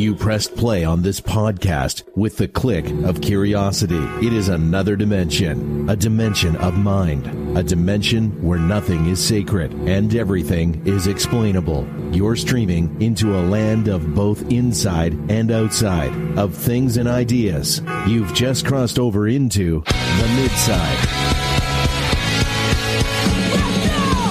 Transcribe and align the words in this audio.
You 0.00 0.14
pressed 0.14 0.56
play 0.56 0.82
on 0.82 1.02
this 1.02 1.20
podcast 1.20 2.04
with 2.16 2.38
the 2.38 2.48
click 2.48 2.88
of 3.04 3.20
curiosity. 3.20 4.00
It 4.26 4.32
is 4.32 4.48
another 4.48 4.96
dimension, 4.96 5.90
a 5.90 5.94
dimension 5.94 6.56
of 6.56 6.74
mind, 6.74 7.26
a 7.54 7.62
dimension 7.62 8.42
where 8.42 8.58
nothing 8.58 9.04
is 9.08 9.22
sacred 9.22 9.74
and 9.74 10.16
everything 10.16 10.86
is 10.86 11.06
explainable. 11.06 11.86
You're 12.12 12.36
streaming 12.36 13.02
into 13.02 13.38
a 13.38 13.44
land 13.44 13.88
of 13.88 14.14
both 14.14 14.50
inside 14.50 15.12
and 15.30 15.50
outside, 15.50 16.14
of 16.38 16.54
things 16.54 16.96
and 16.96 17.06
ideas. 17.06 17.82
You've 18.06 18.32
just 18.32 18.64
crossed 18.64 18.98
over 18.98 19.28
into 19.28 19.82
the 19.84 20.32
midside. 20.34 21.08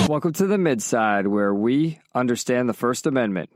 Welcome 0.09 0.33
to 0.33 0.47
the 0.47 0.57
Midside, 0.57 1.27
where 1.27 1.53
we 1.53 1.99
understand 2.15 2.67
the 2.67 2.73
First 2.73 3.05
Amendment. 3.05 3.51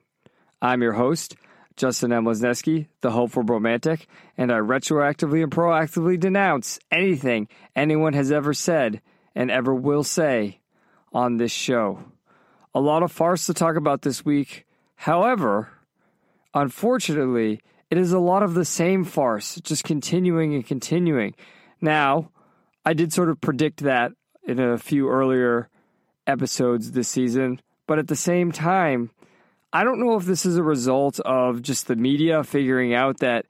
I'm 0.62 0.84
your 0.84 0.94
host, 0.94 1.36
Justin 1.76 2.14
M. 2.14 2.26
Lesneski, 2.26 2.88
the 3.02 3.12
hopeful 3.12 3.44
romantic, 3.44 4.08
and 4.38 4.52
I 4.52 4.58
retroactively 4.58 5.44
and 5.44 5.52
proactively 5.52 6.20
denounce 6.20 6.80
anything 6.92 7.48
anyone 7.76 8.14
has 8.14 8.32
ever 8.32 8.54
said 8.54 9.02
and 9.36 9.50
ever 9.50 9.74
will 9.74 10.04
say 10.04 10.60
on 11.12 11.38
this 11.38 11.52
show. 11.52 12.00
A 12.76 12.80
lot 12.80 13.04
of 13.04 13.12
farce 13.12 13.46
to 13.48 13.54
talk 13.54 13.76
about 13.76 14.02
this 14.02 14.26
week. 14.26 14.66
However, 14.96 15.70
unfortunately, 16.54 17.62
it 17.90 17.98
is 17.98 18.12
a 18.12 18.20
lot 18.20 18.44
of 18.44 18.54
the 18.54 18.66
same 18.66 19.04
farce, 19.04 19.60
just 19.64 19.84
continuing 19.84 20.56
and 20.56 20.66
continuing. 20.66 21.36
Now, 21.82 22.32
I 22.86 22.94
did 22.94 23.14
sort 23.14 23.30
of 23.30 23.40
predict 23.42 23.84
that 23.84 24.12
in 24.46 24.60
a 24.60 24.78
few 24.78 25.10
earlier 25.10 25.70
episodes 26.28 26.92
this 26.92 27.08
season. 27.08 27.62
But 27.88 28.00
at 28.00 28.08
the 28.08 28.16
same 28.16 28.52
time, 28.52 29.12
I 29.74 29.84
don't 29.84 30.00
know 30.00 30.16
if 30.16 30.26
this 30.26 30.46
is 30.46 30.56
a 30.56 30.64
result 30.64 31.20
of 31.22 31.64
just 31.64 31.88
the 31.88 31.96
media 31.96 32.44
figuring 32.44 32.94
out 32.94 33.18
that 33.20 33.48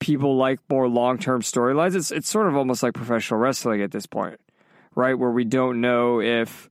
people 0.00 0.36
like 0.36 0.58
more 0.68 0.88
long 0.88 1.16
term 1.16 1.42
storylines. 1.42 1.94
It's 1.94 2.10
it's 2.10 2.28
sort 2.28 2.48
of 2.48 2.56
almost 2.56 2.82
like 2.82 2.94
professional 2.94 3.38
wrestling 3.38 3.80
at 3.80 3.92
this 3.92 4.06
point, 4.06 4.40
right? 4.96 5.14
Where 5.14 5.30
we 5.30 5.44
don't 5.44 5.80
know 5.80 6.20
if, 6.20 6.68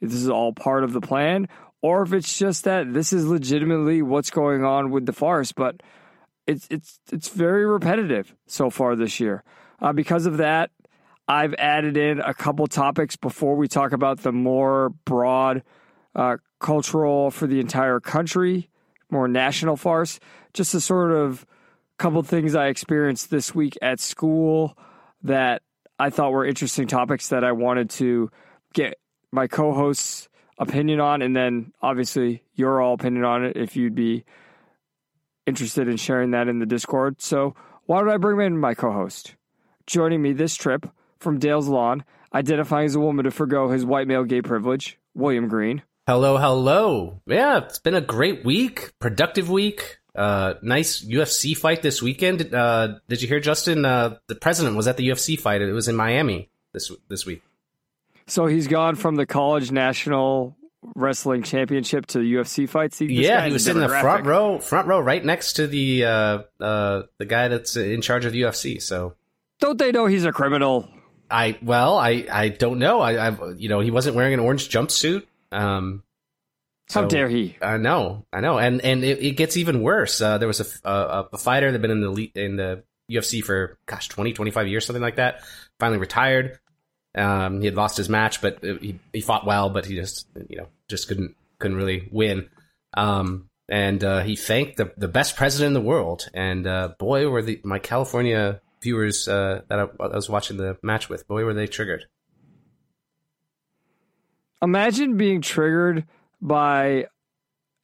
this 0.00 0.14
is 0.14 0.28
all 0.28 0.52
part 0.52 0.84
of 0.84 0.92
the 0.92 1.00
plan 1.00 1.48
or 1.82 2.02
if 2.02 2.12
it's 2.12 2.38
just 2.38 2.64
that 2.64 2.92
this 2.92 3.12
is 3.12 3.26
legitimately 3.26 4.02
what's 4.02 4.30
going 4.30 4.64
on 4.64 4.90
with 4.90 5.06
the 5.06 5.12
farce. 5.12 5.52
But 5.52 5.82
it's 6.46 6.68
it's 6.70 7.00
it's 7.10 7.28
very 7.28 7.66
repetitive 7.66 8.34
so 8.46 8.70
far 8.70 8.94
this 8.94 9.18
year. 9.18 9.42
Uh, 9.80 9.92
because 9.92 10.26
of 10.26 10.36
that, 10.36 10.70
I've 11.26 11.54
added 11.54 11.96
in 11.96 12.20
a 12.20 12.32
couple 12.32 12.66
topics 12.68 13.16
before 13.16 13.56
we 13.56 13.66
talk 13.68 13.92
about 13.92 14.20
the 14.20 14.32
more 14.32 14.90
broad 15.04 15.62
uh, 16.14 16.36
cultural 16.58 17.30
for 17.30 17.46
the 17.46 17.60
entire 17.60 18.00
country, 18.00 18.70
more 19.10 19.28
national 19.28 19.76
farce. 19.76 20.18
Just 20.52 20.74
a 20.74 20.80
sort 20.80 21.12
of 21.12 21.46
couple 21.98 22.22
things 22.22 22.54
I 22.54 22.66
experienced 22.66 23.30
this 23.30 23.54
week 23.54 23.76
at 23.80 24.00
school 24.00 24.76
that 25.22 25.62
I 25.98 26.10
thought 26.10 26.32
were 26.32 26.44
interesting 26.44 26.86
topics 26.86 27.28
that 27.28 27.44
I 27.44 27.52
wanted 27.52 27.90
to 27.90 28.30
get 28.74 28.98
my 29.32 29.46
co 29.46 29.72
host's 29.72 30.28
opinion 30.58 31.00
on, 31.00 31.22
and 31.22 31.34
then 31.34 31.72
obviously 31.82 32.42
your 32.54 32.80
all 32.80 32.94
opinion 32.94 33.24
on 33.24 33.44
it 33.44 33.56
if 33.56 33.76
you'd 33.76 33.94
be 33.94 34.24
interested 35.46 35.88
in 35.88 35.96
sharing 35.96 36.32
that 36.32 36.48
in 36.48 36.58
the 36.58 36.66
Discord. 36.66 37.20
So, 37.20 37.54
why 37.84 38.02
did 38.02 38.12
I 38.12 38.16
bring 38.16 38.44
in 38.44 38.58
my 38.58 38.74
co 38.74 38.92
host? 38.92 39.36
Joining 39.86 40.20
me 40.20 40.32
this 40.32 40.56
trip 40.56 40.86
from 41.18 41.38
Dale's 41.38 41.68
Lawn, 41.68 42.04
identifying 42.34 42.86
as 42.86 42.94
a 42.94 43.00
woman 43.00 43.24
to 43.24 43.30
forego 43.30 43.70
his 43.70 43.84
white 43.84 44.08
male 44.08 44.24
gay 44.24 44.42
privilege, 44.42 44.98
William 45.14 45.48
Green. 45.48 45.82
Hello, 46.06 46.36
hello. 46.38 47.20
Yeah, 47.26 47.64
it's 47.64 47.80
been 47.80 47.96
a 47.96 48.00
great 48.00 48.44
week, 48.44 48.92
productive 49.00 49.50
week. 49.50 49.98
Uh, 50.14 50.54
nice 50.62 51.04
UFC 51.04 51.56
fight 51.56 51.82
this 51.82 52.00
weekend. 52.00 52.54
Uh, 52.54 53.00
did 53.08 53.22
you 53.22 53.26
hear 53.26 53.40
Justin? 53.40 53.84
Uh, 53.84 54.18
the 54.28 54.36
president 54.36 54.76
was 54.76 54.86
at 54.86 54.96
the 54.96 55.08
UFC 55.08 55.36
fight. 55.36 55.62
It 55.62 55.72
was 55.72 55.88
in 55.88 55.96
Miami 55.96 56.48
this 56.72 56.92
this 57.08 57.26
week. 57.26 57.42
So 58.28 58.46
he's 58.46 58.68
gone 58.68 58.94
from 58.94 59.16
the 59.16 59.26
college 59.26 59.72
national 59.72 60.56
wrestling 60.94 61.42
championship 61.42 62.06
to 62.06 62.18
the 62.20 62.34
UFC 62.34 62.68
fights. 62.68 63.00
He, 63.00 63.06
yeah, 63.06 63.44
he 63.44 63.52
was 63.52 63.66
in 63.66 63.80
the 63.80 63.88
front 63.88 64.26
row, 64.26 64.60
front 64.60 64.86
row, 64.86 65.00
right 65.00 65.24
next 65.24 65.54
to 65.54 65.66
the 65.66 66.04
uh, 66.04 66.42
uh, 66.60 67.02
the 67.18 67.24
guy 67.24 67.48
that's 67.48 67.76
in 67.76 68.00
charge 68.00 68.24
of 68.24 68.30
the 68.30 68.42
UFC. 68.42 68.80
So 68.80 69.16
don't 69.58 69.76
they 69.76 69.90
know 69.90 70.06
he's 70.06 70.24
a 70.24 70.30
criminal? 70.30 70.88
I 71.28 71.58
well, 71.62 71.98
I 71.98 72.26
I 72.30 72.50
don't 72.50 72.78
know. 72.78 73.00
I 73.00 73.30
I 73.30 73.52
you 73.56 73.68
know 73.68 73.80
he 73.80 73.90
wasn't 73.90 74.14
wearing 74.14 74.34
an 74.34 74.38
orange 74.40 74.68
jumpsuit. 74.68 75.24
Um, 75.52 76.02
so, 76.88 77.02
How 77.02 77.08
dare 77.08 77.28
he? 77.28 77.56
I 77.60 77.78
know, 77.78 78.26
I 78.32 78.40
know, 78.40 78.58
and 78.58 78.80
and 78.80 79.02
it, 79.02 79.20
it 79.20 79.32
gets 79.32 79.56
even 79.56 79.82
worse. 79.82 80.20
Uh, 80.20 80.38
there 80.38 80.46
was 80.46 80.60
a, 80.60 80.88
a, 80.88 81.28
a 81.32 81.38
fighter 81.38 81.66
that 81.66 81.72
had 81.72 81.82
been 81.82 81.90
in 81.90 82.00
the 82.00 82.30
in 82.34 82.56
the 82.56 82.84
UFC 83.10 83.42
for 83.42 83.78
gosh 83.86 84.08
20, 84.08 84.32
25 84.32 84.68
years, 84.68 84.86
something 84.86 85.02
like 85.02 85.16
that. 85.16 85.42
Finally 85.80 85.98
retired. 85.98 86.58
Um, 87.16 87.60
he 87.60 87.66
had 87.66 87.74
lost 87.74 87.96
his 87.96 88.08
match, 88.08 88.40
but 88.40 88.62
he 88.62 89.00
he 89.12 89.20
fought 89.20 89.46
well, 89.46 89.70
but 89.70 89.84
he 89.84 89.96
just 89.96 90.28
you 90.48 90.58
know 90.58 90.68
just 90.88 91.08
couldn't 91.08 91.34
couldn't 91.58 91.76
really 91.76 92.08
win. 92.12 92.48
Um, 92.94 93.48
and 93.68 94.02
uh, 94.04 94.22
he 94.22 94.36
thanked 94.36 94.76
the 94.76 94.92
the 94.96 95.08
best 95.08 95.36
president 95.36 95.68
in 95.68 95.82
the 95.82 95.88
world. 95.88 96.28
And 96.34 96.66
uh, 96.66 96.90
boy, 96.98 97.28
were 97.28 97.42
the 97.42 97.60
my 97.64 97.80
California 97.80 98.60
viewers 98.80 99.26
uh, 99.26 99.62
that 99.68 99.78
I, 99.78 99.82
I 99.82 100.14
was 100.14 100.28
watching 100.28 100.56
the 100.56 100.76
match 100.82 101.08
with, 101.08 101.26
boy, 101.26 101.44
were 101.44 101.54
they 101.54 101.66
triggered. 101.66 102.04
Imagine 104.62 105.16
being 105.16 105.42
triggered 105.42 106.06
by 106.40 107.06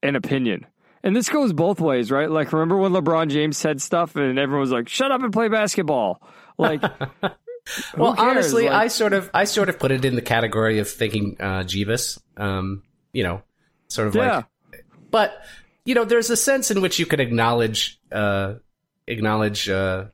an 0.02 0.16
opinion. 0.16 0.66
And 1.04 1.16
this 1.16 1.28
goes 1.28 1.52
both 1.52 1.80
ways, 1.80 2.10
right? 2.10 2.30
Like, 2.30 2.52
remember 2.52 2.76
when 2.76 2.92
LeBron 2.92 3.28
James 3.28 3.58
said 3.58 3.82
stuff 3.82 4.14
and 4.14 4.38
everyone 4.38 4.60
was 4.60 4.70
like, 4.70 4.88
shut 4.88 5.10
up 5.10 5.22
and 5.22 5.32
play 5.32 5.48
basketball? 5.48 6.22
Like, 6.58 6.80
well, 7.96 8.14
honestly, 8.16 8.66
like, 8.66 8.72
I 8.72 8.88
sort 8.88 9.12
of, 9.12 9.28
I 9.34 9.44
sort 9.44 9.68
of 9.68 9.78
put 9.78 9.90
it 9.90 10.04
in 10.04 10.14
the 10.14 10.22
category 10.22 10.78
of 10.78 10.88
thinking, 10.88 11.36
uh, 11.40 11.64
Jeebus, 11.64 12.20
um, 12.36 12.84
you 13.12 13.24
know, 13.24 13.42
sort 13.88 14.08
of 14.08 14.14
yeah. 14.14 14.42
like, 14.70 14.84
but, 15.10 15.42
you 15.84 15.94
know, 15.94 16.04
there's 16.04 16.30
a 16.30 16.36
sense 16.36 16.70
in 16.70 16.80
which 16.80 17.00
you 17.00 17.06
could 17.06 17.20
acknowledge, 17.20 18.00
uh, 18.12 18.54
acknowledge, 19.08 19.69
uh, 19.69 20.04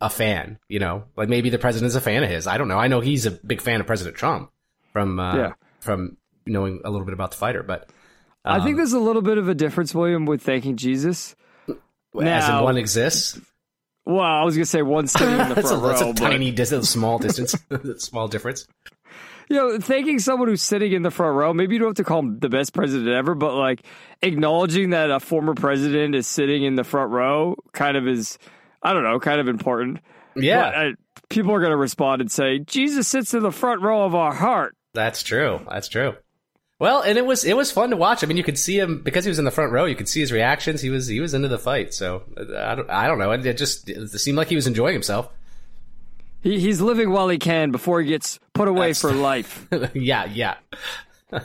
a 0.00 0.08
fan, 0.08 0.58
you 0.68 0.78
know, 0.78 1.04
like 1.16 1.28
maybe 1.28 1.50
the 1.50 1.58
president 1.58 1.88
is 1.88 1.94
a 1.94 2.00
fan 2.00 2.22
of 2.22 2.30
his. 2.30 2.46
I 2.46 2.56
don't 2.58 2.68
know. 2.68 2.78
I 2.78 2.88
know 2.88 3.00
he's 3.00 3.26
a 3.26 3.30
big 3.30 3.60
fan 3.60 3.80
of 3.80 3.86
President 3.86 4.16
Trump 4.16 4.50
from 4.92 5.20
uh, 5.20 5.36
yeah. 5.36 5.52
from 5.80 6.16
knowing 6.50 6.80
a 6.84 6.90
little 6.90 7.04
bit 7.04 7.14
about 7.14 7.30
the 7.30 7.36
fighter, 7.36 7.62
but 7.62 7.88
um, 8.44 8.60
I 8.60 8.64
think 8.64 8.70
um, 8.72 8.76
there's 8.78 8.92
a 8.92 9.00
little 9.00 9.22
bit 9.22 9.38
of 9.38 9.48
a 9.48 9.54
difference, 9.54 9.94
William, 9.94 10.26
with 10.26 10.42
thanking 10.42 10.76
Jesus. 10.76 11.36
As 11.68 12.48
in 12.48 12.60
one 12.62 12.76
exists. 12.76 13.40
Well, 14.06 14.20
I 14.20 14.42
was 14.44 14.56
gonna 14.56 14.66
say 14.66 14.82
one 14.82 15.06
sitting 15.06 15.38
in 15.38 15.48
the 15.48 15.54
that's 15.54 15.68
front 15.68 15.84
a, 15.84 15.88
that's 15.88 16.02
row, 16.02 16.10
a 16.10 16.14
tiny 16.14 16.50
distance, 16.52 16.90
small 16.90 17.18
distance, 17.20 17.54
small 17.98 18.28
difference. 18.28 18.66
You 19.48 19.56
know, 19.56 19.78
thanking 19.80 20.20
someone 20.20 20.48
who's 20.48 20.62
sitting 20.62 20.92
in 20.92 21.02
the 21.02 21.10
front 21.10 21.36
row. 21.36 21.52
Maybe 21.52 21.74
you 21.74 21.80
don't 21.80 21.88
have 21.88 21.96
to 21.96 22.04
call 22.04 22.20
him 22.20 22.38
the 22.38 22.48
best 22.48 22.72
president 22.72 23.08
ever, 23.08 23.34
but 23.34 23.54
like 23.54 23.84
acknowledging 24.22 24.90
that 24.90 25.10
a 25.10 25.18
former 25.18 25.54
president 25.54 26.14
is 26.14 26.26
sitting 26.26 26.62
in 26.62 26.76
the 26.76 26.84
front 26.84 27.10
row, 27.10 27.56
kind 27.72 27.96
of 27.96 28.06
is 28.06 28.38
I 28.82 28.92
don't 28.92 29.02
know, 29.02 29.18
kind 29.20 29.40
of 29.40 29.48
important. 29.48 30.00
Yeah. 30.36 30.70
But, 30.70 30.74
uh, 30.74 30.90
people 31.28 31.52
are 31.52 31.60
going 31.60 31.70
to 31.70 31.76
respond 31.76 32.20
and 32.20 32.30
say, 32.30 32.58
Jesus 32.60 33.08
sits 33.08 33.34
in 33.34 33.42
the 33.42 33.52
front 33.52 33.82
row 33.82 34.04
of 34.04 34.14
our 34.14 34.32
heart. 34.32 34.76
That's 34.94 35.22
true. 35.22 35.60
That's 35.68 35.88
true. 35.88 36.14
Well, 36.80 37.02
and 37.02 37.18
it 37.18 37.26
was 37.26 37.44
it 37.44 37.54
was 37.54 37.70
fun 37.70 37.90
to 37.90 37.96
watch. 37.96 38.24
I 38.24 38.26
mean, 38.26 38.38
you 38.38 38.42
could 38.42 38.58
see 38.58 38.78
him 38.78 39.02
because 39.02 39.26
he 39.26 39.28
was 39.28 39.38
in 39.38 39.44
the 39.44 39.50
front 39.50 39.70
row. 39.70 39.84
You 39.84 39.94
could 39.94 40.08
see 40.08 40.20
his 40.20 40.32
reactions. 40.32 40.80
He 40.80 40.88
was 40.88 41.06
he 41.06 41.20
was 41.20 41.34
into 41.34 41.46
the 41.46 41.58
fight. 41.58 41.92
So 41.92 42.22
uh, 42.38 42.56
I 42.56 42.74
don't 42.74 42.88
I 42.88 43.06
don't 43.06 43.18
know. 43.18 43.30
It, 43.32 43.52
just 43.58 43.90
it 43.90 44.08
seemed 44.18 44.38
like 44.38 44.48
he 44.48 44.56
was 44.56 44.66
enjoying 44.66 44.94
himself. 44.94 45.28
He 46.40 46.58
he's 46.58 46.80
living 46.80 47.10
while 47.10 47.28
he 47.28 47.38
can 47.38 47.70
before 47.70 48.00
he 48.00 48.08
gets 48.08 48.40
put 48.54 48.66
away 48.66 48.88
That's, 48.88 49.00
for 49.02 49.12
life. 49.12 49.68
yeah, 49.92 50.24
yeah. 50.24 50.54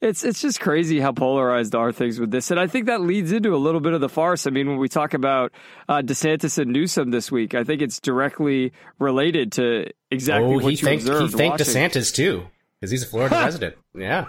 it's 0.00 0.24
it's 0.24 0.40
just 0.40 0.58
crazy 0.58 0.98
how 0.98 1.12
polarized 1.12 1.74
are 1.74 1.92
things 1.92 2.18
with 2.18 2.30
this, 2.30 2.50
and 2.50 2.58
I 2.58 2.68
think 2.68 2.86
that 2.86 3.02
leads 3.02 3.32
into 3.32 3.54
a 3.54 3.58
little 3.60 3.82
bit 3.82 3.92
of 3.92 4.00
the 4.00 4.08
farce. 4.08 4.46
I 4.46 4.50
mean, 4.50 4.66
when 4.66 4.78
we 4.78 4.88
talk 4.88 5.12
about 5.12 5.52
uh, 5.90 6.00
DeSantis 6.00 6.56
and 6.56 6.72
Newsom 6.72 7.10
this 7.10 7.30
week, 7.30 7.54
I 7.54 7.64
think 7.64 7.82
it's 7.82 8.00
directly 8.00 8.72
related 8.98 9.52
to 9.52 9.90
exactly 10.10 10.54
oh, 10.54 10.60
what 10.60 10.70
you 10.70 10.78
thanked, 10.78 11.02
observed. 11.02 11.32
He 11.32 11.36
thanked 11.36 11.60
watching. 11.60 11.74
DeSantis 11.74 12.14
too, 12.14 12.46
because 12.80 12.90
he's 12.90 13.02
a 13.02 13.06
Florida 13.06 13.36
resident. 13.36 13.76
Yeah. 13.94 14.26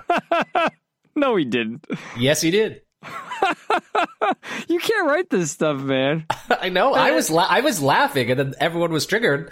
no, 1.16 1.36
he 1.36 1.46
didn't. 1.46 1.86
Yes, 2.18 2.42
he 2.42 2.52
did. 2.52 2.82
you 4.68 4.80
can't 4.80 5.08
write 5.08 5.30
this 5.30 5.52
stuff, 5.52 5.80
man. 5.82 6.26
I 6.50 6.70
know. 6.70 6.94
I 6.94 7.12
was 7.12 7.30
la- 7.30 7.48
I 7.50 7.62
was 7.62 7.82
laughing, 7.82 8.30
and 8.30 8.40
then 8.40 8.54
everyone 8.60 8.92
was 8.92 9.06
triggered, 9.06 9.52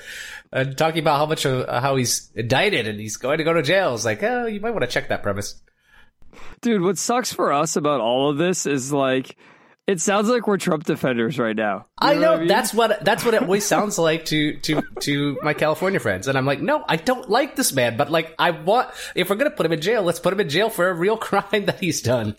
uh, 0.52 0.66
talking 0.66 1.00
about 1.00 1.18
how 1.18 1.26
much 1.26 1.46
of 1.46 1.68
uh, 1.68 1.80
how 1.80 1.96
he's 1.96 2.30
indicted 2.36 2.88
and 2.88 3.00
he's 3.00 3.18
going 3.18 3.38
to 3.38 3.44
go 3.44 3.54
to 3.54 3.62
jail. 3.62 3.96
It's 3.96 4.06
like, 4.06 4.22
oh, 4.24 4.48
you 4.48 4.60
might 4.60 4.72
want 4.72 4.82
to 4.82 4.88
check 4.88 5.10
that 5.10 5.24
premise. 5.24 5.62
Dude, 6.62 6.82
what 6.82 6.98
sucks 6.98 7.32
for 7.32 7.54
us 7.54 7.76
about 7.76 8.02
all 8.02 8.30
of 8.30 8.38
this 8.38 8.66
is 8.66 8.92
like 8.92 9.38
it 9.88 10.02
sounds 10.02 10.28
like 10.28 10.48
we're 10.48 10.58
Trump 10.58 10.84
defenders 10.84 11.40
right 11.40 11.56
now. 11.56 11.86
You 12.02 12.08
know 12.08 12.12
I 12.12 12.14
know 12.16 12.32
what 12.32 12.36
I 12.36 12.40
mean? 12.40 12.48
that's 12.50 12.74
what 12.74 13.06
that's 13.06 13.24
what 13.24 13.34
it 13.34 13.42
always 13.42 13.66
sounds 13.66 13.98
like 13.98 14.26
to 14.26 14.58
to 14.58 14.82
to 15.02 15.40
my 15.42 15.54
California 15.54 16.00
friends, 16.00 16.28
and 16.28 16.38
I'm 16.38 16.46
like, 16.46 16.62
no, 16.62 16.84
I 16.88 16.98
don't 16.98 17.30
like 17.30 17.56
this 17.56 17.72
man, 17.72 17.96
but 17.96 18.12
like, 18.12 18.36
I 18.38 18.52
want 18.52 18.90
if 19.16 19.30
we're 19.30 19.38
gonna 19.38 19.50
put 19.50 19.66
him 19.66 19.72
in 19.72 19.80
jail, 19.80 20.04
let's 20.04 20.20
put 20.20 20.34
him 20.34 20.42
in 20.42 20.50
jail 20.50 20.70
for 20.70 20.90
a 20.90 20.94
real 20.94 21.18
crime 21.28 21.66
that 21.66 21.80
he's 21.80 22.02
done. 22.02 22.36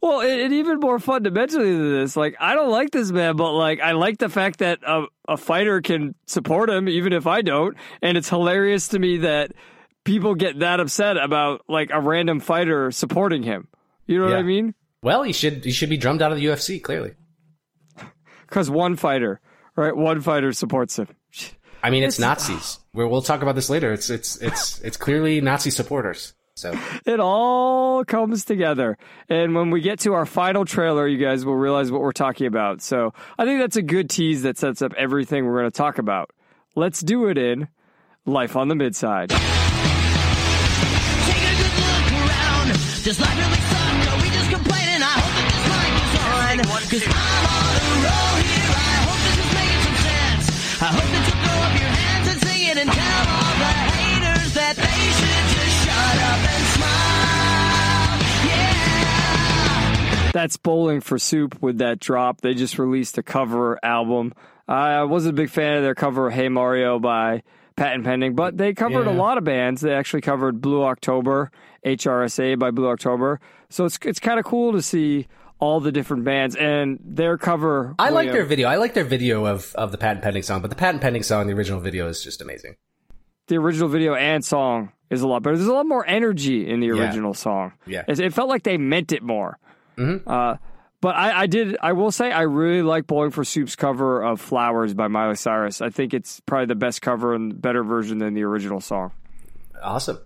well, 0.00 0.20
and, 0.20 0.40
and 0.40 0.52
even 0.54 0.78
more 0.78 1.00
fundamentally 1.00 1.72
than 1.72 1.92
this, 1.92 2.16
like 2.16 2.36
I 2.38 2.54
don't 2.54 2.70
like 2.70 2.92
this 2.92 3.10
man, 3.10 3.36
but 3.36 3.52
like 3.52 3.80
I 3.80 3.92
like 3.92 4.18
the 4.18 4.28
fact 4.28 4.60
that 4.60 4.78
a, 4.86 5.06
a 5.26 5.36
fighter 5.36 5.80
can 5.80 6.14
support 6.26 6.70
him, 6.70 6.88
even 6.88 7.12
if 7.12 7.26
I 7.26 7.42
don't, 7.42 7.76
and 8.02 8.16
it's 8.16 8.28
hilarious 8.28 8.88
to 8.88 9.00
me 9.00 9.18
that 9.18 9.50
people 10.04 10.36
get 10.36 10.60
that 10.60 10.78
upset 10.78 11.16
about 11.16 11.62
like 11.68 11.90
a 11.92 12.00
random 12.00 12.38
fighter 12.38 12.92
supporting 12.92 13.42
him. 13.42 13.66
You 14.06 14.20
know 14.20 14.26
what 14.26 14.36
I 14.36 14.42
mean? 14.42 14.74
Well, 15.02 15.22
he 15.22 15.32
should 15.32 15.64
he 15.64 15.72
should 15.72 15.88
be 15.90 15.96
drummed 15.96 16.22
out 16.22 16.32
of 16.32 16.38
the 16.38 16.44
UFC. 16.46 16.82
Clearly, 16.82 17.14
Because 18.46 18.68
one 18.70 18.96
fighter, 18.96 19.40
right? 19.76 19.96
One 19.96 20.20
fighter 20.20 20.52
supports 20.52 20.98
him. 20.98 21.08
I 21.82 21.88
mean 21.90 22.02
it's 22.02 22.18
Nazis. 22.18 22.78
Where 22.92 23.08
we'll 23.08 23.22
talk 23.22 23.42
about 23.42 23.54
this 23.54 23.70
later. 23.70 23.92
It's 23.92 24.10
it's 24.10 24.36
it's 24.36 24.78
it's 24.80 24.96
clearly 24.96 25.40
Nazi 25.40 25.70
supporters. 25.70 26.34
So 26.54 26.78
It 27.06 27.20
all 27.20 28.04
comes 28.04 28.44
together. 28.44 28.98
And 29.30 29.54
when 29.54 29.70
we 29.70 29.80
get 29.80 30.00
to 30.00 30.12
our 30.12 30.26
final 30.26 30.66
trailer, 30.66 31.08
you 31.08 31.16
guys 31.16 31.46
will 31.46 31.56
realize 31.56 31.90
what 31.90 32.02
we're 32.02 32.12
talking 32.12 32.46
about. 32.46 32.82
So 32.82 33.14
I 33.38 33.46
think 33.46 33.60
that's 33.60 33.76
a 33.76 33.82
good 33.82 34.10
tease 34.10 34.42
that 34.42 34.58
sets 34.58 34.82
up 34.82 34.92
everything 34.98 35.46
we're 35.46 35.60
going 35.60 35.70
to 35.70 35.76
talk 35.76 35.96
about. 35.96 36.30
Let's 36.76 37.00
do 37.00 37.28
it 37.28 37.38
in 37.38 37.68
Life 38.26 38.56
on 38.56 38.68
the 38.68 38.74
Midside. 38.74 39.32
That's 60.32 60.56
Bowling 60.56 61.00
for 61.00 61.18
Soup 61.18 61.60
with 61.60 61.78
that 61.78 61.98
drop. 61.98 62.40
They 62.40 62.54
just 62.54 62.78
released 62.78 63.18
a 63.18 63.22
cover 63.22 63.78
album. 63.84 64.32
I 64.68 65.02
wasn't 65.02 65.34
a 65.34 65.36
big 65.42 65.50
fan 65.50 65.76
of 65.76 65.82
their 65.82 65.96
cover 65.96 66.28
of 66.28 66.32
Hey 66.34 66.48
Mario 66.48 67.00
by 67.00 67.42
Patent 67.76 68.04
Pending, 68.04 68.36
but 68.36 68.56
they 68.56 68.72
covered 68.72 69.08
a 69.08 69.12
lot 69.12 69.38
of 69.38 69.44
bands. 69.44 69.80
They 69.80 69.92
actually 69.92 70.20
covered 70.20 70.60
Blue 70.60 70.84
October, 70.84 71.50
HRSA 71.84 72.58
by 72.58 72.70
Blue 72.70 72.88
October. 72.88 73.40
So 73.70 73.84
it's 73.86 73.98
it's 74.04 74.20
kind 74.20 74.38
of 74.38 74.44
cool 74.44 74.72
to 74.72 74.82
see 74.82 75.26
all 75.58 75.80
the 75.80 75.90
different 75.90 76.24
bands 76.24 76.54
and 76.54 77.00
their 77.04 77.36
cover. 77.36 77.94
I 77.98 78.10
like 78.10 78.30
their 78.30 78.44
video. 78.44 78.68
I 78.68 78.76
like 78.76 78.94
their 78.94 79.04
video 79.04 79.46
of 79.46 79.74
of 79.74 79.90
the 79.90 79.98
patent 79.98 80.22
pending 80.22 80.44
song, 80.44 80.60
but 80.60 80.70
the 80.70 80.76
patent 80.76 81.02
pending 81.02 81.24
song, 81.24 81.48
the 81.48 81.54
original 81.54 81.80
video, 81.80 82.06
is 82.08 82.22
just 82.22 82.40
amazing. 82.40 82.76
the 83.48 83.56
original 83.56 83.88
video 83.88 84.14
and 84.14 84.44
song 84.44 84.92
is 85.10 85.22
a 85.22 85.26
lot 85.26 85.42
better. 85.42 85.56
There's 85.56 85.66
a 85.68 85.72
lot 85.74 85.86
more 85.88 86.06
energy 86.06 86.70
in 86.70 86.78
the 86.78 86.86
Yeah. 86.86 86.92
original 87.02 87.34
song. 87.34 87.72
Yeah. 87.84 88.04
It, 88.06 88.20
it 88.20 88.32
felt 88.32 88.48
like 88.48 88.62
they 88.62 88.78
meant 88.78 89.10
it 89.10 89.24
more. 89.24 89.58
Mhm. 90.00 90.22
Uh, 90.26 90.56
but 91.02 91.16
I, 91.16 91.42
I 91.42 91.46
did. 91.46 91.76
I 91.80 91.92
will 91.92 92.10
say 92.10 92.30
I 92.32 92.42
really 92.42 92.82
like 92.82 93.06
Bowling 93.06 93.30
for 93.30 93.44
Soup's 93.44 93.76
cover 93.76 94.22
of 94.22 94.40
"Flowers" 94.40 94.94
by 94.94 95.08
Miley 95.08 95.36
Cyrus. 95.36 95.80
I 95.80 95.90
think 95.90 96.12
it's 96.14 96.40
probably 96.40 96.66
the 96.66 96.74
best 96.74 97.02
cover 97.02 97.34
and 97.34 97.60
better 97.60 97.82
version 97.82 98.18
than 98.18 98.34
the 98.34 98.42
original 98.44 98.80
song. 98.80 99.12
Awesome. 99.82 100.18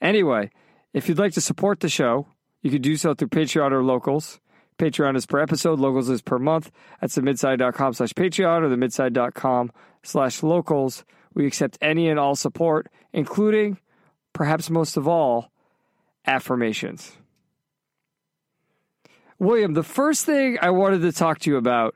Anyway, 0.00 0.50
if 0.92 1.08
you'd 1.08 1.18
like 1.18 1.32
to 1.32 1.40
support 1.40 1.80
the 1.80 1.88
show, 1.88 2.26
you 2.62 2.70
can 2.70 2.82
do 2.82 2.96
so 2.96 3.14
through 3.14 3.28
Patreon 3.28 3.72
or 3.72 3.82
Locals. 3.82 4.40
Patreon 4.78 5.16
is 5.16 5.24
per 5.24 5.38
episode, 5.38 5.78
Locals 5.78 6.10
is 6.10 6.20
per 6.20 6.38
month. 6.38 6.70
That's 7.00 7.14
the 7.14 7.22
midside.com 7.22 7.94
slash 7.94 8.12
Patreon 8.12 8.62
or 8.62 8.68
the 8.68 8.76
midside.com 8.76 9.70
slash 10.02 10.42
locals. 10.42 11.04
We 11.32 11.46
accept 11.46 11.78
any 11.80 12.08
and 12.08 12.18
all 12.18 12.34
support, 12.34 12.88
including, 13.12 13.78
perhaps 14.32 14.68
most 14.70 14.96
of 14.96 15.06
all, 15.08 15.50
affirmations. 16.26 17.16
William, 19.38 19.74
the 19.74 19.82
first 19.82 20.24
thing 20.24 20.58
I 20.60 20.70
wanted 20.70 21.02
to 21.02 21.12
talk 21.12 21.40
to 21.40 21.50
you 21.50 21.56
about 21.56 21.94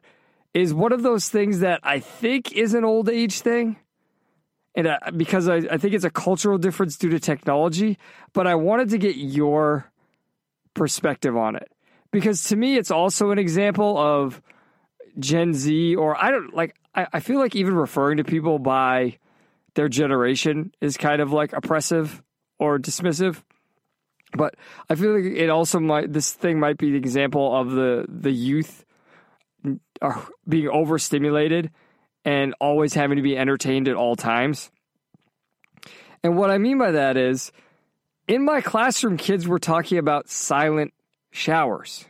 is 0.55 0.75
one 0.75 0.93
of 0.93 1.03
those 1.03 1.29
things 1.29 1.61
that 1.61 1.81
I 1.83 2.01
think 2.01 2.53
is 2.53 2.75
an 2.75 2.85
old 2.85 3.09
age 3.09 3.41
thing 3.41 3.77
and 4.79 4.87
uh, 4.87 4.99
because 5.17 5.49
I, 5.49 5.57
I 5.57 5.77
think 5.77 5.95
it's 5.95 6.05
a 6.05 6.11
cultural 6.11 6.57
difference 6.57 6.97
due 6.97 7.11
to 7.11 7.19
technology, 7.19 7.99
but 8.33 8.47
I 8.47 8.55
wanted 8.55 8.91
to 8.91 8.99
get 8.99 9.17
your 9.17 9.91
perspective 10.75 11.37
on 11.37 11.57
it 11.57 11.69
because 12.13 12.45
to 12.45 12.57
me, 12.57 12.77
it's 12.77 12.93
also 12.93 13.33
an 13.33 13.41
example 13.41 13.99
of 13.99 14.41
Gen 15.19 15.53
Z, 15.53 15.97
or 15.97 16.17
I 16.17 16.31
don't 16.31 16.55
like, 16.55 16.77
I, 16.95 17.09
I 17.15 17.21
feel 17.21 17.41
like 17.41 17.57
even 17.57 17.75
referring 17.75 18.19
to 18.19 18.25
people 18.25 18.61
by 18.61 19.19
their 19.75 19.89
generation 19.89 20.73
is 20.81 20.97
kind 20.97 21.21
of 21.21 21.33
like 21.33 21.53
oppressive 21.53 22.23
or 22.61 22.79
dismissive. 22.79 23.43
But 24.37 24.55
I 24.91 24.95
feel 24.95 25.15
like 25.15 25.25
it 25.25 25.49
also 25.49 25.81
might, 25.81 26.13
this 26.13 26.33
thing 26.33 26.61
might 26.61 26.77
be 26.77 26.91
the 26.91 26.99
example 26.99 27.57
of 27.57 27.71
the, 27.71 28.05
the 28.09 28.31
youth 28.31 28.85
being 30.49 30.69
overstimulated 30.69 31.71
and 32.25 32.55
always 32.61 32.95
having 32.95 33.17
to 33.17 33.23
be 33.23 33.37
entertained 33.37 33.89
at 33.89 33.97
all 33.97 34.17
times. 34.17 34.71
And 36.23 36.37
what 36.37 36.51
I 36.51 36.59
mean 36.59 36.79
by 36.79 36.91
that 36.91 37.17
is, 37.17 37.53
in 38.27 38.45
my 38.45 38.61
classroom, 38.61 39.17
kids 39.17 39.49
were 39.49 39.59
talking 39.59 39.99
about 39.99 40.29
silent 40.29 40.93
showers. 41.31 42.05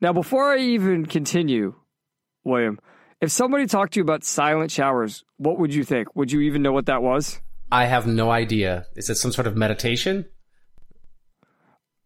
Now, 0.00 0.12
before 0.12 0.52
I 0.52 0.58
even 0.58 1.06
continue, 1.06 1.74
William, 2.44 2.78
if 3.20 3.30
somebody 3.30 3.66
talked 3.66 3.94
to 3.94 4.00
you 4.00 4.04
about 4.04 4.24
silent 4.24 4.70
showers, 4.70 5.24
what 5.38 5.58
would 5.58 5.74
you 5.74 5.84
think? 5.84 6.14
Would 6.14 6.30
you 6.30 6.42
even 6.42 6.62
know 6.62 6.72
what 6.72 6.86
that 6.86 7.02
was? 7.02 7.40
I 7.72 7.86
have 7.86 8.06
no 8.06 8.30
idea. 8.30 8.86
Is 8.94 9.10
it 9.10 9.16
some 9.16 9.32
sort 9.32 9.46
of 9.46 9.56
meditation? 9.56 10.26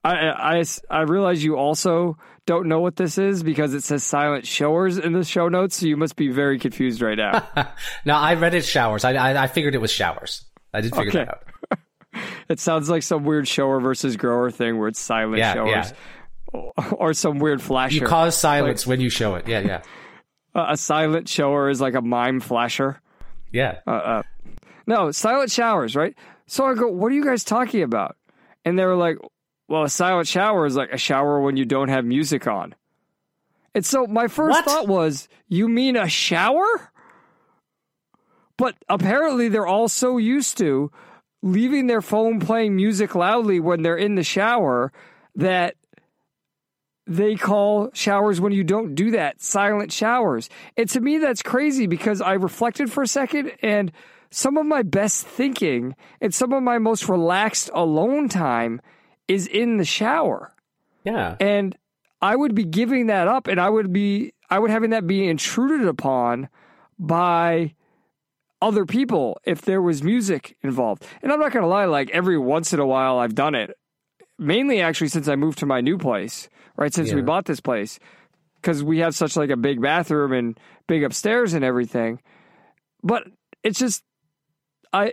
I, 0.02 0.58
I, 0.61 0.64
I 0.91 1.00
realize 1.02 1.44
you 1.44 1.56
also 1.56 2.17
don't 2.47 2.67
know 2.69 2.81
what 2.81 2.97
this 2.97 3.19
is 3.19 3.43
because 3.43 3.75
it 3.75 3.82
says 3.85 4.02
silent 4.02 4.47
showers 4.47 4.97
in 4.99 5.12
the 5.12 5.25
show 5.25 5.49
notes, 5.49 5.76
so 5.76 5.87
you 5.87 5.97
must 5.97 6.17
be 6.17 6.29
very 6.29 6.58
confused 6.58 7.02
right 7.02 7.19
now. 7.19 7.47
no, 8.06 8.14
I 8.14 8.35
read 8.35 8.55
it 8.55 8.64
showers. 8.64 9.05
I, 9.05 9.12
I 9.12 9.43
I 9.43 9.47
figured 9.47 9.75
it 9.75 9.81
was 9.81 9.91
showers. 9.93 10.44
I 10.73 10.81
did 10.81 10.94
figure 10.94 11.11
Okay. 11.11 11.25
that 11.25 11.29
out. 11.29 11.79
It 12.49 12.58
sounds 12.58 12.91
like 12.91 13.05
some 13.05 13.23
weird 13.25 13.47
shower 13.47 13.79
versus 13.79 14.17
grower 14.17 14.50
thing 14.50 14.79
where 14.79 14.88
it's 14.88 14.99
silent 14.99 15.38
Yeah, 15.38 15.55
showers. 15.55 15.93
Or 16.96 17.14
some 17.14 17.38
weird 17.38 17.62
flasher. 17.62 17.94
You 17.94 18.06
cause 18.06 18.37
silence 18.37 18.85
when 18.85 19.00
you 19.00 19.08
show 19.11 19.37
it. 19.37 19.46
Yeah, 19.46 19.61
yeah, 19.61 19.82
a 20.56 20.76
silent 20.76 21.29
shower 21.29 21.69
is 21.70 21.81
like 21.81 21.94
a 21.94 22.00
mime 22.03 22.41
flasher. 22.41 23.00
yeah. 23.53 23.79
Uh, 23.87 23.91
uh, 23.91 24.23
no, 24.88 25.12
silent 25.12 25.53
showers, 25.53 25.94
right? 25.94 26.17
So 26.49 26.67
I 26.67 26.75
go, 26.75 26.88
what 26.88 27.12
are 27.12 27.14
you 27.14 27.25
guys 27.25 27.44
talking 27.44 27.82
about? 27.84 28.17
And 28.65 28.77
they 28.77 28.84
were 28.84 28.96
like, 28.96 29.19
well, 29.70 29.84
a 29.84 29.89
silent 29.89 30.27
shower 30.27 30.67
is 30.67 30.74
like 30.74 30.91
a 30.93 30.98
shower 30.98 31.41
when 31.41 31.56
you 31.56 31.65
don't 31.65 31.89
have 31.89 32.05
music 32.05 32.46
on. 32.48 32.74
And 33.72 33.86
so 33.86 34.06
my 34.08 34.27
first 34.27 34.50
What? 34.50 34.65
thought 34.65 34.89
was, 34.89 35.29
you 35.46 35.69
mean 35.69 35.96
a 35.96 36.08
shower? 36.08 36.91
But 38.56 38.74
apparently 38.89 39.48
they're 39.48 39.69
all 39.69 39.86
so 39.89 40.19
used 40.19 40.58
to 40.58 40.91
leaving 41.41 41.86
their 41.86 42.03
phone 42.03 42.41
playing 42.41 42.74
music 42.74 43.15
loudly 43.15 43.60
when 43.60 43.82
they're 43.82 43.96
in 43.96 44.17
the 44.17 44.24
shower 44.24 44.93
that 45.36 45.77
they 47.06 47.36
call 47.36 47.91
showers 47.94 48.41
when 48.41 48.53
you 48.53 48.65
don't 48.65 48.96
do 48.96 49.12
that 49.12 49.41
silent 49.41 49.93
showers. 49.93 50.50
And 50.77 50.89
to 50.91 51.00
me, 51.00 51.19
that's 51.19 51.43
crazy 51.43 51.86
because 51.86 52.20
I 52.20 52.32
reflected 52.32 52.91
for 52.91 53.05
a 53.05 53.08
second 53.08 53.53
and 53.62 53.93
some 54.31 54.56
of 54.56 54.67
my 54.67 54.82
best 54.82 55.24
thinking 55.27 55.94
and 56.20 56.34
some 56.34 56.53
of 56.53 56.62
my 56.62 56.79
most 56.79 57.08
relaxed 57.08 57.70
alone 57.72 58.29
time 58.29 58.81
is 59.31 59.46
in 59.46 59.77
the 59.77 59.84
shower. 59.84 60.53
Yeah. 61.05 61.37
And 61.39 61.77
I 62.20 62.34
would 62.34 62.55
be 62.55 62.65
giving 62.65 63.06
that 63.06 63.29
up 63.29 63.46
and 63.46 63.60
I 63.60 63.69
would 63.69 63.93
be, 63.93 64.32
I 64.51 64.58
would 64.58 64.70
having 64.70 64.91
that 64.91 65.06
be 65.06 65.29
intruded 65.29 65.87
upon 65.87 66.49
by 66.99 67.75
other 68.60 68.84
people 68.84 69.41
if 69.44 69.63
there 69.63 69.81
was 69.81 70.03
music 70.03 70.56
involved. 70.63 71.06
And 71.22 71.32
I'm 71.32 71.39
not 71.39 71.53
going 71.53 71.63
to 71.63 71.69
lie, 71.69 71.84
like 71.84 72.10
every 72.10 72.39
once 72.39 72.72
in 72.72 72.81
a 72.81 72.87
while 72.87 73.19
I've 73.19 73.37
done 73.37 73.55
it. 73.55 73.77
Mainly 74.37 74.81
actually 74.81 75.08
since 75.08 75.29
I 75.29 75.37
moved 75.37 75.58
to 75.58 75.67
my 75.67 75.81
new 75.81 75.96
place, 75.96 76.49
right? 76.77 76.93
Since 76.93 77.13
we 77.13 77.22
bought 77.22 77.44
this 77.44 77.60
place 77.60 78.01
because 78.56 78.82
we 78.82 78.99
have 78.99 79.15
such 79.15 79.37
like 79.37 79.51
a 79.51 79.56
big 79.56 79.81
bathroom 79.81 80.32
and 80.32 80.58
big 80.89 81.05
upstairs 81.05 81.55
and 81.55 81.65
everything. 81.65 82.20
But 83.03 83.25
it's 83.63 83.79
just 83.79 84.03
I 84.93 85.13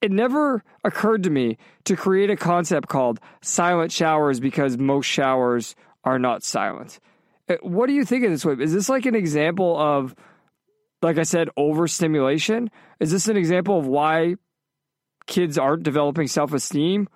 it 0.00 0.10
never 0.12 0.62
occurred 0.84 1.24
to 1.24 1.30
me 1.30 1.58
to 1.84 1.96
create 1.96 2.30
a 2.30 2.36
concept 2.36 2.88
called 2.88 3.18
silent 3.42 3.92
showers 3.92 4.40
because 4.40 4.78
most 4.78 5.06
showers 5.06 5.74
are 6.04 6.18
not 6.18 6.42
silent. 6.42 7.00
Uh, 7.48 7.56
What 7.62 7.86
do 7.86 7.94
you 7.94 8.04
think 8.04 8.24
of 8.24 8.30
this 8.30 8.44
way? 8.44 8.54
Is 8.60 8.72
this 8.72 8.88
like 8.88 9.06
an 9.06 9.14
example 9.14 9.76
of 9.78 10.14
like 11.02 11.18
I 11.18 11.22
said 11.22 11.48
overstimulation? 11.56 12.70
Is 13.00 13.10
this 13.10 13.28
an 13.28 13.36
example 13.36 13.78
of 13.78 13.86
why 13.86 14.34
kids 15.26 15.58
aren't 15.58 15.82
developing 15.82 16.26
self-esteem 16.26 17.08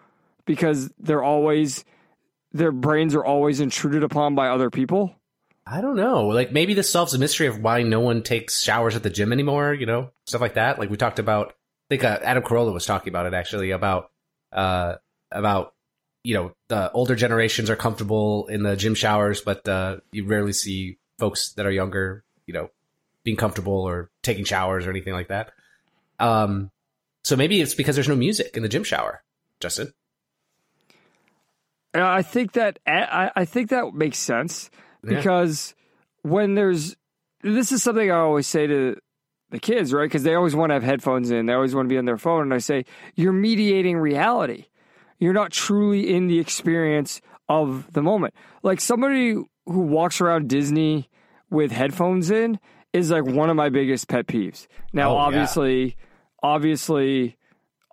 because 0.45 0.91
they're 0.99 1.23
always 1.23 1.85
their 2.53 2.73
brains 2.73 3.15
are 3.15 3.25
always 3.25 3.61
intruded 3.61 4.03
upon 4.05 4.35
by 4.35 4.49
other 4.49 4.71
people? 4.71 5.15
I 5.67 5.81
don't 5.81 5.97
know. 5.97 6.27
Like 6.27 6.53
maybe 6.53 6.75
this 6.75 6.91
solves 6.91 7.13
the 7.13 7.19
mystery 7.19 7.47
of 7.47 7.59
why 7.61 7.83
no 7.83 8.01
one 8.01 8.23
takes 8.23 8.63
showers 8.63 8.97
at 8.97 9.03
the 9.03 9.11
gym 9.11 9.33
anymore. 9.33 9.73
You 9.75 9.87
know, 9.87 10.11
stuff 10.27 10.41
like 10.41 10.55
that. 10.55 10.79
Like 10.79 10.91
we 10.91 10.97
talked 10.97 11.19
about. 11.19 11.55
I 11.93 11.97
think 11.99 12.05
uh, 12.05 12.25
Adam 12.25 12.43
Carolla 12.43 12.73
was 12.73 12.87
talking 12.87 13.11
about 13.11 13.27
it 13.27 13.35
actually 13.35 13.71
about 13.71 14.11
uh 14.51 14.95
about 15.31 15.75
you 16.25 16.33
know 16.33 16.55
the 16.69 16.91
older 16.93 17.15
generations 17.15 17.69
are 17.69 17.77
comfortable 17.77 18.47
in 18.47 18.63
the 18.63 18.77
gym 18.77 18.95
showers, 18.95 19.43
but 19.43 19.69
uh, 19.69 19.99
you 20.11 20.25
rarely 20.25 20.55
see 20.55 20.97
folks 21.19 21.53
that 21.55 21.67
are 21.67 21.71
younger, 21.71 22.25
you 22.47 22.55
know, 22.55 22.71
being 23.25 23.37
comfortable 23.37 23.75
or 23.75 24.11
taking 24.23 24.45
showers 24.47 24.87
or 24.87 24.91
anything 24.91 25.13
like 25.13 25.29
that. 25.29 25.53
Um, 26.19 26.71
so 27.25 27.37
maybe 27.37 27.61
it's 27.61 27.75
because 27.75 27.95
there's 27.95 28.09
no 28.09 28.17
music 28.17 28.57
in 28.57 28.63
the 28.63 28.71
gym 28.71 28.85
shower, 28.85 29.23
Justin. 29.61 29.93
Uh, 31.95 32.07
I 32.07 32.23
think 32.23 32.53
that 32.53 32.79
I, 32.87 33.31
I 33.37 33.45
think 33.45 33.69
that 33.69 33.93
makes 33.93 34.17
sense 34.19 34.71
Yeah. 35.05 35.17
because 35.17 35.75
when 36.23 36.55
there's 36.55 36.97
this 37.43 37.71
is 37.71 37.83
something 37.83 38.11
I 38.11 38.17
always 38.17 38.47
say 38.47 38.67
to 38.67 38.97
the 39.53 39.61
kids, 39.61 39.93
right? 39.93 40.05
Because 40.07 40.25
they 40.25 40.35
always 40.35 40.57
want 40.57 40.71
to 40.71 40.75
have 40.75 40.83
headphones 40.83 41.31
in, 41.31 41.47
they 41.47 41.53
always 41.53 41.75
want 41.75 41.87
to 41.89 41.93
be 41.93 41.99
on 41.99 42.05
their 42.05 42.19
phone, 42.19 42.43
and 42.43 42.53
I 42.55 42.59
say 42.59 42.85
you're 43.15 43.33
mediating 43.33 43.97
reality. 43.99 44.65
You're 45.21 45.33
not 45.33 45.53
truly 45.53 46.13
in 46.13 46.27
the 46.27 46.41
experience 46.41 47.21
of 47.49 47.93
the 47.93 48.03
moment. 48.03 48.35
Like 48.65 48.81
somebody 48.81 49.33
who 49.35 49.47
walks 49.81 50.21
around 50.21 50.49
Disney 50.49 51.09
with 51.51 51.71
headphones 51.71 52.31
in 52.31 52.59
is 52.93 53.11
like 53.11 53.25
one 53.25 53.49
of 53.49 53.55
my 53.57 53.69
biggest 53.69 54.09
pet 54.09 54.27
peeves. 54.27 54.67
Now, 54.93 55.11
Oh, 55.11 55.15
yeah. 55.15 55.21
obviously, 55.21 55.97
obviously 56.43 57.37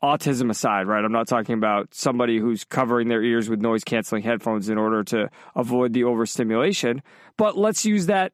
autism 0.03 0.49
aside, 0.49 0.87
right? 0.87 1.03
I'm 1.03 1.11
not 1.11 1.27
talking 1.27 1.53
about 1.55 1.93
somebody 1.93 2.39
who's 2.39 2.63
covering 2.63 3.09
their 3.09 3.21
ears 3.21 3.49
with 3.49 3.61
noise 3.61 3.83
canceling 3.83 4.23
headphones 4.23 4.69
in 4.69 4.77
order 4.77 5.03
to 5.05 5.29
avoid 5.55 5.93
the 5.93 6.05
overstimulation. 6.05 7.01
But 7.37 7.57
let's 7.57 7.85
use 7.85 8.05
that 8.07 8.31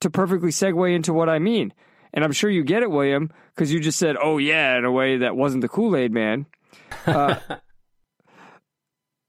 to 0.00 0.10
perfectly 0.10 0.50
segue 0.50 0.94
into 0.94 1.12
what 1.12 1.28
I 1.28 1.38
mean. 1.38 1.72
And 2.14 2.24
I'm 2.24 2.32
sure 2.32 2.50
you 2.50 2.62
get 2.62 2.82
it, 2.82 2.90
William, 2.90 3.30
because 3.54 3.72
you 3.72 3.80
just 3.80 3.98
said, 3.98 4.16
oh, 4.22 4.38
yeah, 4.38 4.76
in 4.76 4.84
a 4.84 4.92
way 4.92 5.18
that 5.18 5.34
wasn't 5.36 5.62
the 5.62 5.68
Kool 5.68 5.96
Aid 5.96 6.12
man. 6.12 6.46
Uh, 7.06 7.36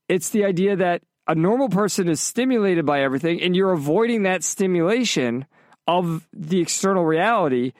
it's 0.10 0.30
the 0.30 0.46
idea 0.46 0.76
that 0.76 1.02
a 1.28 1.36
normal 1.36 1.70
person 1.70 2.10
is 2.10 2.20
stimulated 2.20 2.86
by 2.86 3.02
everything, 3.02 3.42
and 3.42 3.56
you're 3.56 3.72
avoiding 3.72 4.24
that 4.24 4.44
stimulation 4.44 5.46
of 5.88 6.28
the 6.34 6.60
external 6.60 7.06
reality 7.06 7.72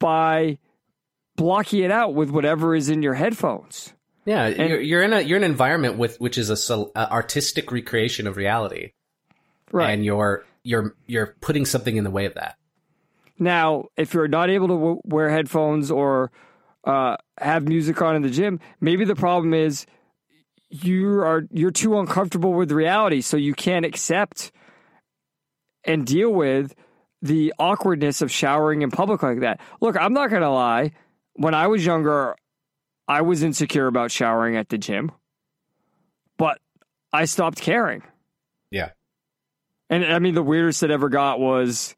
by 0.00 0.58
blocking 1.36 1.82
it 1.84 1.90
out 1.90 2.14
with 2.14 2.30
whatever 2.30 2.74
is 2.74 2.88
in 2.88 3.02
your 3.02 3.14
headphones. 3.14 3.92
Yeah, 4.24 4.48
you're, 4.48 4.80
you're 4.80 5.02
in 5.02 5.12
a 5.12 5.20
you're 5.20 5.36
in 5.36 5.44
an 5.44 5.50
environment 5.50 5.98
with 5.98 6.18
which 6.18 6.38
is 6.38 6.48
a, 6.70 6.74
a 6.96 7.12
artistic 7.12 7.70
recreation 7.70 8.26
of 8.26 8.38
reality, 8.38 8.92
Right. 9.70 9.90
and 9.90 10.02
you're 10.02 10.44
you're 10.62 10.94
you're 11.06 11.36
putting 11.42 11.66
something 11.66 11.94
in 11.96 12.04
the 12.04 12.10
way 12.10 12.24
of 12.24 12.34
that. 12.34 12.56
Now, 13.38 13.86
if 13.96 14.14
you're 14.14 14.28
not 14.28 14.50
able 14.50 14.68
to 14.68 14.74
w- 14.74 15.00
wear 15.04 15.30
headphones 15.30 15.90
or 15.90 16.30
uh, 16.84 17.16
have 17.38 17.66
music 17.66 18.00
on 18.00 18.16
in 18.16 18.22
the 18.22 18.30
gym, 18.30 18.60
maybe 18.80 19.04
the 19.04 19.16
problem 19.16 19.54
is 19.54 19.86
you 20.70 21.20
are 21.20 21.44
you're 21.50 21.70
too 21.70 21.98
uncomfortable 21.98 22.52
with 22.52 22.70
reality, 22.72 23.20
so 23.20 23.36
you 23.36 23.54
can't 23.54 23.84
accept 23.84 24.52
and 25.84 26.06
deal 26.06 26.30
with 26.30 26.74
the 27.22 27.52
awkwardness 27.58 28.22
of 28.22 28.30
showering 28.30 28.82
in 28.82 28.90
public 28.90 29.22
like 29.22 29.40
that. 29.40 29.60
Look, 29.80 29.96
I'm 29.96 30.12
not 30.12 30.30
gonna 30.30 30.52
lie. 30.52 30.92
When 31.34 31.54
I 31.54 31.66
was 31.66 31.84
younger, 31.84 32.36
I 33.08 33.22
was 33.22 33.42
insecure 33.42 33.86
about 33.86 34.10
showering 34.10 34.56
at 34.56 34.68
the 34.68 34.78
gym, 34.78 35.10
but 36.38 36.58
I 37.12 37.24
stopped 37.24 37.60
caring. 37.60 38.02
Yeah. 38.70 38.90
And 39.90 40.04
I 40.04 40.18
mean, 40.18 40.34
the 40.34 40.42
weirdest 40.42 40.82
it 40.82 40.90
ever 40.90 41.08
got 41.08 41.38
was 41.38 41.94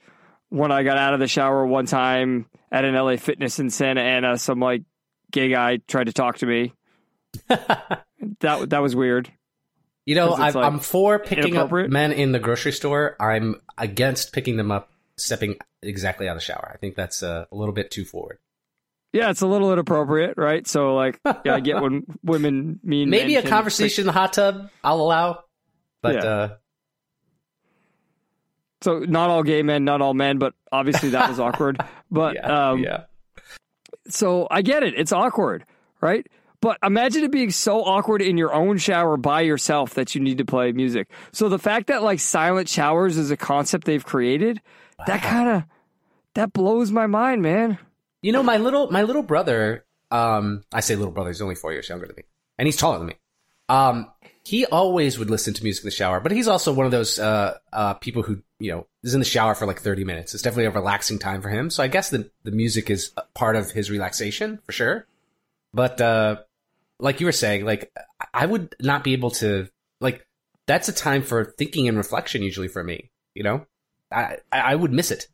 when 0.56 0.72
I 0.72 0.82
got 0.82 0.96
out 0.96 1.14
of 1.14 1.20
the 1.20 1.28
shower 1.28 1.66
one 1.66 1.86
time 1.86 2.46
at 2.72 2.84
an 2.84 2.94
LA 2.94 3.16
Fitness 3.16 3.58
in 3.58 3.70
Santa 3.70 4.00
Ana. 4.00 4.38
Some 4.38 4.60
like 4.60 4.82
gay 5.30 5.48
guy 5.48 5.78
tried 5.86 6.04
to 6.04 6.12
talk 6.12 6.38
to 6.38 6.46
me. 6.46 6.72
that 7.48 8.04
that 8.40 8.78
was 8.82 8.96
weird. 8.96 9.30
You 10.06 10.14
know, 10.14 10.32
I, 10.34 10.50
like, 10.50 10.56
I'm 10.56 10.78
for 10.78 11.18
picking 11.18 11.56
up 11.56 11.70
men 11.72 12.12
in 12.12 12.30
the 12.30 12.38
grocery 12.38 12.72
store. 12.72 13.16
I'm 13.20 13.60
against 13.76 14.32
picking 14.32 14.56
them 14.56 14.70
up 14.70 14.92
stepping 15.16 15.56
exactly 15.82 16.28
out 16.28 16.32
of 16.32 16.38
the 16.38 16.44
shower. 16.44 16.70
I 16.72 16.78
think 16.78 16.94
that's 16.94 17.22
uh, 17.22 17.46
a 17.50 17.56
little 17.56 17.75
bit 17.75 17.90
too 17.90 18.04
forward. 18.04 18.38
Yeah, 19.12 19.30
it's 19.30 19.40
a 19.40 19.46
little 19.46 19.72
inappropriate, 19.72 20.34
right? 20.36 20.66
So 20.66 20.94
like, 20.94 21.20
yeah, 21.25 21.54
I 21.54 21.60
get 21.60 21.80
when 21.82 22.04
women 22.22 22.78
mean 22.82 23.10
Maybe 23.10 23.36
a 23.36 23.42
conversation 23.42 24.02
in 24.02 24.06
the 24.06 24.12
hot 24.12 24.32
tub 24.32 24.70
I'll 24.84 25.00
allow, 25.00 25.40
but 26.02 26.14
Yeah. 26.16 26.25
uh, 26.25 26.56
So 28.83 29.00
not 29.00 29.30
all 29.30 29.42
gay 29.42 29.62
men, 29.62 29.85
not 29.85 30.02
all 30.02 30.14
men, 30.14 30.38
but 30.38 30.54
obviously 30.71 31.11
that 31.11 31.28
was 31.28 31.40
awkward. 31.40 31.80
But 32.09 32.37
yeah, 32.37 32.71
um, 32.71 32.85
yeah. 32.85 33.04
so 34.06 34.47
I 34.49 34.62
get 34.62 34.85
it. 34.85 34.95
It's 34.97 35.11
awkward, 35.11 35.64
right? 36.00 36.25
But 36.61 36.78
imagine 36.85 37.25
it 37.25 37.33
being 37.33 37.50
so 37.50 37.83
awkward 37.83 38.23
in 38.23 38.38
your 38.38 38.54
own 38.54 38.78
shower 38.78 39.16
by 39.16 39.40
yourself 39.40 39.95
that 39.95 40.14
you 40.14 40.21
need 40.21 40.38
to 40.38 40.45
play 40.45 40.71
music. 40.71 41.11
So 41.33 41.49
the 41.49 41.59
fact 41.59 41.88
that 41.88 42.04
like 42.04 42.21
silent 42.21 42.68
showers 42.68 43.18
is 43.18 43.33
a 43.33 43.37
concept 43.37 43.87
they've 43.87 44.04
created, 44.04 44.61
that 45.06 45.21
kind 45.21 45.49
of 45.49 45.64
that 46.35 46.52
blows 46.52 46.92
my 46.92 47.06
mind, 47.06 47.42
man. 47.42 47.78
You 48.23 48.33
know, 48.33 48.42
my 48.42 48.56
little 48.56 48.90
my 48.90 49.02
little 49.02 49.23
brother. 49.23 49.85
Um, 50.11 50.62
I 50.73 50.80
say 50.80 50.95
little 50.95 51.12
brother. 51.12 51.30
He's 51.30 51.42
only 51.42 51.56
four 51.56 51.73
years 51.73 51.88
younger 51.88 52.06
than 52.06 52.16
me, 52.16 52.23
and 52.59 52.66
he's 52.66 52.76
taller 52.76 52.99
than 52.99 53.09
me. 53.09 53.14
Um, 53.68 54.11
he 54.45 54.64
always 54.64 55.18
would 55.18 55.28
listen 55.28 55.54
to 55.54 55.62
music 55.64 55.83
in 55.83 55.88
the 55.88 55.95
shower, 55.95 56.21
but 56.21 56.30
he's 56.30 56.47
also 56.47 56.73
one 56.73 56.87
of 56.87 56.92
those 56.92 57.18
uh, 57.18 57.59
uh, 57.73 57.95
people 57.95 58.23
who 58.23 58.42
you 58.58 58.70
know 58.70 58.86
is 59.02 59.14
in 59.14 59.20
the 59.20 59.26
shower 59.26 59.54
for 59.54 59.66
like 59.66 59.80
thirty 59.80 60.04
minutes. 60.04 60.34
It's 60.34 60.42
definitely 60.42 60.66
a 60.66 60.70
relaxing 60.70 61.18
time 61.18 61.42
for 61.42 61.48
him. 61.48 61.70
So 61.70 61.82
I 61.82 61.88
guess 61.88 62.10
the 62.10 62.30
the 62.44 62.50
music 62.50 62.90
is 62.90 63.12
part 63.34 63.56
of 63.56 63.70
his 63.70 63.90
relaxation 63.90 64.58
for 64.64 64.72
sure. 64.72 65.06
But 65.72 66.00
uh, 66.00 66.36
like 66.98 67.20
you 67.20 67.26
were 67.26 67.32
saying, 67.32 67.64
like 67.64 67.92
I 68.32 68.46
would 68.46 68.75
not 68.80 69.04
be 69.04 69.12
able 69.12 69.30
to 69.32 69.68
like 70.00 70.26
that's 70.66 70.88
a 70.88 70.92
time 70.92 71.22
for 71.22 71.44
thinking 71.44 71.88
and 71.88 71.96
reflection 71.96 72.42
usually 72.42 72.68
for 72.68 72.82
me. 72.82 73.10
You 73.34 73.42
know, 73.42 73.66
I 74.10 74.38
I 74.50 74.75
would 74.75 74.92
miss 74.92 75.10
it. 75.10 75.28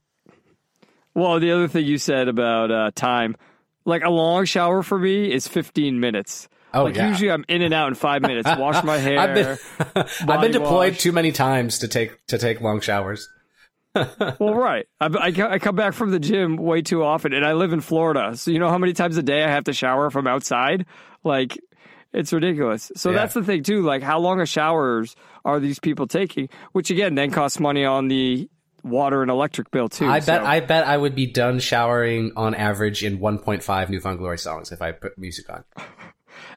Well, 1.14 1.40
the 1.40 1.52
other 1.52 1.68
thing 1.68 1.84
you 1.84 1.98
said 1.98 2.28
about 2.28 2.70
uh, 2.70 2.90
time, 2.94 3.36
like 3.84 4.02
a 4.02 4.10
long 4.10 4.46
shower 4.46 4.82
for 4.82 4.98
me 4.98 5.30
is 5.30 5.46
15 5.46 6.00
minutes. 6.00 6.48
Oh 6.74 6.84
like 6.84 6.96
yeah. 6.96 7.08
usually 7.08 7.30
I'm 7.30 7.44
in 7.48 7.62
and 7.62 7.74
out 7.74 7.88
in 7.88 7.94
five 7.94 8.22
minutes. 8.22 8.48
Wash 8.56 8.82
my 8.84 8.98
hair. 8.98 9.18
I've 9.18 9.34
been 9.34 9.58
I've 10.28 10.40
been 10.40 10.52
deployed 10.52 10.92
wash. 10.94 11.00
too 11.00 11.12
many 11.12 11.32
times 11.32 11.78
to 11.80 11.88
take 11.88 12.24
to 12.28 12.38
take 12.38 12.60
long 12.60 12.80
showers. 12.80 13.28
Well, 13.94 14.54
right. 14.54 14.86
I, 15.00 15.06
I, 15.06 15.52
I 15.52 15.58
come 15.58 15.76
back 15.76 15.92
from 15.92 16.12
the 16.12 16.18
gym 16.18 16.56
way 16.56 16.80
too 16.80 17.02
often, 17.04 17.34
and 17.34 17.44
I 17.44 17.52
live 17.52 17.74
in 17.74 17.82
Florida. 17.82 18.34
So 18.38 18.50
you 18.50 18.58
know 18.58 18.70
how 18.70 18.78
many 18.78 18.94
times 18.94 19.18
a 19.18 19.22
day 19.22 19.44
I 19.44 19.50
have 19.50 19.64
to 19.64 19.74
shower 19.74 20.08
from 20.08 20.26
outside? 20.26 20.86
Like, 21.24 21.58
it's 22.14 22.32
ridiculous. 22.32 22.90
So 22.96 23.10
Yeah. 23.10 23.16
that's 23.16 23.34
the 23.34 23.44
thing 23.44 23.62
too. 23.62 23.82
Like, 23.82 24.02
how 24.02 24.18
long 24.18 24.40
of 24.40 24.48
showers 24.48 25.14
are 25.44 25.60
these 25.60 25.78
people 25.78 26.06
taking? 26.06 26.48
Which 26.72 26.90
again, 26.90 27.16
then 27.16 27.30
costs 27.32 27.60
money 27.60 27.84
on 27.84 28.08
the 28.08 28.48
water 28.82 29.20
and 29.20 29.30
electric 29.30 29.70
bill 29.70 29.90
too. 29.90 30.06
I 30.06 30.20
bet 30.20 30.42
I 30.42 30.60
bet 30.60 30.86
I 30.86 30.96
would 30.96 31.14
be 31.14 31.26
done 31.26 31.58
showering 31.60 32.32
on 32.34 32.54
average 32.54 33.04
in 33.04 33.18
1.5 33.18 33.90
Newfound 33.90 34.18
Glory 34.18 34.38
songs 34.38 34.72
if 34.72 34.80
I 34.80 34.92
put 34.92 35.18
music 35.18 35.50
on. 35.50 35.64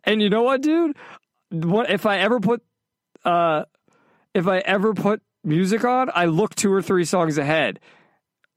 And 0.06 0.22
you 0.22 0.30
know 0.30 0.44
what, 0.44 0.62
dude? 0.62 0.96
What 1.50 1.90
if 1.90 2.06
I 2.06 2.20
ever 2.20 2.40
put, 2.40 2.64
uh, 3.24 3.66
if 4.34 4.48
I 4.48 4.60
ever 4.60 4.94
put 4.94 5.22
music 5.44 5.84
on, 5.84 6.10
I 6.14 6.26
look 6.26 6.56
two 6.56 6.72
or 6.72 6.82
three 6.82 7.06
songs 7.06 7.38
ahead, 7.38 7.80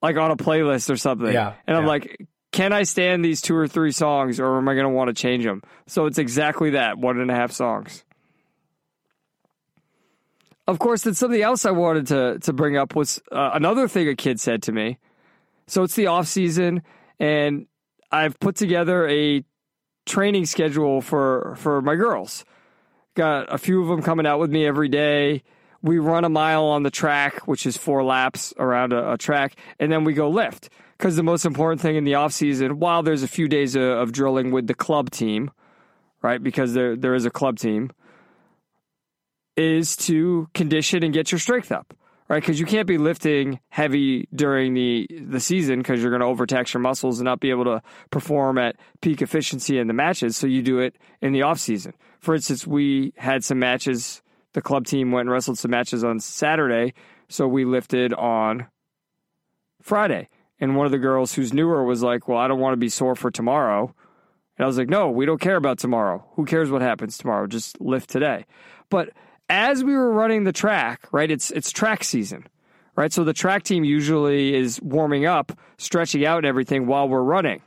like 0.03 0.17
on 0.17 0.31
a 0.31 0.37
playlist 0.37 0.91
or 0.91 0.97
something. 0.97 1.33
Yeah, 1.33 1.55
And 1.67 1.77
I'm 1.77 1.85
yeah. 1.85 1.89
like, 1.89 2.29
can 2.53 2.73
I 2.73 2.83
stand 2.83 3.25
these 3.25 3.41
two 3.41 3.55
or 3.55 3.69
three 3.69 3.93
songs, 3.93 4.41
or 4.41 4.57
am 4.57 4.69
I 4.69 4.75
going 4.75 4.85
to 4.85 4.91
want 4.91 5.09
to 5.09 5.15
change 5.15 5.45
them? 5.45 5.63
So 5.87 6.07
it's 6.07 6.19
exactly 6.19 6.71
that 6.71 6.99
one 6.99 7.21
and 7.21 7.31
a 7.31 7.35
half 7.35 7.53
songs. 7.53 8.05
Of 10.67 10.79
course, 10.79 11.03
then 11.03 11.15
something 11.15 11.41
else 11.41 11.65
I 11.65 11.71
wanted 11.71 12.09
to 12.09 12.39
to 12.41 12.53
bring 12.53 12.77
up 12.77 12.95
was 12.95 13.23
uh, 13.33 13.51
another 13.55 13.89
thing 13.89 14.09
a 14.09 14.15
kid 14.15 14.39
said 14.39 14.63
to 14.65 14.73
me. 14.73 14.99
So 15.67 15.83
it's 15.83 15.95
the 15.95 16.09
off 16.09 16.27
season, 16.27 16.83
and 17.19 17.67
I've 18.11 18.39
put 18.39 18.57
together 18.57 19.09
a 19.09 19.45
training 20.09 20.47
schedule 20.47 21.01
for 21.01 21.55
for 21.59 21.81
my 21.83 21.95
girls. 21.95 22.45
Got 23.15 23.53
a 23.53 23.59
few 23.59 23.83
of 23.83 23.89
them 23.89 24.03
coming 24.03 24.27
out 24.27 24.41
with 24.41 24.51
me 24.51 24.67
every 24.67 24.89
day. 24.89 25.43
We 25.83 25.99
run 25.99 26.25
a 26.25 26.29
mile 26.29 26.65
on 26.65 26.83
the 26.83 26.91
track, 26.91 27.47
which 27.47 27.65
is 27.67 27.77
four 27.77 28.03
laps 28.03 28.53
around 28.59 28.93
a, 28.93 29.13
a 29.13 29.19
track, 29.19 29.55
and 29.79 29.93
then 29.93 30.05
we 30.05 30.13
go 30.13 30.29
lift. 30.29 30.71
Because 30.97 31.15
the 31.15 31.23
most 31.23 31.45
important 31.45 31.81
thing 31.81 31.95
in 31.95 32.03
the 32.03 32.17
off 32.17 32.33
season, 32.33 32.81
while 32.81 33.05
there's 33.05 33.23
a 33.23 33.29
few 33.29 33.47
days 33.47 33.77
of, 33.77 33.83
of 33.83 34.13
drilling 34.13 34.51
with 34.51 34.67
the 34.67 34.75
club 34.75 35.11
team, 35.11 35.53
right? 36.23 36.43
Because 36.43 36.75
there 36.75 36.97
there 36.97 37.15
is 37.15 37.25
a 37.25 37.31
club 37.31 37.59
team, 37.59 37.91
is 39.57 39.97
to 39.97 40.49
condition 40.55 41.03
and 41.03 41.13
get 41.13 41.31
your 41.31 41.39
strength 41.39 41.71
up, 41.71 41.95
right? 42.29 42.43
Because 42.43 42.61
you 42.61 42.67
can't 42.67 42.87
be 42.87 42.99
lifting 42.99 43.61
heavy 43.69 44.29
during 44.35 44.75
the 44.75 45.09
the 45.27 45.41
season 45.41 45.79
because 45.79 46.01
you're 46.01 46.11
going 46.11 46.21
to 46.21 46.27
overtax 46.27 46.75
your 46.75 46.81
muscles 46.81 47.19
and 47.19 47.25
not 47.25 47.41
be 47.41 47.51
able 47.51 47.65
to 47.65 47.83
perform 48.11 48.59
at 48.59 48.77
peak 49.01 49.23
efficiency 49.23 49.79
in 49.79 49.87
the 49.87 49.95
matches. 49.95 50.37
So 50.37 50.47
you 50.47 50.63
do 50.63 50.79
it 50.79 50.97
in 51.21 51.33
the 51.33 51.43
off 51.43 51.59
season. 51.59 51.95
For 52.21 52.35
instance, 52.35 52.67
we 52.67 53.13
had 53.17 53.45
some 53.45 53.59
matches. 53.59 54.23
The 54.53 54.63
club 54.63 54.87
team 54.87 55.13
went 55.13 55.27
and 55.27 55.31
wrestled 55.31 55.59
some 55.59 55.71
matches 55.71 56.05
on 56.05 56.21
Saturday, 56.21 56.95
so 57.29 57.47
we 57.47 57.65
lifted 57.65 58.13
on 58.15 58.67
Friday. 59.83 60.29
And 60.61 60.75
one 60.75 60.87
of 60.87 60.93
the 60.93 60.99
girls 60.99 61.35
who's 61.35 61.53
newer 61.53 61.85
was 61.85 62.03
like, 62.03 62.29
"Well, 62.29 62.39
I 62.39 62.49
don't 62.49 62.59
want 62.59 62.73
to 62.73 62.79
be 62.79 62.89
sore 62.89 63.15
for 63.15 63.31
tomorrow." 63.31 63.95
And 64.59 64.65
I 64.65 64.67
was 64.67 64.77
like, 64.77 64.89
no, 64.89 65.09
we 65.09 65.25
don't 65.25 65.41
care 65.41 65.55
about 65.55 65.79
tomorrow. 65.79 66.25
Who 66.35 66.45
cares 66.45 66.69
what 66.69 66.83
happens 66.83 67.17
tomorrow? 67.17 67.47
Just 67.47 67.81
lift 67.81 68.11
today. 68.11 68.45
But 68.91 69.11
as 69.49 69.83
we 69.83 69.95
were 69.95 70.13
running 70.13 70.45
the 70.45 70.53
track, 70.53 71.07
right, 71.13 71.31
it's 71.31 71.51
it's 71.51 71.71
track 71.71 72.05
season, 72.05 72.47
right? 72.97 73.13
So 73.13 73.25
the 73.25 73.33
track 73.33 73.63
team 73.63 73.85
usually 73.85 74.55
is 74.55 74.81
warming 74.83 75.27
up, 75.27 75.53
stretching 75.79 76.25
out 76.27 76.39
and 76.39 76.47
everything 76.47 76.87
while 76.87 77.09
we're 77.09 77.23
running. 77.23 77.63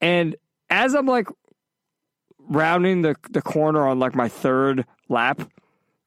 And 0.00 0.36
as 0.70 0.94
I'm 0.94 1.06
like 1.06 1.28
rounding 2.38 3.02
the 3.02 3.16
the 3.30 3.42
corner 3.42 3.86
on 3.86 3.98
like 3.98 4.14
my 4.14 4.28
third 4.28 4.84
lap, 5.08 5.40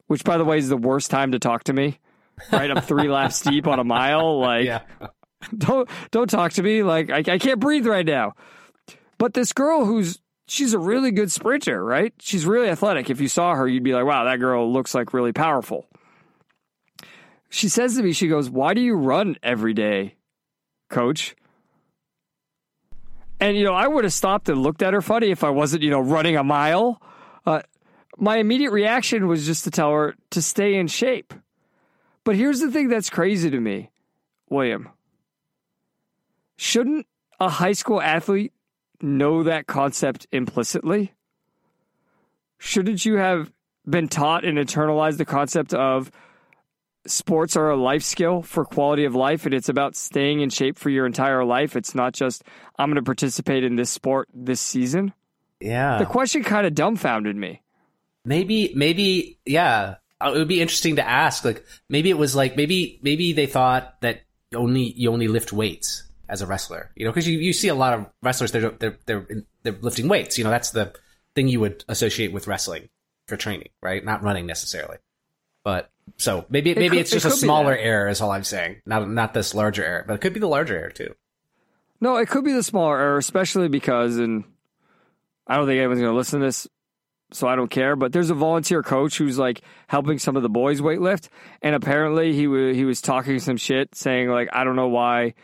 which 0.06 0.24
by 0.24 0.38
the 0.38 0.44
way 0.44 0.58
is 0.58 0.68
the 0.68 0.76
worst 0.76 1.10
time 1.10 1.32
to 1.32 1.38
talk 1.38 1.64
to 1.64 1.72
me. 1.72 1.98
Right, 2.52 2.70
I'm 2.70 2.80
three 2.82 3.08
laps 3.08 3.40
deep 3.40 3.66
on 3.66 3.78
a 3.80 3.84
mile. 3.84 4.38
Like, 4.40 4.64
Yeah. 4.66 4.80
don't 5.56 5.88
don't 6.10 6.30
talk 6.30 6.52
to 6.52 6.62
me. 6.62 6.82
Like, 6.82 7.10
I, 7.10 7.18
I 7.18 7.38
can't 7.38 7.58
breathe 7.60 7.86
right 7.86 8.06
now. 8.06 8.34
But 9.18 9.34
this 9.34 9.52
girl 9.52 9.84
who's 9.84 10.20
she's 10.48 10.74
a 10.74 10.78
really 10.78 11.10
good 11.10 11.30
sprinter, 11.30 11.84
right? 11.84 12.12
She's 12.18 12.46
really 12.46 12.68
athletic. 12.68 13.10
If 13.10 13.20
you 13.20 13.28
saw 13.28 13.54
her, 13.54 13.68
you'd 13.68 13.84
be 13.84 13.94
like, 13.94 14.04
wow, 14.04 14.24
that 14.24 14.40
girl 14.40 14.72
looks 14.72 14.94
like 14.94 15.12
really 15.12 15.32
powerful. 15.32 15.86
She 17.50 17.68
says 17.68 17.96
to 17.96 18.02
me, 18.02 18.12
she 18.12 18.28
goes, 18.28 18.50
Why 18.50 18.74
do 18.74 18.80
you 18.80 18.94
run 18.94 19.36
every 19.42 19.72
day, 19.72 20.16
coach? 20.90 21.34
And, 23.40 23.56
you 23.56 23.64
know, 23.64 23.72
I 23.72 23.86
would 23.86 24.04
have 24.04 24.12
stopped 24.12 24.48
and 24.48 24.62
looked 24.62 24.82
at 24.82 24.92
her 24.92 25.00
funny 25.00 25.30
if 25.30 25.44
I 25.44 25.50
wasn't, 25.50 25.82
you 25.82 25.90
know, 25.90 26.00
running 26.00 26.36
a 26.36 26.44
mile. 26.44 27.00
Uh, 27.46 27.62
my 28.18 28.36
immediate 28.36 28.72
reaction 28.72 29.28
was 29.28 29.46
just 29.46 29.64
to 29.64 29.70
tell 29.70 29.92
her 29.92 30.16
to 30.30 30.42
stay 30.42 30.74
in 30.74 30.88
shape. 30.88 31.32
But 32.24 32.36
here's 32.36 32.60
the 32.60 32.70
thing 32.70 32.88
that's 32.88 33.08
crazy 33.08 33.48
to 33.48 33.60
me, 33.60 33.90
William. 34.50 34.88
Shouldn't 36.56 37.06
a 37.38 37.48
high 37.48 37.72
school 37.72 38.02
athlete 38.02 38.52
know 39.00 39.42
that 39.44 39.66
concept 39.66 40.26
implicitly? 40.32 41.12
Shouldn't 42.58 43.04
you 43.04 43.16
have 43.16 43.52
been 43.88 44.08
taught 44.08 44.44
and 44.44 44.58
internalized 44.58 45.16
the 45.18 45.24
concept 45.24 45.72
of 45.72 46.10
sports 47.06 47.56
are 47.56 47.70
a 47.70 47.76
life 47.76 48.02
skill 48.02 48.42
for 48.42 48.64
quality 48.64 49.04
of 49.04 49.14
life 49.14 49.46
and 49.46 49.54
it's 49.54 49.68
about 49.68 49.96
staying 49.96 50.40
in 50.40 50.50
shape 50.50 50.76
for 50.78 50.90
your 50.90 51.06
entire 51.06 51.44
life? 51.44 51.76
It's 51.76 51.94
not 51.94 52.12
just, 52.12 52.42
I'm 52.78 52.88
going 52.90 52.96
to 52.96 53.02
participate 53.02 53.64
in 53.64 53.76
this 53.76 53.90
sport 53.90 54.28
this 54.34 54.60
season. 54.60 55.12
Yeah. 55.60 55.98
The 55.98 56.06
question 56.06 56.42
kind 56.42 56.66
of 56.66 56.74
dumbfounded 56.74 57.36
me. 57.36 57.62
maybe 58.24 58.72
maybe 58.74 59.38
yeah 59.46 59.96
Uh, 60.20 60.32
it 60.34 60.38
would 60.38 60.48
be 60.48 60.60
interesting 60.60 60.96
to 60.96 61.08
ask 61.08 61.44
like 61.44 61.64
maybe 61.88 62.10
it 62.10 62.18
was 62.18 62.34
like 62.36 62.56
maybe 62.56 62.98
maybe 63.02 63.32
they 63.32 63.46
thought 63.46 64.00
that 64.02 64.22
only 64.54 64.92
you 64.96 65.10
only 65.12 65.28
lift 65.28 65.52
weights 65.52 66.02
as 66.28 66.42
a 66.42 66.46
wrestler 66.46 66.90
you 66.96 67.04
know 67.04 67.10
because 67.10 67.26
you, 67.26 67.38
you 67.38 67.52
see 67.52 67.68
a 67.68 67.74
lot 67.74 67.94
of 67.94 68.06
wrestlers 68.22 68.52
they're 68.52 68.70
they're 68.70 68.98
they're 69.06 69.26
they're 69.62 69.78
lifting 69.80 70.08
weights 70.08 70.38
you 70.38 70.44
know 70.44 70.50
that's 70.50 70.70
the 70.70 70.92
thing 71.34 71.48
you 71.48 71.60
would 71.60 71.84
associate 71.88 72.32
with 72.32 72.46
wrestling 72.46 72.88
for 73.26 73.36
training 73.36 73.68
right? 73.82 74.04
Not 74.04 74.22
running 74.22 74.46
necessarily. 74.46 74.96
But 75.64 75.90
so 76.16 76.46
maybe 76.48 76.74
maybe 76.74 76.88
could- 76.90 76.98
it's 76.98 77.12
it 77.12 77.20
just 77.20 77.26
a 77.26 77.30
smaller 77.30 77.76
error 77.76 78.08
is 78.08 78.20
all 78.20 78.30
i'm 78.30 78.44
saying. 78.44 78.80
Not 78.86 79.08
not 79.10 79.34
this 79.34 79.54
larger 79.54 79.84
error 79.84 80.04
but 80.06 80.14
it 80.14 80.20
could 80.20 80.32
be 80.32 80.40
the 80.40 80.48
larger 80.48 80.76
error 80.76 80.90
too. 80.90 81.14
No, 82.00 82.16
it 82.16 82.28
could 82.28 82.44
be 82.44 82.52
the 82.52 82.62
smaller 82.62 82.96
error, 82.98 83.18
especially 83.18 83.68
because, 83.68 84.18
and 84.18 84.44
I 85.48 85.56
don't 85.56 85.66
think 85.66 85.78
anyone's 85.78 86.00
going 86.00 86.12
to 86.12 86.16
listen 86.16 86.38
to 86.38 86.46
this, 86.46 86.68
so 87.32 87.48
I 87.48 87.56
don't 87.56 87.70
care. 87.70 87.96
But 87.96 88.12
there's 88.12 88.30
a 88.30 88.34
volunteer 88.34 88.84
coach 88.84 89.18
who's 89.18 89.36
like 89.36 89.62
helping 89.88 90.20
some 90.20 90.36
of 90.36 90.42
the 90.42 90.48
boys 90.48 90.80
weightlift, 90.80 91.28
and 91.60 91.74
apparently 91.74 92.34
he 92.34 92.46
was 92.46 92.76
he 92.76 92.84
was 92.84 93.00
talking 93.00 93.40
some 93.40 93.56
shit, 93.56 93.94
saying 93.96 94.28
like, 94.28 94.48
I 94.52 94.62
don't 94.64 94.76
know 94.76 94.88
why 94.88 95.34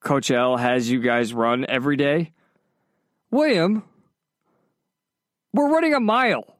Coach 0.00 0.30
L 0.30 0.56
has 0.56 0.90
you 0.90 1.00
guys 1.00 1.32
run 1.32 1.66
every 1.68 1.96
day. 1.96 2.32
William, 3.30 3.82
we're 5.52 5.70
running 5.70 5.94
a 5.94 6.00
mile. 6.00 6.56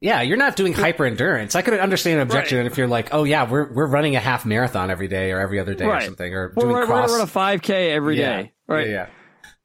Yeah, 0.00 0.22
you're 0.22 0.38
not 0.38 0.56
doing 0.56 0.72
hyper 0.72 1.04
endurance. 1.04 1.54
I 1.54 1.62
could 1.62 1.78
understand 1.78 2.20
an 2.20 2.22
objection 2.22 2.64
if 2.64 2.78
you're 2.78 2.88
like, 2.88 3.12
oh 3.12 3.24
yeah, 3.24 3.48
we're 3.48 3.70
we're 3.70 3.86
running 3.86 4.16
a 4.16 4.20
half 4.20 4.46
marathon 4.46 4.90
every 4.90 5.08
day 5.08 5.30
or 5.30 5.40
every 5.40 5.60
other 5.60 5.74
day 5.74 5.84
or 5.84 6.00
something, 6.00 6.34
or 6.34 6.52
We're, 6.56 6.62
doing 6.62 6.72
we're, 6.74 6.86
cross. 6.86 7.10
we're 7.10 7.18
run 7.18 7.28
a 7.28 7.30
5K 7.30 7.90
every 7.90 8.16
day, 8.16 8.52
yeah. 8.68 8.74
right? 8.74 8.86
Yeah, 8.86 8.92
yeah. 8.92 9.06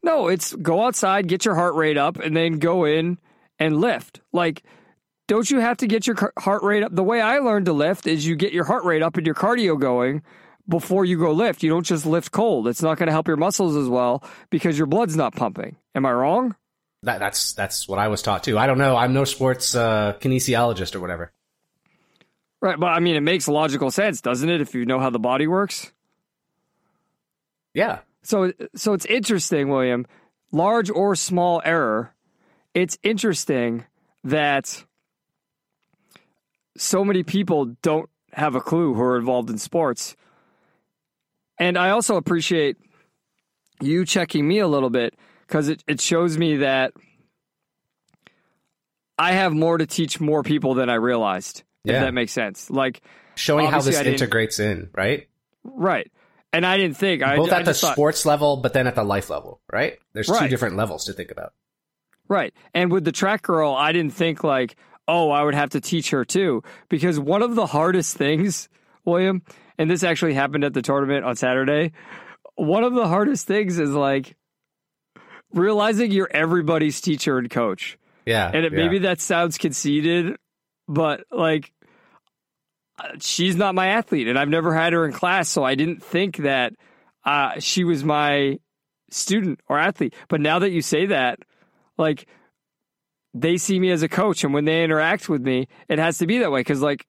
No, 0.04 0.28
it's 0.28 0.54
go 0.54 0.86
outside, 0.86 1.28
get 1.28 1.46
your 1.46 1.56
heart 1.56 1.76
rate 1.76 1.98
up, 1.98 2.18
and 2.20 2.36
then 2.36 2.60
go 2.60 2.84
in 2.84 3.18
and 3.60 3.80
lift. 3.80 4.20
Like, 4.34 4.64
don't 5.28 5.50
you 5.50 5.60
have 5.60 5.78
to 5.78 5.88
get 5.88 6.06
your 6.06 6.18
heart 6.38 6.64
rate 6.64 6.84
up? 6.84 6.94
The 6.94 7.04
way 7.04 7.22
I 7.22 7.40
learned 7.40 7.66
to 7.68 7.74
lift 7.74 8.06
is 8.06 8.28
you 8.28 8.36
get 8.36 8.52
your 8.52 8.66
heart 8.66 8.84
rate 8.84 9.02
up 9.02 9.16
and 9.16 9.26
your 9.26 9.36
cardio 9.36 9.80
going 9.80 10.22
before 10.68 11.06
you 11.06 11.18
go 11.18 11.32
lift. 11.32 11.64
You 11.64 11.70
don't 11.70 11.86
just 11.86 12.06
lift 12.06 12.32
cold. 12.32 12.68
It's 12.68 12.82
not 12.82 12.98
going 12.98 13.08
to 13.08 13.14
help 13.14 13.28
your 13.28 13.38
muscles 13.38 13.76
as 13.76 13.88
well 13.88 14.24
because 14.50 14.78
your 14.78 14.88
blood's 14.88 15.16
not 15.16 15.36
pumping. 15.36 15.76
Am 15.94 16.06
I 16.06 16.12
wrong? 16.12 16.56
That, 17.04 17.20
that's 17.20 17.54
that's 17.54 17.88
what 17.88 18.00
I 18.00 18.08
was 18.08 18.22
taught 18.22 18.44
too. 18.44 18.58
I 18.58 18.66
don't 18.66 18.80
know. 18.80 18.96
I'm 18.96 19.14
no 19.14 19.26
sports 19.26 19.76
uh, 19.76 20.14
kinesiologist 20.20 20.96
or 20.96 21.00
whatever. 21.00 21.32
Right, 22.62 22.80
but 22.80 22.88
I 22.88 23.00
mean, 23.00 23.16
it 23.16 23.22
makes 23.22 23.48
logical 23.48 23.92
sense, 23.92 24.22
doesn't 24.22 24.50
it? 24.50 24.60
If 24.60 24.74
you 24.74 24.86
know 24.86 25.00
how 25.00 25.12
the 25.12 25.20
body 25.20 25.46
works. 25.46 25.92
Yeah, 27.76 28.00
So, 28.24 28.54
so 28.76 28.94
it's 28.94 29.06
interesting, 29.06 29.68
William. 29.70 30.08
Large 30.52 30.90
or 30.90 31.14
small 31.16 31.62
error. 31.66 32.16
It's 32.74 32.98
interesting 33.04 33.86
that 34.24 34.84
so 36.78 37.04
many 37.04 37.24
people 37.24 37.76
don't 37.82 38.10
have 38.32 38.56
a 38.56 38.62
clue 38.62 38.94
who 38.94 39.02
are 39.02 39.18
involved 39.18 39.50
in 39.50 39.58
sports. 39.58 40.16
And 41.60 41.78
I 41.78 41.90
also 41.92 42.16
appreciate 42.18 42.78
you 43.82 44.06
checking 44.06 44.48
me 44.48 44.60
a 44.60 44.68
little 44.68 44.90
bit 44.90 45.16
because 45.48 45.70
it, 45.70 45.84
it 45.88 46.02
shows 46.02 46.38
me 46.38 46.58
that 46.58 46.94
I 49.18 49.32
have 49.34 49.54
more 49.54 49.78
to 49.78 49.86
teach 49.86 50.20
more 50.20 50.44
people 50.44 50.74
than 50.74 50.90
I 50.90 50.96
realized. 50.96 51.64
If 51.86 51.92
Yeah. 51.94 52.02
that 52.02 52.14
makes 52.14 52.32
sense. 52.34 52.70
Like, 52.70 53.02
showing 53.36 53.68
how 53.68 53.80
this 53.82 54.00
integrates 54.00 54.60
in, 54.60 54.90
right? 54.94 55.28
right. 55.64 56.12
And 56.52 56.66
I 56.66 56.78
didn't 56.78 56.98
think 56.98 57.22
Both 57.22 57.52
I 57.52 57.60
at 57.60 57.66
the 57.66 57.72
just 57.72 57.82
thought- 57.82 57.94
sports 57.94 58.26
level, 58.26 58.58
but 58.58 58.74
then 58.74 58.88
at 58.88 58.96
the 58.96 59.04
life 59.04 59.30
level, 59.30 59.62
right? 59.72 59.98
There's 60.14 60.28
two 60.28 60.48
different 60.48 60.76
levels 60.78 61.06
to 61.06 61.14
think 61.14 61.32
about. 61.32 61.54
Right. 62.28 62.54
And 62.74 62.92
with 62.92 63.04
the 63.06 63.12
track 63.12 63.42
girl, 63.44 63.74
I 63.74 63.92
didn't 63.92 64.14
think 64.14 64.44
like, 64.44 64.76
oh, 65.08 65.30
I 65.32 65.44
would 65.44 65.54
have 65.54 65.70
to 65.72 65.82
teach 65.82 66.10
her 66.12 66.24
too. 66.26 66.64
Because 66.90 67.20
one 67.20 67.42
of 67.42 67.56
the 67.56 67.66
hardest 67.68 68.18
things, 68.18 68.68
William, 69.04 69.44
and 69.78 69.90
this 69.90 70.04
actually 70.04 70.34
happened 70.34 70.64
at 70.64 70.74
the 70.74 70.82
tournament 70.82 71.26
on 71.26 71.36
Saturday, 71.36 71.92
one 72.56 72.84
of 72.84 72.94
the 72.94 73.08
hardest 73.08 73.48
things 73.48 73.80
is 73.80 73.92
like 73.92 74.36
realizing 75.54 76.12
you're 76.12 76.30
everybody's 76.32 77.02
teacher 77.02 77.38
and 77.38 77.50
coach. 77.50 77.98
Yeah, 78.26 78.50
And 78.52 78.66
it, 78.66 78.72
yeah. 78.72 78.78
maybe 78.78 79.00
that 79.00 79.22
sounds 79.22 79.58
conceited, 79.58 80.36
but 80.88 81.26
like 81.32 81.72
she's 83.20 83.56
not 83.56 83.76
my 83.76 83.88
athlete 83.88 84.28
and 84.28 84.40
I've 84.40 84.50
never 84.50 84.74
had 84.74 84.94
her 84.94 85.06
in 85.06 85.12
class, 85.12 85.50
so 85.50 85.64
I 85.64 85.76
didn't 85.76 86.04
think 86.04 86.38
that 86.38 86.74
uh, 87.24 87.60
she 87.60 87.84
was 87.84 88.04
my 88.04 88.60
student 89.12 89.60
or 89.68 89.78
athlete. 89.78 90.14
But 90.28 90.42
now 90.42 90.60
that 90.60 90.72
you 90.72 90.82
say 90.82 91.08
that, 91.08 91.40
like 91.98 92.28
they 93.34 93.58
see 93.58 93.80
me 93.80 93.92
as 93.92 94.02
a 94.02 94.10
coach 94.10 94.44
and 94.44 94.54
when 94.54 94.66
they 94.66 94.84
interact 94.84 95.30
with 95.30 95.42
me, 95.42 95.68
it 95.88 96.00
has 96.00 96.18
to 96.20 96.28
be 96.28 96.40
that 96.40 96.52
way 96.52 96.64
cuz 96.64 96.82
like 96.82 97.06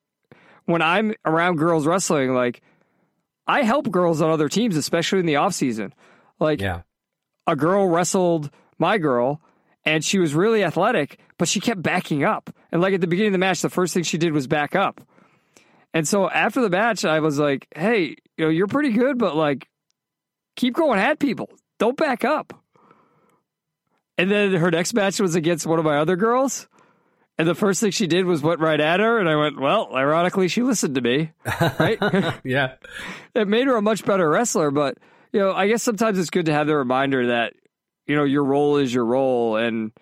when 0.66 0.82
I'm 0.82 1.14
around 1.24 1.56
girls 1.56 1.86
wrestling, 1.86 2.34
like 2.34 2.62
I 3.46 3.62
help 3.62 3.90
girls 3.90 4.20
on 4.20 4.30
other 4.30 4.48
teams, 4.48 4.76
especially 4.76 5.20
in 5.20 5.26
the 5.26 5.36
off 5.36 5.54
season. 5.54 5.94
Like 6.38 6.60
yeah, 6.60 6.82
a 7.46 7.56
girl 7.56 7.88
wrestled 7.88 8.50
my 8.78 8.98
girl 8.98 9.40
and 9.84 10.04
she 10.04 10.18
was 10.18 10.34
really 10.34 10.64
athletic, 10.64 11.18
but 11.38 11.48
she 11.48 11.60
kept 11.60 11.82
backing 11.82 12.24
up. 12.24 12.50
And 12.70 12.82
like 12.82 12.92
at 12.92 13.00
the 13.00 13.06
beginning 13.06 13.28
of 13.28 13.34
the 13.34 13.38
match, 13.38 13.62
the 13.62 13.70
first 13.70 13.94
thing 13.94 14.02
she 14.02 14.18
did 14.18 14.32
was 14.32 14.46
back 14.46 14.74
up. 14.74 15.00
And 15.94 16.06
so 16.06 16.28
after 16.28 16.60
the 16.60 16.68
match, 16.68 17.04
I 17.04 17.20
was 17.20 17.38
like, 17.38 17.68
hey, 17.74 18.16
you 18.36 18.44
know, 18.44 18.48
you're 18.48 18.66
pretty 18.66 18.90
good, 18.90 19.16
but 19.16 19.36
like 19.36 19.68
keep 20.56 20.74
going 20.74 20.98
at 20.98 21.18
people. 21.18 21.48
Don't 21.78 21.96
back 21.96 22.24
up. 22.24 22.52
And 24.18 24.30
then 24.30 24.52
her 24.54 24.70
next 24.70 24.94
match 24.94 25.20
was 25.20 25.34
against 25.34 25.66
one 25.66 25.78
of 25.78 25.84
my 25.84 25.98
other 25.98 26.16
girls. 26.16 26.68
And 27.38 27.46
the 27.46 27.54
first 27.54 27.80
thing 27.80 27.90
she 27.90 28.06
did 28.06 28.24
was 28.24 28.40
went 28.42 28.60
right 28.60 28.80
at 28.80 28.98
her. 29.00 29.18
And 29.18 29.28
I 29.28 29.36
went, 29.36 29.60
well, 29.60 29.90
ironically, 29.94 30.48
she 30.48 30.62
listened 30.62 30.94
to 30.94 31.00
me. 31.02 31.32
Right? 31.78 31.98
yeah. 32.44 32.74
it 33.34 33.46
made 33.46 33.66
her 33.66 33.76
a 33.76 33.82
much 33.82 34.04
better 34.06 34.28
wrestler. 34.28 34.70
But 34.70 34.96
you 35.32 35.40
know, 35.40 35.52
I 35.52 35.68
guess 35.68 35.82
sometimes 35.82 36.18
it's 36.18 36.30
good 36.30 36.46
to 36.46 36.52
have 36.54 36.66
the 36.66 36.74
reminder 36.76 37.26
that 37.26 37.52
you 38.06 38.16
know 38.16 38.24
your 38.24 38.44
role 38.44 38.78
is 38.78 38.94
your 38.94 39.04
role, 39.04 39.56
and 39.56 39.92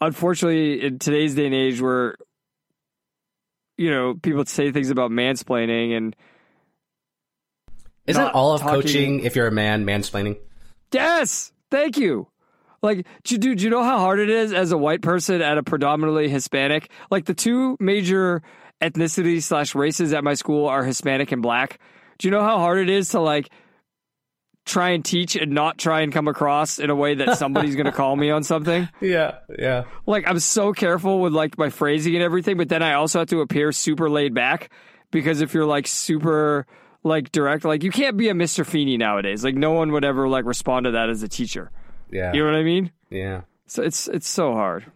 unfortunately, 0.00 0.82
in 0.84 0.98
today's 0.98 1.34
day 1.34 1.46
and 1.46 1.54
age, 1.54 1.80
where 1.80 2.16
you 3.76 3.90
know 3.90 4.14
people 4.14 4.44
say 4.46 4.72
things 4.72 4.90
about 4.90 5.10
mansplaining 5.10 5.96
and 5.96 6.16
Isn't 8.06 8.22
all 8.32 8.54
of 8.54 8.60
talking- 8.62 8.82
coaching, 8.82 9.20
if 9.20 9.36
you're 9.36 9.46
a 9.46 9.52
man, 9.52 9.84
mansplaining? 9.84 10.38
yes, 10.92 11.52
thank 11.70 11.96
you. 11.98 12.26
Like, 12.82 13.06
do 13.24 13.34
you, 13.34 13.38
do, 13.38 13.54
do 13.54 13.64
you 13.64 13.70
know 13.70 13.82
how 13.82 13.98
hard 13.98 14.20
it 14.20 14.30
is 14.30 14.52
as 14.52 14.72
a 14.72 14.78
white 14.78 15.02
person 15.02 15.42
at 15.42 15.58
a 15.58 15.62
predominantly 15.62 16.28
Hispanic? 16.28 16.90
Like, 17.10 17.24
the 17.24 17.34
two 17.34 17.76
major 17.80 18.42
ethnicities 18.80 19.42
slash 19.42 19.74
races 19.74 20.12
at 20.12 20.22
my 20.22 20.34
school 20.34 20.66
are 20.66 20.84
Hispanic 20.84 21.32
and 21.32 21.42
black. 21.42 21.80
Do 22.18 22.28
you 22.28 22.32
know 22.32 22.42
how 22.42 22.58
hard 22.58 22.78
it 22.78 22.90
is 22.90 23.10
to 23.10 23.20
like 23.20 23.48
try 24.68 24.90
and 24.90 25.04
teach 25.04 25.34
and 25.34 25.52
not 25.52 25.78
try 25.78 26.02
and 26.02 26.12
come 26.12 26.28
across 26.28 26.78
in 26.78 26.90
a 26.90 26.94
way 26.94 27.14
that 27.14 27.38
somebody's 27.38 27.74
going 27.74 27.86
to 27.86 27.92
call 27.92 28.14
me 28.14 28.30
on 28.30 28.44
something. 28.44 28.88
Yeah, 29.00 29.38
yeah. 29.58 29.84
Like 30.06 30.28
I'm 30.28 30.38
so 30.38 30.72
careful 30.72 31.20
with 31.20 31.32
like 31.32 31.56
my 31.56 31.70
phrasing 31.70 32.14
and 32.14 32.22
everything, 32.22 32.56
but 32.58 32.68
then 32.68 32.82
I 32.82 32.94
also 32.94 33.20
have 33.20 33.28
to 33.28 33.40
appear 33.40 33.72
super 33.72 34.10
laid 34.10 34.34
back 34.34 34.70
because 35.10 35.40
if 35.40 35.54
you're 35.54 35.64
like 35.64 35.86
super 35.86 36.66
like 37.04 37.32
direct, 37.32 37.64
like 37.64 37.82
you 37.84 37.90
can't 37.90 38.16
be 38.16 38.28
a 38.28 38.34
Mr. 38.34 38.66
Feeney 38.66 38.96
nowadays. 38.96 39.44
Like 39.44 39.54
no 39.54 39.72
one 39.72 39.92
would 39.92 40.04
ever 40.04 40.28
like 40.28 40.44
respond 40.44 40.84
to 40.84 40.90
that 40.90 41.08
as 41.08 41.22
a 41.22 41.28
teacher. 41.28 41.70
Yeah. 42.10 42.32
You 42.32 42.40
know 42.40 42.50
what 42.50 42.58
I 42.58 42.62
mean? 42.62 42.90
yeah. 43.10 43.42
So 43.66 43.82
it's 43.82 44.08
it's 44.08 44.28
so 44.28 44.52
hard. 44.52 44.86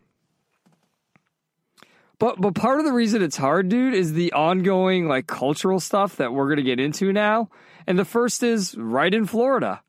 But 2.18 2.40
but 2.40 2.54
part 2.54 2.78
of 2.78 2.86
the 2.86 2.92
reason 2.92 3.20
it's 3.22 3.36
hard, 3.36 3.68
dude, 3.68 3.94
is 3.94 4.12
the 4.14 4.32
ongoing 4.32 5.08
like 5.08 5.26
cultural 5.26 5.80
stuff 5.80 6.16
that 6.16 6.32
we're 6.32 6.48
gonna 6.48 6.62
get 6.62 6.80
into 6.80 7.12
now. 7.12 7.50
And 7.86 7.98
the 7.98 8.04
first 8.04 8.42
is 8.42 8.76
right 8.76 9.12
in 9.12 9.26
Florida. 9.26 9.82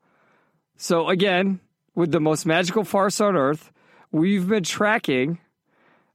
So 0.76 1.08
again, 1.08 1.60
with 1.94 2.10
the 2.10 2.20
most 2.20 2.44
magical 2.44 2.84
farce 2.84 3.20
on 3.20 3.36
earth, 3.36 3.70
we've 4.10 4.48
been 4.48 4.64
tracking 4.64 5.38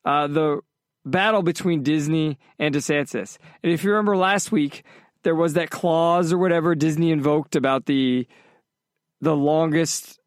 uh, 0.05 0.27
the 0.27 0.59
battle 1.05 1.41
between 1.41 1.83
Disney 1.83 2.37
and 2.59 2.75
DeSantis. 2.75 3.37
And 3.63 3.71
if 3.71 3.83
you 3.83 3.91
remember 3.91 4.17
last 4.17 4.51
week, 4.51 4.83
there 5.23 5.35
was 5.35 5.53
that 5.53 5.69
clause 5.69 6.31
or 6.33 6.37
whatever 6.37 6.75
Disney 6.75 7.11
invoked 7.11 7.55
about 7.55 7.85
the 7.85 8.27
the 9.21 9.35
longest 9.35 10.18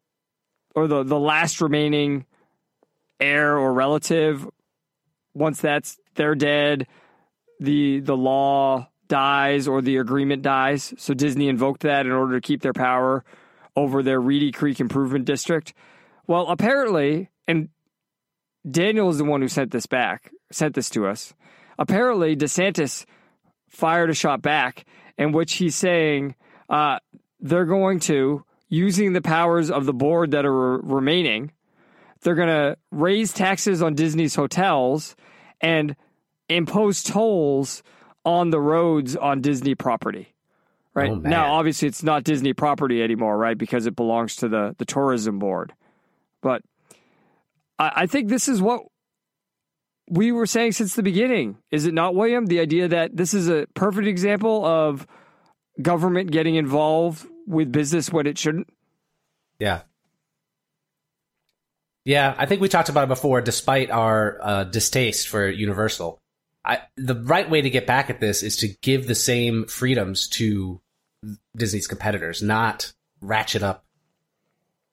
or 0.75 0.87
the 0.87 1.03
the 1.03 1.19
last 1.19 1.61
remaining 1.61 2.25
heir 3.19 3.57
or 3.57 3.73
relative 3.73 4.47
once 5.33 5.61
that's 5.61 5.97
they're 6.15 6.35
dead 6.35 6.87
the 7.59 7.99
the 7.99 8.17
law 8.17 8.87
dies 9.07 9.67
or 9.67 9.81
the 9.81 9.97
agreement 9.97 10.41
dies. 10.41 10.93
So 10.97 11.13
disney 11.13 11.47
invoked 11.47 11.81
that 11.81 12.05
in 12.05 12.11
order 12.11 12.39
to 12.39 12.41
keep 12.41 12.61
their 12.61 12.73
power 12.73 13.23
over 13.75 14.03
their 14.03 14.19
reedy 14.19 14.51
creek 14.51 14.79
improvement 14.79 15.25
district. 15.25 15.73
Well 16.27 16.47
apparently 16.47 17.29
and 17.47 17.69
daniel 18.69 19.09
is 19.09 19.17
the 19.17 19.25
one 19.25 19.41
who 19.41 19.47
sent 19.47 19.71
this 19.71 19.85
back 19.85 20.31
sent 20.51 20.75
this 20.75 20.89
to 20.91 21.07
us. 21.07 21.33
Apparently 21.77 22.35
desantis 22.35 23.05
fired 23.69 24.09
a 24.09 24.13
shot 24.13 24.41
back 24.41 24.85
in 25.17 25.31
which 25.31 25.55
he's 25.55 25.75
saying 25.75 26.35
uh, 26.69 26.99
they're 27.39 27.65
going 27.65 27.99
to 27.99 28.43
using 28.73 29.13
the 29.13 29.21
powers 29.21 29.69
of 29.69 29.85
the 29.85 29.93
board 29.93 30.31
that 30.31 30.45
are 30.45 30.77
re- 30.77 30.95
remaining 30.95 31.51
they're 32.23 32.35
going 32.35 32.47
to 32.47 32.77
raise 32.91 33.33
taxes 33.33 33.81
on 33.81 33.95
Disney's 33.95 34.35
hotels 34.35 35.15
and 35.61 35.95
impose 36.49 37.03
tolls 37.03 37.83
on 38.25 38.49
the 38.49 38.59
roads 38.59 39.15
on 39.15 39.41
Disney 39.41 39.75
property. 39.75 40.33
Right 40.93 41.11
Oh, 41.11 41.15
now, 41.15 41.53
obviously, 41.55 41.87
it's 41.87 42.03
not 42.03 42.23
Disney 42.23 42.53
property 42.53 43.01
anymore, 43.01 43.37
right? 43.37 43.57
Because 43.57 43.87
it 43.87 43.95
belongs 43.95 44.35
to 44.37 44.47
the 44.47 44.75
the 44.77 44.85
tourism 44.85 45.39
board. 45.39 45.73
But 46.41 46.61
I, 47.79 47.91
I 47.95 48.05
think 48.05 48.29
this 48.29 48.47
is 48.47 48.61
what 48.61 48.83
we 50.07 50.31
were 50.31 50.45
saying 50.45 50.73
since 50.73 50.93
the 50.93 51.01
beginning. 51.01 51.57
Is 51.71 51.87
it 51.87 51.95
not, 51.95 52.13
William? 52.13 52.45
The 52.45 52.59
idea 52.59 52.87
that 52.89 53.17
this 53.17 53.33
is 53.33 53.49
a 53.49 53.65
perfect 53.73 54.07
example 54.07 54.63
of 54.65 55.07
government 55.81 56.31
getting 56.31 56.55
involved 56.55 57.25
with 57.47 57.71
business 57.71 58.11
when 58.11 58.27
it 58.27 58.37
shouldn't. 58.37 58.67
Yeah. 59.59 59.81
Yeah, 62.05 62.35
I 62.37 62.45
think 62.45 62.61
we 62.61 62.67
talked 62.67 62.89
about 62.89 63.05
it 63.05 63.09
before. 63.09 63.41
Despite 63.41 63.89
our 63.89 64.37
uh, 64.41 64.63
distaste 64.65 65.29
for 65.29 65.49
Universal, 65.49 66.19
I, 66.65 66.79
the 66.97 67.15
right 67.15 67.49
way 67.49 67.61
to 67.61 67.69
get 67.69 67.87
back 67.87 68.09
at 68.09 68.19
this 68.19 68.43
is 68.43 68.57
to 68.57 68.67
give 68.67 69.07
the 69.07 69.15
same 69.15 69.65
freedoms 69.65 70.27
to 70.29 70.81
Disney's 71.55 71.87
competitors, 71.87 72.41
not 72.41 72.91
ratchet 73.21 73.63
up 73.63 73.85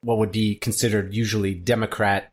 what 0.02 0.18
would 0.18 0.32
be 0.32 0.54
considered 0.54 1.14
usually 1.14 1.54
Democrat 1.54 2.32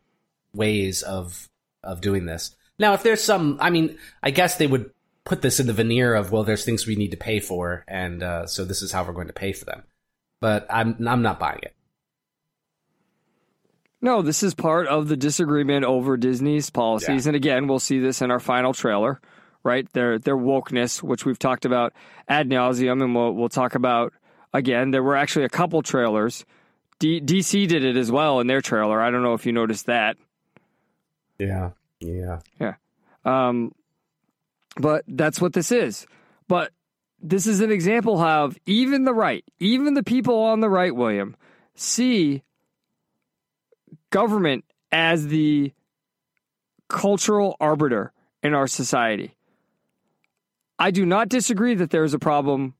ways 0.54 1.02
of 1.02 1.48
of 1.82 2.00
doing 2.00 2.26
this. 2.26 2.54
Now, 2.78 2.94
if 2.94 3.02
there's 3.02 3.22
some, 3.22 3.58
I 3.60 3.70
mean, 3.70 3.98
I 4.22 4.30
guess 4.30 4.56
they 4.56 4.66
would 4.66 4.90
put 5.24 5.42
this 5.42 5.60
in 5.60 5.66
the 5.66 5.72
veneer 5.72 6.14
of, 6.14 6.30
well, 6.30 6.44
there's 6.44 6.64
things 6.64 6.86
we 6.86 6.96
need 6.96 7.10
to 7.10 7.16
pay 7.16 7.40
for, 7.40 7.84
and 7.88 8.22
uh, 8.22 8.46
so 8.46 8.64
this 8.64 8.82
is 8.82 8.92
how 8.92 9.04
we're 9.04 9.12
going 9.12 9.26
to 9.26 9.32
pay 9.32 9.52
for 9.52 9.64
them. 9.64 9.82
But 10.40 10.66
I'm 10.70 10.96
I'm 11.06 11.22
not 11.22 11.38
buying 11.38 11.60
it. 11.62 11.74
No, 14.00 14.22
this 14.22 14.42
is 14.42 14.54
part 14.54 14.86
of 14.86 15.08
the 15.08 15.16
disagreement 15.16 15.84
over 15.84 16.16
Disney's 16.16 16.70
policies. 16.70 17.26
Yeah. 17.26 17.30
And 17.30 17.36
again, 17.36 17.66
we'll 17.66 17.80
see 17.80 17.98
this 17.98 18.22
in 18.22 18.30
our 18.30 18.38
final 18.38 18.72
trailer, 18.72 19.20
right? 19.64 19.92
Their 19.92 20.18
their 20.18 20.36
wokeness, 20.36 21.02
which 21.02 21.24
we've 21.24 21.38
talked 21.38 21.64
about 21.64 21.92
ad 22.28 22.48
nauseum, 22.48 23.02
and 23.02 23.14
we'll 23.14 23.32
we'll 23.32 23.48
talk 23.48 23.74
about 23.74 24.12
again. 24.54 24.92
There 24.92 25.02
were 25.02 25.16
actually 25.16 25.46
a 25.46 25.50
couple 25.50 25.82
trailers. 25.82 26.44
D- 27.00 27.20
DC 27.20 27.66
did 27.68 27.84
it 27.84 27.96
as 27.96 28.10
well 28.10 28.40
in 28.40 28.46
their 28.46 28.60
trailer. 28.60 29.00
I 29.00 29.10
don't 29.10 29.22
know 29.22 29.34
if 29.34 29.46
you 29.46 29.52
noticed 29.52 29.86
that. 29.86 30.16
Yeah, 31.38 31.70
yeah. 32.00 32.40
Yeah. 32.60 32.74
Um, 33.24 33.72
but 34.76 35.04
that's 35.08 35.40
what 35.40 35.52
this 35.52 35.72
is. 35.72 36.06
But 36.48 36.72
this 37.20 37.46
is 37.46 37.60
an 37.60 37.70
example 37.70 38.18
of 38.20 38.56
even 38.66 39.04
the 39.04 39.14
right, 39.14 39.44
even 39.58 39.94
the 39.94 40.02
people 40.02 40.38
on 40.38 40.60
the 40.60 40.70
right, 40.70 40.94
William, 40.94 41.36
see 41.74 42.42
government 44.10 44.64
as 44.92 45.26
the 45.26 45.72
cultural 46.88 47.56
arbiter 47.60 48.12
in 48.42 48.54
our 48.54 48.66
society. 48.66 49.34
I 50.78 50.90
do 50.90 51.04
not 51.04 51.28
disagree 51.28 51.74
that 51.74 51.90
there 51.90 52.04
is 52.04 52.14
a 52.14 52.18
problem 52.18 52.74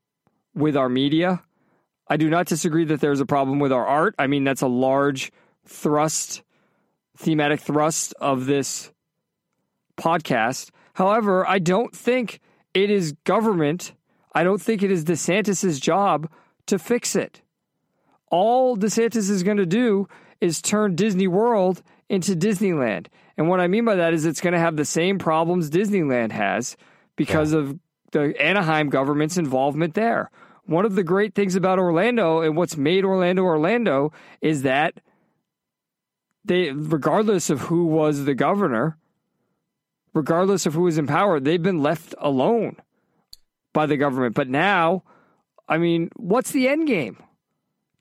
with 0.54 0.76
our 0.76 0.88
media. 0.88 1.42
I 2.08 2.16
do 2.16 2.30
not 2.30 2.46
disagree 2.46 2.84
that 2.86 3.00
there's 3.00 3.20
a 3.20 3.26
problem 3.26 3.58
with 3.58 3.72
our 3.72 3.84
art. 3.84 4.14
I 4.18 4.28
mean, 4.28 4.44
that's 4.44 4.62
a 4.62 4.68
large 4.68 5.32
thrust, 5.66 6.42
thematic 7.16 7.60
thrust 7.60 8.14
of 8.20 8.46
this 8.46 8.92
podcast. 9.98 10.70
However, 10.94 11.46
I 11.46 11.58
don't 11.58 11.94
think 11.94 12.40
it 12.72 12.88
is 12.88 13.12
government. 13.24 13.92
I 14.32 14.44
don't 14.44 14.60
think 14.60 14.82
it 14.82 14.90
is 14.90 15.04
DeSantis's 15.04 15.80
job 15.80 16.30
to 16.66 16.78
fix 16.78 17.16
it. 17.16 17.42
All 18.30 18.76
DeSantis 18.76 19.30
is 19.30 19.42
going 19.42 19.56
to 19.56 19.66
do 19.66 20.08
is 20.40 20.60
turn 20.62 20.94
Disney 20.94 21.26
World 21.26 21.82
into 22.08 22.34
Disneyland. 22.34 23.06
And 23.36 23.48
what 23.48 23.60
I 23.60 23.66
mean 23.66 23.84
by 23.84 23.96
that 23.96 24.14
is 24.14 24.24
it's 24.24 24.40
going 24.40 24.52
to 24.52 24.58
have 24.58 24.76
the 24.76 24.84
same 24.84 25.18
problems 25.18 25.70
Disneyland 25.70 26.32
has 26.32 26.76
because 27.16 27.52
of 27.52 27.78
the 28.12 28.34
Anaheim 28.40 28.88
government's 28.88 29.36
involvement 29.36 29.94
there. 29.94 30.30
One 30.64 30.84
of 30.84 30.94
the 30.94 31.02
great 31.02 31.34
things 31.34 31.54
about 31.54 31.78
Orlando 31.78 32.40
and 32.40 32.56
what's 32.56 32.76
made 32.76 33.04
Orlando 33.04 33.42
Orlando 33.42 34.12
is 34.40 34.62
that 34.62 35.00
they 36.44 36.70
regardless 36.72 37.50
of 37.50 37.62
who 37.62 37.86
was 37.86 38.24
the 38.24 38.34
governor, 38.34 38.98
regardless 40.14 40.66
of 40.66 40.74
who 40.74 40.82
was 40.82 40.98
in 40.98 41.06
power, 41.06 41.40
they've 41.40 41.62
been 41.62 41.82
left 41.82 42.14
alone 42.18 42.76
by 43.72 43.86
the 43.86 43.96
government. 43.96 44.34
But 44.34 44.48
now, 44.48 45.04
I 45.68 45.78
mean, 45.78 46.10
what's 46.16 46.50
the 46.50 46.68
end 46.68 46.86
game? 46.86 47.22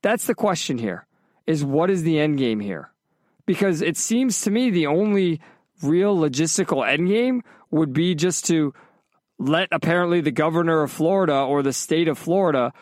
That's 0.02 0.26
the 0.26 0.36
question 0.36 0.78
here. 0.78 1.06
Is 1.46 1.64
what 1.64 1.90
is 1.90 2.04
the 2.04 2.20
end 2.20 2.38
game 2.38 2.60
here? 2.60 2.92
Because 3.46 3.82
it 3.82 3.98
seems 3.98 4.42
to 4.42 4.52
me 4.52 4.70
the 4.70 4.88
only 4.88 5.40
real 5.82 6.18
logistical 6.18 6.88
end 6.88 7.08
game 7.08 7.44
would 7.72 7.94
be 7.94 8.16
just 8.16 8.46
to 8.48 8.74
let 9.40 9.70
apparently 9.72 10.22
the 10.22 10.32
governor 10.32 10.84
of 10.84 10.92
Florida 10.92 11.36
or 11.36 11.62
the 11.62 11.74
state 11.74 12.08
of 12.08 12.18
Florida 12.18 12.74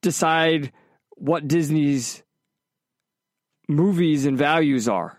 decide 0.00 0.72
what 1.10 1.46
Disney's 1.46 2.22
movies 3.68 4.26
and 4.26 4.36
values 4.36 4.88
are. 4.88 5.18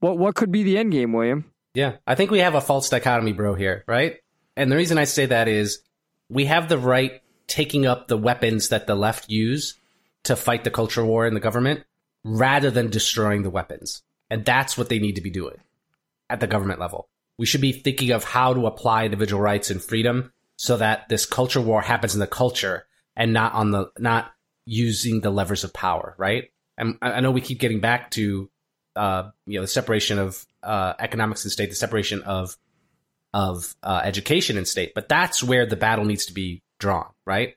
What 0.00 0.18
what 0.18 0.34
could 0.34 0.50
be 0.50 0.62
the 0.62 0.78
end 0.78 0.92
game, 0.92 1.12
William? 1.12 1.52
Yeah, 1.74 1.96
I 2.06 2.14
think 2.14 2.30
we 2.30 2.40
have 2.40 2.54
a 2.54 2.60
false 2.60 2.88
dichotomy, 2.88 3.32
bro, 3.32 3.54
here, 3.54 3.84
right? 3.86 4.16
And 4.56 4.70
the 4.70 4.76
reason 4.76 4.98
I 4.98 5.04
say 5.04 5.26
that 5.26 5.48
is 5.48 5.80
we 6.32 6.46
have 6.46 6.68
the 6.68 6.78
right 6.78 7.20
taking 7.46 7.84
up 7.86 8.08
the 8.08 8.16
weapons 8.16 8.70
that 8.70 8.86
the 8.86 8.94
left 8.94 9.30
use 9.30 9.74
to 10.24 10.34
fight 10.34 10.64
the 10.64 10.70
culture 10.70 11.04
war 11.04 11.26
in 11.26 11.34
the 11.34 11.40
government 11.40 11.84
rather 12.24 12.70
than 12.70 12.88
destroying 12.88 13.42
the 13.42 13.50
weapons. 13.50 14.02
And 14.30 14.44
that's 14.44 14.78
what 14.78 14.88
they 14.88 14.98
need 14.98 15.16
to 15.16 15.20
be 15.20 15.30
doing 15.30 15.56
at 16.30 16.40
the 16.40 16.46
government 16.46 16.80
level. 16.80 17.08
We 17.38 17.46
should 17.46 17.60
be 17.60 17.72
thinking 17.72 18.12
of 18.12 18.24
how 18.24 18.54
to 18.54 18.66
apply 18.66 19.04
individual 19.04 19.42
rights 19.42 19.70
and 19.70 19.82
freedom 19.82 20.32
so 20.56 20.76
that 20.78 21.08
this 21.08 21.26
culture 21.26 21.60
war 21.60 21.82
happens 21.82 22.14
in 22.14 22.20
the 22.20 22.26
culture 22.26 22.86
and 23.14 23.32
not 23.32 23.52
on 23.52 23.70
the 23.72 23.90
not 23.98 24.32
using 24.64 25.20
the 25.20 25.30
levers 25.30 25.64
of 25.64 25.74
power, 25.74 26.14
right? 26.16 26.50
And 26.78 26.96
I 27.02 27.20
know 27.20 27.30
we 27.30 27.40
keep 27.40 27.58
getting 27.58 27.80
back 27.80 28.10
to 28.12 28.48
uh, 28.96 29.30
you 29.46 29.56
know 29.56 29.62
the 29.62 29.68
separation 29.68 30.18
of 30.18 30.46
uh, 30.62 30.94
economics 30.98 31.44
and 31.44 31.52
state, 31.52 31.68
the 31.68 31.76
separation 31.76 32.22
of 32.22 32.56
of 33.34 33.74
uh, 33.82 34.00
education 34.04 34.58
in 34.58 34.64
state, 34.64 34.92
but 34.94 35.08
that's 35.08 35.42
where 35.42 35.66
the 35.66 35.76
battle 35.76 36.04
needs 36.04 36.26
to 36.26 36.34
be 36.34 36.62
drawn, 36.78 37.08
right? 37.26 37.54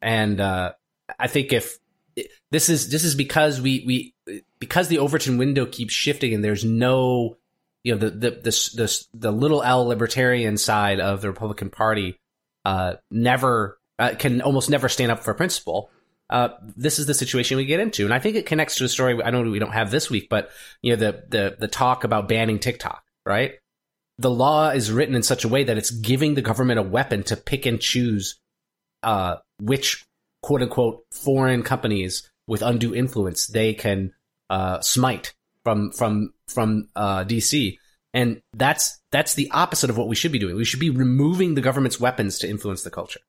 And 0.00 0.40
uh, 0.40 0.72
I 1.18 1.26
think 1.26 1.52
if 1.52 1.78
this 2.50 2.68
is 2.68 2.90
this 2.90 3.04
is 3.04 3.14
because 3.14 3.60
we 3.60 3.82
we 3.86 4.14
because 4.58 4.88
the 4.88 4.98
Overton 4.98 5.38
window 5.38 5.66
keeps 5.66 5.92
shifting 5.92 6.32
and 6.32 6.44
there's 6.44 6.64
no 6.64 7.36
you 7.82 7.92
know 7.92 7.98
the 7.98 8.10
the 8.10 8.30
the 8.30 8.70
the, 8.74 9.06
the 9.14 9.32
little 9.32 9.62
L 9.62 9.86
libertarian 9.86 10.56
side 10.56 11.00
of 11.00 11.20
the 11.20 11.28
Republican 11.28 11.70
Party 11.70 12.18
uh, 12.64 12.94
never 13.10 13.78
uh, 13.98 14.14
can 14.18 14.42
almost 14.42 14.70
never 14.70 14.88
stand 14.88 15.10
up 15.10 15.24
for 15.24 15.34
principle. 15.34 15.90
uh, 16.30 16.48
this 16.76 16.98
is 16.98 17.06
the 17.06 17.14
situation 17.14 17.56
we 17.56 17.66
get 17.66 17.80
into. 17.80 18.04
And 18.04 18.12
I 18.12 18.18
think 18.18 18.36
it 18.36 18.46
connects 18.46 18.76
to 18.76 18.84
a 18.84 18.88
story 18.88 19.22
I 19.22 19.30
know 19.30 19.42
we 19.42 19.58
don't 19.58 19.72
have 19.72 19.90
this 19.90 20.10
week, 20.10 20.28
but 20.28 20.50
you 20.82 20.92
know 20.92 20.96
the 20.96 21.24
the 21.28 21.56
the 21.58 21.68
talk 21.68 22.04
about 22.04 22.28
banning 22.28 22.58
TikTok, 22.58 23.02
right? 23.24 23.54
The 24.18 24.30
law 24.30 24.70
is 24.70 24.90
written 24.90 25.14
in 25.14 25.22
such 25.22 25.44
a 25.44 25.48
way 25.48 25.64
that 25.64 25.76
it's 25.76 25.90
giving 25.90 26.34
the 26.34 26.42
government 26.42 26.78
a 26.78 26.82
weapon 26.82 27.22
to 27.24 27.36
pick 27.36 27.66
and 27.66 27.80
choose 27.80 28.38
uh, 29.02 29.36
which 29.60 30.06
quote 30.42 30.62
unquote 30.62 31.04
foreign 31.10 31.62
companies 31.62 32.30
with 32.46 32.62
undue 32.62 32.94
influence 32.94 33.46
they 33.46 33.74
can 33.74 34.12
uh, 34.48 34.80
smite 34.80 35.34
from 35.64 35.90
from 35.90 36.32
from 36.48 36.88
uh, 36.96 37.24
DC. 37.24 37.78
And 38.14 38.40
that's 38.54 38.98
that's 39.12 39.34
the 39.34 39.50
opposite 39.50 39.90
of 39.90 39.98
what 39.98 40.08
we 40.08 40.16
should 40.16 40.32
be 40.32 40.38
doing. 40.38 40.56
We 40.56 40.64
should 40.64 40.80
be 40.80 40.90
removing 40.90 41.54
the 41.54 41.60
government's 41.60 42.00
weapons 42.00 42.38
to 42.38 42.48
influence 42.48 42.82
the 42.82 42.90
culture. 42.90 43.20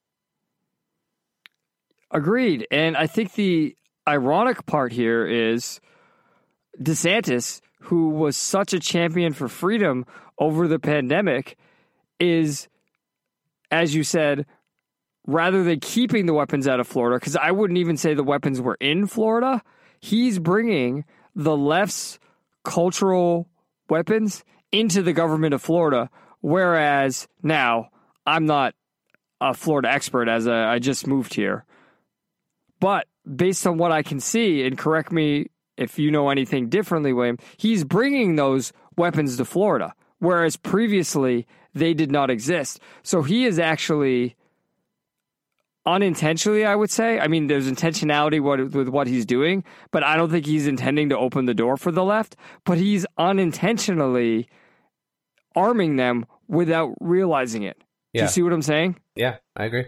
Agreed. 2.12 2.68
And 2.72 2.96
I 2.96 3.08
think 3.08 3.34
the 3.34 3.76
ironic 4.08 4.66
part 4.66 4.94
here 4.94 5.26
is 5.26 5.82
DeSantis, 6.82 7.60
who 7.82 8.10
was 8.10 8.36
such 8.36 8.74
a 8.74 8.80
champion 8.80 9.34
for 9.34 9.48
freedom 9.48 10.06
over 10.40 10.68
the 10.68 10.80
pandemic, 10.80 11.58
is, 12.20 12.68
as 13.72 13.94
you 13.96 14.04
said, 14.04 14.46
rather 15.26 15.64
than 15.64 15.80
keeping 15.80 16.26
the 16.26 16.34
weapons 16.34 16.68
out 16.68 16.80
of 16.80 16.88
Florida, 16.88 17.20
because 17.20 17.36
I 17.36 17.52
wouldn't 17.52 17.78
even 17.78 17.98
say 17.98 18.14
the 18.14 18.24
weapons 18.24 18.62
were 18.62 18.78
in 18.80 19.08
Florida, 19.08 19.62
he's 20.00 20.40
bringing 20.40 21.06
the 21.36 21.56
left's 21.56 22.20
cultural 22.64 23.48
weapons 23.90 24.44
into 24.72 25.02
the 25.02 25.14
government 25.14 25.54
of 25.54 25.62
Florida. 25.62 26.10
Whereas 26.42 27.28
now, 27.42 27.90
I'm 28.26 28.46
not 28.46 28.74
a 29.40 29.54
Florida 29.54 29.92
expert 29.92 30.28
as 30.28 30.48
I 30.48 30.80
just 30.80 31.08
moved 31.08 31.34
here. 31.34 31.66
But 32.80 33.08
based 33.26 33.66
on 33.66 33.78
what 33.78 33.92
I 33.92 34.04
can 34.04 34.20
see, 34.20 34.66
and 34.66 34.78
correct 34.78 35.12
me 35.12 35.48
if 35.78 36.00
you 36.00 36.12
know 36.12 36.30
anything 36.30 36.70
differently, 36.70 37.14
William, 37.14 37.38
he's 37.58 37.84
bringing 37.84 38.36
those 38.36 38.74
weapons 38.98 39.38
to 39.38 39.46
Florida, 39.46 39.94
whereas 40.20 40.58
previously 40.58 41.46
they 41.74 41.94
did 41.94 42.12
not 42.12 42.30
exist. 42.30 42.80
So 43.04 43.22
he 43.22 43.46
is 43.46 43.60
actually 43.60 44.36
unintentionally, 45.86 46.66
I 46.66 46.76
would 46.76 46.92
say. 46.92 47.20
I 47.20 47.28
mean, 47.28 47.48
there's 47.48 47.70
intentionality 47.72 48.42
with 48.42 48.90
what 48.90 49.08
he's 49.08 49.26
doing, 49.26 49.64
but 49.92 50.04
I 50.04 50.18
don't 50.18 50.30
think 50.30 50.46
he's 50.46 50.68
intending 50.68 51.10
to 51.10 51.18
open 51.18 51.46
the 51.46 51.54
door 51.54 51.78
for 51.78 51.92
the 51.92 52.04
left. 52.04 52.36
But 52.66 52.78
he's 52.78 53.06
unintentionally 53.18 54.50
arming 55.56 55.96
them 55.96 56.26
without 56.48 56.94
realizing 57.00 57.64
it. 57.64 57.82
Yeah. 58.14 58.22
Do 58.22 58.26
you 58.26 58.30
see 58.30 58.42
what 58.42 58.54
I'm 58.54 58.62
saying? 58.62 58.98
Yeah, 59.16 59.38
I 59.56 59.66
agree. 59.66 59.86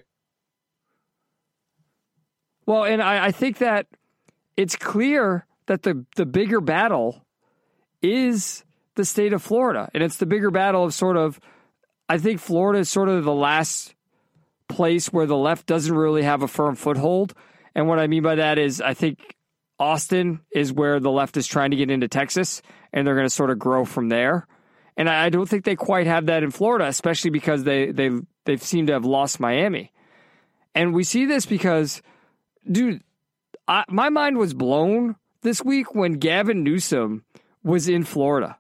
Well, 2.66 2.86
and 2.86 3.02
I, 3.02 3.26
I 3.26 3.32
think 3.32 3.58
that 3.58 3.88
it's 4.56 4.76
clear 4.76 5.46
that 5.70 5.84
the 5.84 6.04
the 6.16 6.26
bigger 6.26 6.60
battle 6.60 7.24
is 8.02 8.66
the 8.96 9.06
state 9.06 9.34
of 9.34 9.42
Florida, 9.42 9.90
and 9.94 10.04
it's 10.04 10.18
the 10.18 10.26
bigger 10.26 10.52
battle 10.52 10.84
of 10.84 10.94
sort 10.94 11.16
of. 11.16 11.40
I 12.10 12.18
think 12.18 12.40
Florida 12.40 12.80
is 12.80 12.90
sort 12.90 13.08
of 13.08 13.24
the 13.24 13.34
last 13.34 13.94
place 14.68 15.14
where 15.14 15.28
the 15.28 15.38
left 15.38 15.68
doesn't 15.68 15.96
really 15.96 16.24
have 16.24 16.42
a 16.42 16.48
firm 16.48 16.76
foothold, 16.76 17.36
and 17.76 17.88
what 17.88 18.00
I 18.00 18.08
mean 18.08 18.24
by 18.24 18.36
that 18.36 18.58
is 18.58 18.82
I 18.82 18.96
think 18.96 19.36
Austin 19.80 20.42
is 20.52 20.74
where 20.74 21.00
the 21.00 21.12
left 21.12 21.38
is 21.38 21.46
trying 21.46 21.70
to 21.70 21.78
get 21.78 21.92
into 21.92 22.08
Texas, 22.08 22.64
and 22.92 23.06
they're 23.06 23.16
going 23.16 23.28
to 23.28 23.34
sort 23.34 23.52
of 23.52 23.60
grow 23.60 23.86
from 23.86 24.10
there. 24.10 24.48
And 24.98 25.08
I 25.08 25.30
don't 25.30 25.48
think 25.48 25.66
they 25.66 25.76
quite 25.76 26.08
have 26.08 26.26
that 26.26 26.42
in 26.42 26.50
Florida, 26.50 26.88
especially 26.88 27.30
because 27.30 27.64
they 27.64 27.92
they 27.92 28.10
they 28.46 28.58
seem 28.58 28.88
to 28.88 28.94
have 28.94 29.06
lost 29.06 29.40
Miami, 29.40 29.94
and 30.74 30.96
we 30.96 31.04
see 31.04 31.26
this 31.26 31.46
because 31.46 32.02
dude, 32.70 33.04
I, 33.68 33.84
my 33.88 34.10
mind 34.10 34.38
was 34.40 34.56
blown 34.56 35.16
this 35.42 35.64
week 35.64 35.96
when 35.96 36.14
Gavin 36.14 36.64
Newsom 36.64 37.24
was 37.64 37.88
in 37.88 38.04
Florida. 38.04 38.58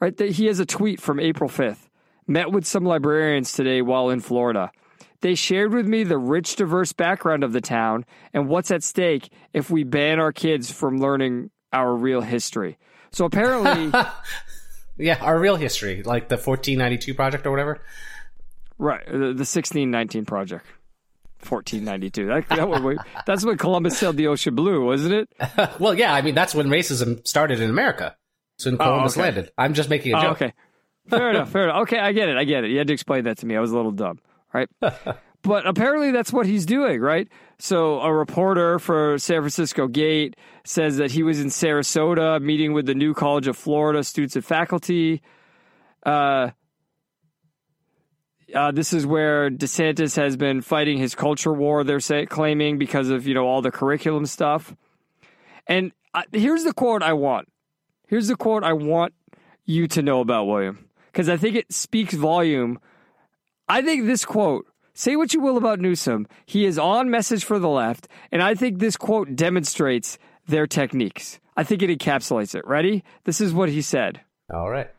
Right, 0.00 0.16
that 0.16 0.32
he 0.32 0.46
has 0.46 0.58
a 0.60 0.66
tweet 0.66 1.00
from 1.00 1.20
April 1.20 1.50
5th. 1.50 1.88
Met 2.26 2.52
with 2.52 2.64
some 2.64 2.84
librarians 2.84 3.52
today 3.52 3.82
while 3.82 4.08
in 4.08 4.20
Florida. 4.20 4.70
They 5.20 5.34
shared 5.34 5.74
with 5.74 5.86
me 5.86 6.04
the 6.04 6.16
rich, 6.16 6.56
diverse 6.56 6.92
background 6.92 7.44
of 7.44 7.52
the 7.52 7.60
town 7.60 8.06
and 8.32 8.48
what's 8.48 8.70
at 8.70 8.82
stake 8.82 9.30
if 9.52 9.68
we 9.68 9.84
ban 9.84 10.18
our 10.18 10.32
kids 10.32 10.70
from 10.70 10.98
learning 10.98 11.50
our 11.72 11.94
real 11.94 12.22
history. 12.22 12.78
So 13.12 13.26
apparently, 13.26 13.92
yeah, 14.96 15.18
our 15.20 15.38
real 15.38 15.56
history, 15.56 16.02
like 16.02 16.28
the 16.28 16.36
1492 16.36 17.14
project 17.14 17.46
or 17.46 17.50
whatever. 17.50 17.80
Right, 18.78 19.04
the, 19.04 19.12
the 19.12 19.44
1619 19.44 20.24
project. 20.24 20.64
1492. 21.44 22.26
That, 22.26 22.48
that 22.48 23.04
that's 23.26 23.44
when 23.44 23.56
Columbus 23.56 23.98
sailed 23.98 24.16
the 24.16 24.28
ocean 24.28 24.54
blue, 24.54 24.84
wasn't 24.84 25.14
it? 25.14 25.30
well, 25.80 25.94
yeah. 25.94 26.14
I 26.14 26.22
mean, 26.22 26.34
that's 26.34 26.54
when 26.54 26.68
racism 26.68 27.26
started 27.26 27.60
in 27.60 27.70
America. 27.70 28.16
So 28.58 28.70
when 28.70 28.78
Columbus 28.78 29.16
oh, 29.16 29.20
okay. 29.20 29.30
landed. 29.30 29.52
I'm 29.56 29.74
just 29.74 29.88
making 29.88 30.12
a 30.12 30.18
oh, 30.18 30.22
joke. 30.22 30.42
okay. 30.42 30.52
Fair 31.08 31.30
enough. 31.30 31.50
Fair 31.50 31.64
enough. 31.64 31.82
Okay, 31.82 31.98
I 31.98 32.12
get 32.12 32.28
it. 32.28 32.36
I 32.36 32.44
get 32.44 32.64
it. 32.64 32.70
You 32.70 32.78
had 32.78 32.86
to 32.86 32.92
explain 32.92 33.24
that 33.24 33.38
to 33.38 33.46
me. 33.46 33.56
I 33.56 33.60
was 33.60 33.72
a 33.72 33.76
little 33.76 33.90
dumb, 33.90 34.20
right? 34.52 34.68
but 35.42 35.66
apparently 35.66 36.12
that's 36.12 36.32
what 36.32 36.46
he's 36.46 36.66
doing, 36.66 37.00
right? 37.00 37.28
So 37.58 38.00
a 38.00 38.12
reporter 38.12 38.78
for 38.78 39.18
San 39.18 39.40
Francisco 39.40 39.88
Gate 39.88 40.36
says 40.64 40.98
that 40.98 41.10
he 41.10 41.22
was 41.22 41.40
in 41.40 41.48
Sarasota 41.48 42.40
meeting 42.40 42.72
with 42.72 42.86
the 42.86 42.94
new 42.94 43.14
College 43.14 43.48
of 43.48 43.56
Florida 43.56 44.04
students 44.04 44.36
and 44.36 44.44
faculty. 44.44 45.22
Uh, 46.04 46.50
uh, 48.54 48.70
this 48.70 48.92
is 48.92 49.06
where 49.06 49.50
DeSantis 49.50 50.16
has 50.16 50.36
been 50.36 50.60
fighting 50.60 50.98
his 50.98 51.14
culture 51.14 51.52
war. 51.52 51.84
They're 51.84 52.00
say, 52.00 52.26
claiming 52.26 52.78
because 52.78 53.10
of 53.10 53.26
you 53.26 53.34
know 53.34 53.46
all 53.46 53.62
the 53.62 53.70
curriculum 53.70 54.26
stuff. 54.26 54.74
And 55.66 55.92
uh, 56.14 56.22
here's 56.32 56.64
the 56.64 56.72
quote 56.72 57.02
I 57.02 57.12
want. 57.12 57.48
Here's 58.06 58.28
the 58.28 58.36
quote 58.36 58.64
I 58.64 58.72
want 58.72 59.14
you 59.64 59.86
to 59.88 60.02
know 60.02 60.20
about 60.20 60.46
William 60.46 60.88
because 61.12 61.28
I 61.28 61.36
think 61.36 61.56
it 61.56 61.72
speaks 61.72 62.14
volume. 62.14 62.78
I 63.68 63.82
think 63.82 64.06
this 64.06 64.24
quote. 64.24 64.66
Say 64.92 65.16
what 65.16 65.32
you 65.32 65.40
will 65.40 65.56
about 65.56 65.80
Newsom, 65.80 66.26
he 66.44 66.66
is 66.66 66.78
on 66.78 67.10
message 67.10 67.44
for 67.44 67.58
the 67.58 67.68
left, 67.68 68.06
and 68.30 68.42
I 68.42 68.54
think 68.54 68.78
this 68.80 68.96
quote 68.96 69.34
demonstrates 69.34 70.18
their 70.46 70.66
techniques. 70.66 71.40
I 71.56 71.62
think 71.62 71.80
it 71.82 71.96
encapsulates 71.96 72.54
it. 72.54 72.66
Ready? 72.66 73.04
This 73.24 73.40
is 73.40 73.54
what 73.54 73.70
he 73.70 73.80
said. 73.80 74.20
All 74.52 74.68
right. 74.68 74.90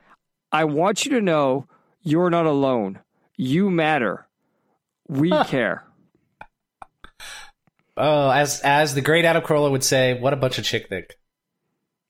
I 0.52 0.64
want 0.64 1.06
you 1.06 1.12
to 1.12 1.22
know 1.22 1.68
you're 2.02 2.30
not 2.30 2.46
alone. 2.46 3.00
You 3.42 3.72
matter. 3.72 4.28
We 5.08 5.32
care. 5.46 5.84
Oh, 7.98 8.30
as 8.30 8.62
as 8.62 8.94
the 8.94 9.02
great 9.02 9.26
Adam 9.26 9.42
Carolla 9.42 9.72
would 9.72 9.84
say, 9.84 10.14
what 10.20 10.32
a 10.32 10.36
bunch 10.36 10.60
of 10.60 10.64
chick 10.64 10.90
thick. 10.90 11.16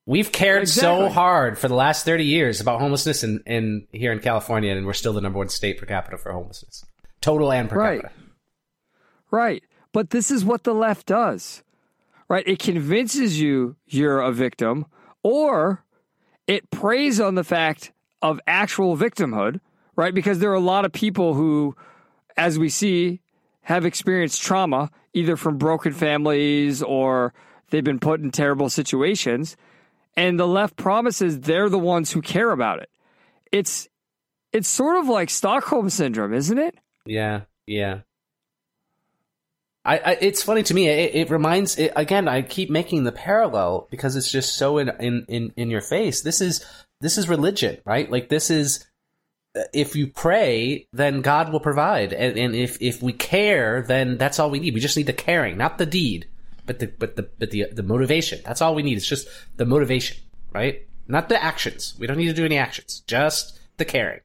We've 0.04 0.30
cared 0.30 0.64
exactly. 0.64 1.06
so 1.06 1.08
hard 1.08 1.58
for 1.58 1.68
the 1.68 1.74
last 1.74 2.04
30 2.04 2.26
years 2.26 2.60
about 2.60 2.80
homelessness 2.80 3.24
in, 3.24 3.42
in 3.46 3.86
here 3.92 4.12
in 4.12 4.18
California, 4.18 4.76
and 4.76 4.84
we're 4.84 4.92
still 4.92 5.14
the 5.14 5.22
number 5.22 5.38
one 5.38 5.48
state 5.48 5.78
per 5.78 5.86
capita 5.86 6.18
for 6.18 6.32
homelessness. 6.32 6.84
Total 7.22 7.50
and 7.50 7.70
per 7.70 7.78
right. 7.78 8.02
capita. 8.02 8.20
Right. 9.30 9.62
But 9.94 10.10
this 10.10 10.30
is 10.30 10.44
what 10.44 10.64
the 10.64 10.74
left 10.74 11.06
does. 11.06 11.62
Right? 12.28 12.46
It 12.46 12.58
convinces 12.58 13.40
you 13.40 13.76
you're 13.86 14.20
a 14.20 14.32
victim, 14.32 14.84
or 15.22 15.82
it 16.46 16.70
preys 16.70 17.20
on 17.20 17.36
the 17.36 17.44
fact 17.44 17.90
of 18.20 18.38
actual 18.46 18.98
victimhood 18.98 19.60
right? 19.96 20.14
Because 20.14 20.38
there 20.38 20.50
are 20.50 20.54
a 20.54 20.60
lot 20.60 20.84
of 20.84 20.92
people 20.92 21.34
who, 21.34 21.76
as 22.36 22.58
we 22.58 22.68
see, 22.68 23.20
have 23.62 23.84
experienced 23.84 24.42
trauma, 24.42 24.90
either 25.12 25.36
from 25.36 25.58
broken 25.58 25.92
families 25.92 26.82
or 26.82 27.32
they've 27.70 27.84
been 27.84 28.00
put 28.00 28.20
in 28.20 28.30
terrible 28.30 28.68
situations. 28.68 29.56
And 30.16 30.38
the 30.38 30.46
left 30.46 30.76
promises 30.76 31.40
they're 31.40 31.70
the 31.70 31.78
ones 31.78 32.12
who 32.12 32.20
care 32.20 32.50
about 32.50 32.80
it. 32.80 32.90
It's 33.50 33.88
it's 34.52 34.68
sort 34.68 34.98
of 34.98 35.08
like 35.08 35.30
Stockholm 35.30 35.88
syndrome, 35.88 36.34
isn't 36.34 36.58
it? 36.58 36.76
Yeah, 37.06 37.42
yeah. 37.66 38.00
I, 39.84 39.98
I 39.98 40.18
it's 40.20 40.42
funny 40.42 40.62
to 40.64 40.74
me. 40.74 40.88
It, 40.88 41.14
it 41.14 41.30
reminds 41.30 41.78
it, 41.78 41.92
again. 41.96 42.28
I 42.28 42.42
keep 42.42 42.70
making 42.70 43.04
the 43.04 43.12
parallel 43.12 43.88
because 43.90 44.14
it's 44.16 44.30
just 44.30 44.56
so 44.56 44.78
in, 44.78 44.90
in 45.00 45.24
in 45.28 45.52
in 45.56 45.70
your 45.70 45.80
face. 45.80 46.20
This 46.22 46.40
is 46.40 46.64
this 47.00 47.18
is 47.18 47.28
religion, 47.28 47.78
right? 47.84 48.10
Like 48.10 48.28
this 48.28 48.50
is 48.50 48.86
if 49.72 49.94
you 49.94 50.06
pray, 50.06 50.86
then 50.92 51.20
God 51.20 51.52
will 51.52 51.60
provide, 51.60 52.12
and, 52.12 52.38
and 52.38 52.54
if 52.54 52.80
if 52.80 53.02
we 53.02 53.12
care, 53.12 53.82
then 53.82 54.16
that's 54.16 54.38
all 54.38 54.50
we 54.50 54.60
need. 54.60 54.74
We 54.74 54.80
just 54.80 54.96
need 54.96 55.06
the 55.06 55.12
caring, 55.12 55.56
not 55.56 55.78
the 55.78 55.86
deed, 55.86 56.26
but 56.64 56.78
the 56.78 56.86
but 56.86 57.16
the 57.16 57.28
but 57.38 57.50
the 57.50 57.66
the 57.72 57.82
motivation. 57.82 58.40
That's 58.44 58.62
all 58.62 58.74
we 58.74 58.82
need. 58.82 58.96
It's 58.96 59.06
just 59.06 59.28
the 59.56 59.66
motivation, 59.66 60.16
right? 60.52 60.86
Not 61.06 61.28
the 61.28 61.42
actions. 61.42 61.94
We 61.98 62.06
don't 62.06 62.16
need 62.16 62.28
to 62.28 62.32
do 62.32 62.44
any 62.44 62.56
actions. 62.56 63.02
Just 63.06 63.58
the 63.76 63.84
caring. 63.84 64.20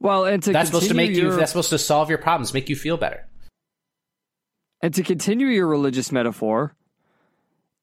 Well, 0.00 0.24
and 0.24 0.42
to 0.42 0.52
that's 0.52 0.68
supposed 0.68 0.88
to 0.88 0.94
make 0.94 1.10
your, 1.10 1.32
you. 1.32 1.36
That's 1.36 1.52
supposed 1.52 1.70
to 1.70 1.78
solve 1.78 2.08
your 2.08 2.18
problems, 2.18 2.54
make 2.54 2.68
you 2.68 2.76
feel 2.76 2.96
better. 2.96 3.26
And 4.82 4.94
to 4.94 5.02
continue 5.02 5.46
your 5.48 5.66
religious 5.66 6.10
metaphor, 6.10 6.74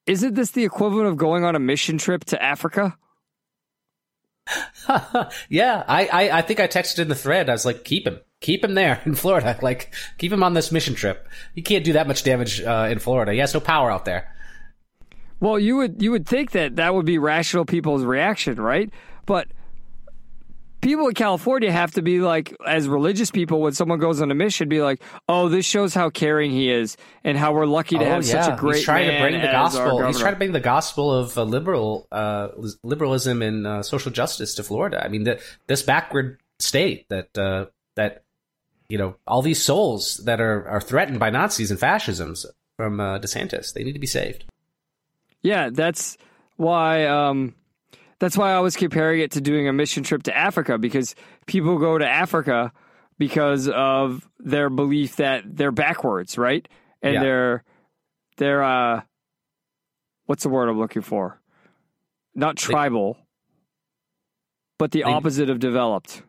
isn't 0.08 0.34
this 0.34 0.52
the 0.52 0.66
equivalent 0.66 1.08
of 1.08 1.16
going 1.16 1.44
on 1.44 1.56
a 1.56 1.60
mission 1.60 2.00
trip 2.00 2.26
to 2.26 2.42
Africa? 2.42 2.98
yeah, 5.50 5.84
I, 5.88 6.08
I, 6.08 6.38
I 6.38 6.42
think 6.42 6.60
I 6.60 6.68
texted 6.68 7.00
in 7.00 7.08
the 7.08 7.16
thread. 7.16 7.50
I 7.50 7.54
was 7.54 7.66
like, 7.66 7.84
keep 7.84 8.08
him, 8.08 8.20
keep 8.40 8.64
him 8.64 8.74
there 8.74 9.02
in 9.06 9.16
Florida. 9.16 9.58
Like, 9.68 9.94
keep 10.18 10.32
him 10.32 10.44
on 10.44 10.54
this 10.54 10.72
mission 10.72 10.96
trip. 10.96 11.28
He 11.54 11.62
can't 11.62 11.84
do 11.84 11.94
that 11.94 12.08
much 12.08 12.24
damage 12.24 12.62
uh, 12.62 12.88
in 12.90 13.00
Florida. 13.00 13.34
He 13.34 13.40
has 13.40 13.54
no 13.54 13.60
power 13.60 13.92
out 13.92 14.06
there. 14.06 14.34
Well, 15.40 15.60
you 15.60 15.76
would 15.78 16.02
you 16.02 16.12
would 16.12 16.28
think 16.28 16.52
that 16.52 16.78
that 16.78 16.96
would 16.96 17.06
be 17.06 17.18
rational 17.18 17.66
people's 17.66 18.04
reaction, 18.04 18.60
right? 18.60 18.90
But 19.26 19.48
people 20.82 21.08
in 21.08 21.14
California 21.14 21.72
have 21.72 21.92
to 21.92 22.02
be 22.02 22.20
like, 22.20 22.56
as 22.66 22.88
religious 22.88 23.32
people, 23.32 23.62
when 23.62 23.74
someone 23.74 24.00
goes 24.00 24.22
on 24.22 24.32
a 24.32 24.36
mission, 24.36 24.70
be 24.70 24.82
like, 24.82 25.02
"Oh, 25.28 25.50
this 25.50 25.66
shows 25.66 25.94
how 25.94 26.10
caring 26.10 26.52
he 26.52 26.70
is, 26.72 26.98
and 27.24 27.38
how 27.38 27.54
we're 27.54 27.66
lucky 27.66 27.98
to 27.98 28.06
Oh, 28.06 28.10
have 28.10 28.26
such 28.26 28.48
a 28.48 28.56
great 28.56 28.78
He's 28.78 28.86
trying 28.86 29.12
to 29.12 29.20
bring 29.20 29.42
the 29.42 29.48
gospel. 29.48 30.06
He's 30.06 30.20
trying 30.20 30.34
to 30.34 30.38
bring 30.38 30.52
the 30.52 30.60
gospel 30.60 31.12
of 31.12 31.38
uh, 31.38 31.44
liberal 31.44 32.08
uh, 32.12 32.50
liberalism 32.84 33.42
and 33.42 33.68
uh, 33.68 33.84
social 33.84 34.12
justice 34.12 34.56
to 34.56 34.64
Florida. 34.64 35.04
I 35.04 35.08
mean, 35.08 35.24
the, 35.24 35.42
this 35.68 35.82
backward 35.82 36.40
state 36.60 37.08
that 37.10 37.38
uh, 37.38 37.66
that 37.96 38.24
you 38.90 38.98
know 38.98 39.16
all 39.28 39.42
these 39.42 39.62
souls 39.62 40.18
that 40.26 40.40
are 40.40 40.68
are 40.68 40.82
threatened 40.82 41.20
by 41.20 41.30
Nazis 41.30 41.72
and 41.72 41.80
fascisms 41.80 42.46
from 42.78 43.00
uh, 43.00 43.20
DeSantis, 43.20 43.74
they 43.74 43.84
need 43.84 43.94
to 43.94 44.00
be 44.00 44.08
saved. 44.08 44.46
Yeah, 45.42 45.70
that's 45.72 46.18
why. 46.58 47.06
Um, 47.06 47.56
that's 48.20 48.38
why 48.38 48.52
I 48.54 48.60
was 48.60 48.76
comparing 48.76 49.20
it 49.22 49.32
to 49.32 49.42
doing 49.42 49.68
a 49.68 49.74
mission 49.74 50.04
trip 50.04 50.24
to 50.24 50.36
Africa 50.36 50.78
because 50.78 51.16
people 51.46 51.78
go 51.78 51.98
to 51.98 52.08
Africa 52.08 52.72
because 53.20 53.68
of 53.68 54.28
their 54.40 54.70
belief 54.70 55.18
that 55.18 55.44
they're 55.46 55.72
backwards, 55.72 56.38
right? 56.38 56.68
And 57.02 57.14
Yeah. 57.16 57.22
they're 57.24 57.64
they're 58.38 58.64
uh, 58.64 59.02
what's 60.26 60.44
the 60.44 60.50
word 60.50 60.70
I'm 60.70 60.80
looking 60.80 61.02
for? 61.02 61.40
Not 62.36 62.56
tribal, 62.58 63.18
but 64.78 64.92
the 64.92 65.00
They- 65.00 65.04
opposite 65.12 65.50
of 65.50 65.60
developed. 65.60 66.22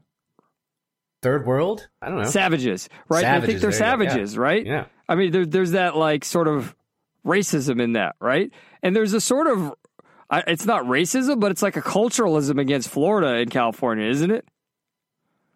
Third 1.20 1.46
world? 1.46 1.88
I 2.01 2.09
don't 2.09 2.18
know. 2.18 2.24
Savages, 2.24 2.88
right? 3.09 3.24
I 3.24 3.40
think 3.40 3.61
they're 3.61 3.70
go, 3.70 3.77
yeah. 3.77 3.79
savages, 3.79 4.38
right? 4.38 4.64
Yeah. 4.64 4.85
I 5.09 5.16
mean, 5.16 5.33
there, 5.33 5.44
there's 5.44 5.72
that 5.72 5.96
like 5.96 6.24
sort 6.24 6.46
of 6.46 6.77
racism 7.27 7.81
in 7.83 7.94
that, 7.94 8.14
right? 8.20 8.53
And 8.85 8.94
there's 8.94 9.14
a 9.14 9.20
sort 9.20 9.48
of, 9.48 9.74
I- 10.31 10.45
it's 10.47 10.67
not 10.67 10.85
racism, 10.85 11.41
but 11.41 11.51
it's 11.51 11.62
like 11.62 11.77
a 11.77 11.83
culturalism 11.83 12.61
against 12.61 12.88
Florida 12.88 13.35
and 13.41 13.51
California, 13.51 14.09
isn't 14.09 14.31
it? 14.31 14.47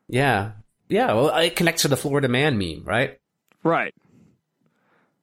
Yeah. 0.08 0.52
Yeah. 0.88 1.12
Well, 1.12 1.28
it 1.36 1.56
connects 1.56 1.82
to 1.82 1.88
the 1.88 1.96
Florida 1.96 2.28
man 2.28 2.58
meme, 2.58 2.82
right? 2.84 3.18
Right. 3.62 3.94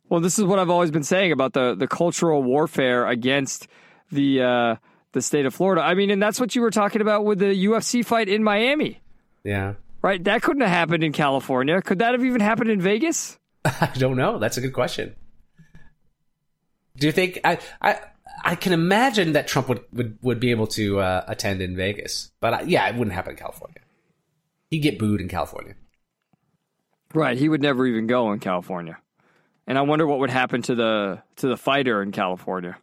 Well, 0.08 0.20
this 0.22 0.40
is 0.40 0.46
what 0.46 0.58
I've 0.60 0.70
always 0.70 0.90
been 0.92 1.04
saying 1.04 1.32
about 1.32 1.54
the 1.54 1.76
the 1.76 1.88
cultural 1.88 2.42
warfare 2.42 3.08
against 3.08 3.68
the 4.12 4.42
uh, 4.42 4.76
the 5.12 5.22
state 5.22 5.46
of 5.46 5.54
Florida. 5.54 5.82
I 5.84 5.94
mean, 5.94 6.10
and 6.10 6.22
that's 6.22 6.40
what 6.40 6.56
you 6.56 6.62
were 6.62 6.72
talking 6.72 7.02
about 7.02 7.26
with 7.26 7.38
the 7.40 7.66
UFC 7.66 8.04
fight 8.04 8.28
in 8.28 8.44
Miami, 8.44 9.02
Yeah. 9.44 9.74
right? 10.02 10.24
That 10.24 10.42
couldn't 10.42 10.62
have 10.62 10.70
happened 10.72 11.04
in 11.04 11.12
California. 11.14 11.80
Could 11.84 12.00
that 12.00 12.14
have 12.14 12.24
even 12.26 12.42
happened 12.42 12.72
in 12.72 12.82
Vegas? 12.82 13.38
I 13.66 13.92
don't 13.98 14.16
know. 14.18 14.40
That's 14.40 14.58
a 14.58 14.62
good 14.62 14.74
question. 14.74 15.16
Do 16.98 17.06
you 17.06 17.14
think 17.14 17.40
I 17.44 17.60
I 17.82 18.00
I 18.44 18.56
can 18.56 18.74
imagine 18.74 19.34
that 19.34 19.48
Trump 19.48 19.70
would 19.70 19.84
would, 19.92 20.18
would 20.22 20.40
be 20.40 20.52
able 20.52 20.68
to 20.68 21.00
uh, 21.00 21.24
attend 21.28 21.62
in 21.62 21.76
Vegas, 21.76 22.32
but 22.40 22.54
uh, 22.54 22.64
yeah, 22.66 22.88
it 22.88 22.96
wouldn't 22.96 23.14
happen 23.14 23.32
in 23.32 23.38
California. 23.38 23.80
He'd 24.70 24.80
get 24.80 25.00
booed 25.00 25.22
in 25.22 25.28
California. 25.28 25.76
Right, 27.14 27.38
he 27.38 27.50
would 27.50 27.62
never 27.62 27.88
even 27.88 28.06
go 28.06 28.32
in 28.32 28.40
California. 28.40 29.00
And 29.66 29.78
I 29.78 29.82
wonder 29.82 30.06
what 30.06 30.20
would 30.20 30.30
happen 30.30 30.62
to 30.64 30.76
the 30.76 31.24
to 31.38 31.48
the 31.48 31.58
fighter 31.58 32.02
in 32.02 32.12
California. 32.12 32.78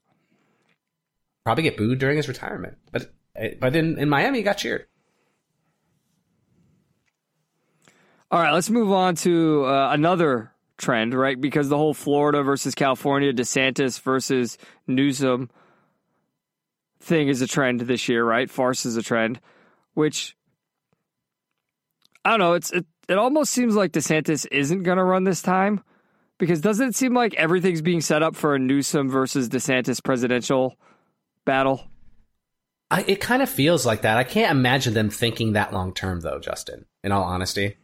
Probably 1.45 1.63
get 1.63 1.77
booed 1.77 1.99
during 1.99 2.17
his 2.17 2.29
retirement, 2.29 2.79
but 2.91 3.13
but 3.61 3.77
in, 3.77 3.99
in 3.99 4.09
Miami, 4.09 4.39
he 4.39 4.45
got 4.45 4.59
cheered. 4.59 4.87
All 8.31 8.41
right, 8.41 8.53
let's 8.53 8.71
move 8.71 8.91
on 8.91 9.15
to 9.17 9.65
uh, 9.65 9.91
another 9.93 10.53
trend, 10.79 11.15
right? 11.15 11.41
Because 11.41 11.69
the 11.69 11.77
whole 11.77 11.95
Florida 11.95 12.43
versus 12.43 12.75
California, 12.75 13.33
DeSantis 13.33 14.01
versus 14.01 14.59
Newsom 14.87 15.51
thing 17.01 17.29
is 17.29 17.43
a 17.43 17.47
trend 17.47 17.81
this 17.81 18.09
year, 18.09 18.25
right? 18.25 18.51
Farce 18.51 18.85
is 18.85 18.97
a 18.97 19.03
trend, 19.03 19.41
which 19.95 20.37
I 22.25 22.31
don't 22.31 22.41
know. 22.41 22.55
It's 22.55 22.73
it, 22.73 22.85
it 23.09 23.19
almost 23.19 23.53
seems 23.53 23.75
like 23.75 23.93
DeSantis 23.93 24.47
isn't 24.51 24.83
going 24.83 24.99
to 24.99 25.05
run 25.05 25.25
this 25.25 25.43
time 25.43 25.83
because 26.39 26.61
doesn't 26.61 26.89
it 26.89 26.95
seem 26.95 27.15
like 27.15 27.35
everything's 27.35 27.83
being 27.83 28.01
set 28.01 28.23
up 28.23 28.37
for 28.37 28.55
a 28.55 28.59
Newsom 28.59 29.09
versus 29.09 29.49
DeSantis 29.49 30.03
presidential 30.03 30.77
battle? 31.45 31.89
I, 32.91 33.05
it 33.07 33.21
kind 33.21 33.43
of 33.43 33.49
feels 33.49 33.85
like 33.85 34.03
that. 34.03 34.17
I 34.17 34.25
can't 34.25 34.51
imagine 34.51 34.95
them 34.95 35.11
thinking 35.11 35.53
that 35.53 35.73
long 35.73 35.93
term, 35.93 36.21
though. 36.21 36.39
Justin, 36.39 36.87
in 37.03 37.13
all 37.13 37.25
honesty, 37.25 37.77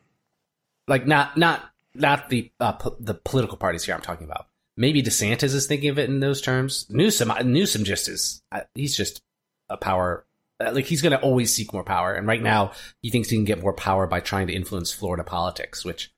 like 0.87 1.07
not 1.07 1.37
not 1.37 1.72
not 1.95 2.29
the 2.31 2.51
uh, 2.61 2.73
po- 2.73 2.97
the 3.01 3.15
political 3.15 3.57
parties 3.57 3.85
here. 3.85 3.95
I'm 3.95 4.01
talking 4.01 4.27
about. 4.27 4.47
Maybe 4.77 5.03
DeSantis 5.03 5.55
is 5.55 5.67
thinking 5.67 5.91
of 5.91 5.99
it 5.99 6.09
in 6.09 6.21
those 6.21 6.41
terms. 6.41 6.87
Newsom, 6.89 7.31
Newsom 7.45 7.85
just 7.85 8.09
is. 8.09 8.43
Uh, 8.51 8.61
he's 8.75 8.97
just 8.97 9.23
a 9.69 9.77
power. 9.77 10.25
uh, 10.61 10.73
Like 10.73 10.87
he's 10.87 11.03
going 11.03 11.13
to 11.13 11.21
always 11.21 11.55
seek 11.55 11.73
more 11.73 11.85
power, 11.85 12.15
and 12.15 12.27
right 12.27 12.43
now 12.43 12.73
he 13.03 13.11
thinks 13.11 13.29
he 13.29 13.37
can 13.37 13.45
get 13.45 13.61
more 13.61 13.75
power 13.75 14.07
by 14.07 14.21
trying 14.21 14.47
to 14.47 14.55
influence 14.55 14.93
Florida 14.93 15.25
politics, 15.25 15.85
which 15.85 16.11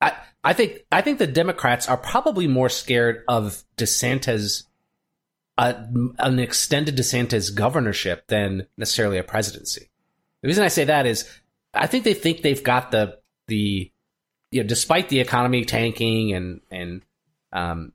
I 0.00 0.14
I 0.44 0.52
think 0.52 0.80
I 0.92 1.00
think 1.02 1.18
the 1.18 1.26
Democrats 1.26 1.88
are 1.88 1.96
probably 1.96 2.46
more 2.46 2.68
scared 2.68 3.24
of 3.28 3.64
DeSantis 3.76 4.64
a, 5.58 5.74
an 6.18 6.38
extended 6.38 6.96
DeSantis 6.96 7.54
governorship 7.54 8.26
than 8.28 8.66
necessarily 8.78 9.18
a 9.18 9.22
presidency. 9.24 9.90
The 10.42 10.48
reason 10.48 10.64
I 10.64 10.68
say 10.68 10.84
that 10.84 11.06
is 11.06 11.28
I 11.74 11.86
think 11.86 12.04
they 12.04 12.14
think 12.14 12.40
they've 12.42 12.62
got 12.64 12.90
the 12.90 13.18
the 13.48 13.89
you 14.50 14.62
know 14.62 14.68
despite 14.68 15.08
the 15.08 15.20
economy 15.20 15.64
tanking 15.64 16.32
and 16.32 16.60
and 16.70 17.02
um, 17.52 17.92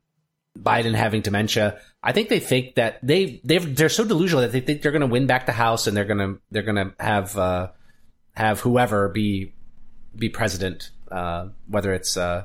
Biden 0.58 0.94
having 0.94 1.22
dementia, 1.22 1.80
I 2.02 2.12
think 2.12 2.28
they 2.28 2.40
think 2.40 2.76
that 2.76 2.98
they 3.02 3.40
they 3.44 3.58
they're 3.58 3.88
so 3.88 4.04
delusional 4.04 4.42
that 4.42 4.52
they 4.52 4.60
think 4.60 4.82
they're 4.82 4.92
going 4.92 5.00
to 5.00 5.06
win 5.06 5.26
back 5.26 5.46
the 5.46 5.52
House 5.52 5.86
and 5.86 5.96
they're 5.96 6.04
going 6.04 6.18
to 6.18 6.40
they're 6.50 6.62
going 6.62 6.76
to 6.76 6.94
have 6.98 7.36
uh, 7.36 7.68
have 8.34 8.60
whoever 8.60 9.08
be 9.08 9.52
be 10.14 10.28
president, 10.28 10.90
uh, 11.10 11.48
whether 11.68 11.92
it's 11.92 12.16
uh, 12.16 12.44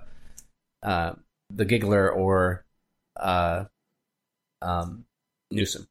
uh, 0.84 1.14
the 1.50 1.66
giggler 1.66 2.10
or 2.12 2.66
uh, 3.18 3.66
um, 4.62 5.06
Newsom. 5.50 5.88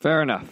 Fair 0.00 0.22
enough. 0.22 0.48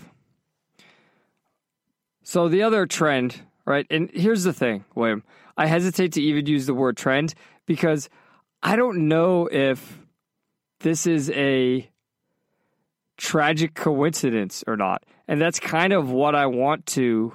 So 2.22 2.48
the 2.48 2.62
other 2.62 2.86
trend, 2.86 3.40
right? 3.68 3.86
And 3.90 4.10
here's 4.12 4.44
the 4.44 4.52
thing, 4.52 4.84
William. 4.94 5.22
I 5.56 5.66
hesitate 5.66 6.12
to 6.12 6.22
even 6.22 6.46
use 6.46 6.66
the 6.66 6.74
word 6.74 6.96
trend 6.96 7.34
because 7.66 8.08
I 8.62 8.76
don't 8.76 9.08
know 9.08 9.48
if 9.50 9.98
this 10.80 11.06
is 11.06 11.30
a 11.30 11.88
tragic 13.16 13.74
coincidence 13.74 14.64
or 14.66 14.76
not. 14.76 15.04
And 15.26 15.40
that's 15.40 15.60
kind 15.60 15.92
of 15.92 16.10
what 16.10 16.34
I 16.34 16.46
want 16.46 16.86
to 16.86 17.34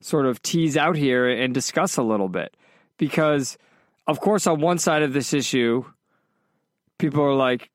sort 0.00 0.26
of 0.26 0.40
tease 0.42 0.76
out 0.76 0.96
here 0.96 1.28
and 1.28 1.52
discuss 1.52 1.96
a 1.96 2.02
little 2.02 2.28
bit. 2.28 2.56
Because, 2.96 3.58
of 4.06 4.20
course, 4.20 4.46
on 4.46 4.60
one 4.60 4.78
side 4.78 5.02
of 5.02 5.12
this 5.12 5.32
issue, 5.32 5.84
people 6.98 7.22
are 7.24 7.34
like, 7.34 7.70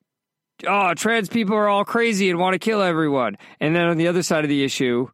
oh, 0.65 0.93
trans 0.93 1.27
people 1.27 1.55
are 1.55 1.67
all 1.67 1.83
crazy 1.83 2.29
and 2.29 2.39
want 2.39 2.53
to 2.53 2.59
kill 2.59 2.81
everyone. 2.81 3.38
And 3.59 3.75
then 3.75 3.83
on 3.83 3.97
the 3.97 4.07
other 4.07 4.23
side 4.23 4.45
of 4.45 4.49
the 4.49 4.63
issue, 4.63 5.09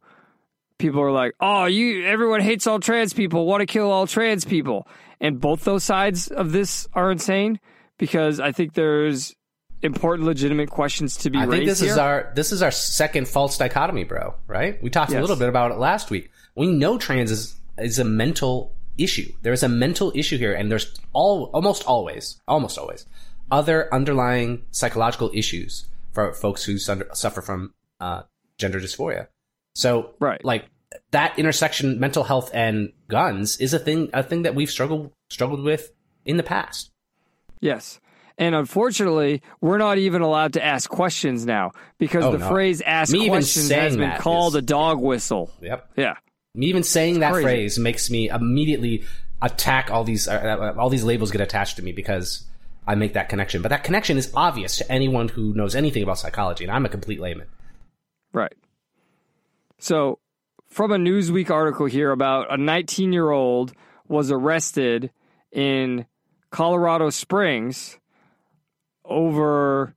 people 0.78 1.00
are 1.00 1.12
like, 1.12 1.34
oh, 1.40 1.64
you 1.66 2.04
everyone 2.06 2.40
hates 2.40 2.66
all 2.66 2.78
trans 2.80 3.12
people, 3.12 3.46
want 3.46 3.60
to 3.60 3.66
kill 3.66 3.90
all 3.90 4.06
trans 4.06 4.44
people. 4.44 4.86
And 5.20 5.40
both 5.40 5.64
those 5.64 5.84
sides 5.84 6.28
of 6.28 6.52
this 6.52 6.86
are 6.92 7.10
insane 7.10 7.58
because 7.98 8.40
I 8.40 8.52
think 8.52 8.74
there's 8.74 9.34
important 9.82 10.26
legitimate 10.26 10.70
questions 10.70 11.16
to 11.18 11.30
be 11.30 11.38
raised. 11.38 11.48
I 11.48 11.52
raised 11.52 11.60
think 11.60 11.68
this 11.68 11.80
here. 11.80 11.90
is 11.92 11.98
our 11.98 12.32
this 12.34 12.52
is 12.52 12.62
our 12.62 12.70
second 12.70 13.28
false 13.28 13.56
dichotomy, 13.58 14.04
bro. 14.04 14.34
Right? 14.46 14.82
We 14.82 14.90
talked 14.90 15.12
Yes. 15.12 15.18
a 15.18 15.20
little 15.22 15.36
bit 15.36 15.48
about 15.48 15.70
it 15.70 15.78
last 15.78 16.10
week. 16.10 16.30
We 16.54 16.66
know 16.68 16.98
trans 16.98 17.30
is 17.30 17.54
is 17.78 17.98
a 17.98 18.04
mental 18.04 18.74
issue. 18.98 19.30
There 19.42 19.52
is 19.52 19.62
a 19.62 19.68
mental 19.68 20.12
issue 20.14 20.38
here, 20.38 20.54
and 20.54 20.70
there's 20.70 20.94
all 21.12 21.50
almost 21.52 21.84
always, 21.86 22.40
almost 22.48 22.78
always, 22.78 23.04
other 23.50 23.92
underlying 23.92 24.64
psychological 24.70 25.30
issues 25.34 25.86
for 26.12 26.32
folks 26.32 26.64
who 26.64 26.78
sunder, 26.78 27.06
suffer 27.12 27.42
from 27.42 27.74
uh, 28.00 28.22
gender 28.58 28.80
dysphoria. 28.80 29.26
So, 29.76 30.14
Right. 30.20 30.42
like 30.44 30.64
that 31.10 31.38
intersection, 31.38 32.00
mental 32.00 32.24
health 32.24 32.50
and 32.54 32.92
guns 33.08 33.58
is 33.58 33.74
a 33.74 33.78
thing 33.78 34.08
a 34.14 34.22
thing 34.22 34.42
that 34.42 34.54
we've 34.54 34.70
struggled 34.70 35.12
struggled 35.28 35.62
with 35.62 35.92
in 36.24 36.38
the 36.38 36.42
past. 36.42 36.90
Yes. 37.60 38.00
And 38.38 38.54
unfortunately, 38.54 39.42
we're 39.60 39.78
not 39.78 39.98
even 39.98 40.22
allowed 40.22 40.54
to 40.54 40.64
ask 40.64 40.88
questions 40.88 41.44
now 41.46 41.72
because 41.98 42.24
Oh, 42.24 42.32
the 42.32 42.38
no. 42.38 42.48
phrase 42.48 42.80
ask 42.82 43.12
Me 43.12 43.20
even 43.20 43.30
questions 43.32 43.70
has 43.70 43.96
been 43.96 44.16
called 44.18 44.54
is- 44.54 44.58
a 44.58 44.62
dog 44.62 44.98
whistle. 45.00 45.50
Yep. 45.60 45.90
Yeah. 45.96 46.14
Me 46.54 46.66
even 46.66 46.82
saying 46.82 47.20
that 47.20 47.32
crazy. 47.32 47.44
phrase 47.44 47.78
makes 47.78 48.10
me 48.10 48.28
immediately 48.30 49.04
attack 49.42 49.90
all 49.90 50.04
these 50.04 50.26
uh, 50.28 50.32
uh, 50.76 50.80
all 50.80 50.88
these 50.88 51.04
labels 51.04 51.30
get 51.30 51.42
attached 51.42 51.76
to 51.76 51.82
me 51.82 51.92
because 51.92 52.44
I 52.86 52.94
make 52.94 53.12
that 53.12 53.28
connection. 53.28 53.60
But 53.60 53.68
that 53.68 53.84
connection 53.84 54.16
is 54.16 54.30
obvious 54.34 54.78
to 54.78 54.90
anyone 54.90 55.28
who 55.28 55.52
knows 55.52 55.74
anything 55.74 56.02
about 56.02 56.18
psychology, 56.18 56.64
and 56.64 56.72
I'm 56.72 56.86
a 56.86 56.88
complete 56.88 57.20
layman. 57.20 57.46
Right. 58.32 58.54
So, 59.78 60.18
from 60.68 60.92
a 60.92 60.96
Newsweek 60.96 61.50
article 61.50 61.86
here 61.86 62.10
about 62.10 62.52
a 62.52 62.56
19 62.56 63.12
year 63.12 63.30
old 63.30 63.72
was 64.08 64.30
arrested 64.30 65.10
in 65.52 66.06
Colorado 66.50 67.10
Springs 67.10 67.98
over 69.04 69.94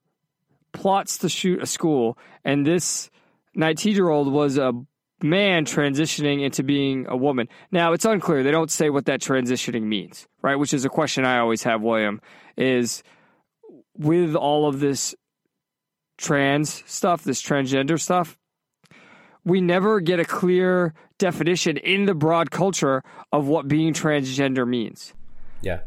plots 0.72 1.18
to 1.20 1.30
shoot 1.30 1.62
a 1.62 1.66
school, 1.66 2.18
and 2.44 2.66
this 2.66 3.10
19 3.56 3.96
year 3.96 4.10
old 4.10 4.32
was 4.32 4.58
a 4.58 4.74
man 5.22 5.66
transitioning 5.66 6.44
into 6.44 6.64
being 6.64 7.06
a 7.10 7.18
woman. 7.18 7.48
Now, 7.72 7.94
it's 7.94 8.06
unclear. 8.06 8.44
They 8.44 8.52
don't 8.52 8.72
say 8.72 8.90
what 8.90 9.06
that 9.06 9.20
transitioning 9.22 9.84
means, 9.84 10.28
right? 10.42 10.56
Which 10.56 10.74
is 10.74 10.86
a 10.86 10.90
question 10.90 11.26
I 11.26 11.40
always 11.40 11.64
have, 11.64 11.82
William, 11.82 12.22
is 12.58 13.04
with 13.98 14.36
all 14.36 14.68
of 14.68 14.80
this 14.80 15.14
trans 16.18 16.84
stuff, 16.90 17.24
this 17.24 17.42
transgender 17.42 18.00
stuff, 18.00 18.39
we 19.46 19.62
never 19.62 20.00
get 20.00 20.20
a 20.20 20.26
clear 20.26 20.94
definition 21.18 21.78
in 21.78 22.06
the 22.06 22.14
broad 22.14 22.52
culture 22.52 23.04
of 23.32 23.48
what 23.48 23.68
being 23.68 23.94
transgender 23.94 24.68
means. 24.68 25.14
Yeah. 25.62 25.80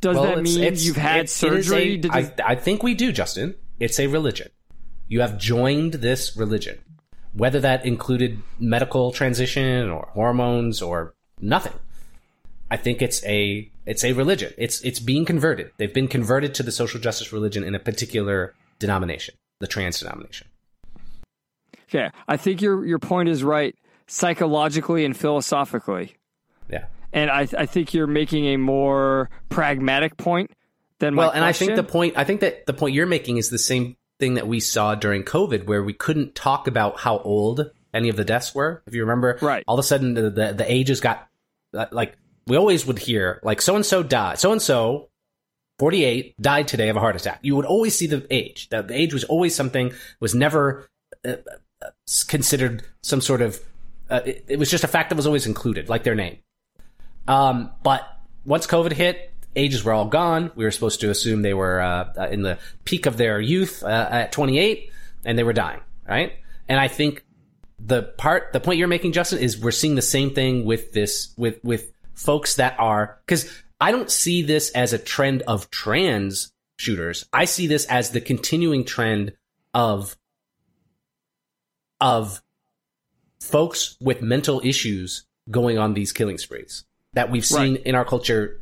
Does 0.00 0.16
Well, 0.16 0.24
that 0.24 0.38
it's- 0.38 0.54
mean 0.54 0.64
it's- 0.64 0.84
you've 0.84 0.96
had 0.96 1.16
it- 1.16 1.20
it 1.20 1.24
is 1.24 1.32
surgery? 1.32 1.94
a- 1.94 1.96
Did 1.98 2.10
I, 2.10 2.20
this- 2.22 2.32
I 2.44 2.54
think 2.54 2.82
we 2.82 2.94
do, 2.94 3.12
Justin. 3.12 3.54
It's 3.80 3.98
a 3.98 4.06
religion. 4.06 4.48
You 5.08 5.20
have 5.20 5.38
joined 5.38 5.94
this 5.94 6.36
religion, 6.36 6.78
whether 7.32 7.60
that 7.60 7.84
included 7.86 8.38
medical 8.58 9.12
transition 9.12 9.88
or 9.90 10.08
hormones 10.12 10.80
or 10.82 11.14
nothing. 11.40 11.72
I 12.70 12.76
think 12.76 13.02
it's 13.02 13.22
a 13.24 13.70
it's 13.86 14.02
a 14.04 14.12
religion. 14.12 14.52
It's 14.56 14.80
it's 14.80 14.98
being 14.98 15.24
converted. 15.24 15.70
They've 15.76 15.92
been 15.92 16.08
converted 16.08 16.54
to 16.54 16.62
the 16.62 16.72
social 16.72 16.98
justice 17.00 17.32
religion 17.32 17.62
in 17.64 17.74
a 17.74 17.78
particular 17.78 18.54
denomination, 18.78 19.34
the 19.60 19.66
trans 19.66 19.98
denomination. 20.00 20.46
Okay, 21.94 22.10
I 22.26 22.36
think 22.36 22.60
your 22.60 22.84
your 22.84 22.98
point 22.98 23.28
is 23.28 23.44
right 23.44 23.74
psychologically 24.06 25.04
and 25.04 25.16
philosophically, 25.16 26.16
Yeah. 26.70 26.86
and 27.12 27.30
I 27.30 27.46
I 27.56 27.66
think 27.66 27.94
you're 27.94 28.06
making 28.06 28.46
a 28.46 28.56
more 28.56 29.30
pragmatic 29.48 30.16
point 30.16 30.50
than 30.98 31.14
my 31.14 31.24
Well, 31.24 31.30
and 31.32 31.44
I 31.44 31.52
think 31.52 31.76
the 31.76 31.84
point 31.84 32.14
I 32.16 32.24
think 32.24 32.40
that 32.40 32.66
the 32.66 32.72
point 32.72 32.94
you're 32.94 33.06
making 33.06 33.36
is 33.36 33.50
the 33.50 33.58
same 33.58 33.96
thing 34.20 34.34
that 34.34 34.46
we 34.46 34.60
saw 34.60 34.94
during 34.94 35.22
COVID, 35.24 35.66
where 35.66 35.82
we 35.82 35.92
couldn't 35.92 36.34
talk 36.34 36.66
about 36.66 37.00
how 37.00 37.18
old 37.18 37.70
any 37.92 38.08
of 38.08 38.16
the 38.16 38.24
deaths 38.24 38.54
were. 38.54 38.82
If 38.86 38.94
you 38.94 39.02
remember, 39.02 39.38
Right. 39.40 39.64
All 39.66 39.74
of 39.74 39.80
a 39.80 39.86
sudden, 39.86 40.14
the 40.14 40.30
the, 40.30 40.52
the 40.52 40.72
ages 40.72 41.00
got 41.00 41.28
uh, 41.72 41.86
like 41.90 42.16
we 42.46 42.56
always 42.56 42.86
would 42.86 42.98
hear 42.98 43.40
like 43.42 43.60
so 43.62 43.74
and 43.76 43.86
so 43.86 44.02
died, 44.02 44.38
so 44.38 44.52
and 44.52 44.60
so. 44.62 45.08
48 45.80 46.40
died 46.40 46.68
today 46.68 46.88
of 46.88 46.94
a 46.96 47.00
heart 47.00 47.16
attack. 47.16 47.40
You 47.42 47.56
would 47.56 47.64
always 47.64 47.96
see 47.96 48.06
the 48.06 48.24
age. 48.30 48.68
The, 48.68 48.82
the 48.82 48.94
age 48.94 49.12
was 49.12 49.24
always 49.24 49.56
something 49.56 49.92
was 50.20 50.32
never 50.32 50.86
uh, 51.24 51.34
considered 52.28 52.84
some 53.02 53.20
sort 53.20 53.42
of 53.42 53.60
uh, 54.10 54.20
it, 54.24 54.44
it 54.48 54.58
was 54.58 54.70
just 54.70 54.84
a 54.84 54.88
fact 54.88 55.10
that 55.10 55.16
was 55.16 55.26
always 55.26 55.46
included, 55.46 55.88
like 55.88 56.04
their 56.04 56.14
name. 56.14 56.38
Um, 57.26 57.70
but 57.82 58.02
once 58.44 58.66
COVID 58.66 58.92
hit, 58.92 59.32
ages 59.56 59.84
were 59.84 59.92
all 59.92 60.06
gone. 60.06 60.50
We 60.54 60.64
were 60.64 60.70
supposed 60.70 61.00
to 61.00 61.10
assume 61.10 61.42
they 61.42 61.54
were 61.54 61.80
uh, 61.80 62.12
uh, 62.16 62.28
in 62.28 62.42
the 62.42 62.58
peak 62.84 63.06
of 63.06 63.16
their 63.16 63.40
youth 63.40 63.82
uh, 63.82 64.08
at 64.10 64.32
28, 64.32 64.90
and 65.24 65.38
they 65.38 65.42
were 65.42 65.52
dying, 65.52 65.80
right? 66.08 66.34
And 66.68 66.78
I 66.78 66.88
think 66.88 67.24
the 67.78 68.02
part, 68.02 68.52
the 68.52 68.60
point 68.60 68.78
you're 68.78 68.88
making, 68.88 69.12
Justin, 69.12 69.38
is 69.38 69.58
we're 69.58 69.70
seeing 69.70 69.94
the 69.94 70.02
same 70.02 70.30
thing 70.30 70.64
with 70.64 70.92
this, 70.92 71.32
with 71.36 71.62
with 71.64 71.90
folks 72.14 72.56
that 72.56 72.78
are 72.78 73.18
because 73.26 73.50
I 73.80 73.90
don't 73.90 74.10
see 74.10 74.42
this 74.42 74.70
as 74.70 74.92
a 74.92 74.98
trend 74.98 75.42
of 75.42 75.70
trans 75.70 76.52
shooters. 76.78 77.26
I 77.32 77.46
see 77.46 77.66
this 77.66 77.86
as 77.86 78.10
the 78.10 78.20
continuing 78.20 78.84
trend 78.84 79.32
of 79.72 80.16
of 82.04 82.42
folks 83.40 83.96
with 83.98 84.20
mental 84.20 84.60
issues 84.62 85.24
going 85.50 85.78
on 85.78 85.94
these 85.94 86.12
killing 86.12 86.36
sprees 86.36 86.84
that 87.14 87.30
we've 87.30 87.46
seen 87.46 87.76
in 87.76 87.94
our 87.94 88.04
culture 88.04 88.60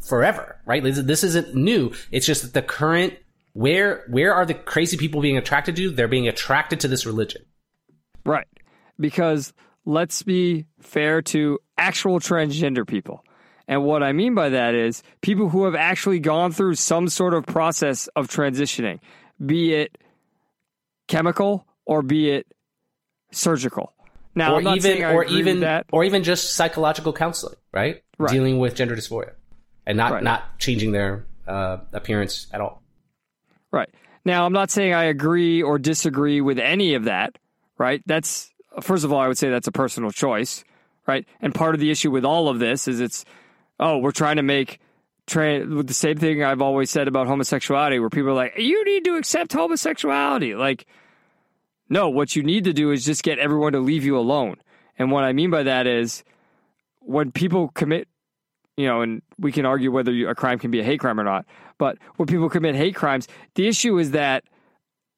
forever, 0.00 0.60
right? 0.66 0.82
This, 0.82 0.98
this 0.98 1.24
isn't 1.24 1.54
new. 1.54 1.92
It's 2.10 2.26
just 2.26 2.42
that 2.42 2.52
the 2.52 2.60
current 2.60 3.14
where 3.54 4.04
where 4.08 4.34
are 4.34 4.44
the 4.44 4.54
crazy 4.54 4.98
people 4.98 5.22
being 5.22 5.38
attracted 5.38 5.74
to? 5.76 5.90
They're 5.90 6.06
being 6.06 6.28
attracted 6.28 6.80
to 6.80 6.88
this 6.88 7.06
religion. 7.06 7.42
Right. 8.26 8.46
Because 9.00 9.54
let's 9.86 10.22
be 10.22 10.66
fair 10.80 11.22
to 11.22 11.58
actual 11.78 12.20
transgender 12.20 12.86
people. 12.86 13.24
And 13.68 13.84
what 13.84 14.02
I 14.02 14.12
mean 14.12 14.34
by 14.34 14.50
that 14.50 14.74
is 14.74 15.02
people 15.22 15.48
who 15.48 15.64
have 15.64 15.74
actually 15.74 16.18
gone 16.18 16.52
through 16.52 16.74
some 16.74 17.08
sort 17.08 17.32
of 17.32 17.46
process 17.46 18.06
of 18.16 18.28
transitioning, 18.28 19.00
be 19.44 19.72
it 19.72 19.96
chemical 21.08 21.66
or 21.86 22.02
be 22.02 22.30
it 22.30 22.46
surgical. 23.32 23.92
Now, 24.34 24.54
or 24.54 24.60
even 24.76 25.04
or 25.04 25.24
even 25.24 25.60
that. 25.60 25.86
or 25.92 26.04
even 26.04 26.22
just 26.22 26.54
psychological 26.54 27.12
counseling, 27.12 27.56
right? 27.72 28.02
Right. 28.18 28.30
Dealing 28.32 28.58
with 28.58 28.74
gender 28.74 28.96
dysphoria 28.96 29.32
and 29.86 29.98
not 29.98 30.12
Right. 30.12 30.22
not 30.22 30.58
changing 30.58 30.92
their 30.92 31.26
uh, 31.46 31.78
appearance 31.92 32.46
at 32.52 32.60
all. 32.60 32.82
Right. 33.70 33.90
Now, 34.24 34.46
I'm 34.46 34.52
not 34.52 34.70
saying 34.70 34.94
I 34.94 35.04
agree 35.04 35.62
or 35.62 35.78
disagree 35.78 36.40
with 36.40 36.58
any 36.58 36.94
of 36.94 37.04
that, 37.04 37.36
right? 37.76 38.00
That's, 38.06 38.50
first 38.80 39.04
of 39.04 39.12
all, 39.12 39.18
I 39.20 39.26
would 39.28 39.36
say 39.36 39.50
that's 39.50 39.66
a 39.66 39.72
personal 39.72 40.12
choice, 40.12 40.64
right? 41.06 41.26
And 41.40 41.54
part 41.54 41.74
of 41.74 41.80
the 41.80 41.90
issue 41.90 42.10
with 42.10 42.24
all 42.24 42.48
of 42.48 42.58
this 42.58 42.86
is 42.86 43.00
it's, 43.00 43.24
oh, 43.80 43.98
we're 43.98 44.12
trying 44.12 44.36
to 44.36 44.42
make 44.42 44.78
tra- 45.26 45.66
with 45.66 45.88
the 45.88 45.94
same 45.94 46.16
thing 46.16 46.42
I've 46.44 46.62
always 46.62 46.90
said 46.90 47.08
about 47.08 47.26
homosexuality, 47.26 47.98
where 47.98 48.10
people 48.10 48.30
are 48.30 48.34
like, 48.34 48.54
you 48.56 48.84
need 48.84 49.04
to 49.06 49.16
accept 49.16 49.52
homosexuality. 49.52 50.54
Like, 50.54 50.86
no, 51.92 52.08
what 52.08 52.34
you 52.34 52.42
need 52.42 52.64
to 52.64 52.72
do 52.72 52.90
is 52.90 53.04
just 53.04 53.22
get 53.22 53.38
everyone 53.38 53.72
to 53.72 53.80
leave 53.80 54.04
you 54.04 54.16
alone. 54.16 54.56
And 54.98 55.10
what 55.10 55.24
I 55.24 55.32
mean 55.32 55.50
by 55.50 55.62
that 55.64 55.86
is 55.86 56.24
when 57.00 57.32
people 57.32 57.68
commit 57.68 58.08
you 58.76 58.86
know, 58.86 59.02
and 59.02 59.22
we 59.38 59.52
can 59.52 59.66
argue 59.66 59.92
whether 59.92 60.12
a 60.28 60.34
crime 60.34 60.58
can 60.58 60.70
be 60.70 60.80
a 60.80 60.84
hate 60.84 61.00
crime 61.00 61.20
or 61.20 61.24
not. 61.24 61.44
But 61.78 61.98
when 62.16 62.26
people 62.26 62.48
commit 62.48 62.74
hate 62.74 62.94
crimes, 62.94 63.28
the 63.54 63.68
issue 63.68 63.98
is 63.98 64.12
that 64.12 64.44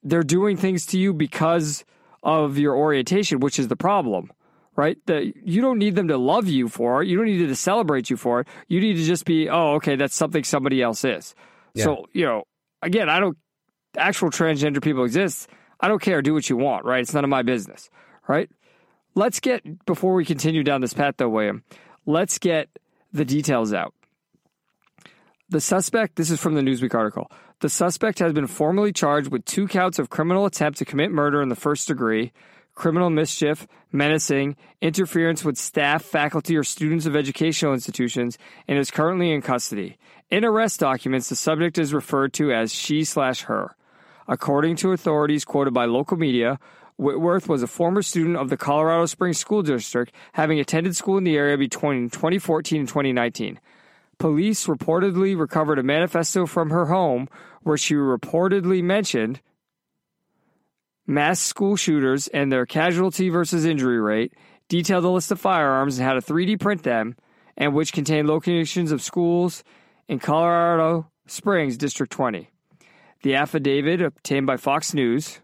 they're 0.02 0.22
doing 0.22 0.56
things 0.56 0.86
to 0.86 0.98
you 0.98 1.14
because 1.14 1.84
of 2.22 2.58
your 2.58 2.76
orientation, 2.76 3.40
which 3.40 3.58
is 3.58 3.68
the 3.68 3.76
problem, 3.76 4.32
right? 4.76 4.98
That 5.06 5.34
you 5.46 5.60
don't 5.60 5.78
need 5.78 5.94
them 5.94 6.08
to 6.08 6.18
love 6.18 6.48
you 6.48 6.68
for 6.68 7.02
it. 7.02 7.08
You 7.08 7.16
don't 7.16 7.26
need 7.26 7.38
them 7.38 7.48
to 7.48 7.56
celebrate 7.56 8.10
you 8.10 8.16
for 8.16 8.40
it. 8.40 8.48
You 8.66 8.80
need 8.80 8.94
to 8.94 9.04
just 9.04 9.24
be, 9.24 9.48
oh, 9.48 9.74
okay, 9.74 9.96
that's 9.96 10.16
something 10.16 10.42
somebody 10.42 10.82
else 10.82 11.04
is. 11.04 11.34
So, 11.76 12.06
you 12.12 12.24
know, 12.24 12.44
again, 12.82 13.08
I 13.08 13.20
don't, 13.20 13.38
actual 13.96 14.30
transgender 14.30 14.82
people 14.82 15.04
exist. 15.04 15.48
I 15.84 15.88
don't 15.88 16.00
care. 16.00 16.22
Do 16.22 16.32
what 16.32 16.48
you 16.48 16.56
want, 16.56 16.86
right? 16.86 17.02
It's 17.02 17.12
none 17.12 17.24
of 17.24 17.30
my 17.30 17.42
business, 17.42 17.90
right? 18.26 18.48
Let's 19.14 19.38
get, 19.38 19.84
before 19.84 20.14
we 20.14 20.24
continue 20.24 20.62
down 20.62 20.80
this 20.80 20.94
path, 20.94 21.16
though, 21.18 21.28
William, 21.28 21.62
let's 22.06 22.38
get 22.38 22.70
the 23.12 23.26
details 23.26 23.74
out. 23.74 23.92
The 25.50 25.60
suspect, 25.60 26.16
this 26.16 26.30
is 26.30 26.40
from 26.40 26.54
the 26.54 26.62
Newsweek 26.62 26.94
article. 26.94 27.30
The 27.60 27.68
suspect 27.68 28.18
has 28.20 28.32
been 28.32 28.46
formally 28.46 28.94
charged 28.94 29.30
with 29.30 29.44
two 29.44 29.68
counts 29.68 29.98
of 29.98 30.08
criminal 30.08 30.46
attempt 30.46 30.78
to 30.78 30.86
commit 30.86 31.10
murder 31.10 31.42
in 31.42 31.50
the 31.50 31.54
first 31.54 31.86
degree, 31.86 32.32
criminal 32.74 33.10
mischief, 33.10 33.66
menacing, 33.92 34.56
interference 34.80 35.44
with 35.44 35.58
staff, 35.58 36.02
faculty, 36.02 36.56
or 36.56 36.64
students 36.64 37.04
of 37.04 37.14
educational 37.14 37.74
institutions, 37.74 38.38
and 38.66 38.78
is 38.78 38.90
currently 38.90 39.32
in 39.32 39.42
custody. 39.42 39.98
In 40.30 40.46
arrest 40.46 40.80
documents, 40.80 41.28
the 41.28 41.36
subject 41.36 41.76
is 41.76 41.92
referred 41.92 42.32
to 42.32 42.54
as 42.54 42.72
she 42.72 43.04
slash 43.04 43.42
her. 43.42 43.76
According 44.26 44.76
to 44.76 44.92
authorities 44.92 45.44
quoted 45.44 45.74
by 45.74 45.84
local 45.84 46.16
media, 46.16 46.58
Whitworth 46.96 47.48
was 47.48 47.62
a 47.62 47.66
former 47.66 48.02
student 48.02 48.36
of 48.36 48.50
the 48.50 48.56
Colorado 48.56 49.06
Springs 49.06 49.38
School 49.38 49.62
District, 49.62 50.14
having 50.32 50.60
attended 50.60 50.96
school 50.96 51.18
in 51.18 51.24
the 51.24 51.36
area 51.36 51.58
between 51.58 52.08
2014 52.08 52.80
and 52.80 52.88
2019. 52.88 53.58
Police 54.18 54.66
reportedly 54.66 55.38
recovered 55.38 55.78
a 55.78 55.82
manifesto 55.82 56.46
from 56.46 56.70
her 56.70 56.86
home 56.86 57.28
where 57.62 57.76
she 57.76 57.94
reportedly 57.94 58.82
mentioned 58.82 59.40
mass 61.06 61.40
school 61.40 61.76
shooters 61.76 62.28
and 62.28 62.50
their 62.50 62.64
casualty 62.64 63.28
versus 63.28 63.64
injury 63.64 64.00
rate, 64.00 64.32
detailed 64.68 65.04
a 65.04 65.08
list 65.08 65.30
of 65.32 65.40
firearms 65.40 65.98
and 65.98 66.06
how 66.06 66.14
to 66.14 66.20
3D 66.20 66.60
print 66.60 66.82
them, 66.84 67.16
and 67.56 67.74
which 67.74 67.92
contained 67.92 68.28
locations 68.28 68.92
of 68.92 69.02
schools 69.02 69.64
in 70.08 70.18
Colorado 70.18 71.10
Springs, 71.26 71.76
District 71.76 72.12
20. 72.12 72.48
The 73.24 73.36
affidavit 73.36 74.02
obtained 74.02 74.46
by 74.46 74.58
Fox 74.58 74.92
News. 74.92 75.40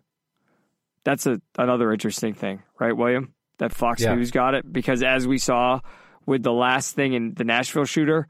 That's 1.02 1.24
a, 1.24 1.40
another 1.56 1.90
interesting 1.92 2.34
thing, 2.34 2.62
right, 2.78 2.94
William? 2.94 3.32
That 3.56 3.72
Fox 3.72 4.02
Yeah. 4.02 4.14
News 4.14 4.30
got 4.30 4.54
it 4.54 4.70
because 4.70 5.02
as 5.02 5.26
we 5.26 5.38
saw 5.38 5.80
with 6.26 6.42
the 6.42 6.52
last 6.52 6.94
thing 6.94 7.14
in 7.14 7.32
the 7.32 7.42
Nashville 7.44 7.86
shooter, 7.86 8.28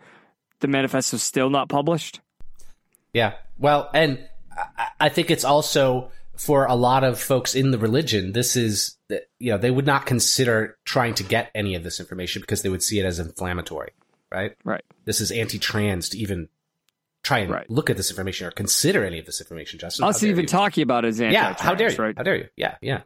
the 0.61 0.69
manifesto 0.69 1.17
manifesto's 1.17 1.23
still 1.25 1.51
not 1.51 1.69
published. 1.69 2.21
Yeah. 3.13 3.35
Well, 3.59 3.91
and 3.93 4.21
I- 4.57 4.89
I 5.01 5.09
think 5.09 5.33
it's 5.33 5.45
also 5.45 6.13
for 6.37 6.67
a 6.67 6.77
lot 6.77 7.03
of 7.03 7.19
folks 7.19 7.57
in 7.57 7.73
the 7.73 7.79
religion, 7.79 8.31
this 8.33 8.55
is, 8.55 8.99
you 9.41 9.51
know, 9.51 9.59
they 9.59 9.73
would 9.73 9.85
not 9.85 10.07
consider 10.07 10.79
trying 10.85 11.15
to 11.15 11.25
get 11.25 11.51
any 11.57 11.75
of 11.75 11.83
this 11.83 11.99
information 11.99 12.41
because 12.41 12.63
they 12.63 12.69
would 12.69 12.85
see 12.85 13.01
it 13.01 13.05
as 13.05 13.19
inflammatory, 13.19 13.91
right? 14.31 14.53
Right. 14.63 14.85
This 15.07 15.21
is 15.21 15.33
anti 15.33 15.59
trans 15.59 16.09
to 16.11 16.19
even 16.19 16.49
try 17.23 17.39
and 17.41 17.51
Right. 17.51 17.69
look 17.71 17.91
at 17.91 17.97
this 17.97 18.11
information 18.11 18.47
or 18.47 18.51
consider 18.51 19.05
any 19.05 19.19
of 19.19 19.27
this 19.27 19.41
information, 19.41 19.79
Justin. 19.79 20.05
Us 20.07 20.23
even 20.23 20.43
you. 20.43 20.47
talking 20.47 20.83
about 20.83 21.05
it 21.05 21.09
is 21.09 21.21
Yeah. 21.21 21.55
How 21.59 21.75
dare 21.75 21.91
you? 21.91 21.97
right? 21.99 22.15
How 22.17 22.23
dare 22.23 22.37
you? 22.37 22.47
Yeah. 22.57 22.77
Yeah. 22.81 23.01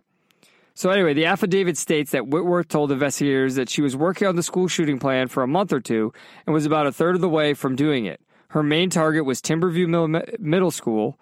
So 0.76 0.90
anyway, 0.90 1.14
the 1.14 1.26
affidavit 1.26 1.76
states 1.76 2.10
that 2.10 2.26
Whitworth 2.26 2.68
told 2.68 2.90
investigators 2.90 3.54
that 3.54 3.68
she 3.68 3.80
was 3.80 3.94
working 3.96 4.26
on 4.26 4.34
the 4.36 4.42
school 4.42 4.66
shooting 4.66 4.98
plan 4.98 5.28
for 5.28 5.42
a 5.42 5.46
month 5.48 5.72
or 5.72 5.80
two 5.80 6.12
and 6.46 6.54
was 6.54 6.66
about 6.66 6.86
a 6.86 6.92
third 6.92 7.14
of 7.14 7.20
the 7.20 7.28
way 7.28 7.54
from 7.54 7.76
doing 7.76 8.06
it. 8.06 8.20
Her 8.48 8.62
main 8.62 8.90
target 8.90 9.24
was 9.24 9.40
Timberview 9.40 10.38
Middle 10.40 10.70
School, 10.72 11.18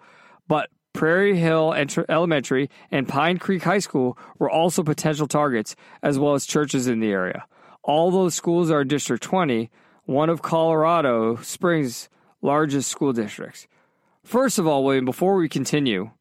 but 0.47 0.69
Prairie 0.93 1.37
Hill 1.37 1.73
Elementary 2.09 2.69
and 2.91 3.07
Pine 3.07 3.37
Creek 3.39 3.63
High 3.63 3.79
School 3.79 4.17
were 4.39 4.49
also 4.49 4.83
potential 4.83 5.27
targets, 5.27 5.75
as 6.03 6.17
well 6.19 6.33
as 6.35 6.45
churches 6.45 6.87
in 6.87 6.99
the 6.99 7.11
area. 7.11 7.45
All 7.83 8.11
those 8.11 8.35
schools 8.35 8.69
are 8.71 8.81
in 8.81 8.87
District 8.87 9.21
20, 9.23 9.69
one 10.05 10.29
of 10.29 10.41
Colorado 10.41 11.35
Springs' 11.37 12.09
largest 12.43 12.91
school 12.91 13.13
districts. 13.13 13.67
First 14.23 14.59
of 14.59 14.67
all, 14.67 14.83
William, 14.83 15.05
before 15.05 15.35
we 15.35 15.49
continue, 15.49 16.11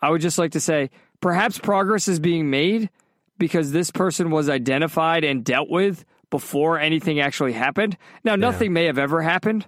I 0.00 0.10
would 0.10 0.20
just 0.20 0.38
like 0.38 0.52
to 0.52 0.60
say 0.60 0.90
perhaps 1.20 1.58
progress 1.58 2.06
is 2.06 2.20
being 2.20 2.50
made 2.50 2.90
because 3.38 3.72
this 3.72 3.90
person 3.90 4.30
was 4.30 4.48
identified 4.48 5.24
and 5.24 5.44
dealt 5.44 5.68
with 5.68 6.04
before 6.30 6.78
anything 6.78 7.20
actually 7.20 7.52
happened. 7.52 7.96
Now, 8.24 8.36
nothing 8.36 8.70
yeah. 8.70 8.74
may 8.74 8.84
have 8.86 8.98
ever 8.98 9.20
happened, 9.20 9.66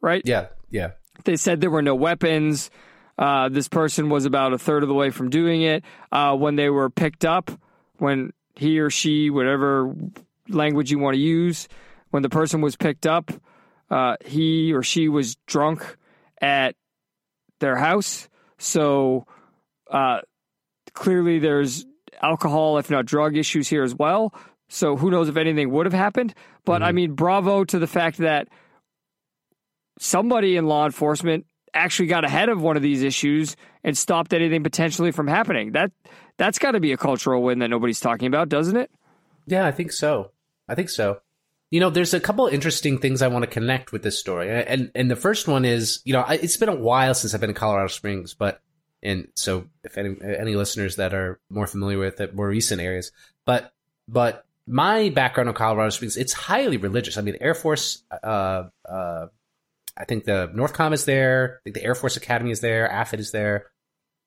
right? 0.00 0.22
Yeah, 0.24 0.48
yeah. 0.70 0.92
They 1.24 1.36
said 1.36 1.60
there 1.60 1.70
were 1.70 1.82
no 1.82 1.94
weapons. 1.94 2.70
Uh, 3.18 3.48
this 3.48 3.68
person 3.68 4.10
was 4.10 4.24
about 4.24 4.52
a 4.52 4.58
third 4.58 4.82
of 4.82 4.88
the 4.88 4.94
way 4.94 5.10
from 5.10 5.30
doing 5.30 5.62
it. 5.62 5.84
Uh, 6.12 6.36
when 6.36 6.56
they 6.56 6.68
were 6.68 6.90
picked 6.90 7.24
up, 7.24 7.50
when 7.98 8.32
he 8.54 8.78
or 8.78 8.90
she, 8.90 9.30
whatever 9.30 9.94
language 10.48 10.90
you 10.90 10.98
want 10.98 11.14
to 11.14 11.20
use, 11.20 11.68
when 12.10 12.22
the 12.22 12.28
person 12.28 12.60
was 12.60 12.76
picked 12.76 13.06
up, 13.06 13.30
uh, 13.90 14.16
he 14.24 14.72
or 14.72 14.82
she 14.82 15.08
was 15.08 15.36
drunk 15.46 15.96
at 16.40 16.74
their 17.60 17.76
house. 17.76 18.28
So 18.58 19.26
uh, 19.90 20.20
clearly 20.92 21.38
there's 21.38 21.86
alcohol, 22.22 22.78
if 22.78 22.90
not 22.90 23.06
drug 23.06 23.36
issues 23.36 23.68
here 23.68 23.82
as 23.82 23.94
well. 23.94 24.34
So 24.68 24.96
who 24.96 25.10
knows 25.10 25.28
if 25.28 25.36
anything 25.36 25.70
would 25.70 25.86
have 25.86 25.92
happened. 25.92 26.34
But 26.64 26.76
mm-hmm. 26.76 26.84
I 26.84 26.92
mean, 26.92 27.12
bravo 27.12 27.64
to 27.64 27.78
the 27.78 27.86
fact 27.86 28.18
that 28.18 28.48
somebody 29.98 30.56
in 30.56 30.66
law 30.66 30.86
enforcement 30.86 31.46
actually 31.72 32.06
got 32.06 32.24
ahead 32.24 32.48
of 32.48 32.62
one 32.62 32.76
of 32.76 32.82
these 32.82 33.02
issues 33.02 33.56
and 33.82 33.96
stopped 33.96 34.32
anything 34.32 34.62
potentially 34.62 35.10
from 35.10 35.26
happening. 35.26 35.72
That 35.72 35.92
that's 36.38 36.58
got 36.58 36.72
to 36.72 36.80
be 36.80 36.92
a 36.92 36.96
cultural 36.96 37.42
win 37.42 37.58
that 37.60 37.68
nobody's 37.68 38.00
talking 38.00 38.26
about, 38.26 38.48
doesn't 38.48 38.76
it? 38.76 38.90
Yeah, 39.46 39.66
I 39.66 39.72
think 39.72 39.92
so. 39.92 40.30
I 40.68 40.74
think 40.74 40.88
so. 40.88 41.20
You 41.70 41.80
know, 41.80 41.90
there's 41.90 42.14
a 42.14 42.20
couple 42.20 42.46
interesting 42.46 42.98
things 42.98 43.20
I 43.20 43.28
want 43.28 43.44
to 43.44 43.50
connect 43.50 43.90
with 43.90 44.02
this 44.02 44.18
story, 44.18 44.50
and 44.50 44.90
and 44.94 45.10
the 45.10 45.16
first 45.16 45.48
one 45.48 45.64
is, 45.64 46.00
you 46.04 46.12
know, 46.12 46.24
it's 46.28 46.56
been 46.56 46.68
a 46.68 46.74
while 46.74 47.14
since 47.14 47.34
I've 47.34 47.40
been 47.40 47.50
in 47.50 47.56
Colorado 47.56 47.88
Springs, 47.88 48.34
but 48.34 48.60
and 49.02 49.28
so 49.34 49.66
if 49.82 49.98
any 49.98 50.16
any 50.22 50.54
listeners 50.54 50.96
that 50.96 51.14
are 51.14 51.40
more 51.50 51.66
familiar 51.66 51.98
with 51.98 52.20
it, 52.20 52.34
more 52.34 52.48
recent 52.48 52.80
areas, 52.80 53.12
but 53.44 53.72
but 54.06 54.46
my 54.66 55.08
background 55.10 55.48
in 55.48 55.54
Colorado 55.54 55.90
Springs, 55.90 56.16
it's 56.16 56.32
highly 56.32 56.76
religious. 56.76 57.18
I 57.18 57.22
mean, 57.22 57.36
Air 57.40 57.54
Force 57.54 58.04
uh, 58.22 58.64
uh, 58.88 59.26
I 59.96 60.04
think 60.04 60.24
the 60.24 60.50
Northcom 60.54 60.92
is 60.92 61.04
there. 61.04 61.60
I 61.60 61.62
think 61.64 61.74
the 61.74 61.84
Air 61.84 61.94
Force 61.94 62.16
Academy 62.16 62.50
is 62.50 62.60
there. 62.60 62.88
AFIT 62.88 63.20
is 63.20 63.30
there. 63.30 63.66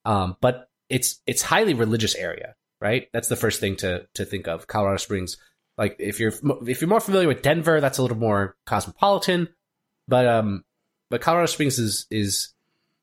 Um, 0.05 0.37
but 0.39 0.69
it's 0.89 1.21
it's 1.25 1.41
highly 1.41 1.73
religious 1.73 2.15
area, 2.15 2.55
right? 2.79 3.07
That's 3.11 3.27
the 3.27 3.35
first 3.35 3.59
thing 3.59 3.75
to 3.77 4.07
to 4.13 4.25
think 4.25 4.47
of. 4.47 4.67
Colorado 4.67 4.97
Springs. 4.97 5.37
Like 5.77 5.97
if 5.99 6.19
you're 6.19 6.33
if 6.65 6.81
you're 6.81 6.89
more 6.89 6.99
familiar 6.99 7.27
with 7.27 7.41
Denver, 7.41 7.79
that's 7.79 7.97
a 7.97 8.01
little 8.01 8.17
more 8.17 8.55
cosmopolitan. 8.65 9.49
But 10.07 10.25
um, 10.25 10.63
but 11.09 11.21
Colorado 11.21 11.47
Springs 11.47 11.77
is 11.77 12.07
is 12.09 12.53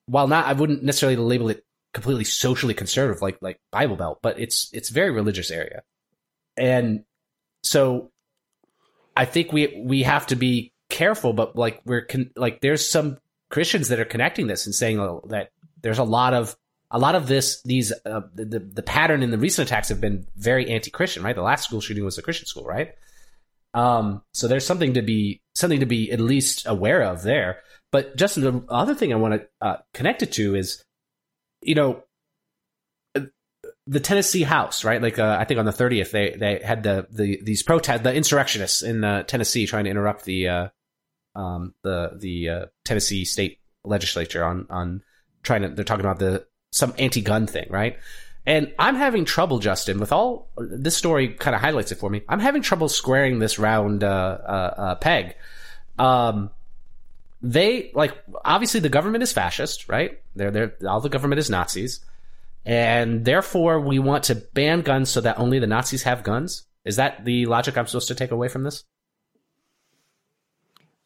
while 0.06 0.26
not 0.26 0.46
I 0.46 0.52
wouldn't 0.52 0.82
necessarily 0.82 1.16
label 1.16 1.48
it 1.50 1.64
completely 1.92 2.24
socially 2.24 2.74
conservative 2.74 3.22
like 3.22 3.38
like 3.40 3.60
Bible 3.70 3.96
Belt, 3.96 4.18
but 4.22 4.40
it's 4.40 4.70
it's 4.72 4.88
very 4.88 5.10
religious 5.10 5.50
area, 5.50 5.82
and 6.56 7.04
so 7.62 8.10
I 9.16 9.24
think 9.24 9.52
we 9.52 9.82
we 9.84 10.02
have 10.02 10.26
to 10.28 10.36
be 10.36 10.72
careful, 10.88 11.32
but 11.32 11.56
like 11.56 11.80
we're 11.84 12.04
con- 12.04 12.30
like 12.36 12.60
there's 12.60 12.88
some 12.88 13.18
Christians 13.50 13.88
that 13.88 14.00
are 14.00 14.04
connecting 14.04 14.46
this 14.48 14.66
and 14.66 14.74
saying 14.74 14.96
that 15.28 15.50
there's 15.80 15.98
a 15.98 16.04
lot 16.04 16.34
of 16.34 16.56
a 16.94 16.98
lot 16.98 17.16
of 17.16 17.26
this 17.26 17.60
these 17.62 17.92
uh, 18.06 18.20
the 18.34 18.60
the 18.60 18.82
pattern 18.82 19.24
in 19.24 19.32
the 19.32 19.36
recent 19.36 19.68
attacks 19.68 19.88
have 19.88 20.00
been 20.00 20.28
very 20.36 20.70
anti-Christian, 20.70 21.24
right? 21.24 21.34
The 21.34 21.42
last 21.42 21.64
school 21.64 21.80
shooting 21.80 22.04
was 22.04 22.18
a 22.18 22.22
Christian 22.22 22.46
school, 22.46 22.64
right? 22.64 22.94
Um, 23.74 24.22
so 24.32 24.46
there's 24.46 24.64
something 24.64 24.94
to 24.94 25.02
be 25.02 25.42
something 25.56 25.80
to 25.80 25.86
be 25.86 26.12
at 26.12 26.20
least 26.20 26.66
aware 26.66 27.02
of 27.02 27.24
there. 27.24 27.58
But 27.90 28.16
Justin, 28.16 28.44
the 28.44 28.64
other 28.68 28.94
thing 28.94 29.12
I 29.12 29.16
want 29.16 29.34
to 29.34 29.48
uh, 29.60 29.76
connect 29.92 30.22
it 30.22 30.30
to 30.32 30.54
is, 30.54 30.84
you 31.62 31.74
know, 31.74 32.04
the 33.88 34.00
Tennessee 34.00 34.44
House, 34.44 34.84
right? 34.84 35.02
Like 35.02 35.18
uh, 35.18 35.36
I 35.38 35.44
think 35.46 35.58
on 35.58 35.66
the 35.66 35.72
30th, 35.72 36.12
they 36.12 36.36
they 36.38 36.60
had 36.64 36.84
the 36.84 37.08
the 37.10 37.40
these 37.42 37.64
protests, 37.64 38.02
the 38.02 38.14
insurrectionists 38.14 38.82
in 38.82 39.02
uh, 39.02 39.24
Tennessee 39.24 39.66
trying 39.66 39.84
to 39.84 39.90
interrupt 39.90 40.24
the 40.26 40.48
uh, 40.48 40.68
um, 41.34 41.74
the 41.82 42.12
the 42.16 42.48
uh, 42.48 42.66
Tennessee 42.84 43.24
state 43.24 43.58
legislature 43.82 44.44
on 44.44 44.68
on 44.70 45.02
trying 45.42 45.62
to. 45.62 45.68
They're 45.70 45.84
talking 45.84 46.04
about 46.04 46.20
the 46.20 46.46
some 46.74 46.94
anti-gun 46.98 47.46
thing, 47.46 47.66
right? 47.70 47.98
And 48.46 48.72
I'm 48.78 48.94
having 48.94 49.24
trouble, 49.24 49.58
Justin, 49.58 49.98
with 50.00 50.12
all 50.12 50.48
this 50.56 50.96
story 50.96 51.28
kind 51.28 51.54
of 51.54 51.60
highlights 51.60 51.92
it 51.92 51.96
for 51.96 52.10
me. 52.10 52.22
I'm 52.28 52.40
having 52.40 52.62
trouble 52.62 52.88
squaring 52.88 53.38
this 53.38 53.58
round 53.58 54.04
uh, 54.04 54.06
uh, 54.06 54.94
peg. 54.96 55.34
Um, 55.98 56.50
they 57.40 57.90
like 57.94 58.12
obviously 58.44 58.80
the 58.80 58.88
government 58.88 59.22
is 59.22 59.32
fascist, 59.32 59.88
right? 59.88 60.20
They're 60.34 60.50
they're 60.50 60.74
all 60.86 61.00
the 61.00 61.08
government 61.08 61.38
is 61.38 61.48
Nazis 61.48 62.00
and 62.64 63.24
therefore 63.24 63.80
we 63.80 63.98
want 63.98 64.24
to 64.24 64.34
ban 64.34 64.80
guns 64.80 65.10
so 65.10 65.20
that 65.20 65.38
only 65.38 65.58
the 65.58 65.66
Nazis 65.66 66.04
have 66.04 66.22
guns. 66.22 66.66
Is 66.84 66.96
that 66.96 67.24
the 67.24 67.46
logic 67.46 67.76
I'm 67.76 67.86
supposed 67.86 68.08
to 68.08 68.14
take 68.14 68.30
away 68.30 68.48
from 68.48 68.62
this? 68.62 68.84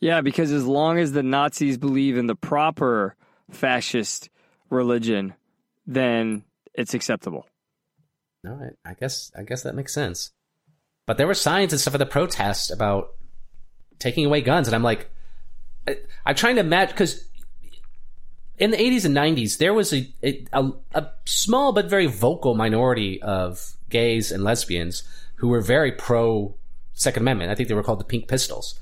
Yeah, 0.00 0.20
because 0.20 0.52
as 0.52 0.64
long 0.64 0.98
as 0.98 1.12
the 1.12 1.24
Nazis 1.24 1.76
believe 1.76 2.16
in 2.16 2.28
the 2.28 2.36
proper 2.36 3.16
fascist 3.50 4.30
religion, 4.70 5.34
then 5.88 6.44
it's 6.74 6.94
acceptable. 6.94 7.46
No, 8.44 8.70
I, 8.84 8.94
guess 8.94 9.32
I 9.36 9.42
guess 9.42 9.62
that 9.64 9.74
makes 9.74 9.92
sense. 9.92 10.30
But 11.06 11.16
there 11.16 11.26
were 11.26 11.34
signs 11.34 11.72
and 11.72 11.80
stuff 11.80 11.94
at 11.94 11.98
the 11.98 12.06
protest 12.06 12.70
about 12.70 13.08
taking 13.98 14.26
away 14.26 14.42
guns, 14.42 14.68
and 14.68 14.76
I'm 14.76 14.84
like, 14.84 15.10
I, 15.88 15.96
I'm 16.24 16.36
trying 16.36 16.56
to 16.56 16.62
match 16.62 16.90
because 16.90 17.24
in 18.58 18.70
the 18.70 18.76
80s 18.76 19.04
and 19.06 19.16
90s, 19.16 19.58
there 19.58 19.72
was 19.74 19.92
a, 19.92 20.12
a, 20.22 20.70
a, 20.92 21.06
small 21.24 21.72
but 21.72 21.88
very 21.88 22.06
vocal 22.06 22.54
minority 22.54 23.22
of 23.22 23.76
gays 23.88 24.30
and 24.30 24.44
lesbians 24.44 25.02
who 25.36 25.48
were 25.48 25.60
very 25.60 25.92
pro 25.92 26.54
Second 26.92 27.22
Amendment. 27.22 27.50
I 27.50 27.54
think 27.54 27.68
they 27.68 27.74
were 27.74 27.84
called 27.84 28.00
the 28.00 28.04
Pink 28.04 28.28
Pistols. 28.28 28.78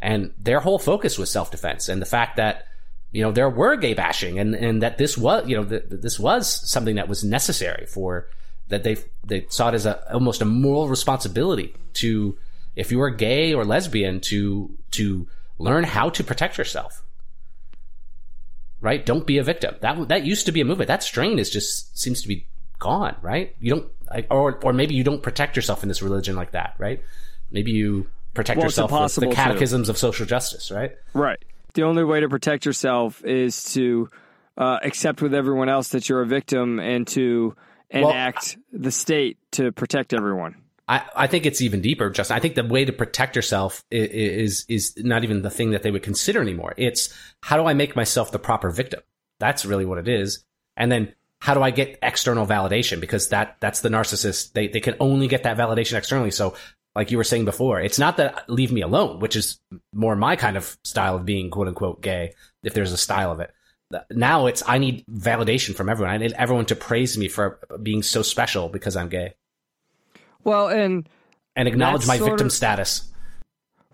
And 0.00 0.32
their 0.38 0.60
whole 0.60 0.78
focus 0.78 1.18
was 1.18 1.30
self 1.30 1.50
defense 1.50 1.88
and 1.88 2.00
the 2.00 2.06
fact 2.06 2.36
that, 2.36 2.64
you 3.10 3.22
know, 3.22 3.32
there 3.32 3.48
were 3.48 3.76
gay 3.76 3.94
bashing 3.94 4.38
and, 4.38 4.54
and 4.54 4.82
that 4.82 4.98
this 4.98 5.16
was, 5.16 5.48
you 5.48 5.56
know, 5.56 5.64
that 5.64 6.02
this 6.02 6.18
was 6.18 6.70
something 6.70 6.96
that 6.96 7.08
was 7.08 7.24
necessary 7.24 7.86
for, 7.86 8.28
that 8.68 8.84
they, 8.84 8.96
they 9.24 9.46
saw 9.48 9.68
it 9.68 9.74
as 9.74 9.86
a, 9.86 10.12
almost 10.12 10.42
a 10.42 10.44
moral 10.44 10.88
responsibility 10.88 11.74
to, 11.94 12.36
if 12.76 12.92
you 12.92 12.98
were 12.98 13.10
gay 13.10 13.54
or 13.54 13.64
lesbian, 13.64 14.20
to, 14.20 14.76
to 14.92 15.26
learn 15.58 15.84
how 15.84 16.10
to 16.10 16.22
protect 16.22 16.58
yourself 16.58 17.02
right? 18.80 19.04
Don't 19.04 19.26
be 19.26 19.38
a 19.38 19.42
victim. 19.42 19.74
That 19.80 20.08
that 20.08 20.24
used 20.24 20.46
to 20.46 20.52
be 20.52 20.60
a 20.60 20.64
movement. 20.64 20.88
That 20.88 21.02
strain 21.02 21.38
is 21.38 21.50
just 21.50 21.98
seems 21.98 22.22
to 22.22 22.28
be 22.28 22.46
gone, 22.78 23.16
right? 23.22 23.54
You 23.60 23.74
don't, 23.74 24.26
or 24.30 24.60
or 24.62 24.72
maybe 24.72 24.94
you 24.94 25.04
don't 25.04 25.22
protect 25.22 25.56
yourself 25.56 25.82
in 25.82 25.88
this 25.88 26.02
religion 26.02 26.36
like 26.36 26.52
that, 26.52 26.74
right? 26.78 27.02
Maybe 27.50 27.72
you 27.72 28.08
protect 28.34 28.58
well, 28.58 28.66
yourself 28.66 28.92
with 28.92 29.14
the 29.14 29.34
catechisms 29.34 29.88
to. 29.88 29.92
of 29.92 29.98
social 29.98 30.26
justice, 30.26 30.70
right? 30.70 30.92
Right. 31.12 31.42
The 31.78 31.84
only 31.84 32.02
way 32.02 32.18
to 32.18 32.28
protect 32.28 32.66
yourself 32.66 33.24
is 33.24 33.62
to 33.74 34.08
uh, 34.56 34.80
accept 34.82 35.22
with 35.22 35.32
everyone 35.32 35.68
else 35.68 35.90
that 35.90 36.08
you're 36.08 36.22
a 36.22 36.26
victim 36.26 36.80
and 36.80 37.06
to 37.06 37.54
enact 37.88 38.56
well, 38.72 38.80
the 38.80 38.90
state 38.90 39.38
to 39.52 39.70
protect 39.70 40.12
everyone. 40.12 40.56
I, 40.88 41.02
I 41.14 41.26
think 41.28 41.46
it's 41.46 41.60
even 41.60 41.80
deeper, 41.80 42.10
Justin. 42.10 42.36
I 42.36 42.40
think 42.40 42.56
the 42.56 42.64
way 42.64 42.84
to 42.84 42.92
protect 42.92 43.36
yourself 43.36 43.84
is, 43.92 44.64
is, 44.66 44.94
is 44.96 45.04
not 45.04 45.22
even 45.22 45.42
the 45.42 45.50
thing 45.50 45.70
that 45.70 45.84
they 45.84 45.92
would 45.92 46.02
consider 46.02 46.42
anymore. 46.42 46.74
It's 46.76 47.16
how 47.42 47.56
do 47.56 47.66
I 47.66 47.74
make 47.74 47.94
myself 47.94 48.32
the 48.32 48.40
proper 48.40 48.70
victim? 48.70 48.98
That's 49.38 49.64
really 49.64 49.84
what 49.84 49.98
it 49.98 50.08
is. 50.08 50.44
And 50.76 50.90
then 50.90 51.14
how 51.38 51.54
do 51.54 51.62
I 51.62 51.70
get 51.70 51.96
external 52.02 52.44
validation? 52.44 52.98
Because 52.98 53.28
that, 53.28 53.58
that's 53.60 53.82
the 53.82 53.88
narcissist. 53.88 54.52
They, 54.52 54.66
they 54.66 54.80
can 54.80 54.96
only 54.98 55.28
get 55.28 55.44
that 55.44 55.56
validation 55.56 55.96
externally. 55.96 56.32
So 56.32 56.56
like 56.98 57.12
you 57.12 57.16
were 57.16 57.22
saying 57.22 57.44
before, 57.44 57.80
it's 57.80 58.00
not 58.00 58.16
that 58.16 58.50
leave 58.50 58.72
me 58.72 58.80
alone, 58.80 59.20
which 59.20 59.36
is 59.36 59.60
more 59.94 60.16
my 60.16 60.34
kind 60.34 60.56
of 60.56 60.76
style 60.82 61.14
of 61.14 61.24
being 61.24 61.48
quote 61.48 61.68
unquote 61.68 62.02
gay, 62.02 62.34
if 62.64 62.74
there's 62.74 62.90
a 62.90 62.96
style 62.96 63.30
of 63.30 63.38
it. 63.38 63.52
Now 64.10 64.46
it's, 64.46 64.64
I 64.66 64.78
need 64.78 65.06
validation 65.06 65.76
from 65.76 65.88
everyone. 65.88 66.12
I 66.12 66.18
need 66.18 66.32
everyone 66.32 66.66
to 66.66 66.74
praise 66.74 67.16
me 67.16 67.28
for 67.28 67.60
being 67.80 68.02
so 68.02 68.22
special 68.22 68.68
because 68.68 68.96
I'm 68.96 69.08
gay. 69.08 69.34
Well, 70.42 70.66
and 70.66 71.08
and 71.54 71.68
acknowledge 71.68 72.04
my 72.08 72.18
victim 72.18 72.48
of, 72.48 72.52
status. 72.52 73.08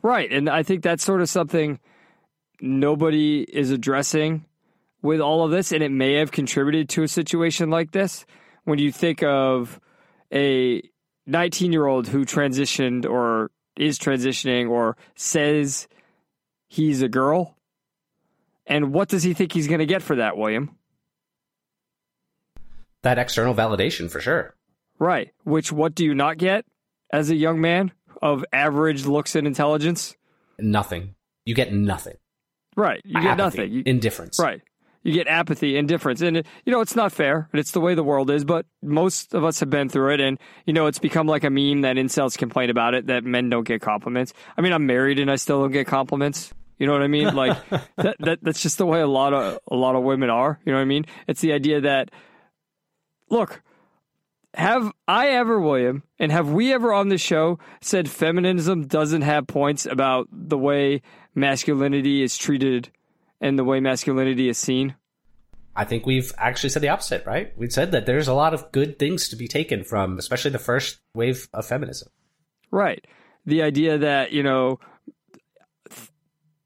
Right, 0.00 0.32
and 0.32 0.48
I 0.48 0.62
think 0.62 0.82
that's 0.82 1.04
sort 1.04 1.20
of 1.20 1.28
something 1.28 1.80
nobody 2.62 3.42
is 3.42 3.70
addressing 3.70 4.46
with 5.02 5.20
all 5.20 5.44
of 5.44 5.50
this, 5.50 5.72
and 5.72 5.82
it 5.82 5.90
may 5.90 6.14
have 6.14 6.32
contributed 6.32 6.88
to 6.90 7.02
a 7.02 7.08
situation 7.08 7.68
like 7.68 7.90
this. 7.90 8.24
When 8.64 8.78
you 8.78 8.90
think 8.90 9.22
of 9.22 9.78
a 10.32 10.82
19 11.26 11.72
year 11.72 11.86
old 11.86 12.08
who 12.08 12.24
transitioned 12.24 13.08
or 13.08 13.50
is 13.76 13.98
transitioning 13.98 14.70
or 14.70 14.96
says 15.14 15.88
he's 16.68 17.02
a 17.02 17.08
girl. 17.08 17.56
And 18.66 18.92
what 18.92 19.08
does 19.08 19.22
he 19.22 19.34
think 19.34 19.52
he's 19.52 19.68
going 19.68 19.80
to 19.80 19.86
get 19.86 20.02
for 20.02 20.16
that, 20.16 20.36
William? 20.36 20.76
That 23.02 23.18
external 23.18 23.54
validation 23.54 24.10
for 24.10 24.20
sure. 24.20 24.54
Right. 24.98 25.32
Which, 25.44 25.70
what 25.70 25.94
do 25.94 26.04
you 26.04 26.14
not 26.14 26.38
get 26.38 26.64
as 27.12 27.30
a 27.30 27.34
young 27.36 27.60
man 27.60 27.92
of 28.22 28.44
average 28.52 29.04
looks 29.04 29.34
and 29.34 29.46
intelligence? 29.46 30.16
Nothing. 30.58 31.14
You 31.44 31.54
get 31.54 31.72
nothing. 31.72 32.16
Right. 32.76 33.02
You 33.04 33.20
get 33.20 33.38
Apathy, 33.38 33.58
nothing. 33.58 33.72
You, 33.72 33.82
Indifference. 33.84 34.38
right. 34.40 34.62
You 35.04 35.12
get 35.12 35.28
apathy, 35.28 35.76
indifference. 35.76 36.22
And, 36.22 36.36
you 36.64 36.72
know, 36.72 36.80
it's 36.80 36.96
not 36.96 37.12
fair, 37.12 37.48
and 37.52 37.60
it's 37.60 37.72
the 37.72 37.80
way 37.80 37.94
the 37.94 38.02
world 38.02 38.30
is, 38.30 38.44
but 38.44 38.66
most 38.82 39.34
of 39.34 39.44
us 39.44 39.60
have 39.60 39.70
been 39.70 39.88
through 39.88 40.14
it. 40.14 40.20
And, 40.20 40.38
you 40.66 40.72
know, 40.72 40.86
it's 40.86 40.98
become 40.98 41.26
like 41.26 41.44
a 41.44 41.50
meme 41.50 41.82
that 41.82 41.96
incels 41.96 42.36
complain 42.36 42.70
about 42.70 42.94
it, 42.94 43.06
that 43.06 43.22
men 43.22 43.50
don't 43.50 43.64
get 43.64 43.82
compliments. 43.82 44.32
I 44.56 44.62
mean, 44.62 44.72
I'm 44.72 44.86
married 44.86 45.18
and 45.20 45.30
I 45.30 45.36
still 45.36 45.60
don't 45.60 45.72
get 45.72 45.86
compliments. 45.86 46.52
You 46.78 46.86
know 46.86 46.94
what 46.94 47.02
I 47.02 47.08
mean? 47.08 47.34
Like 47.34 47.56
that, 47.96 48.16
that 48.18 48.38
that's 48.42 48.62
just 48.62 48.78
the 48.78 48.86
way 48.86 49.00
a 49.00 49.06
lot 49.06 49.32
of 49.32 49.58
a 49.70 49.76
lot 49.76 49.94
of 49.94 50.02
women 50.02 50.30
are. 50.30 50.58
You 50.64 50.72
know 50.72 50.78
what 50.78 50.82
I 50.82 50.86
mean? 50.86 51.04
It's 51.28 51.40
the 51.40 51.52
idea 51.52 51.82
that 51.82 52.10
look, 53.30 53.62
have 54.54 54.92
I 55.06 55.30
ever, 55.30 55.60
William, 55.60 56.02
and 56.18 56.32
have 56.32 56.50
we 56.50 56.72
ever 56.72 56.92
on 56.92 57.08
this 57.08 57.20
show 57.20 57.58
said 57.80 58.08
feminism 58.08 58.86
doesn't 58.86 59.22
have 59.22 59.46
points 59.46 59.86
about 59.86 60.28
the 60.30 60.58
way 60.58 61.02
masculinity 61.34 62.22
is 62.22 62.38
treated 62.38 62.90
and 63.44 63.58
the 63.58 63.64
way 63.64 63.78
masculinity 63.78 64.48
is 64.48 64.56
seen? 64.56 64.94
I 65.76 65.84
think 65.84 66.06
we've 66.06 66.32
actually 66.38 66.70
said 66.70 66.82
the 66.82 66.88
opposite, 66.88 67.26
right? 67.26 67.52
We've 67.58 67.72
said 67.72 67.92
that 67.92 68.06
there's 68.06 68.26
a 68.26 68.32
lot 68.32 68.54
of 68.54 68.72
good 68.72 68.98
things 68.98 69.28
to 69.28 69.36
be 69.36 69.48
taken 69.48 69.84
from, 69.84 70.18
especially 70.18 70.52
the 70.52 70.58
first 70.58 70.98
wave 71.14 71.48
of 71.52 71.66
feminism. 71.66 72.08
Right. 72.70 73.04
The 73.44 73.62
idea 73.62 73.98
that, 73.98 74.32
you 74.32 74.42
know, 74.42 74.78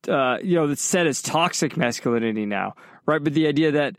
uh, 0.08 0.38
you 0.42 0.54
know, 0.54 0.68
it's 0.68 0.82
said 0.82 1.08
as 1.08 1.20
toxic 1.20 1.76
masculinity 1.76 2.46
now, 2.46 2.74
right? 3.06 3.22
But 3.22 3.34
the 3.34 3.48
idea 3.48 3.72
that 3.72 3.96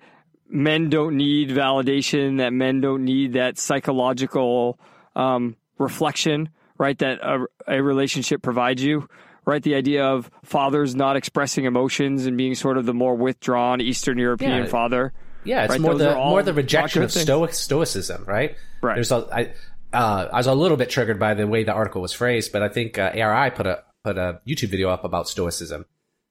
men 0.47 0.89
don't 0.89 1.17
need 1.17 1.49
validation, 1.49 2.37
that 2.37 2.53
men 2.53 2.79
don't 2.79 3.03
need 3.03 3.33
that 3.33 3.57
psychological 3.57 4.79
um, 5.17 5.57
reflection, 5.77 6.49
right? 6.77 6.97
That 6.99 7.19
a, 7.21 7.45
a 7.67 7.83
relationship 7.83 8.41
provides 8.41 8.81
you, 8.81 9.09
right? 9.45 9.61
The 9.61 9.75
idea 9.75 10.05
of 10.05 10.29
fathers 10.43 10.95
not 10.95 11.15
expressing 11.15 11.65
emotions 11.65 12.25
and 12.25 12.37
being 12.37 12.55
sort 12.55 12.77
of 12.77 12.85
the 12.85 12.93
more 12.93 13.15
withdrawn 13.15 13.81
Eastern 13.81 14.17
European 14.17 14.63
Yeah. 14.63 14.65
father. 14.65 15.13
Yeah, 15.43 15.63
it's 15.63 15.71
Right, 15.71 15.81
more 15.81 15.95
those 15.95 16.13
the 16.13 16.15
more 16.15 16.43
the 16.43 16.53
rejection 16.53 17.03
of 17.03 17.11
stoic 17.11 17.53
stoicism, 17.53 18.25
right? 18.25 18.55
Right. 18.81 18.95
There's 18.95 19.11
a, 19.11 19.27
I, 19.31 19.53
uh, 19.93 20.29
I 20.31 20.37
was 20.37 20.47
a 20.47 20.53
little 20.53 20.77
bit 20.77 20.89
triggered 20.89 21.19
by 21.19 21.33
the 21.33 21.47
way 21.47 21.63
the 21.63 21.73
article 21.73 22.01
was 22.01 22.13
phrased, 22.13 22.51
but 22.51 22.61
I 22.61 22.69
think 22.69 22.97
uh, 22.97 23.11
ARI 23.15 23.51
put 23.51 23.65
a 23.65 23.83
put 24.03 24.17
a 24.17 24.41
YouTube 24.47 24.69
video 24.69 24.89
up 24.89 25.03
about 25.03 25.27
stoicism, 25.27 25.85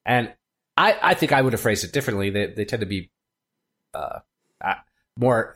and 0.05 0.31
I 0.77 0.97
I 1.01 1.13
think 1.15 1.31
I 1.31 1.41
would 1.41 1.53
have 1.53 1.61
phrased 1.61 1.83
it 1.83 1.91
differently. 1.91 2.29
They 2.29 2.47
they 2.47 2.65
tend 2.65 2.81
to 2.81 2.85
be 2.85 3.09
uh, 3.93 4.19
uh 4.61 4.75
more. 5.17 5.55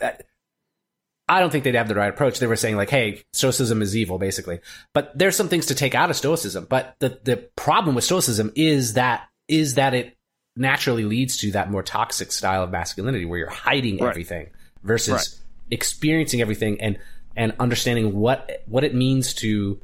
I 1.34 1.39
don't 1.39 1.49
think 1.51 1.63
they'd 1.63 1.75
have 1.75 1.88
the 1.88 1.95
right 1.95 2.09
approach. 2.09 2.39
They 2.39 2.47
were 2.47 2.55
saying 2.55 2.75
like, 2.75 2.89
"Hey, 2.89 3.23
stoicism 3.34 3.81
is 3.81 3.95
evil," 3.97 4.17
basically. 4.19 4.59
But 4.93 5.17
there's 5.17 5.36
some 5.36 5.49
things 5.49 5.65
to 5.67 5.75
take 5.75 5.95
out 5.95 6.09
of 6.09 6.15
stoicism. 6.15 6.67
But 6.69 6.95
the 6.99 7.19
the 7.23 7.38
problem 7.55 7.95
with 7.95 8.03
stoicism 8.03 8.51
is 8.55 8.93
that 8.93 9.27
is 9.47 9.75
that 9.75 9.93
it 9.93 10.15
naturally 10.55 11.03
leads 11.03 11.38
to 11.38 11.51
that 11.51 11.71
more 11.71 11.81
toxic 11.84 12.31
style 12.31 12.63
of 12.63 12.69
masculinity 12.71 13.25
where 13.25 13.39
you're 13.39 13.49
hiding 13.49 13.97
Right. 13.97 14.09
everything 14.11 14.49
versus 14.84 15.11
Right. 15.13 15.29
experiencing 15.71 16.41
everything 16.41 16.79
and 16.79 16.97
and 17.36 17.53
understanding 17.59 18.13
what 18.13 18.61
what 18.67 18.84
it 18.84 18.93
means 18.93 19.34
to 19.36 19.79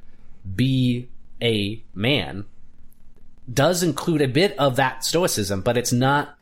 be 0.56 1.10
a 1.42 1.84
man 1.96 2.46
does 3.52 3.82
include 3.82 4.22
a 4.22 4.28
bit 4.28 4.56
of 4.60 4.76
that 4.76 5.04
stoicism, 5.04 5.62
but 5.62 5.76
it's 5.78 5.92
not 5.92 6.38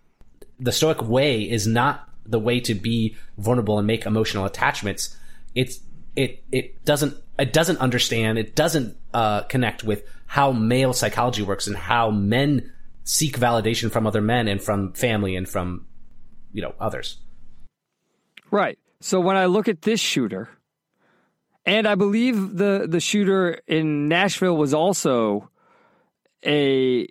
the 0.59 0.71
stoic 0.73 1.01
way 1.01 1.49
is 1.49 1.65
not 1.65 2.09
the 2.27 2.39
way 2.39 2.59
to 2.61 2.75
be 2.75 3.15
vulnerable 3.37 3.77
and 3.77 3.87
make 3.87 4.05
emotional 4.05 4.45
attachments. 4.45 5.15
It's 5.55 5.79
it 6.15 6.43
it 6.51 6.83
doesn't 6.85 7.15
it 7.39 7.53
doesn't 7.53 7.77
understand 7.77 8.37
it 8.37 8.55
doesn't 8.55 8.97
uh, 9.13 9.41
connect 9.43 9.83
with 9.83 10.03
how 10.25 10.51
male 10.51 10.93
psychology 10.93 11.43
works 11.43 11.67
and 11.67 11.75
how 11.75 12.11
men 12.11 12.73
seek 13.03 13.39
validation 13.39 13.91
from 13.91 14.05
other 14.05 14.21
men 14.21 14.47
and 14.47 14.61
from 14.61 14.91
family 14.93 15.35
and 15.35 15.47
from 15.47 15.87
you 16.51 16.61
know 16.61 16.73
others. 16.79 17.17
Right. 18.51 18.77
So 18.99 19.19
when 19.19 19.37
I 19.37 19.45
look 19.45 19.67
at 19.67 19.83
this 19.83 19.99
shooter, 19.99 20.49
and 21.65 21.87
I 21.87 21.95
believe 21.95 22.57
the 22.57 22.87
the 22.89 22.99
shooter 22.99 23.61
in 23.67 24.07
Nashville 24.07 24.57
was 24.57 24.73
also 24.73 25.49
a 26.45 27.07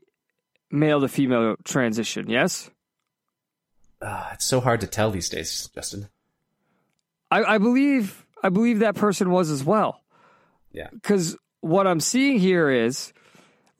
male 0.71 1.01
to 1.01 1.09
female 1.09 1.57
transition. 1.64 2.29
Yes, 2.29 2.71
Uh, 4.07 4.28
it's 4.34 4.46
so 4.46 4.61
hard 4.61 4.80
to 4.80 4.86
tell 4.86 5.11
these 5.11 5.28
days, 5.28 5.68
Justin. 5.74 6.09
I, 7.28 7.42
I 7.42 7.59
believe 7.59 8.24
I 8.40 8.50
believe 8.50 8.78
that 8.78 8.94
person 8.94 9.30
was 9.30 9.50
as 9.50 9.64
well. 9.64 10.00
Yeah. 10.70 10.88
Because 10.92 11.36
what 11.61 11.88
I'm 11.88 11.98
seeing 11.98 12.38
here 12.38 12.70
is 12.70 13.12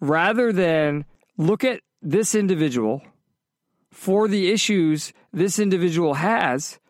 rather 0.01 0.53
than 0.53 1.05
look 1.37 1.63
at 1.63 1.81
this 2.03 2.35
individual 2.35 3.03
for 3.93 4.27
the 4.27 4.51
issues 4.51 5.13
this 5.33 5.61
individual 5.61 6.15
has, 6.15 6.81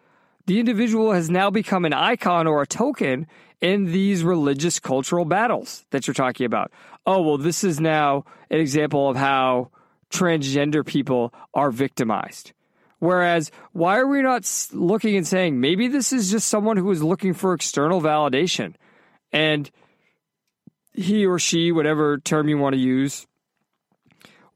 the 0.46 0.58
individual 0.58 1.12
has 1.12 1.28
now 1.28 1.50
become 1.50 1.84
an 1.84 1.92
icon 1.92 2.46
or 2.46 2.62
a 2.62 2.66
token 2.66 3.26
in 3.60 3.92
these 3.92 4.24
religious 4.24 4.80
cultural 4.80 5.26
battles 5.26 5.84
that 5.90 6.06
you're 6.06 6.14
talking 6.14 6.46
about. 6.46 6.70
Oh, 7.04 7.20
well, 7.20 7.36
this 7.36 7.64
is 7.64 7.80
now 7.80 8.24
an 8.50 8.60
example 8.60 9.10
of 9.10 9.16
how 9.16 9.70
transgender 10.10 10.86
people 10.86 11.34
are 11.52 11.70
victimized. 11.70 12.52
Whereas, 12.98 13.50
why 13.72 13.98
are 13.98 14.06
we 14.06 14.22
not 14.22 14.50
looking 14.72 15.16
and 15.16 15.26
saying 15.26 15.60
maybe 15.60 15.88
this 15.88 16.12
is 16.12 16.30
just 16.30 16.48
someone 16.48 16.76
who 16.78 16.90
is 16.90 17.02
looking 17.02 17.34
for 17.34 17.52
external 17.52 18.00
validation 18.00 18.74
and 19.32 19.70
he 20.94 21.26
or 21.26 21.38
she, 21.38 21.72
whatever 21.72 22.16
term 22.18 22.48
you 22.48 22.56
want 22.56 22.74
to 22.74 22.80
use, 22.80 23.26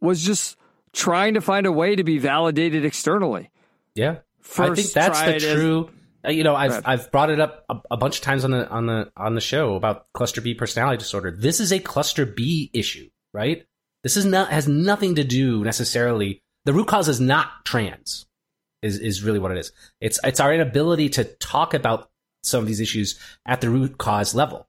was 0.01 0.23
just 0.25 0.57
trying 0.93 1.35
to 1.35 1.41
find 1.41 1.67
a 1.67 1.73
way 1.73 1.95
to 1.95 2.03
be 2.05 2.19
validated 2.19 2.85
externally. 2.85 3.51
Yeah, 3.95 4.19
I 4.59 4.75
think 4.75 4.93
that's 4.93 5.21
the 5.21 5.37
it 5.37 5.43
as- 5.43 5.55
true. 5.55 5.91
uh, 6.27 6.31
you 6.31 6.43
know, 6.43 6.55
I've 6.57 6.71
Right. 6.73 6.83
I've 6.87 7.13
brought 7.13 7.31
it 7.31 7.41
up 7.41 7.65
a, 7.69 7.77
a 7.91 7.97
bunch 7.99 8.17
of 8.17 8.23
times 8.23 8.45
on 8.45 8.53
the 8.53 8.69
on 8.71 8.87
the 8.87 9.13
on 9.17 9.35
the 9.35 9.41
show 9.43 9.75
about 9.75 10.07
cluster 10.15 10.41
B 10.41 10.55
personality 10.55 10.97
disorder. 10.99 11.31
This 11.31 11.61
is 11.61 11.73
a 11.73 11.79
cluster 11.79 12.25
B 12.25 12.71
issue, 12.73 13.11
right? 13.35 13.67
This 14.03 14.17
is 14.17 14.25
not 14.25 14.49
has 14.51 14.67
nothing 14.67 15.17
to 15.17 15.25
do 15.25 15.63
necessarily. 15.63 16.43
The 16.65 16.73
root 16.73 16.89
cause 16.89 17.09
is 17.09 17.21
not 17.21 17.65
trans. 17.65 18.27
Is 18.83 18.99
is 18.99 19.23
really 19.23 19.39
what 19.39 19.53
it 19.53 19.59
is. 19.59 19.73
It's 20.01 20.19
it's 20.25 20.41
our 20.41 20.55
inability 20.55 21.11
to 21.11 21.25
talk 21.25 21.75
about 21.75 22.11
some 22.43 22.61
of 22.63 22.67
these 22.67 22.81
issues 22.81 23.19
at 23.45 23.61
the 23.61 23.69
root 23.69 23.99
cause 23.99 24.35
level, 24.35 24.67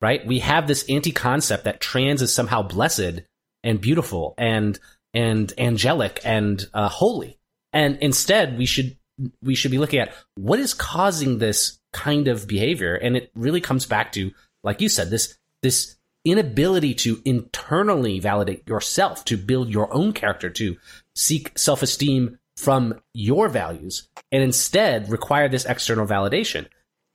right? 0.00 0.26
We 0.26 0.40
have 0.40 0.66
this 0.66 0.84
anti 0.88 1.12
concept 1.12 1.64
that 1.64 1.80
trans 1.80 2.20
is 2.20 2.34
somehow 2.34 2.62
blessed 2.62 3.22
and 3.64 3.80
beautiful 3.80 4.34
and 4.36 4.78
and 5.14 5.52
angelic 5.56 6.20
and 6.24 6.66
uh, 6.74 6.88
holy, 6.88 7.38
and 7.72 7.96
instead 8.00 8.58
we 8.58 8.66
should 8.66 8.96
we 9.42 9.54
should 9.54 9.70
be 9.70 9.78
looking 9.78 10.00
at 10.00 10.12
what 10.34 10.58
is 10.58 10.74
causing 10.74 11.38
this 11.38 11.78
kind 11.92 12.28
of 12.28 12.46
behavior, 12.46 12.94
and 12.94 13.16
it 13.16 13.30
really 13.34 13.60
comes 13.60 13.86
back 13.86 14.12
to, 14.12 14.32
like 14.62 14.80
you 14.80 14.88
said, 14.88 15.08
this 15.10 15.38
this 15.62 15.96
inability 16.24 16.92
to 16.92 17.22
internally 17.24 18.18
validate 18.18 18.68
yourself, 18.68 19.24
to 19.24 19.36
build 19.36 19.70
your 19.70 19.92
own 19.94 20.12
character, 20.12 20.50
to 20.50 20.76
seek 21.14 21.58
self 21.58 21.82
esteem 21.82 22.38
from 22.56 23.00
your 23.12 23.48
values, 23.48 24.08
and 24.32 24.42
instead 24.42 25.10
require 25.10 25.48
this 25.48 25.64
external 25.64 26.06
validation. 26.06 26.66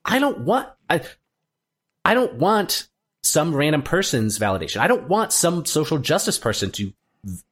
I 0.06 0.20
don't 0.20 0.40
want 0.40 0.70
I 0.90 1.02
I 2.06 2.14
don't 2.14 2.36
want 2.36 2.88
some 3.24 3.54
random 3.56 3.84
person's 3.84 4.40
validation. 4.40 4.78
I 4.78 4.88
don't 4.88 5.08
want 5.08 5.32
some 5.32 5.66
social 5.66 5.98
justice 5.98 6.38
person 6.38 6.72
to 6.72 6.94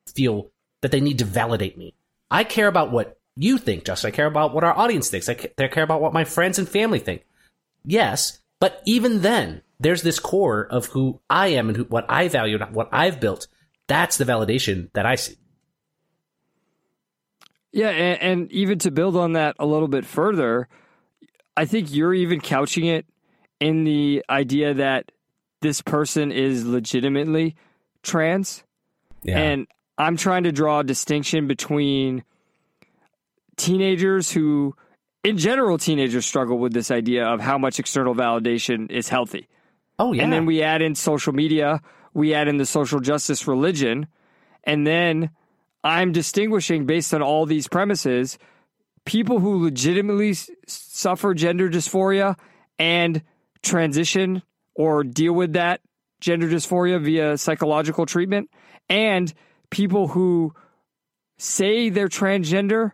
feel 0.08 0.52
that 0.82 0.92
they 0.92 1.02
need 1.02 1.20
to 1.20 1.26
validate 1.26 1.78
me. 1.78 1.94
I 2.32 2.44
care 2.44 2.68
about 2.68 2.92
what 2.92 3.20
you 3.36 3.58
think, 3.58 3.86
Justin. 3.86 4.10
I 4.10 4.12
care 4.12 4.26
about 4.26 4.54
what 4.54 4.64
our 4.64 4.78
audience 4.78 5.10
thinks. 5.10 5.30
I 5.30 5.36
care 5.36 5.84
about 5.84 6.02
what 6.02 6.14
my 6.14 6.24
friends 6.24 6.60
and 6.60 6.68
family 6.68 7.00
think. 7.00 7.26
Yes, 7.86 8.40
but 8.60 8.82
even 8.86 9.22
then, 9.22 9.62
there's 9.80 10.02
this 10.02 10.20
core 10.20 10.68
of 10.70 10.88
who 10.88 11.22
I 11.30 11.48
am 11.50 11.70
and 11.70 11.78
who, 11.78 11.84
what 11.86 12.06
I 12.10 12.28
value 12.28 12.58
and 12.60 12.76
what 12.76 12.90
I've 12.92 13.20
built. 13.20 13.48
That's 13.88 14.18
the 14.18 14.26
validation 14.26 14.92
that 14.94 15.06
I 15.06 15.16
see. 15.16 15.38
Yeah, 17.72 17.90
and, 17.90 18.22
and 18.22 18.52
even 18.52 18.80
to 18.80 18.92
build 18.92 19.16
on 19.16 19.34
that 19.34 19.56
a 19.60 19.66
little 19.66 19.88
bit 19.88 20.06
further, 20.06 20.68
I 21.56 21.66
think 21.66 21.94
you're 21.94 22.14
even 22.14 22.42
couching 22.42 22.86
it 22.86 23.06
in 23.60 23.84
the 23.84 24.24
idea 24.30 24.74
that 24.74 25.12
this 25.62 25.82
person 25.82 26.32
is 26.32 26.66
legitimately 26.66 27.56
trans. 28.02 28.64
And 29.26 29.68
I'm 29.98 30.16
trying 30.16 30.44
to 30.44 30.52
draw 30.52 30.80
a 30.80 30.84
distinction 30.84 31.48
between 31.48 32.24
teenagers 33.58 34.32
who, 34.32 34.76
in 35.24 35.38
general, 35.38 35.78
teenagers 35.78 36.26
struggle 36.26 36.58
with 36.58 36.74
this 36.74 36.90
idea 36.90 37.28
of 37.28 37.42
how 37.42 37.58
much 37.58 37.80
external 37.80 38.16
validation 38.16 38.90
is 38.90 39.10
healthy. 39.10 39.48
Oh 40.00 40.14
yeah. 40.14 40.24
And 40.24 40.32
then 40.32 40.46
we 40.46 40.64
add 40.64 40.82
in 40.82 40.96
social 40.96 41.34
media, 41.34 41.82
we 42.14 42.34
add 42.34 42.48
in 42.48 42.58
the 42.58 42.66
social 42.66 43.02
justice 43.02 43.46
religion, 43.46 44.08
and 44.64 44.88
then 44.88 45.32
I'm 45.84 46.12
distinguishing 46.12 46.86
based 46.86 47.14
on 47.14 47.22
all 47.22 47.46
these 47.46 47.68
premises 47.68 48.38
people 49.06 49.40
who 49.40 49.64
legitimately 49.64 50.36
suffer 50.68 51.34
gender 51.34 51.70
dysphoria 51.70 52.38
and 52.78 53.24
transition 53.64 54.44
or 54.76 55.04
deal 55.04 55.34
with 55.34 55.54
that 55.54 55.82
gender 56.22 56.48
dysphoria 56.48 57.02
via 57.04 57.38
psychological 57.38 58.06
treatment, 58.06 58.50
and 58.88 59.34
people 59.70 60.10
who 60.10 60.54
say 61.38 61.90
they're 61.90 62.08
transgender 62.08 62.92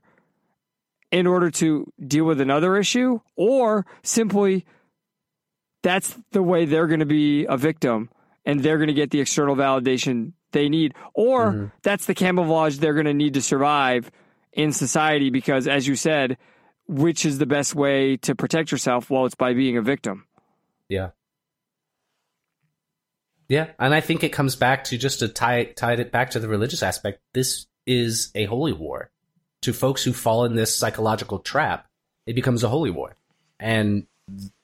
in 1.11 1.27
order 1.27 1.49
to 1.49 1.91
deal 2.05 2.25
with 2.25 2.39
another 2.39 2.77
issue, 2.77 3.19
or 3.36 3.86
simply 4.03 4.65
that's 5.83 6.17
the 6.31 6.43
way 6.43 6.65
they're 6.65 6.88
going 6.88 6.99
to 6.99 7.05
be 7.05 7.45
a 7.45 7.57
victim 7.57 8.09
and 8.45 8.61
they're 8.61 8.77
going 8.77 8.88
to 8.88 8.93
get 8.93 9.11
the 9.11 9.19
external 9.19 9.55
validation 9.55 10.33
they 10.56 10.70
need, 10.70 10.95
or 11.14 11.72
that's 11.84 12.08
the 12.08 12.16
camouflage 12.16 12.78
they're 12.78 12.95
going 12.95 13.06
to 13.06 13.14
need 13.14 13.36
to 13.36 13.41
survive 13.41 14.10
in 14.51 14.72
society 14.72 15.30
because, 15.30 15.68
as 15.68 15.88
you 15.88 15.95
said, 15.95 16.38
which 16.88 17.26
is 17.26 17.38
the 17.38 17.45
best 17.45 17.76
way 17.76 18.18
to 18.18 18.34
protect 18.34 18.72
yourself? 18.72 19.10
Well, 19.12 19.26
it's 19.26 19.36
by 19.36 19.53
being 19.53 19.78
a 19.78 19.82
victim. 19.82 20.26
Yeah. 20.89 21.10
Yeah, 23.47 23.68
and 23.78 23.93
I 23.93 24.01
think 24.01 24.24
it 24.24 24.30
comes 24.30 24.56
back 24.56 24.86
to 24.86 24.97
just 24.97 25.20
to 25.20 25.28
tie 25.28 25.66
tie 25.66 25.93
it 25.93 26.12
back 26.12 26.32
to 26.32 26.39
the 26.39 26.47
religious 26.47 26.82
aspect. 26.82 27.20
This 27.34 27.68
is 27.86 28.32
a 28.34 28.45
holy 28.45 28.74
war. 28.74 29.12
To 29.62 29.74
folks 29.74 30.03
who 30.03 30.14
fall 30.14 30.45
in 30.45 30.56
this 30.56 30.76
psychological 30.76 31.39
trap, 31.39 31.88
it 32.26 32.34
becomes 32.34 32.64
a 32.64 32.70
holy 32.70 32.89
war, 32.89 33.16
and 33.60 34.08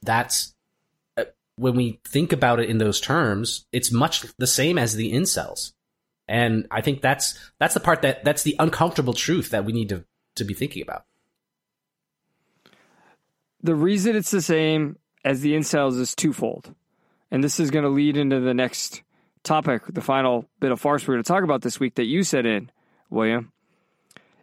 that's 0.01 0.55
uh, 1.15 1.25
when 1.57 1.75
we 1.75 1.99
think 2.07 2.33
about 2.33 2.59
it 2.59 2.69
in 2.69 2.79
those 2.79 2.99
terms. 2.99 3.65
It's 3.71 3.91
much 3.91 4.25
the 4.37 4.47
same 4.47 4.79
as 4.79 4.95
the 4.95 5.13
incels, 5.13 5.73
and 6.27 6.67
I 6.71 6.81
think 6.81 7.01
that's 7.01 7.37
that's 7.59 7.73
the 7.73 7.79
part 7.79 8.01
that 8.03 8.23
that's 8.23 8.43
the 8.43 8.55
uncomfortable 8.59 9.13
truth 9.13 9.49
that 9.49 9.65
we 9.65 9.73
need 9.73 9.89
to 9.89 10.05
to 10.35 10.43
be 10.43 10.53
thinking 10.53 10.81
about. 10.81 11.05
The 13.63 13.75
reason 13.75 14.15
it's 14.15 14.31
the 14.31 14.41
same 14.41 14.97
as 15.23 15.41
the 15.41 15.53
incels 15.53 15.99
is 15.99 16.15
twofold. 16.15 16.73
And 17.29 17.43
this 17.43 17.59
is 17.59 17.71
going 17.71 17.83
to 17.83 17.89
lead 17.89 18.17
into 18.17 18.39
the 18.39 18.53
next 18.53 19.03
topic, 19.43 19.83
the 19.87 20.01
final 20.01 20.45
bit 20.59 20.71
of 20.71 20.79
farce 20.79 21.07
we're 21.07 21.15
going 21.15 21.23
to 21.23 21.27
talk 21.27 21.43
about 21.43 21.61
this 21.61 21.79
week 21.79 21.95
that 21.95 22.05
you 22.05 22.23
said 22.23 22.45
in, 22.45 22.69
William, 23.09 23.51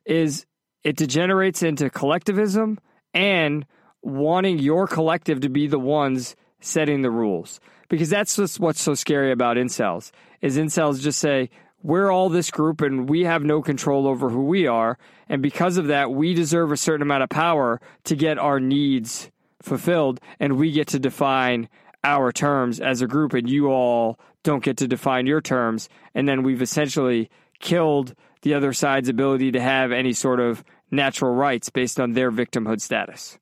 is 0.04 0.46
it 0.84 0.96
degenerates 0.96 1.62
into 1.62 1.90
collectivism 1.90 2.78
and 3.12 3.66
wanting 4.02 4.58
your 4.58 4.86
collective 4.86 5.40
to 5.40 5.48
be 5.48 5.66
the 5.66 5.78
ones 5.78 6.36
setting 6.60 7.02
the 7.02 7.10
rules. 7.10 7.60
Because 7.88 8.10
that's 8.10 8.36
just 8.36 8.60
what's 8.60 8.80
so 8.80 8.94
scary 8.94 9.32
about 9.32 9.56
incels, 9.56 10.10
is 10.40 10.56
incels 10.56 11.00
just 11.00 11.18
say, 11.18 11.50
we're 11.82 12.10
all 12.10 12.28
this 12.28 12.50
group 12.50 12.80
and 12.80 13.08
we 13.08 13.24
have 13.24 13.44
no 13.44 13.62
control 13.62 14.06
over 14.06 14.30
who 14.30 14.44
we 14.44 14.66
are. 14.66 14.98
And 15.28 15.42
because 15.42 15.76
of 15.76 15.86
that, 15.86 16.10
we 16.10 16.34
deserve 16.34 16.72
a 16.72 16.76
certain 16.76 17.02
amount 17.02 17.22
of 17.22 17.28
power 17.28 17.80
to 18.04 18.16
get 18.16 18.38
our 18.38 18.60
needs 18.60 19.30
fulfilled. 19.62 20.20
And 20.40 20.56
we 20.56 20.72
get 20.72 20.88
to 20.88 20.98
define 20.98 21.68
our 22.04 22.32
terms 22.32 22.80
as 22.80 23.02
a 23.02 23.06
group, 23.06 23.34
and 23.34 23.48
you 23.48 23.68
all 23.68 24.18
don't 24.42 24.62
get 24.62 24.76
to 24.78 24.88
define 24.88 25.26
your 25.26 25.40
terms. 25.40 25.88
And 26.14 26.28
then 26.28 26.42
we've 26.42 26.62
essentially 26.62 27.30
killed 27.60 28.14
the 28.42 28.54
other 28.54 28.72
side's 28.72 29.08
ability 29.08 29.52
to 29.52 29.60
have 29.60 29.92
any 29.92 30.12
sort 30.12 30.40
of 30.40 30.64
natural 30.90 31.34
rights 31.34 31.70
based 31.70 31.98
on 32.00 32.12
their 32.12 32.30
victimhood 32.30 32.80
status. 32.80 33.38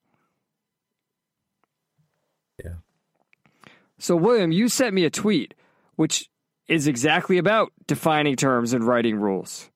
Yeah. 2.62 2.74
So, 3.98 4.16
William, 4.16 4.52
you 4.52 4.68
sent 4.68 4.94
me 4.94 5.04
a 5.04 5.10
tweet, 5.10 5.54
which 5.96 6.28
is 6.68 6.86
exactly 6.86 7.38
about 7.38 7.72
defining 7.86 8.36
terms 8.36 8.72
and 8.72 8.84
writing 8.84 9.16
rules. 9.16 9.70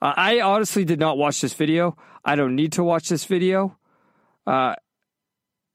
Uh, 0.00 0.14
I 0.16 0.40
honestly 0.40 0.84
did 0.84 1.00
not 1.00 1.18
watch 1.18 1.40
this 1.40 1.54
video. 1.54 1.96
I 2.24 2.36
don't 2.36 2.54
need 2.54 2.72
to 2.72 2.84
watch 2.84 3.08
this 3.08 3.24
video. 3.24 3.76
Uh, 4.46 4.74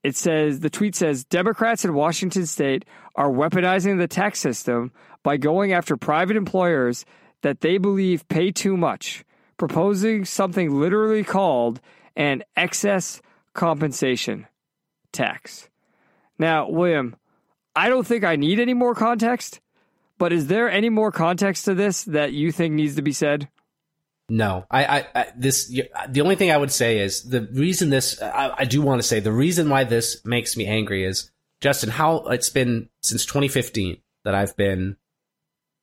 it 0.03 0.15
says 0.15 0.59
the 0.59 0.69
tweet 0.69 0.95
says 0.95 1.23
Democrats 1.23 1.85
in 1.85 1.93
Washington 1.93 2.45
state 2.45 2.85
are 3.15 3.29
weaponizing 3.29 3.97
the 3.97 4.07
tax 4.07 4.39
system 4.39 4.91
by 5.23 5.37
going 5.37 5.73
after 5.73 5.95
private 5.95 6.35
employers 6.35 7.05
that 7.41 7.61
they 7.61 7.77
believe 7.77 8.27
pay 8.27 8.51
too 8.51 8.75
much, 8.75 9.23
proposing 9.57 10.25
something 10.25 10.79
literally 10.79 11.23
called 11.23 11.79
an 12.15 12.43
excess 12.55 13.21
compensation 13.53 14.47
tax. 15.11 15.69
Now, 16.37 16.69
William, 16.69 17.15
I 17.75 17.89
don't 17.89 18.05
think 18.05 18.23
I 18.23 18.35
need 18.35 18.59
any 18.59 18.73
more 18.73 18.95
context, 18.95 19.59
but 20.23 20.31
is 20.31 20.47
there 20.47 20.71
any 20.71 20.87
more 20.87 21.11
context 21.11 21.65
to 21.65 21.73
this 21.73 22.05
that 22.05 22.31
you 22.31 22.53
think 22.53 22.73
needs 22.73 22.95
to 22.95 23.01
be 23.01 23.11
said? 23.11 23.49
No, 24.29 24.65
I, 24.71 24.85
I, 24.85 25.07
I, 25.13 25.25
this, 25.35 25.67
the 26.07 26.21
only 26.21 26.37
thing 26.37 26.49
I 26.49 26.55
would 26.55 26.71
say 26.71 26.99
is 26.99 27.23
the 27.23 27.41
reason 27.51 27.89
this, 27.89 28.21
I, 28.21 28.53
I 28.59 28.63
do 28.63 28.81
want 28.81 29.01
to 29.01 29.03
say 29.05 29.19
the 29.19 29.33
reason 29.33 29.67
why 29.67 29.83
this 29.83 30.23
makes 30.23 30.55
me 30.55 30.65
angry 30.65 31.03
is 31.03 31.29
Justin, 31.59 31.89
how 31.89 32.19
it's 32.27 32.49
been 32.49 32.87
since 33.01 33.25
2015 33.25 33.97
that 34.23 34.33
I've 34.33 34.55
been, 34.55 34.95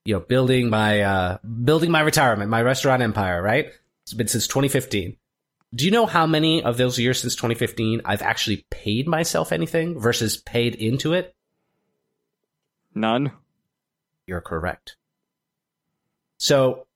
you 0.07 0.14
know, 0.14 0.20
building 0.20 0.70
my, 0.70 1.03
uh, 1.03 1.38
building 1.43 1.91
my 1.91 2.01
retirement, 2.01 2.49
my 2.49 2.62
restaurant 2.62 3.03
empire, 3.03 3.43
right? 3.43 3.70
It's 4.05 4.14
been 4.14 4.28
since 4.28 4.47
2015. 4.47 5.18
Do 5.74 5.84
you 5.84 5.91
know 5.91 6.07
how 6.07 6.26
many 6.26 6.62
of 6.62 6.78
those 6.78 6.99
years 6.99 7.20
since 7.20 7.34
2015 7.34 8.01
I've 8.07 8.22
actually 8.22 8.64
paid 8.70 9.07
myself 9.07 9.53
anything 9.53 10.01
versus 10.01 10.38
paid 10.38 10.76
into 10.76 11.12
it? 11.12 11.34
None. 12.95 13.32
You're 14.31 14.41
correct. 14.41 14.97
So 16.39 16.87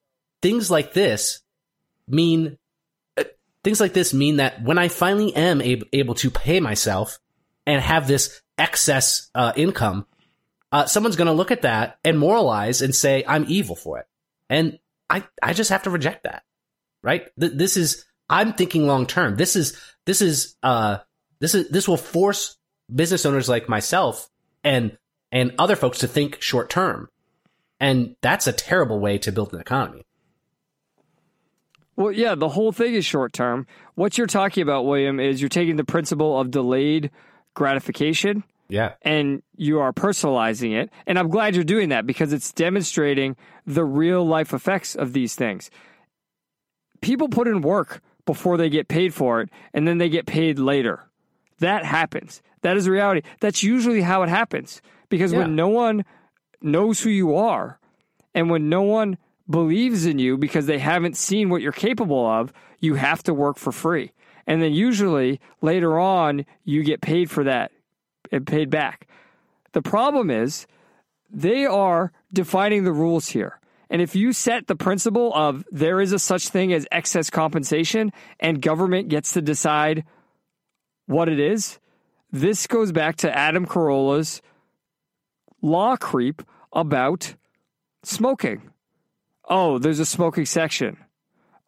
things 0.41 0.71
like 0.71 0.93
this 0.93 1.43
mean 2.07 2.59
uh, 3.17 3.25
things 3.65 3.81
like 3.81 3.93
this 3.93 4.15
mean 4.15 4.37
that 4.37 4.63
when 4.63 4.79
I 4.79 4.87
finally 4.87 5.35
am 5.35 5.61
ab- 5.61 5.89
able 5.93 6.15
to 6.15 6.31
pay 6.31 6.61
myself 6.61 7.19
and 7.67 7.83
have 7.83 8.07
this 8.07 8.41
excess 8.57 9.33
uh, 9.35 9.53
income, 9.57 10.07
uh, 10.71 10.87
someone's 10.87 11.17
going 11.17 11.27
to 11.27 11.33
look 11.33 11.51
at 11.51 11.63
that 11.63 11.99
and 12.05 12.21
moralize 12.21 12.83
and 12.83 12.95
say 12.95 13.25
I'm 13.27 13.47
evil 13.49 13.75
for 13.75 13.99
it, 13.99 14.07
and 14.49 14.79
I 15.11 15.25
I 15.43 15.55
just 15.55 15.71
have 15.71 15.83
to 15.83 15.91
reject 15.91 16.23
that. 16.23 16.45
Right? 17.03 17.27
Th- 17.41 17.53
this 17.53 17.77
is 17.77 18.07
I'm 18.31 18.53
thinking 18.53 18.87
long 18.87 19.07
term. 19.07 19.35
This 19.35 19.57
is 19.57 19.77
this 20.07 20.23
is 20.23 20.55
uh 20.63 20.99
this 21.41 21.57
is 21.57 21.69
this 21.69 21.89
will 21.89 21.97
force 21.97 22.57
business 22.95 23.27
owners 23.27 23.49
like 23.49 23.69
myself 23.69 24.31
and 24.63 24.97
and 25.33 25.53
other 25.59 25.75
folks 25.75 25.99
to 25.99 26.07
think 26.07 26.41
short 26.41 26.71
term. 26.71 27.09
And 27.81 28.17
that's 28.21 28.47
a 28.47 28.53
terrible 28.53 29.01
way 29.01 29.19
to 29.19 29.33
build 29.33 29.53
an 29.53 29.61
economy. 29.61 30.03
Well, 31.97 32.11
yeah, 32.13 32.35
the 32.35 32.49
whole 32.49 32.73
thing 32.73 32.95
is 32.95 33.05
short 33.05 33.33
term. 33.33 33.67
What 33.95 34.19
you're 34.19 34.27
talking 34.27 34.63
about, 34.63 34.85
William, 34.85 35.21
is 35.21 35.41
you're 35.41 35.49
taking 35.49 35.77
the 35.77 35.85
principle 35.85 36.39
of 36.41 36.51
delayed 36.51 37.11
gratification 37.55 38.43
Yeah. 38.69 38.95
and 39.03 39.43
you 39.57 39.79
are 39.79 39.93
personalizing 39.93 40.73
it. 40.73 40.91
And 41.07 41.19
I'm 41.19 41.29
glad 41.29 41.55
you're 41.55 41.63
doing 41.63 41.91
that 41.91 42.05
because 42.07 42.33
it's 42.33 42.53
demonstrating 42.53 43.37
the 43.65 43.85
real 43.85 44.27
life 44.27 44.53
effects 44.53 44.97
of 44.97 45.13
these 45.13 45.37
things. 45.37 45.71
People 47.01 47.29
put 47.29 47.47
in 47.47 47.61
work 47.61 48.01
before 48.27 48.57
they 48.57 48.71
get 48.71 48.89
paid 48.89 49.13
for 49.15 49.43
it, 49.43 49.51
and 49.75 49.87
then 49.87 49.99
they 49.99 50.09
get 50.09 50.27
paid 50.27 50.59
later. 50.59 51.05
That 51.61 51.85
happens. 51.85 52.43
That 52.63 52.77
is 52.77 52.89
reality. 52.89 53.21
That's 53.41 53.63
usually 53.63 54.01
how 54.01 54.23
it 54.23 54.31
happens 54.31 54.81
because 55.11 55.33
Yeah. 55.33 55.41
when 55.41 55.55
no 55.55 55.69
one 55.69 56.05
knows 56.65 57.01
who 57.01 57.11
you 57.11 57.37
are 57.37 57.79
and 58.35 58.51
when 58.51 58.69
no 58.69 58.83
one 58.83 59.17
believes 59.49 60.07
in 60.07 60.19
you 60.19 60.37
because 60.37 60.67
they 60.67 60.79
haven't 60.79 61.17
seen 61.17 61.49
what 61.49 61.63
you're 61.63 61.73
capable 61.73 62.27
of, 62.27 62.53
you 62.81 62.95
have 62.95 63.23
to 63.25 63.35
work 63.35 63.57
for 63.57 63.73
free. 63.73 64.13
And 64.47 64.61
then 64.61 64.73
usually 64.73 65.41
later 65.63 65.99
on, 65.99 66.45
you 66.65 66.83
get 66.83 67.01
paid 67.01 67.31
for 67.31 67.45
that 67.45 67.71
and 68.33 68.47
paid 68.47 68.71
back. 68.71 69.07
The 69.73 69.83
problem 69.83 70.31
is 70.31 70.67
they 71.31 71.65
are 71.65 72.13
defining 72.33 72.85
the 72.85 72.93
rules 72.93 73.29
here. 73.29 73.61
And 73.91 74.03
if 74.03 74.17
you 74.17 74.33
set 74.33 74.67
the 74.67 74.77
principle 74.77 75.33
of 75.35 75.65
there 75.71 76.01
is 76.01 76.13
a 76.13 76.19
such 76.19 76.49
thing 76.49 76.73
as 76.73 76.87
excess 76.91 77.31
compensation 77.31 78.13
and 78.41 78.61
government 78.61 79.09
gets 79.09 79.33
to 79.35 79.43
decide 79.43 80.05
what 81.07 81.29
it 81.29 81.39
is, 81.39 81.79
this 82.33 82.67
goes 82.67 82.93
back 82.93 83.17
to 83.17 83.37
Adam 83.37 83.67
Carolla's 83.67 84.43
law 85.65 85.97
creep 85.97 86.43
about 86.73 87.35
smoking. 88.05 88.71
Oh, 89.49 89.79
there's 89.79 89.99
a 89.99 90.07
smoking 90.07 90.45
section. 90.45 90.99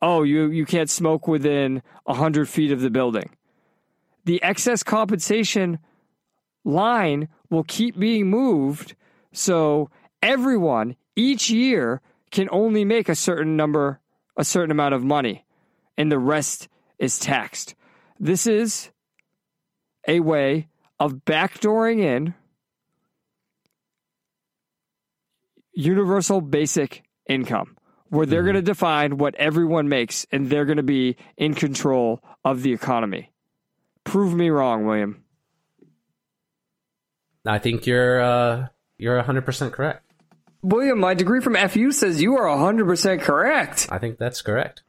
Oh, 0.03 0.23
you, 0.23 0.51
you 0.51 0.67
can't 0.67 0.91
smoke 0.91 1.27
within 1.27 1.83
100 2.05 2.49
feet 2.49 2.73
of 2.73 2.83
the 2.83 2.91
building. 2.91 3.31
The 4.27 4.43
excess 4.43 4.83
compensation 4.83 5.79
line 6.65 7.29
will 7.49 7.65
keep 7.65 7.99
being 7.99 8.29
moved 8.29 8.95
so 9.33 9.89
everyone 10.23 10.97
each 11.15 11.49
year 11.49 12.03
can 12.31 12.49
only 12.53 12.85
make 12.85 13.09
a 13.09 13.15
certain 13.15 13.57
number, 13.57 14.01
a 14.37 14.45
certain 14.45 14.71
amount 14.71 14.95
of 14.95 15.05
money, 15.05 15.47
and 15.97 16.13
the 16.13 16.19
rest 16.19 16.69
is 16.99 17.19
taxed. 17.19 17.75
This 18.21 18.47
is 18.47 18.91
a 20.07 20.21
way 20.21 20.69
of 21.01 21.25
backdooring 21.25 22.01
in 22.01 22.35
universal 25.77 26.41
basic 26.41 27.05
income 27.29 27.77
where 28.09 28.27
they're 28.27 28.43
Mhm. 28.43 28.47
going 28.47 28.57
to 28.57 28.63
define 28.63 29.19
what 29.19 29.35
everyone 29.37 29.89
makes 29.89 30.27
and 30.33 30.49
they're 30.51 30.65
going 30.65 30.77
to 30.79 30.83
be 30.83 31.17
in 31.37 31.55
control 31.55 32.21
of 32.45 32.63
the 32.63 32.73
economy. 32.73 33.31
Prove 34.05 34.35
me 34.35 34.49
wrong, 34.51 34.87
William. 34.87 35.23
I 37.45 37.59
think 37.59 37.87
you're 37.87 38.21
uh, 38.21 38.67
you're 38.99 39.21
100% 39.23 39.73
correct. 39.73 40.03
William, 40.63 40.99
my 40.99 41.15
degree 41.15 41.41
from 41.41 41.55
FU 41.55 41.93
says 41.93 42.21
you 42.21 42.37
are 42.37 42.47
100% 42.49 43.21
correct. 43.21 43.87
I 43.91 43.99
think 43.99 44.19
that's 44.19 44.43
correct. 44.43 44.83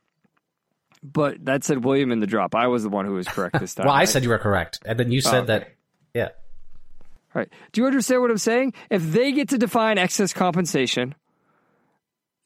But 1.03 1.45
that 1.45 1.63
said 1.63 1.83
William 1.83 2.11
in 2.11 2.19
the 2.19 2.25
drop. 2.27 2.55
I 2.55 2.67
was 2.67 2.81
the 2.83 2.89
one 2.89 3.05
who 3.05 3.13
was 3.13 3.27
correct 3.27 3.59
this 3.59 3.75
time. 3.75 3.85
Well, 3.85 3.95
I 3.95 4.05
said 4.05 4.23
you 4.23 4.29
were 4.29 4.39
correct, 4.39 4.79
and 4.85 4.99
then 4.99 5.11
you 5.11 5.21
said 5.21 5.43
okay. 5.43 5.45
that. 5.47 5.69
Yeah, 6.15 6.29
Right. 7.37 7.49
Do 7.71 7.81
you 7.81 7.85
understand 7.85 8.21
what 8.21 8.31
I'm 8.31 8.39
saying? 8.39 8.73
If 8.89 9.11
they 9.11 9.31
get 9.31 9.49
to 9.49 9.59
define 9.59 9.99
excess 9.99 10.33
compensation, 10.33 11.13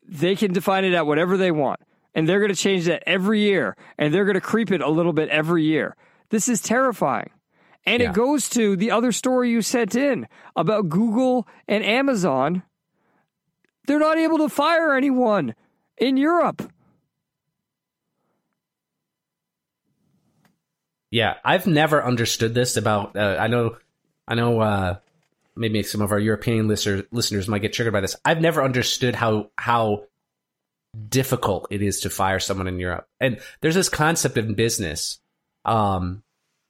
they 0.05 0.35
can 0.35 0.51
define 0.51 0.83
it 0.83 0.93
at 0.93 1.05
whatever 1.07 1.37
they 1.37 1.49
want. 1.49 1.79
And 2.13 2.27
they're 2.27 2.39
going 2.41 2.53
to 2.53 2.61
change 2.61 2.83
that 2.87 3.01
every 3.07 3.39
year. 3.39 3.77
And 3.97 4.13
they're 4.13 4.25
going 4.25 4.35
to 4.35 4.41
creep 4.41 4.69
it 4.69 4.81
a 4.81 4.89
little 4.89 5.13
bit 5.13 5.29
every 5.29 5.63
year. 5.63 5.95
This 6.29 6.49
is 6.49 6.61
terrifying. 6.61 7.29
And 7.85 8.01
Yeah. 8.03 8.09
it 8.09 8.13
goes 8.15 8.49
to 8.49 8.75
the 8.75 8.91
other 8.91 9.13
story 9.13 9.49
you 9.49 9.61
sent 9.61 9.95
in 9.95 10.27
about 10.57 10.89
Google 10.89 11.47
and 11.69 11.85
Amazon. 11.85 12.63
They're 13.87 13.97
not 13.97 14.17
able 14.17 14.39
to 14.39 14.49
fire 14.49 14.93
anyone 14.93 15.55
in 15.97 16.17
Europe. 16.17 16.69
yeah. 21.09 21.35
I've 21.45 21.65
never 21.67 22.03
understood 22.03 22.53
this 22.53 22.75
about. 22.77 23.15
Uh, 23.15 23.37
I 23.39 23.47
know, 23.47 23.77
I 24.27 24.35
know. 24.35 24.59
Uh, 24.59 24.95
maybe 25.55 25.83
some 25.83 26.01
of 26.01 26.11
our 26.11 26.19
European 26.19 26.67
listener, 26.67 27.03
listeners 27.11 27.47
might 27.47 27.61
get 27.61 27.73
triggered 27.73 27.93
by 27.93 28.01
this. 28.01 28.15
I've 28.23 28.41
never 28.41 28.63
understood 28.63 29.15
how 29.15 29.49
how 29.57 30.05
difficult 31.07 31.67
it 31.69 31.81
is 31.81 32.01
to 32.01 32.09
fire 32.09 32.39
someone 32.39 32.67
in 32.67 32.79
Europe. 32.79 33.07
And 33.19 33.39
there's 33.61 33.75
this 33.75 33.89
concept 33.89 34.37
in 34.37 34.55
business. 34.55 35.19
Um, 35.63 36.23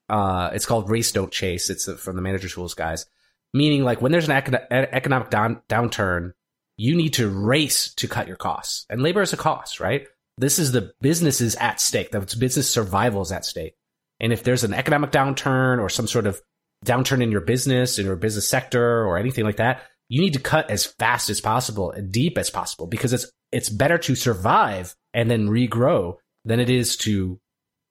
uh, 0.10 0.52
it's 0.54 0.66
called 0.66 0.90
race 0.90 1.12
don't 1.12 1.32
chase. 1.32 1.70
It's 1.70 1.92
from 1.92 2.16
the 2.16 2.22
manager 2.22 2.50
tools 2.50 2.74
guys, 2.74 3.06
meaning 3.54 3.84
like 3.84 4.02
when 4.02 4.12
there's 4.12 4.28
an 4.28 4.36
econo- 4.36 4.68
economic 4.70 5.30
down- 5.30 5.62
downturn, 5.70 6.34
you 6.78 6.96
need 6.96 7.14
to 7.14 7.30
race 7.30 7.94
to 7.96 8.08
cut 8.08 8.28
your 8.28 8.38
costs. 8.38 8.86
And 8.90 9.02
labor 9.02 9.22
is 9.22 9.34
a 9.34 9.38
cost, 9.38 9.80
right? 9.80 10.08
This 10.38 10.60
is 10.60 10.72
the 10.72 10.94
business 11.02 11.40
is 11.42 11.56
at 11.56 11.80
stake. 11.80 12.12
That's 12.12 12.36
business 12.36 12.70
survival 12.70 13.22
is 13.22 13.32
at 13.32 13.46
stake. 13.46 13.76
And 14.20 14.34
if 14.34 14.44
there's 14.44 14.64
an 14.64 14.74
economic 14.74 15.12
downturn 15.12 15.80
or 15.80 15.90
some 15.90 16.08
sort 16.08 16.28
of 16.28 16.42
downturn 16.86 17.22
in 17.22 17.32
your 17.32 17.42
business, 17.42 18.00
in 18.00 18.06
your 18.06 18.16
business 18.16 18.48
sector 18.48 19.06
or 19.06 19.18
anything 19.18 19.46
like 19.46 19.58
that, 19.58 19.84
you 20.10 20.22
need 20.22 20.34
to 20.34 20.40
cut 20.40 20.70
as 20.70 20.86
fast 20.86 21.30
as 21.30 21.40
possible 21.40 21.94
deep 22.10 22.38
as 22.38 22.50
possible 22.50 22.88
because 22.88 23.14
it's 23.14 23.32
it's 23.52 23.70
better 23.70 23.98
to 23.98 24.16
survive 24.16 24.96
and 25.14 25.30
then 25.30 25.48
regrow 25.48 26.18
than 26.46 26.60
it 26.60 26.70
is 26.70 26.98
to 26.98 27.40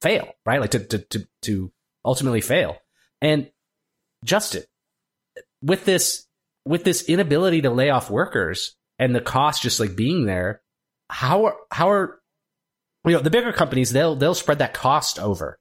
fail, 0.02 0.32
right? 0.44 0.60
Like 0.60 0.72
to 0.72 0.80
to 0.80 0.98
to, 0.98 1.28
to 1.42 1.72
ultimately 2.04 2.40
fail. 2.40 2.76
And 3.20 3.50
Justin, 4.24 4.64
with 5.62 5.84
this 5.84 6.26
with 6.64 6.84
this 6.84 7.02
inability 7.04 7.62
to 7.62 7.70
lay 7.70 7.90
off 7.90 8.10
workers 8.10 8.76
and 8.98 9.14
the 9.14 9.20
cost 9.20 9.62
just 9.62 9.80
like 9.80 9.96
being 9.96 10.26
there, 10.26 10.62
how 11.08 11.46
are 11.46 11.56
how 11.70 11.90
are 11.90 12.20
you 13.06 13.12
know 13.12 13.20
the 13.20 13.30
bigger 13.30 13.52
companies 13.52 13.92
they'll 13.92 14.16
they'll 14.16 14.34
spread 14.34 14.58
that 14.58 14.74
cost 14.74 15.18
over. 15.18 15.58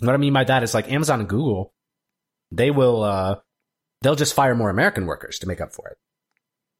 What 0.00 0.14
I 0.14 0.18
mean 0.18 0.32
by 0.32 0.44
that 0.44 0.62
is 0.62 0.72
like 0.72 0.90
Amazon 0.90 1.20
and 1.20 1.28
Google, 1.28 1.74
they 2.50 2.70
will 2.70 3.02
uh 3.02 3.36
they'll 4.02 4.16
just 4.16 4.34
fire 4.34 4.54
more 4.54 4.70
American 4.70 5.06
workers 5.06 5.38
to 5.40 5.46
make 5.46 5.60
up 5.60 5.72
for 5.72 5.88
it. 5.88 5.98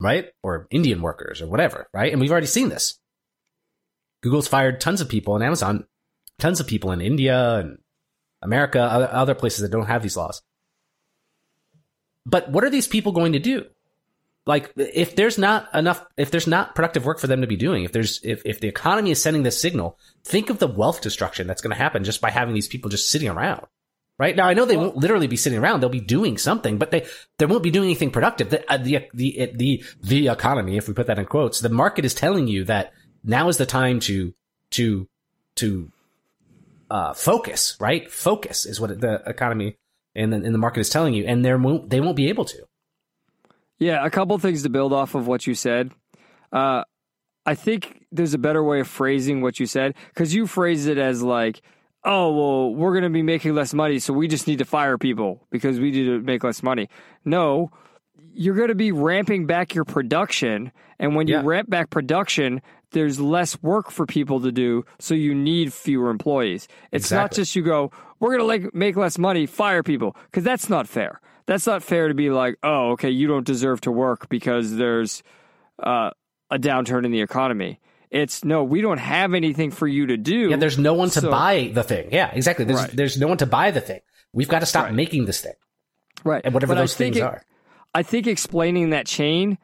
Right? 0.01 0.31
Or 0.43 0.67
Indian 0.71 1.03
workers 1.03 1.43
or 1.43 1.47
whatever, 1.47 1.87
right? 1.93 2.11
And 2.11 2.21
we've 2.21 2.31
already 2.31 2.47
seen 2.47 2.71
this. 2.71 2.99
Google's 4.23 4.49
fired 4.49 4.81
tons 4.81 5.01
of 5.01 5.09
people 5.09 5.35
and 5.35 5.45
Amazon 5.45 5.87
tons 6.39 6.61
of 6.61 6.67
people 6.67 6.91
in 6.91 7.01
India 7.01 7.59
and 7.59 7.79
America, 8.43 8.81
other, 8.81 9.35
places 9.35 9.61
that 9.61 9.71
don't 9.71 9.87
have 9.87 10.03
these 10.03 10.17
laws. 10.17 10.43
But 12.25 12.51
what 12.51 12.65
are 12.65 12.71
these 12.71 12.89
people 12.89 13.13
going 13.13 13.35
to 13.35 13.39
do? 13.39 13.67
Like, 14.47 14.73
if 14.77 15.15
there's 15.15 15.37
not 15.37 15.69
enough, 15.75 16.05
if 16.17 16.31
there's 16.31 16.47
not 16.47 16.75
productive 16.75 17.05
work 17.05 17.19
for 17.19 17.27
them 17.27 17.43
to 17.43 17.47
be 17.47 17.57
doing, 17.57 17.85
if 17.85 17.93
there's, 17.93 18.21
if, 18.25 18.43
if 18.47 18.61
the 18.61 18.69
economy 18.69 19.11
is 19.11 19.23
sending 19.23 19.43
this 19.43 19.61
signal, 19.61 19.99
think 20.25 20.49
of 20.49 20.59
the 20.59 20.67
wealth 20.67 21.03
destruction 21.03 21.47
that's 21.47 21.61
going 21.61 21.71
to 21.71 21.77
happen 21.77 22.05
just 22.05 22.23
by 22.23 22.31
having 22.31 22.55
these 22.55 22.69
people 22.69 22.89
just 22.89 23.11
sitting 23.11 23.29
around. 23.29 23.67
Right 24.21 24.37
now, 24.37 24.47
I 24.47 24.53
know 24.53 24.67
they 24.67 24.77
won't 24.77 24.99
literally 24.99 25.29
be 25.29 25.39
sitting 25.39 25.59
around; 25.59 25.81
they'll 25.81 25.89
be 25.89 25.99
doing 25.99 26.37
something, 26.37 26.77
but 26.77 26.91
they 26.91 27.07
they 27.39 27.47
won't 27.47 27.63
be 27.63 27.71
doing 27.71 27.87
anything 27.87 28.11
productive. 28.11 28.51
The 28.51 28.71
uh, 28.71 28.77
the 28.77 29.09
the 29.15 29.51
the 29.55 29.83
the 30.03 30.29
economy, 30.29 30.77
if 30.77 30.87
we 30.89 30.93
put 30.93 31.07
that 31.07 31.19
in 31.19 31.25
quotes, 31.25 31.61
the 31.61 31.71
market 31.71 32.05
is 32.05 32.13
telling 32.13 32.47
you 32.47 32.65
that 32.65 32.93
now 33.25 33.49
is 33.49 33.57
the 33.57 33.65
time 33.65 33.99
to 34.01 34.35
to 34.73 35.09
to 35.55 35.91
uh, 36.91 37.15
focus. 37.15 37.79
Right, 37.81 38.13
focus 38.13 38.67
is 38.67 38.79
what 38.79 39.01
the 39.01 39.23
economy 39.25 39.79
and 40.15 40.35
the, 40.35 40.37
and 40.37 40.55
the 40.55 40.59
market 40.59 40.81
is 40.81 40.91
telling 40.91 41.15
you, 41.15 41.25
and 41.25 41.43
they 41.43 41.55
won't 41.55 41.89
they 41.89 42.03
won't 42.03 42.17
be 42.17 42.29
able 42.29 42.45
to. 42.45 42.67
Yeah, 43.79 44.05
a 44.05 44.11
couple 44.11 44.37
things 44.37 44.65
to 44.65 44.69
build 44.69 44.93
off 44.93 45.15
of 45.15 45.27
what 45.27 45.47
you 45.47 45.55
said. 45.55 45.93
Uh, 46.53 46.85
I 47.47 47.55
think 47.55 48.05
there's 48.13 48.35
a 48.35 48.39
better 48.39 48.63
way 48.63 48.81
of 48.81 48.87
phrasing 48.87 49.41
what 49.41 49.59
you 49.59 49.65
said 49.65 49.95
because 50.09 50.35
you 50.35 50.47
phrased 50.47 50.89
it 50.89 50.99
as 50.99 51.23
like, 51.23 51.63
"Oh, 52.05 52.33
well, 52.33 52.75
we're 52.75 52.93
going 52.93 53.05
to 53.05 53.11
be 53.11 53.23
making 53.23 53.55
less 53.55 53.75
money, 53.75 53.99
so 53.99 54.13
we 54.13 54.29
just 54.29 54.47
need 54.47 54.59
to 54.59 54.65
fire 54.65 54.99
people 54.99 55.47
because 55.51 55.79
we 55.81 55.91
need 55.91 56.05
to 56.05 56.21
make 56.21 56.43
less 56.45 56.63
money." 56.63 56.89
No, 57.25 57.71
you're 58.33 58.55
going 58.55 58.69
to 58.69 58.75
be 58.75 58.93
ramping 58.93 59.47
back 59.47 59.75
your 59.75 59.85
production, 59.85 60.73
and 60.99 61.15
when 61.17 61.27
you 61.29 61.35
Yeah. 61.35 61.43
ramp 61.45 61.69
back 61.71 61.91
production, 61.91 62.63
there's 62.93 63.21
less 63.21 63.61
work 63.63 63.91
for 63.91 64.07
people 64.07 64.41
to 64.41 64.51
do, 64.53 64.85
so 64.99 65.15
you 65.15 65.35
need 65.35 65.73
fewer 65.73 66.11
employees. 66.11 66.69
It's 66.93 67.11
not 67.11 67.33
just 67.33 67.55
you 67.57 67.63
go, 67.63 67.91
"We're 68.19 68.31
going 68.37 68.41
to 68.41 68.45
like 68.47 68.75
make 68.75 68.97
less 68.97 69.19
money, 69.19 69.47
fire 69.47 69.83
people," 69.83 70.17
because 70.27 70.45
that's 70.45 70.69
not 70.69 70.89
fair. 70.89 71.21
That's 71.47 71.67
not 71.67 71.83
fair 71.83 72.09
to 72.09 72.15
be 72.15 72.31
like, 72.31 72.57
"Oh, 72.63 72.91
okay, 72.93 73.11
you 73.11 73.27
don't 73.27 73.47
deserve 73.47 73.81
to 73.83 73.93
work 73.93 74.29
because 74.29 74.77
there's." 74.77 75.23
uh, 75.83 76.11
a 76.51 76.59
downturn 76.59 77.07
in 77.07 77.11
the 77.11 77.23
economy. 77.23 77.81
It's 78.11 78.45
no, 78.45 78.65
we 78.65 78.81
don't 78.81 78.99
have 78.99 79.35
anything 79.35 79.71
for 79.71 79.87
you 79.87 80.07
to 80.09 80.17
do. 80.17 80.51
Yeah, 80.51 80.57
there's 80.57 80.79
no 80.79 80.95
one 80.95 81.11
to 81.11 81.21
So- 81.21 81.31
buy 81.31 81.71
the 81.73 81.83
thing. 81.85 82.09
Yeah, 82.13 82.31
exactly. 82.33 82.65
There's 82.65 82.81
Right. 82.81 82.91
there's 82.91 83.19
no 83.19 83.29
one 83.29 83.39
to 83.39 83.47
buy 83.47 83.71
the 83.71 83.81
thing. 83.81 84.01
We've 84.33 84.49
got 84.49 84.61
to 84.61 84.67
stop 84.67 84.87
Right. 84.87 84.95
making 84.95 85.27
this 85.27 85.41
thing 85.41 85.55
right, 86.25 86.43
and 86.45 86.53
whatever 86.55 86.75
But 86.75 86.81
those 86.81 86.97
things 86.97 87.17
it- 87.17 87.23
are. 87.23 87.43
I 87.95 88.03
think 88.03 88.27
explaining 88.27 88.91
that 88.91 89.07
chain 89.07 89.59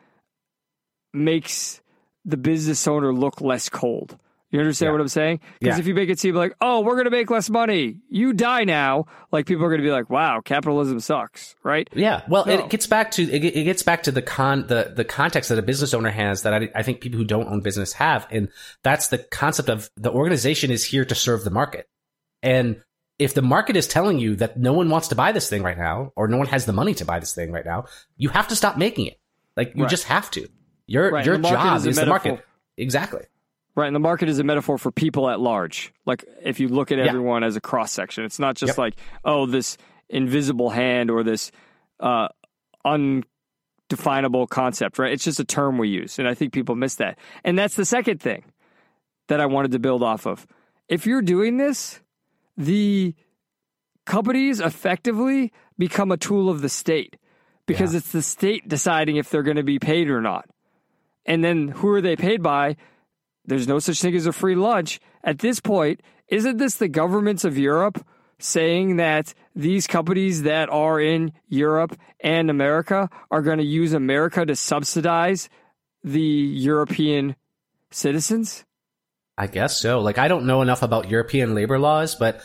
makes 1.12 1.80
the 2.24 2.36
business 2.36 2.86
owner 2.86 3.12
look 3.12 3.40
less 3.40 3.68
cold. 3.68 4.18
You 4.52 4.60
understand 4.60 4.88
Yeah. 4.88 4.92
what 4.92 5.00
I'm 5.00 5.08
saying? 5.08 5.40
Because 5.58 5.76
Yeah. 5.76 5.80
if 5.80 5.86
you 5.88 5.94
make 5.94 6.08
it 6.08 6.20
seem 6.20 6.34
like, 6.36 6.54
oh, 6.60 6.80
we're 6.80 6.94
going 6.94 7.06
to 7.06 7.10
make 7.10 7.30
less 7.30 7.50
money, 7.50 7.96
you 8.08 8.32
die 8.32 8.62
now, 8.64 9.06
like 9.32 9.44
people 9.46 9.64
are 9.64 9.68
going 9.68 9.80
to 9.80 9.86
be 9.86 9.90
like, 9.90 10.08
wow, 10.08 10.40
capitalism 10.40 11.00
sucks, 11.00 11.56
right? 11.64 11.88
Yeah, 11.94 12.22
well, 12.28 12.44
No. 12.46 12.52
it 12.52 12.70
gets 12.70 12.86
back 12.86 13.10
to 13.12 13.22
it, 13.24 13.44
it 13.44 13.64
gets 13.64 13.82
back 13.82 14.04
to 14.04 14.12
the 14.12 14.22
con 14.22 14.66
the 14.68 14.92
the 14.94 15.04
context 15.04 15.48
that 15.48 15.58
a 15.58 15.62
business 15.62 15.92
owner 15.94 16.10
has 16.10 16.42
that 16.42 16.54
I, 16.54 16.68
I 16.76 16.82
think 16.82 17.00
people 17.00 17.18
who 17.18 17.24
don't 17.24 17.48
own 17.48 17.60
business 17.60 17.92
have, 17.94 18.26
and 18.30 18.48
that's 18.84 19.08
the 19.08 19.18
concept 19.18 19.68
of 19.68 19.90
the 19.96 20.12
organization 20.12 20.70
is 20.70 20.84
here 20.84 21.04
to 21.04 21.14
serve 21.14 21.42
the 21.44 21.50
market, 21.50 21.88
and 22.42 22.82
if 23.18 23.32
the 23.34 23.42
market 23.42 23.76
is 23.76 23.86
telling 23.88 24.18
you 24.18 24.36
that 24.36 24.58
no 24.58 24.74
one 24.74 24.90
wants 24.90 25.08
to 25.08 25.14
buy 25.14 25.32
this 25.32 25.48
thing 25.48 25.62
right 25.62 25.78
now, 25.78 26.12
or 26.16 26.28
no 26.28 26.36
one 26.36 26.46
has 26.48 26.66
the 26.66 26.72
money 26.72 26.92
to 26.94 27.04
buy 27.04 27.18
this 27.18 27.34
thing 27.34 27.50
right 27.50 27.64
now, 27.64 27.86
you 28.18 28.28
have 28.28 28.46
to 28.48 28.54
stop 28.54 28.76
making 28.76 29.06
it. 29.06 29.18
Like 29.56 29.72
you 29.74 29.82
Right. 29.84 29.90
just 29.90 30.04
have 30.04 30.30
to. 30.32 30.46
Your 30.86 31.10
Right, 31.10 31.24
your 31.24 31.38
job 31.38 31.78
is 31.78 31.86
is, 31.86 31.96
the 31.96 32.04
market. 32.06 32.44
Exactly. 32.76 33.22
Right, 33.76 33.86
and 33.86 33.94
the 33.94 34.00
market 34.00 34.28
is 34.30 34.38
a 34.38 34.44
metaphor 34.44 34.78
for 34.78 34.90
people 34.90 35.28
at 35.28 35.38
large. 35.38 35.92
Like 36.06 36.24
if 36.42 36.58
you 36.60 36.68
look 36.68 36.90
at 36.90 36.98
Yeah. 36.98 37.04
everyone 37.04 37.44
as 37.44 37.56
a 37.56 37.60
cross 37.60 37.92
section, 37.92 38.24
it's 38.24 38.38
not 38.38 38.56
just 38.56 38.70
Yep. 38.70 38.78
like 38.78 38.94
oh 39.24 39.44
this 39.46 39.76
invisible 40.08 40.70
hand 40.70 41.10
or 41.10 41.22
this 41.22 41.52
uh, 42.00 42.28
undefinable 43.90 44.46
concept. 44.46 44.98
Right, 44.98 45.12
it's 45.12 45.24
just 45.24 45.40
a 45.40 45.44
term 45.44 45.78
we 45.78 45.88
use, 45.88 46.18
and 46.18 46.26
I 46.26 46.34
think 46.34 46.52
people 46.52 46.74
miss 46.74 46.96
that. 46.96 47.18
And 47.44 47.58
that's 47.58 47.76
the 47.76 47.84
second 47.84 48.20
thing 48.20 48.44
that 49.28 49.40
I 49.40 49.46
wanted 49.46 49.72
to 49.72 49.78
build 49.78 50.02
off 50.02 50.26
of. 50.26 50.46
If 50.88 51.06
you're 51.06 51.22
doing 51.22 51.56
this, 51.56 52.00
the 52.56 53.14
companies 54.06 54.60
effectively 54.60 55.52
become 55.78 56.12
a 56.12 56.16
tool 56.16 56.48
of 56.48 56.62
the 56.62 56.68
state 56.68 57.16
because 57.66 57.92
Yeah. 57.92 57.98
it's 57.98 58.12
the 58.12 58.22
state 58.22 58.68
deciding 58.68 59.16
if 59.16 59.28
they're 59.30 59.42
going 59.42 59.56
to 59.56 59.62
be 59.64 59.78
paid 59.78 60.08
or 60.08 60.20
not. 60.22 60.48
And 61.26 61.42
then 61.44 61.68
who 61.68 61.88
are 61.88 62.00
they 62.00 62.14
paid 62.14 62.40
by? 62.42 62.76
There's 63.46 63.68
no 63.68 63.78
such 63.78 64.00
thing 64.00 64.14
as 64.14 64.26
a 64.26 64.32
free 64.32 64.54
lunch. 64.54 65.00
At 65.22 65.38
this 65.38 65.60
point, 65.60 66.00
isn't 66.28 66.56
this 66.56 66.76
the 66.76 66.88
governments 66.88 67.44
of 67.44 67.56
Europe 67.56 68.04
saying 68.38 68.96
that 68.96 69.32
these 69.54 69.86
companies 69.86 70.42
that 70.42 70.68
are 70.68 71.00
in 71.00 71.32
Europe 71.48 71.98
and 72.20 72.50
America 72.50 73.08
are 73.30 73.42
going 73.42 73.58
to 73.58 73.64
use 73.64 73.92
America 73.92 74.44
to 74.44 74.56
subsidize 74.56 75.48
the 76.02 76.20
European 76.20 77.36
citizens? 77.90 78.64
I 79.38 79.46
guess 79.46 79.76
so. 79.76 80.00
Like 80.00 80.18
I 80.18 80.28
don't 80.28 80.46
know 80.46 80.62
enough 80.62 80.82
about 80.82 81.10
European 81.10 81.54
labor 81.54 81.78
laws, 81.78 82.14
but 82.14 82.40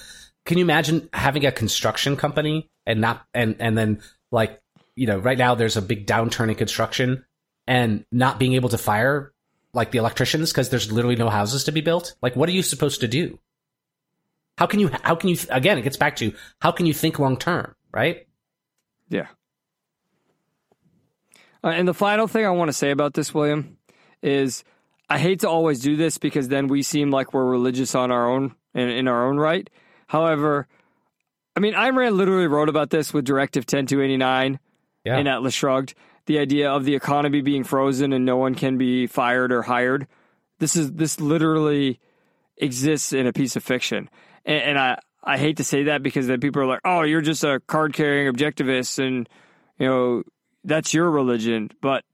can 0.45 0.57
you 0.57 0.63
imagine 0.63 1.09
having 1.13 1.45
a 1.45 1.51
construction 1.51 2.17
company 2.17 2.69
and 2.85 3.01
not 3.01 3.25
and 3.33 3.55
and 3.59 3.77
then 3.77 4.01
like 4.31 4.59
you 4.95 5.07
know 5.07 5.17
right 5.17 5.37
now 5.37 5.55
there's 5.55 5.77
a 5.77 5.81
big 5.81 6.05
downturn 6.05 6.49
in 6.49 6.55
construction 6.55 7.25
and 7.67 8.05
not 8.11 8.39
being 8.39 8.53
able 8.53 8.69
to 8.69 8.77
fire 8.77 9.33
like 9.73 9.91
the 9.91 9.97
electricians 9.97 10.51
because 10.51 10.69
there's 10.69 10.91
literally 10.91 11.15
no 11.15 11.29
houses 11.29 11.63
to 11.65 11.71
be 11.71 11.81
built. 11.81 12.15
Like, 12.21 12.35
what 12.35 12.49
are 12.49 12.53
you 12.53 12.63
supposed 12.63 13.01
to 13.01 13.07
do? 13.07 13.39
How 14.57 14.65
can 14.67 14.79
you? 14.79 14.89
How 15.03 15.15
can 15.15 15.29
you? 15.29 15.37
Again, 15.49 15.77
it 15.77 15.81
gets 15.83 15.97
back 15.97 16.15
to 16.17 16.33
how 16.59 16.71
can 16.71 16.85
you 16.85 16.93
think 16.93 17.19
long 17.19 17.37
term, 17.37 17.73
right? 17.91 18.27
Yeah. 19.09 19.27
Uh, 21.63 21.69
and 21.69 21.87
the 21.87 21.93
final 21.93 22.27
thing 22.27 22.45
I 22.45 22.49
want 22.51 22.69
to 22.69 22.73
say 22.73 22.91
about 22.91 23.13
this, 23.13 23.33
William, 23.33 23.77
is 24.21 24.63
I 25.09 25.17
hate 25.19 25.41
to 25.41 25.49
always 25.49 25.79
do 25.79 25.95
this 25.95 26.17
because 26.17 26.47
then 26.47 26.67
we 26.67 26.81
seem 26.81 27.11
like 27.11 27.33
we're 27.33 27.45
religious 27.45 27.93
on 27.95 28.11
our 28.11 28.29
own 28.29 28.55
in, 28.73 28.89
in 28.89 29.07
our 29.07 29.27
own 29.27 29.37
right. 29.37 29.69
However, 30.07 30.67
I 31.55 31.59
mean, 31.59 31.73
Ayn 31.73 31.95
Rand 31.95 32.15
literally 32.15 32.47
wrote 32.47 32.69
about 32.69 32.89
this 32.89 33.13
with 33.13 33.25
Directive 33.25 33.65
10289 33.65 34.59
Yeah. 35.05 35.17
in 35.19 35.27
Atlas 35.27 35.53
Shrugged. 35.53 35.93
The 36.31 36.39
idea 36.39 36.71
of 36.71 36.85
the 36.85 36.95
economy 36.95 37.41
being 37.41 37.65
frozen 37.65 38.13
and 38.13 38.25
no 38.25 38.37
one 38.37 38.55
can 38.55 38.77
be 38.77 39.05
fired 39.05 39.51
or 39.51 39.63
hired. 39.63 40.07
This 40.59 40.77
is 40.77 40.93
this 40.93 41.19
literally 41.19 41.99
exists 42.55 43.11
in 43.11 43.27
a 43.27 43.33
piece 43.33 43.57
of 43.57 43.65
fiction, 43.65 44.09
and, 44.45 44.61
and 44.61 44.79
I 44.79 44.99
I 45.21 45.37
hate 45.37 45.57
to 45.57 45.65
say 45.65 45.83
that 45.83 46.03
because 46.03 46.27
then 46.27 46.39
people 46.39 46.61
are 46.61 46.67
like, 46.67 46.79
oh, 46.85 47.01
you're 47.01 47.19
just 47.19 47.43
a 47.43 47.59
card 47.67 47.91
carrying 47.91 48.33
objectivist, 48.33 49.05
and 49.05 49.27
you 49.77 49.87
know 49.87 50.23
that's 50.63 50.93
your 50.93 51.11
religion. 51.11 51.69
But 51.81 52.05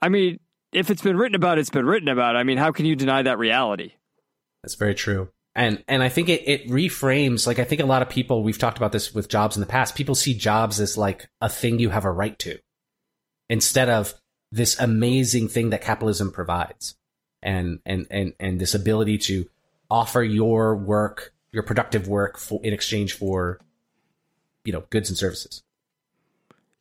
I 0.00 0.08
mean, 0.08 0.40
if 0.72 0.90
it's 0.90 1.02
been 1.02 1.16
written 1.16 1.36
about, 1.36 1.58
it's 1.58 1.70
been 1.70 1.86
written 1.86 2.08
about. 2.08 2.34
I 2.34 2.42
mean, 2.42 2.58
how 2.58 2.72
can 2.72 2.84
you 2.84 2.96
deny 2.96 3.22
that 3.22 3.38
reality? 3.38 3.92
That's 4.64 4.74
very 4.74 4.96
true. 4.96 5.28
And 5.54 5.84
and 5.86 6.02
I 6.02 6.08
think 6.08 6.28
it, 6.28 6.48
it 6.48 6.68
reframes 6.68 7.46
like 7.46 7.60
I 7.60 7.64
think 7.64 7.80
a 7.80 7.86
lot 7.86 8.02
of 8.02 8.08
people 8.08 8.42
we've 8.42 8.58
talked 8.58 8.78
about 8.78 8.90
this 8.90 9.14
with 9.14 9.28
jobs 9.28 9.56
in 9.56 9.60
the 9.60 9.66
past. 9.66 9.94
People 9.94 10.16
see 10.16 10.34
jobs 10.34 10.80
as 10.80 10.98
like 10.98 11.28
a 11.40 11.48
thing 11.48 11.78
you 11.78 11.90
have 11.90 12.04
a 12.04 12.10
right 12.10 12.36
to, 12.40 12.58
instead 13.52 13.90
of 13.90 14.14
this 14.50 14.80
amazing 14.80 15.46
thing 15.46 15.70
that 15.70 15.82
capitalism 15.82 16.32
provides, 16.32 16.96
and 17.42 17.80
and 17.84 18.06
and 18.10 18.32
and 18.40 18.58
this 18.58 18.74
ability 18.74 19.18
to 19.18 19.46
offer 19.90 20.22
your 20.22 20.74
work, 20.74 21.34
your 21.52 21.62
productive 21.62 22.08
work, 22.08 22.38
for, 22.38 22.58
in 22.64 22.72
exchange 22.72 23.12
for, 23.12 23.60
you 24.64 24.72
know, 24.72 24.84
goods 24.88 25.10
and 25.10 25.18
services. 25.18 25.62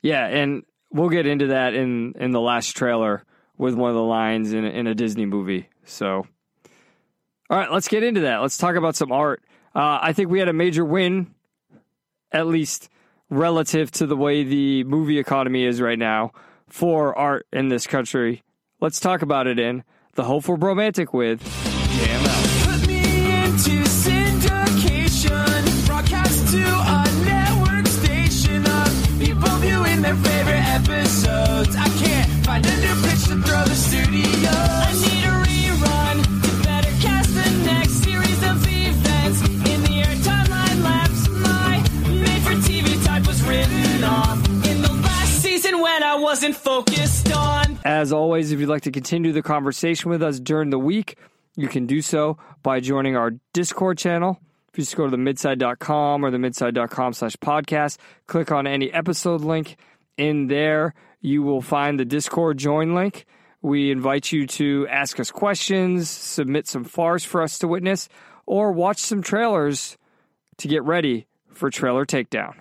Yeah, 0.01 0.25
and 0.25 0.63
we'll 0.91 1.09
get 1.09 1.27
into 1.27 1.47
that 1.47 1.73
in 1.73 2.13
in 2.17 2.31
the 2.31 2.39
last 2.39 2.77
trailer 2.77 3.25
with 3.57 3.75
one 3.75 3.89
of 3.89 3.95
the 3.95 4.01
lines 4.01 4.53
in 4.53 4.63
in 4.63 4.87
a 4.87 4.95
Disney 4.95 5.25
movie. 5.25 5.67
So, 5.83 6.25
all 7.49 7.57
right, 7.57 7.69
let's 7.69 7.89
get 7.89 8.01
into 8.01 8.21
that. 8.21 8.37
Let's 8.37 8.57
talk 8.57 8.75
about 8.75 8.95
some 8.95 9.11
art. 9.11 9.43
Uh, 9.75 9.99
I 10.01 10.13
think 10.13 10.29
we 10.29 10.39
had 10.39 10.47
a 10.47 10.53
major 10.53 10.85
win, 10.85 11.33
at 12.31 12.47
least 12.47 12.87
relative 13.29 13.91
to 13.91 14.07
the 14.07 14.15
way 14.15 14.43
the 14.43 14.85
movie 14.85 15.19
economy 15.19 15.65
is 15.65 15.81
right 15.81 15.99
now 15.99 16.31
for 16.71 17.17
art 17.17 17.47
in 17.51 17.69
this 17.69 17.87
country. 17.87 18.43
Let's 18.79 18.99
talk 18.99 19.21
about 19.21 19.47
it 19.47 19.59
in 19.59 19.83
the 20.15 20.23
Hopeful 20.23 20.57
Romantic 20.57 21.13
with 21.13 21.41
As 48.01 48.11
always, 48.11 48.51
if 48.51 48.59
you'd 48.59 48.67
like 48.67 48.81
to 48.81 48.91
continue 48.91 49.31
the 49.31 49.43
conversation 49.43 50.09
with 50.09 50.23
us 50.23 50.39
during 50.39 50.71
the 50.71 50.79
week, 50.79 51.19
you 51.55 51.67
can 51.67 51.85
do 51.85 52.01
so 52.01 52.35
by 52.63 52.79
joining 52.79 53.15
our 53.15 53.33
Discord 53.53 53.99
channel. 53.99 54.39
If 54.69 54.79
you 54.79 54.83
just 54.85 54.95
go 54.95 55.05
to 55.05 55.11
the 55.11 55.19
midside.com 55.19 56.25
or 56.25 56.31
the 56.31 56.39
midside.com 56.39 57.13
slash 57.13 57.35
podcast, 57.35 57.99
click 58.25 58.51
on 58.51 58.65
any 58.65 58.91
episode 58.91 59.41
link 59.41 59.77
in 60.17 60.47
there. 60.47 60.95
You 61.19 61.43
will 61.43 61.61
find 61.61 61.99
the 61.99 62.05
Discord 62.05 62.57
join 62.57 62.95
link. 62.95 63.27
We 63.61 63.91
invite 63.91 64.31
you 64.31 64.47
to 64.47 64.87
ask 64.89 65.19
us 65.19 65.29
questions, 65.29 66.09
submit 66.09 66.67
some 66.67 66.85
farce 66.85 67.23
for 67.23 67.43
us 67.43 67.59
to 67.59 67.67
witness, 67.67 68.09
or 68.47 68.71
watch 68.71 68.97
some 68.97 69.21
trailers 69.21 69.95
to 70.57 70.67
get 70.67 70.81
ready 70.81 71.27
for 71.53 71.69
Trailer 71.69 72.07
Takedown. 72.07 72.55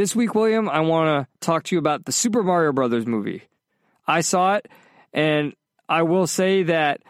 This 0.00 0.16
week, 0.16 0.34
William, 0.34 0.66
I 0.66 0.80
want 0.80 1.08
to 1.28 1.46
talk 1.46 1.64
to 1.64 1.74
you 1.74 1.78
about 1.78 2.06
the 2.06 2.12
Super 2.12 2.42
Mario 2.42 2.72
Brothers 2.72 3.06
movie. 3.06 3.42
I 4.06 4.22
saw 4.22 4.54
it, 4.54 4.66
and 5.12 5.52
I 5.90 6.04
will 6.04 6.26
say 6.26 6.62
that 6.62 7.02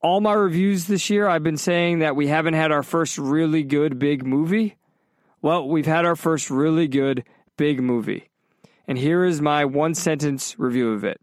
all 0.00 0.20
my 0.20 0.32
reviews 0.32 0.86
this 0.86 1.10
year, 1.10 1.26
I've 1.26 1.42
been 1.42 1.56
saying 1.56 1.98
that 1.98 2.14
we 2.14 2.28
haven't 2.28 2.54
had 2.54 2.70
our 2.70 2.84
first 2.84 3.18
really 3.18 3.64
good 3.64 3.98
big 3.98 4.24
movie. 4.24 4.76
Well, 5.42 5.68
we've 5.68 5.86
had 5.86 6.04
our 6.04 6.14
first 6.14 6.50
really 6.50 6.86
good 6.86 7.24
big 7.56 7.82
movie. 7.82 8.30
And 8.86 8.96
here 8.96 9.24
is 9.24 9.40
my 9.40 9.64
one 9.64 9.96
sentence 9.96 10.54
review 10.56 10.92
of 10.92 11.02
it. 11.02 11.20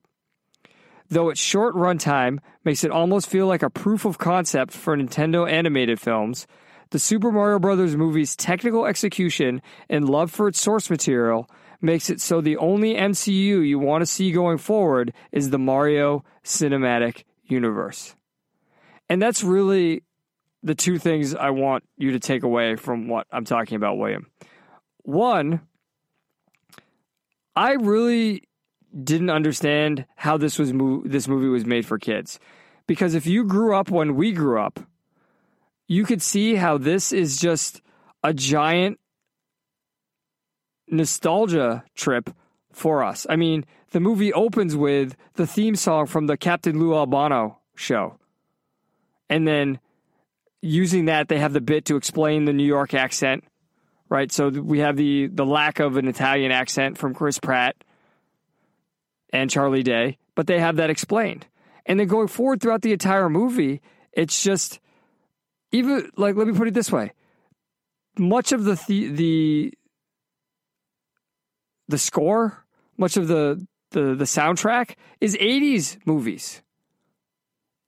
Though 1.08 1.30
its 1.30 1.39
short 1.39 1.74
runtime 1.74 2.39
makes 2.66 2.84
it 2.84 2.92
almost 2.92 3.30
feel 3.30 3.48
like 3.48 3.64
a 3.64 3.70
proof 3.70 4.04
of 4.04 4.18
concept 4.18 4.74
for 4.74 4.98
Nintendo 4.98 5.50
animated 5.50 6.02
films, 6.02 6.48
the 6.92 7.00
Super 7.00 7.32
Mario 7.32 7.58
Bros. 7.60 7.96
movie's 7.96 8.36
technical 8.36 8.86
execution 8.86 9.62
and 9.89 10.08
love 10.08 10.32
for 10.32 10.48
its 10.48 10.62
source 10.62 10.89
material 10.89 11.50
makes 11.82 12.10
it 12.10 12.22
so 12.22 12.42
the 12.42 12.58
only 12.58 12.94
MCU 12.94 13.66
you 13.68 13.80
want 13.80 14.02
to 14.02 14.06
see 14.06 14.32
going 14.32 14.58
forward 14.58 15.14
is 15.32 15.50
the 15.50 15.58
Mario 15.58 16.24
Cinematic 16.44 17.24
Universe. 17.44 18.16
And 19.10 19.22
that's 19.22 19.44
really 19.44 20.04
the 20.64 20.76
two 20.76 21.00
things 21.00 21.34
I 21.34 21.50
want 21.50 21.84
you 21.98 22.12
to 22.12 22.20
take 22.20 22.44
away 22.44 22.76
from 22.76 23.08
what 23.08 23.26
I'm 23.32 23.46
talking 23.46 23.76
about, 23.76 23.98
William. 23.98 24.28
One, 25.04 25.62
I 27.56 27.74
really 27.74 28.44
didn't 29.04 29.30
understand 29.30 30.06
how 30.16 30.38
this 30.38 30.60
was 30.60 30.72
mo- 30.74 31.04
this 31.06 31.28
movie 31.28 31.48
was 31.48 31.66
made 31.66 31.86
for 31.86 31.98
kids. 31.98 32.39
Because 32.86 33.16
if 33.16 33.26
you 33.26 33.46
grew 33.46 33.76
up 33.76 33.89
when 33.89 34.16
we 34.16 34.34
grew 34.34 34.60
up, 34.60 34.80
you 35.92 36.06
could 36.06 36.22
see 36.22 36.56
how 36.56 36.78
this 36.78 37.12
is 37.12 37.38
just 37.38 37.82
a 38.24 38.34
giant 38.34 38.98
nostalgia 40.88 41.84
trip 41.96 42.30
for 42.72 43.04
us. 43.04 43.28
I 43.30 43.36
mean, 43.36 43.66
the 43.89 44.00
movie 44.00 44.32
opens 44.32 44.74
with 44.74 45.18
the 45.34 45.46
theme 45.46 45.76
song 45.76 46.06
from 46.06 46.28
the 46.28 46.38
Captain 46.38 46.80
Lou 46.80 46.96
Albano 46.96 47.60
show. 47.76 48.18
And 49.30 49.46
then 49.46 49.82
using 50.62 51.06
that, 51.06 51.28
they 51.28 51.39
have 51.39 51.52
the 51.52 51.60
bit 51.60 51.84
to 51.86 51.98
explain 51.98 52.46
the 52.46 52.54
New 52.54 52.64
York 52.64 52.94
accent, 52.94 53.44
right? 54.08 54.32
So 54.32 54.48
we 54.48 54.80
have 54.80 54.96
the, 54.96 55.28
the 55.28 55.46
lack 55.46 55.80
of 55.80 55.98
an 55.98 56.08
Italian 56.08 56.54
accent 56.54 56.98
from 56.98 57.14
Chris 57.14 57.38
Pratt 57.38 57.76
and 59.34 59.50
Charlie 59.50 59.84
Day, 59.84 60.20
but 60.36 60.48
they 60.48 60.62
have 60.62 60.78
that 60.78 60.89
explained. 60.89 61.48
And 61.86 62.00
then 62.00 62.08
going 62.08 62.30
forward 62.30 62.62
throughout 62.62 62.82
the 62.82 62.94
entire 62.94 63.30
movie, 63.30 63.82
it's 64.14 64.42
just 64.42 64.80
even 65.72 66.09
like 66.17 66.36
let 66.36 66.47
me 66.47 66.53
put 66.53 66.67
it 66.67 66.74
this 66.74 66.91
way: 66.91 67.11
much 68.17 68.51
of 68.51 68.63
the 68.63 68.76
the 68.88 69.74
the, 71.88 71.97
score, 71.97 72.65
much 72.97 73.17
of 73.17 73.28
the, 73.28 73.65
the 73.91 74.15
the 74.15 74.26
soundtrack 74.26 74.95
is 75.19 75.36
'80s 75.36 75.97
movies. 76.05 76.61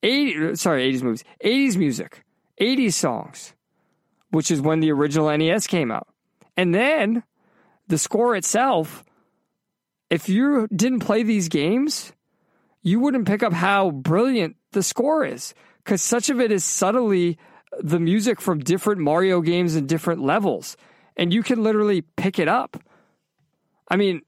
80, 0.05 0.55
sorry, 0.55 0.91
80s 0.91 1.01
movies, 1.01 1.23
80s 1.45 1.77
music, 1.77 2.23
80s 2.59 2.93
songs, 2.93 3.53
which 4.31 4.51
is 4.51 4.59
when 4.59 4.81
the 4.81 4.91
original 4.91 5.35
NES 5.37 5.65
came 5.65 5.91
out. 5.91 6.09
And 6.57 6.75
then 6.75 7.23
the 7.87 7.97
score 7.97 8.35
itself, 8.35 9.05
if 10.09 10.27
you 10.27 10.67
didn't 10.75 10.99
play 10.99 11.23
these 11.23 11.47
games, 11.47 12.11
you 12.81 12.99
wouldn't 12.99 13.27
pick 13.27 13.43
up 13.43 13.53
how 13.53 13.91
brilliant 13.91 14.57
the 14.73 14.83
score 14.83 15.25
is 15.25 15.53
because 15.77 16.01
such 16.01 16.29
of 16.29 16.39
it 16.39 16.51
is 16.51 16.63
subtly 16.63 17.37
the 17.81 17.99
music 17.99 18.41
from 18.41 18.59
different 18.59 19.01
Mario 19.01 19.41
games 19.41 19.75
and 19.75 19.87
different 19.87 20.21
levels. 20.21 20.77
And 21.15 21.33
you 21.33 21.43
can 21.43 21.61
literally 21.63 22.01
pick 22.01 22.39
it 22.39 22.47
up. 22.47 22.81
I 23.87 23.95
mean, 23.95 24.21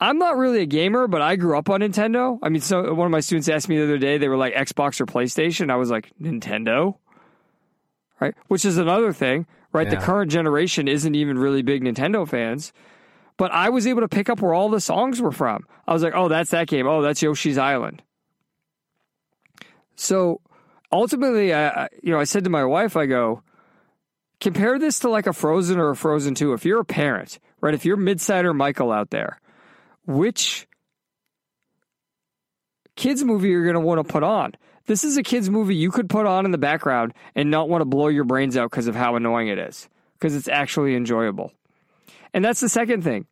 I'm 0.00 0.18
not 0.18 0.36
really 0.36 0.62
a 0.62 0.66
gamer, 0.66 1.08
but 1.08 1.22
I 1.22 1.36
grew 1.36 1.58
up 1.58 1.70
on 1.70 1.80
Nintendo. 1.80 2.38
I 2.42 2.48
mean, 2.48 2.60
so 2.60 2.94
one 2.94 3.06
of 3.06 3.10
my 3.10 3.20
students 3.20 3.48
asked 3.48 3.68
me 3.68 3.78
the 3.78 3.84
other 3.84 3.98
day, 3.98 4.18
they 4.18 4.28
were 4.28 4.36
like 4.36 4.54
Xbox 4.54 5.00
or 5.00 5.06
PlayStation. 5.06 5.70
I 5.70 5.76
was 5.76 5.90
like, 5.90 6.12
Nintendo? 6.20 6.96
Right? 8.20 8.34
Which 8.48 8.64
is 8.64 8.78
another 8.78 9.12
thing, 9.12 9.46
right? 9.72 9.88
The 9.88 9.96
current 9.96 10.30
generation 10.30 10.88
isn't 10.88 11.14
even 11.14 11.38
really 11.38 11.62
big 11.62 11.82
Nintendo 11.82 12.28
fans. 12.28 12.72
But 13.36 13.52
I 13.52 13.70
was 13.70 13.86
able 13.86 14.00
to 14.00 14.08
pick 14.08 14.28
up 14.28 14.40
where 14.40 14.52
all 14.52 14.68
the 14.68 14.80
songs 14.80 15.20
were 15.20 15.30
from. 15.30 15.66
I 15.86 15.92
was 15.92 16.02
like, 16.02 16.14
oh, 16.16 16.28
that's 16.28 16.50
that 16.50 16.66
game. 16.66 16.88
Oh, 16.88 17.02
that's 17.02 17.22
Yoshi's 17.22 17.58
Island. 17.58 18.02
So 19.94 20.40
ultimately, 20.90 21.54
I, 21.54 21.88
you 22.02 22.12
know, 22.12 22.20
I 22.20 22.24
said 22.24 22.44
to 22.44 22.50
my 22.50 22.64
wife, 22.64 22.96
I 22.96 23.06
go, 23.06 23.42
compare 24.40 24.78
this 24.78 25.00
to 25.00 25.10
like 25.10 25.26
a 25.26 25.32
Frozen 25.32 25.78
or 25.78 25.90
a 25.90 25.96
Frozen 25.96 26.34
2. 26.34 26.52
If 26.52 26.64
you're 26.64 26.80
a 26.80 26.84
parent, 26.84 27.38
right? 27.60 27.74
If 27.74 27.84
you're 27.84 27.96
Midsider 27.96 28.54
Michael 28.54 28.92
out 28.92 29.10
there, 29.10 29.40
which 30.06 30.66
kids 32.98 33.24
movie 33.24 33.48
you're 33.48 33.64
going 33.64 33.74
to 33.74 33.80
want 33.80 34.04
to 34.04 34.12
put 34.12 34.22
on. 34.22 34.52
This 34.86 35.04
is 35.04 35.16
a 35.16 35.22
kids 35.22 35.48
movie 35.48 35.76
you 35.76 35.90
could 35.90 36.08
put 36.08 36.26
on 36.26 36.44
in 36.44 36.50
the 36.50 36.58
background 36.58 37.14
and 37.34 37.50
not 37.50 37.68
want 37.68 37.82
to 37.82 37.84
blow 37.84 38.08
your 38.08 38.24
brains 38.24 38.56
out 38.56 38.70
because 38.70 38.88
of 38.88 38.94
how 38.94 39.16
annoying 39.16 39.48
it 39.48 39.58
is, 39.58 39.88
because 40.14 40.34
it's 40.34 40.48
actually 40.48 40.96
enjoyable. 40.96 41.52
And 42.34 42.44
that's 42.44 42.60
the 42.60 42.68
second 42.68 43.04
thing. 43.04 43.26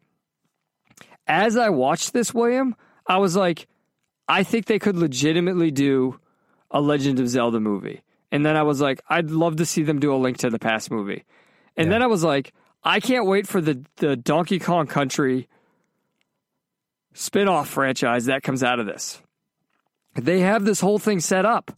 As 1.27 1.57
I 1.57 1.71
watched 1.71 2.13
this, 2.13 2.33
William, 2.33 2.77
I 3.07 3.19
was 3.19 3.35
like, 3.35 3.67
I 4.29 4.43
think 4.43 4.67
they 4.67 4.79
could 4.79 4.97
legitimately 4.97 5.71
do 5.71 6.21
a 6.71 6.81
Legend 6.81 7.21
of 7.21 7.29
Zelda 7.29 7.61
movie. 7.61 8.03
And 8.33 8.45
then 8.45 8.57
I 8.57 8.63
was 8.63 8.81
like, 8.81 9.01
I'd 9.09 9.31
love 9.31 9.57
to 9.57 9.67
see 9.67 9.83
them 9.83 10.01
do 10.01 10.15
a 10.15 10.17
Link 10.17 10.39
to 10.39 10.51
the 10.51 10.59
Past 10.59 10.91
movie. 10.91 11.25
And 11.77 11.91
then 11.93 12.03
I 12.03 12.07
was 12.07 12.25
like, 12.25 12.53
I 12.83 13.01
can't 13.01 13.27
wait 13.27 13.47
for 13.47 13.61
the, 13.61 13.85
the 13.97 14.17
Donkey 14.17 14.59
Kong 14.59 14.87
Country 14.87 15.49
spin 17.13 17.49
off 17.49 17.69
franchise 17.69 18.27
that 18.27 18.43
comes 18.43 18.63
out 18.63 18.81
of 18.81 18.87
this. 18.87 19.21
They 20.15 20.41
have 20.41 20.65
this 20.65 20.81
whole 20.81 20.99
thing 20.99 21.21
set 21.21 21.45
up. 21.45 21.73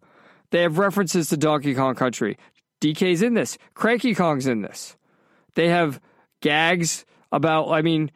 They 0.51 0.63
have 0.63 0.79
references 0.79 1.29
to 1.29 1.37
Donkey 1.37 1.75
Kong 1.75 1.95
Country. 1.95 2.39
DK's 2.81 3.23
in 3.23 3.35
this. 3.35 3.59
Cranky 3.75 4.15
Kong's 4.15 4.47
in 4.47 4.63
this. 4.63 4.97
They 5.55 5.69
have 5.69 6.01
gags 6.41 7.05
about, 7.33 7.71
I 7.71 7.83
mean, 7.83 8.11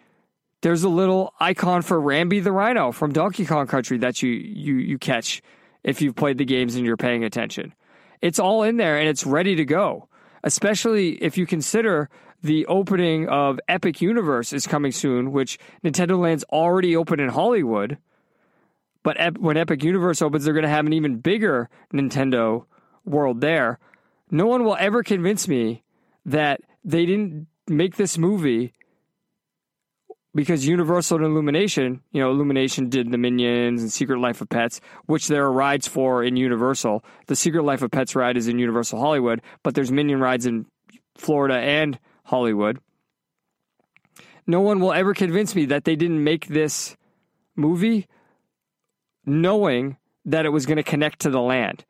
there's 0.62 0.84
a 0.84 0.88
little 0.88 1.34
icon 1.40 1.82
for 1.82 2.00
Rambi 2.00 2.42
the 2.42 2.52
Rhino 2.52 2.92
from 2.92 3.12
Donkey 3.12 3.44
Kong 3.44 3.66
Country 3.66 3.98
that 3.98 4.22
you 4.22 4.30
you 4.30 4.76
you 4.76 4.98
catch 4.98 5.42
if 5.84 6.00
you've 6.00 6.16
played 6.16 6.38
the 6.38 6.44
games 6.44 6.74
and 6.76 6.84
you're 6.84 6.96
paying 6.96 7.24
attention. 7.24 7.74
It's 8.20 8.38
all 8.38 8.62
in 8.62 8.76
there 8.76 8.98
and 8.98 9.08
it's 9.08 9.26
ready 9.26 9.56
to 9.56 9.64
go. 9.64 10.08
Especially 10.44 11.22
if 11.22 11.38
you 11.38 11.46
consider 11.46 12.08
the 12.42 12.66
opening 12.66 13.28
of 13.28 13.60
Epic 13.68 14.00
Universe 14.00 14.52
is 14.52 14.66
coming 14.66 14.92
soon, 14.92 15.30
which 15.30 15.58
Nintendo 15.84 16.18
Land's 16.18 16.44
already 16.44 16.96
open 16.96 17.20
in 17.20 17.28
Hollywood. 17.28 17.98
But 19.04 19.38
when 19.38 19.56
Epic 19.56 19.82
Universe 19.84 20.22
opens, 20.22 20.44
they're 20.44 20.54
going 20.54 20.64
to 20.64 20.68
have 20.68 20.86
an 20.86 20.92
even 20.92 21.18
bigger 21.18 21.68
Nintendo 21.92 22.64
world 23.04 23.40
there. 23.40 23.78
No 24.30 24.46
one 24.46 24.64
will 24.64 24.76
ever 24.78 25.02
convince 25.02 25.46
me 25.46 25.82
that 26.24 26.60
they 26.84 27.06
didn't 27.06 27.46
make 27.68 27.96
this 27.96 28.18
movie 28.18 28.72
because 30.34 30.66
Universal 30.66 31.18
and 31.18 31.26
Illumination, 31.26 32.02
you 32.12 32.20
know, 32.20 32.30
Illumination 32.30 32.88
did 32.88 33.10
the 33.10 33.18
Minions 33.18 33.82
and 33.82 33.92
Secret 33.92 34.18
Life 34.18 34.40
of 34.40 34.48
Pets, 34.48 34.80
which 35.06 35.28
there 35.28 35.44
are 35.44 35.52
rides 35.52 35.86
for 35.86 36.24
in 36.24 36.36
Universal. 36.36 37.04
The 37.26 37.36
Secret 37.36 37.62
Life 37.62 37.82
of 37.82 37.90
Pets 37.90 38.16
ride 38.16 38.36
is 38.36 38.48
in 38.48 38.58
Universal 38.58 39.00
Hollywood, 39.00 39.42
but 39.62 39.74
there's 39.74 39.92
Minion 39.92 40.20
rides 40.20 40.46
in 40.46 40.66
Florida 41.16 41.56
and 41.56 41.98
Hollywood. 42.24 42.78
No 44.46 44.60
one 44.60 44.80
will 44.80 44.92
ever 44.92 45.14
convince 45.14 45.54
me 45.54 45.66
that 45.66 45.84
they 45.84 45.96
didn't 45.96 46.24
make 46.24 46.46
this 46.46 46.96
movie 47.54 48.06
knowing 49.24 49.96
that 50.24 50.46
it 50.46 50.50
was 50.50 50.66
going 50.66 50.76
to 50.76 50.82
connect 50.82 51.20
to 51.20 51.30
the 51.30 51.40
land. 51.40 51.84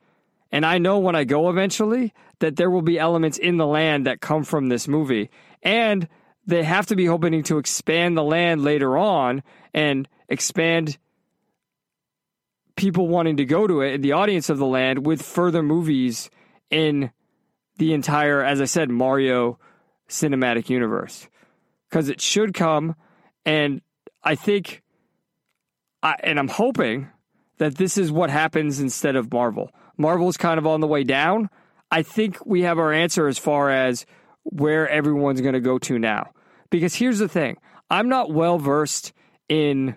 And 0.50 0.66
I 0.66 0.78
know 0.78 0.98
when 0.98 1.16
I 1.16 1.24
go 1.24 1.48
eventually 1.48 2.12
that 2.40 2.56
there 2.56 2.70
will 2.70 2.82
be 2.82 2.98
elements 2.98 3.38
in 3.38 3.56
the 3.56 3.66
land 3.66 4.06
that 4.06 4.20
come 4.20 4.44
from 4.44 4.68
this 4.68 4.86
movie. 4.86 5.30
And 5.62 6.08
they 6.46 6.62
have 6.62 6.86
to 6.86 6.96
be 6.96 7.06
hoping 7.06 7.42
to 7.42 7.58
expand 7.58 8.16
the 8.16 8.24
land 8.24 8.62
later 8.64 8.96
on 8.96 9.42
and 9.72 10.08
expand 10.28 10.98
people 12.76 13.06
wanting 13.06 13.36
to 13.36 13.44
go 13.44 13.66
to 13.66 13.80
it 13.80 13.94
and 13.94 14.04
the 14.04 14.12
audience 14.12 14.48
of 14.48 14.58
the 14.58 14.66
land 14.66 15.06
with 15.06 15.22
further 15.22 15.62
movies 15.62 16.30
in 16.70 17.10
the 17.76 17.92
entire, 17.92 18.42
as 18.42 18.60
I 18.60 18.64
said, 18.64 18.90
Mario 18.90 19.58
cinematic 20.08 20.68
universe. 20.68 21.28
Because 21.88 22.08
it 22.08 22.20
should 22.20 22.54
come, 22.54 22.96
and 23.44 23.82
I 24.22 24.34
think, 24.34 24.82
I, 26.02 26.16
and 26.22 26.38
I'm 26.38 26.48
hoping 26.48 27.08
that 27.58 27.76
this 27.76 27.98
is 27.98 28.10
what 28.10 28.30
happens 28.30 28.80
instead 28.80 29.14
of 29.14 29.32
Marvel. 29.32 29.70
Marvel's 29.96 30.36
kind 30.36 30.58
of 30.58 30.66
on 30.66 30.80
the 30.80 30.86
way 30.86 31.04
down. 31.04 31.50
I 31.90 32.02
think 32.02 32.44
we 32.46 32.62
have 32.62 32.78
our 32.78 32.92
answer 32.92 33.28
as 33.28 33.38
far 33.38 33.70
as 33.70 34.06
where 34.44 34.88
everyone's 34.88 35.40
going 35.40 35.54
to 35.54 35.60
go 35.60 35.78
to 35.78 35.98
now. 35.98 36.30
Because 36.70 36.94
here's 36.94 37.18
the 37.18 37.28
thing 37.28 37.56
I'm 37.90 38.08
not 38.08 38.32
well 38.32 38.58
versed 38.58 39.12
in 39.48 39.96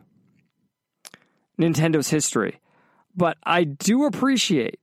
Nintendo's 1.60 2.10
history, 2.10 2.60
but 3.16 3.38
I 3.44 3.64
do 3.64 4.06
appreciate 4.06 4.80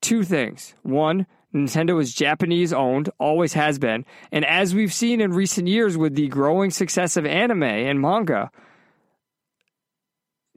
two 0.00 0.22
things. 0.22 0.74
One, 0.82 1.26
Nintendo 1.54 2.00
is 2.00 2.14
Japanese 2.14 2.72
owned, 2.72 3.10
always 3.18 3.52
has 3.54 3.78
been. 3.78 4.04
And 4.30 4.44
as 4.44 4.74
we've 4.74 4.92
seen 4.92 5.20
in 5.20 5.32
recent 5.32 5.68
years 5.68 5.96
with 5.96 6.14
the 6.14 6.28
growing 6.28 6.70
success 6.70 7.16
of 7.16 7.26
anime 7.26 7.62
and 7.62 8.00
manga, 8.00 8.50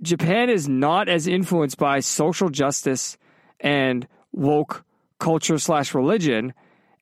Japan 0.01 0.49
is 0.49 0.67
not 0.67 1.09
as 1.09 1.27
influenced 1.27 1.77
by 1.77 1.99
social 1.99 2.49
justice 2.49 3.17
and 3.59 4.07
woke 4.31 4.83
culture 5.19 5.57
slash 5.57 5.93
religion. 5.93 6.53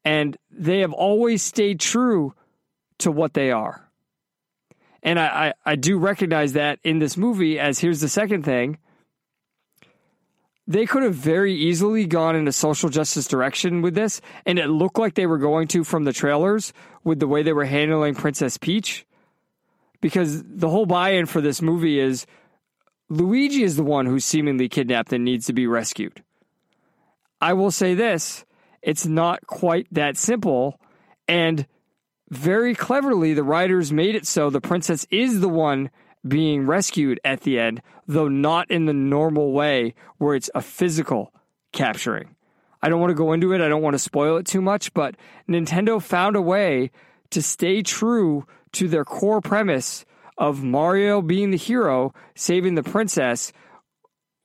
And 0.06 0.38
they 0.52 0.80
have 0.80 0.94
always 0.94 1.42
stayed 1.42 1.80
true 1.80 2.34
to 3.00 3.12
what 3.12 3.34
they 3.34 3.52
are. 3.52 3.90
And 5.02 5.20
I, 5.20 5.26
I, 5.26 5.54
I 5.66 5.76
do 5.76 5.98
recognize 5.98 6.54
that 6.54 6.80
in 6.84 7.00
this 7.00 7.18
movie, 7.18 7.60
as 7.60 7.80
here's 7.80 8.02
the 8.02 8.10
second 8.10 8.44
thing 8.44 8.78
they 10.66 10.86
could 10.86 11.04
have 11.04 11.16
very 11.16 11.54
easily 11.54 12.06
gone 12.06 12.38
in 12.38 12.48
a 12.48 12.54
social 12.54 12.88
justice 12.88 13.28
direction 13.28 13.82
with 13.82 13.96
this, 13.96 14.22
and 14.46 14.58
it 14.58 14.68
looked 14.68 14.98
like 14.98 15.16
they 15.16 15.26
were 15.26 15.38
going 15.38 15.68
to 15.68 15.84
from 15.84 16.06
the 16.06 16.14
trailers 16.14 16.72
with 17.04 17.20
the 17.20 17.28
way 17.28 17.44
they 17.44 17.52
were 17.52 17.66
handling 17.66 18.16
Princess 18.16 18.58
Peach. 18.58 19.06
Because 20.00 20.44
the 20.44 20.70
whole 20.70 20.86
buy 20.86 21.12
in 21.12 21.26
for 21.26 21.42
this 21.42 21.62
movie 21.62 22.00
is 22.00 22.26
Luigi 23.10 23.64
is 23.64 23.76
the 23.76 23.84
one 23.84 24.06
who's 24.06 24.26
seemingly 24.26 24.70
kidnapped 24.70 25.14
and 25.14 25.26
needs 25.26 25.46
to 25.48 25.54
be 25.54 25.68
rescued. 25.68 26.24
I 27.42 27.54
will 27.54 27.72
say 27.72 27.94
this 27.94 28.46
it's 28.84 29.08
not 29.08 29.48
quite 29.48 29.88
that 29.92 30.18
simple, 30.18 30.80
and 31.28 31.66
very 32.30 32.76
cleverly, 32.76 33.34
the 33.34 33.44
writers 33.44 33.94
made 33.94 34.16
it 34.16 34.28
so 34.28 34.50
the 34.50 34.62
princess 34.62 35.06
is 35.10 35.40
the 35.40 35.50
one 35.50 35.90
being 36.28 36.66
rescued 36.66 37.20
at 37.24 37.42
the 37.42 37.60
end, 37.60 37.82
though 38.08 38.28
not 38.28 38.70
in 38.72 38.86
the 38.86 38.94
normal 38.94 39.52
way 39.52 39.94
where 40.18 40.36
it's 40.36 40.50
a 40.56 40.62
physical 40.62 41.34
capturing. 41.72 42.36
I 42.82 42.90
don't 42.90 43.00
want 43.00 43.12
to 43.12 43.16
go 43.16 43.34
into 43.34 43.54
it, 43.54 43.62
I 43.62 43.70
don't 43.70 43.82
want 43.82 43.94
to 43.94 44.00
spoil 44.00 44.38
it 44.38 44.46
too 44.46 44.62
much, 44.62 44.94
but 44.94 45.16
Nintendo 45.48 46.02
found 46.02 46.36
a 46.36 46.42
way 46.42 46.92
to 47.30 47.42
stay 47.42 47.82
true 47.82 48.46
to 48.74 48.88
their 48.88 49.06
core 49.06 49.42
premise 49.42 50.06
of 50.38 50.64
Mario 50.64 51.22
being 51.22 51.52
the 51.52 51.58
hero, 51.58 52.14
saving 52.36 52.76
the 52.76 52.84
princess, 52.84 53.54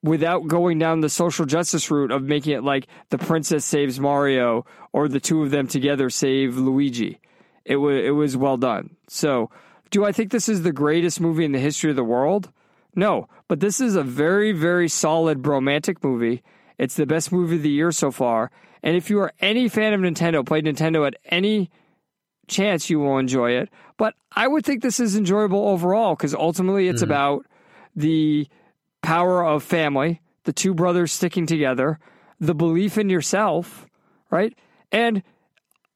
without 0.03 0.47
going 0.47 0.79
down 0.79 1.01
the 1.01 1.09
social 1.09 1.45
justice 1.45 1.91
route 1.91 2.11
of 2.11 2.23
making 2.23 2.55
it 2.55 2.63
like 2.63 2.87
the 3.11 3.19
princess 3.19 3.65
saves 3.65 3.99
Mario 3.99 4.65
or 4.93 5.09
the 5.09 5.21
two 5.21 5.43
of 5.43 5.51
them 5.51 5.67
together 5.67 6.11
save 6.11 6.57
Luigi. 6.57 7.21
It 7.65 7.77
was 7.77 8.05
it 8.05 8.11
was 8.11 8.37
well 8.37 8.57
done. 8.57 8.97
So, 9.09 9.51
do 9.91 10.05
I 10.05 10.13
think 10.13 10.31
this 10.31 10.49
is 10.49 10.63
the 10.63 10.73
greatest 10.73 11.21
movie 11.21 11.45
in 11.45 11.53
the 11.53 11.59
history 11.59 11.91
of 11.91 11.97
the 11.97 12.05
world? 12.05 12.51
No, 12.95 13.29
but 13.49 13.61
this 13.61 13.81
is 13.81 13.95
a 13.95 14.03
very 14.03 14.53
very 14.53 14.89
solid 14.89 15.47
romantic 15.47 16.03
movie. 16.03 16.43
It's 16.79 16.95
the 16.95 17.07
best 17.07 17.33
movie 17.33 17.57
of 17.57 17.63
the 17.63 17.71
year 17.71 17.93
so 17.93 18.11
far. 18.11 18.51
And 18.83 18.97
if 18.97 19.11
you 19.11 19.19
are 19.21 19.33
any 19.41 19.69
fan 19.69 19.93
of 19.93 20.01
Nintendo, 20.01 20.47
play 20.47 20.63
Nintendo 20.63 21.07
at 21.07 21.17
any 21.27 21.71
chance, 22.47 22.89
you 22.89 23.01
will 23.01 23.19
enjoy 23.19 23.51
it. 23.51 23.69
But 23.97 24.15
I 24.33 24.47
would 24.47 24.65
think 24.65 24.83
this 24.83 25.01
is 25.01 25.17
enjoyable 25.17 25.69
overall 25.69 26.15
because 26.15 26.35
ultimately 26.35 26.89
it's 26.89 27.03
mm-hmm. 27.03 27.11
about 27.11 27.47
the 27.97 28.49
power 29.03 29.45
of 29.45 29.63
family, 29.63 30.21
the 30.45 30.53
two 30.53 30.75
brothers 30.75 31.13
sticking 31.13 31.47
together, 31.47 31.99
the 32.41 32.55
belief 32.55 32.99
in 32.99 33.09
yourself, 33.09 33.87
right? 34.31 34.57
And 34.93 35.23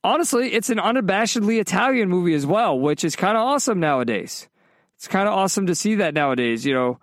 honestly, 0.04 0.52
it's 0.52 0.70
an 0.70 0.78
unabashedly 0.78 1.60
Italian 1.60 2.08
movie 2.08 2.34
as 2.34 2.46
well, 2.46 2.78
which 2.78 3.04
is 3.04 3.16
kind 3.16 3.36
of 3.36 3.42
awesome 3.42 3.80
nowadays. 3.80 4.48
It's 4.96 5.08
kind 5.08 5.28
of 5.28 5.34
awesome 5.34 5.66
to 5.66 5.74
see 5.74 5.96
that 5.96 6.14
nowadays, 6.14 6.64
you 6.64 6.74
know, 6.74 6.98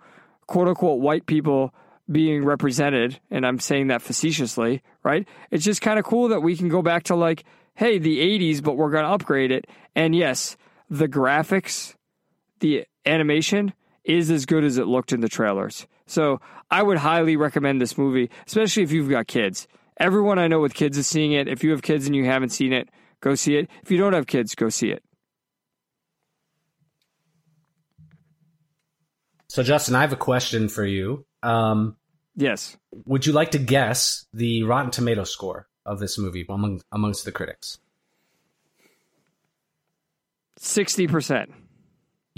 quote 0.46 0.68
unquote 0.68 1.00
white 1.00 1.26
people 1.26 1.74
being 2.10 2.44
represented. 2.44 3.20
And 3.30 3.46
I'm 3.46 3.58
saying 3.58 3.88
that 3.88 4.02
facetiously, 4.02 4.82
right? 5.02 5.26
It's 5.50 5.64
just 5.64 5.80
kind 5.80 5.98
of 5.98 6.04
cool 6.04 6.28
that 6.28 6.40
we 6.40 6.56
can 6.56 6.68
go 6.68 6.82
back 6.82 7.04
to 7.04 7.14
like, 7.14 7.44
hey, 7.74 7.98
the 7.98 8.18
80s, 8.18 8.62
but 8.62 8.76
we're 8.76 8.90
going 8.90 9.04
to 9.04 9.10
upgrade 9.10 9.52
it. 9.52 9.66
And 9.94 10.14
yes, 10.14 10.56
the 10.88 11.08
graphics, 11.08 11.94
the 12.58 12.84
animation 13.06 13.72
is 14.04 14.30
as 14.30 14.46
good 14.46 14.64
as 14.64 14.78
it 14.78 14.86
looked 14.86 15.12
in 15.12 15.20
the 15.20 15.28
trailers. 15.28 15.86
So 16.06 16.40
I 16.70 16.82
would 16.82 16.98
highly 16.98 17.36
recommend 17.36 17.80
this 17.80 17.96
movie, 17.98 18.30
especially 18.46 18.82
if 18.82 18.92
you've 18.92 19.10
got 19.10 19.26
kids. 19.26 19.68
Everyone 19.98 20.38
I 20.38 20.48
know 20.48 20.60
with 20.60 20.74
kids 20.74 20.96
is 20.96 21.06
seeing 21.06 21.32
it. 21.32 21.46
If 21.48 21.62
you 21.62 21.70
have 21.72 21.82
kids 21.82 22.06
and 22.06 22.16
you 22.16 22.24
haven't 22.24 22.50
seen 22.50 22.72
it, 22.72 22.88
go 23.20 23.34
see 23.34 23.56
it. 23.56 23.68
If 23.82 23.90
you 23.90 23.98
don't 23.98 24.14
have 24.14 24.26
kids, 24.26 24.54
go 24.54 24.68
see 24.70 24.90
it. 24.90 25.02
So, 29.48 29.62
Justin, 29.62 29.94
I 29.96 30.00
have 30.02 30.12
a 30.12 30.16
question 30.16 30.68
for 30.68 30.84
you. 30.84 31.26
Um, 31.42 31.96
Yes. 32.36 32.76
would 33.04 33.26
you 33.26 33.32
like 33.32 33.50
to 33.50 33.58
guess 33.58 34.26
the 34.32 34.62
Rotten 34.62 34.90
Tomato 34.90 35.24
score 35.24 35.68
of 35.84 35.98
this 35.98 36.18
movie 36.18 36.46
among 36.48 36.80
amongst 36.92 37.24
the 37.24 37.32
critics? 37.32 37.78
60%. 40.58 41.52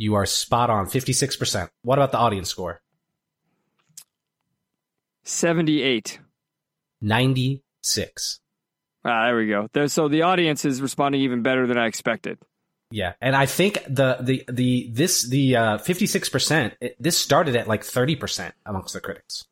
You 0.02 0.14
are 0.16 0.26
spot 0.26 0.68
on, 0.68 0.88
fifty 0.88 1.12
six 1.12 1.36
percent. 1.36 1.70
What 1.82 1.96
about 1.96 2.10
the 2.10 2.18
audience 2.18 2.48
score? 2.48 2.80
78. 5.22 6.18
96. 7.00 8.40
Ah, 9.04 9.26
there 9.26 9.36
we 9.36 9.46
go. 9.46 9.86
So 9.86 10.08
the 10.08 10.22
audience 10.22 10.64
is 10.64 10.82
responding 10.82 11.20
even 11.20 11.42
better 11.42 11.68
than 11.68 11.78
I 11.78 11.86
expected. 11.86 12.38
Yeah, 12.90 13.12
and 13.20 13.36
I 13.36 13.46
think 13.46 13.78
the 13.88 14.18
the 14.20 14.44
the 14.50 14.90
this 14.92 15.22
the 15.22 15.54
uh, 15.56 15.78
56% 15.78 16.72
it, 16.80 16.96
this 16.98 17.16
started 17.16 17.54
at 17.54 17.68
like 17.68 17.82
30% 17.82 18.52
amongst 18.66 18.94
the 18.94 19.00
critics. 19.00 19.44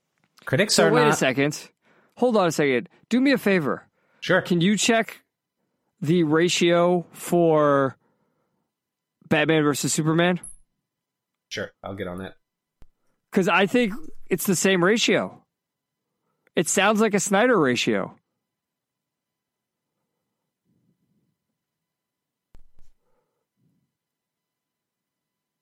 Critics 0.47 0.75
So 0.75 0.89
are 0.89 0.93
wait 0.93 1.03
not 1.03 1.11
a 1.11 1.17
second. 1.17 1.71
Hold 2.17 2.37
on 2.37 2.49
a 2.49 2.53
second. 2.53 2.89
Do 3.09 3.21
me 3.21 3.31
a 3.31 3.39
favor. 3.39 3.87
sure. 4.21 4.43
Can 4.43 4.61
you 4.61 4.77
check 4.77 5.23
the 6.01 6.25
ratio 6.25 7.07
for 7.13 7.97
Batman 9.31 9.63
versus 9.63 9.93
Superman? 9.93 10.41
Sure, 11.49 11.71
I'll 11.83 11.95
get 11.95 12.07
on 12.09 12.19
that. 12.19 12.35
Because 13.31 13.49
I 13.49 13.67
think 13.67 13.95
it's 14.29 14.45
the 14.47 14.57
same 14.57 14.85
ratio. 14.85 15.43
It 16.57 16.69
sounds 16.69 17.01
like 17.01 17.15
a 17.15 17.21
Snyder 17.21 17.59
ratio. 17.59 18.15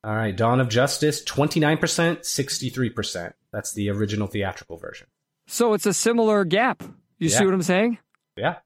All 0.05 0.15
right, 0.15 0.36
Dawn 0.36 0.61
of 0.61 0.69
Justice 0.69 1.24
29%, 1.24 1.78
63%. 2.20 3.32
That's 3.53 3.73
the 3.73 3.90
original 3.90 4.27
theatrical 4.28 4.77
version. 4.77 5.09
So 5.47 5.73
it's 5.74 5.86
a 5.86 5.93
similar 5.93 6.45
gap. 6.45 6.82
You 7.19 7.28
see 7.28 7.45
what 7.45 7.53
I'm 7.53 7.62
saying? 7.62 7.99
Yeah. 8.36 8.57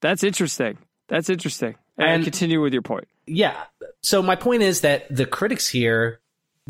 That's 0.00 0.22
interesting. 0.22 0.76
That's 1.08 1.30
interesting. 1.30 1.76
And, 1.96 2.08
And- 2.16 2.24
continue 2.24 2.60
with 2.60 2.72
your 2.72 2.82
point. 2.82 3.08
Yeah. 3.26 3.56
So 4.04 4.22
my 4.22 4.36
point 4.36 4.62
is 4.62 4.82
that 4.82 5.06
the 5.14 5.24
critics 5.24 5.66
here 5.66 6.20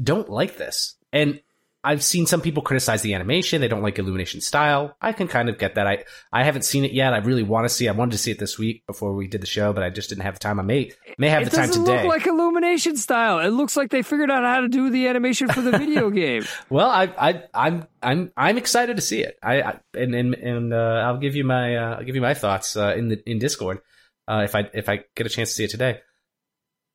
don't 0.01 0.29
like 0.29 0.57
this. 0.57 0.95
And 1.13 1.41
I've 1.83 2.03
seen 2.03 2.27
some 2.27 2.41
people 2.41 2.63
criticize 2.63 3.03
the 3.03 3.13
animation. 3.13 3.61
They 3.61 3.69
don't 3.69 3.83
like 3.83 3.99
Illumination 3.99 4.41
style. 4.41 4.97
I 5.03 5.13
can 5.13 5.27
kind 5.27 5.49
of 5.49 5.59
get 5.59 5.75
that. 5.75 5.87
I, 5.87 6.05
I 6.33 6.45
haven't 6.45 6.63
seen 6.63 6.85
it 6.85 6.93
yet. 6.93 7.13
I 7.13 7.19
really 7.19 7.43
want 7.43 7.67
to 7.67 7.69
see. 7.69 7.89
I 7.89 7.93
wanted 7.93 8.13
to 8.13 8.19
see 8.19 8.31
it 8.31 8.39
this 8.39 8.57
week 8.57 8.87
before 8.87 9.13
we 9.15 9.27
did 9.27 9.43
the 9.43 9.47
show, 9.47 9.73
but 9.73 9.83
I 9.83 9.91
just 9.91 10.09
didn't 10.09 10.23
have 10.23 10.35
the 10.35 10.41
time. 10.41 10.61
I 10.61 10.63
may 10.63 10.93
may 11.19 11.29
have 11.29 11.43
it 11.43 11.51
the 11.51 11.57
time 11.57 11.67
doesn't 11.67 11.85
today. 11.85 12.05
look 12.05 12.09
like 12.09 12.27
Illumination 12.27 12.97
style. 12.97 13.41
It 13.41 13.49
looks 13.49 13.77
like 13.77 13.91
they 13.91 14.03
figured 14.03 14.31
out 14.31 14.45
how 14.45 14.61
to 14.61 14.69
do 14.69 14.89
the 14.89 15.09
animation 15.09 15.49
for 15.49 15.61
the 15.61 15.73
video 15.73 16.09
game. 16.23 16.45
well, 16.71 16.89
I, 16.89 17.11
I, 17.19 17.43
I'm, 17.53 17.87
I'm, 18.01 18.33
I'm 18.37 18.57
excited 18.57 18.97
to 18.97 19.03
see 19.03 19.23
it. 19.23 19.39
I, 19.43 19.61
I 19.61 19.81
and 19.93 20.15
and, 20.15 20.35
and 20.35 20.73
uh, 20.73 21.03
I'll 21.05 21.19
give 21.19 21.35
you 21.35 21.45
my, 21.45 21.77
uh, 21.77 21.97
I'll 21.97 22.05
give 22.05 22.15
you 22.15 22.23
my 22.23 22.35
thoughts 22.35 22.77
uh, 22.77 22.95
in 22.97 23.09
the 23.09 23.23
in 23.29 23.41
Discord 23.41 23.81
uh, 24.27 24.43
if 24.45 24.55
I 24.55 24.71
if 24.73 24.89
I 24.89 25.05
get 25.17 25.27
a 25.27 25.31
chance 25.31 25.51
to 25.51 25.55
see 25.57 25.65
it 25.65 25.71
today. 25.71 26.01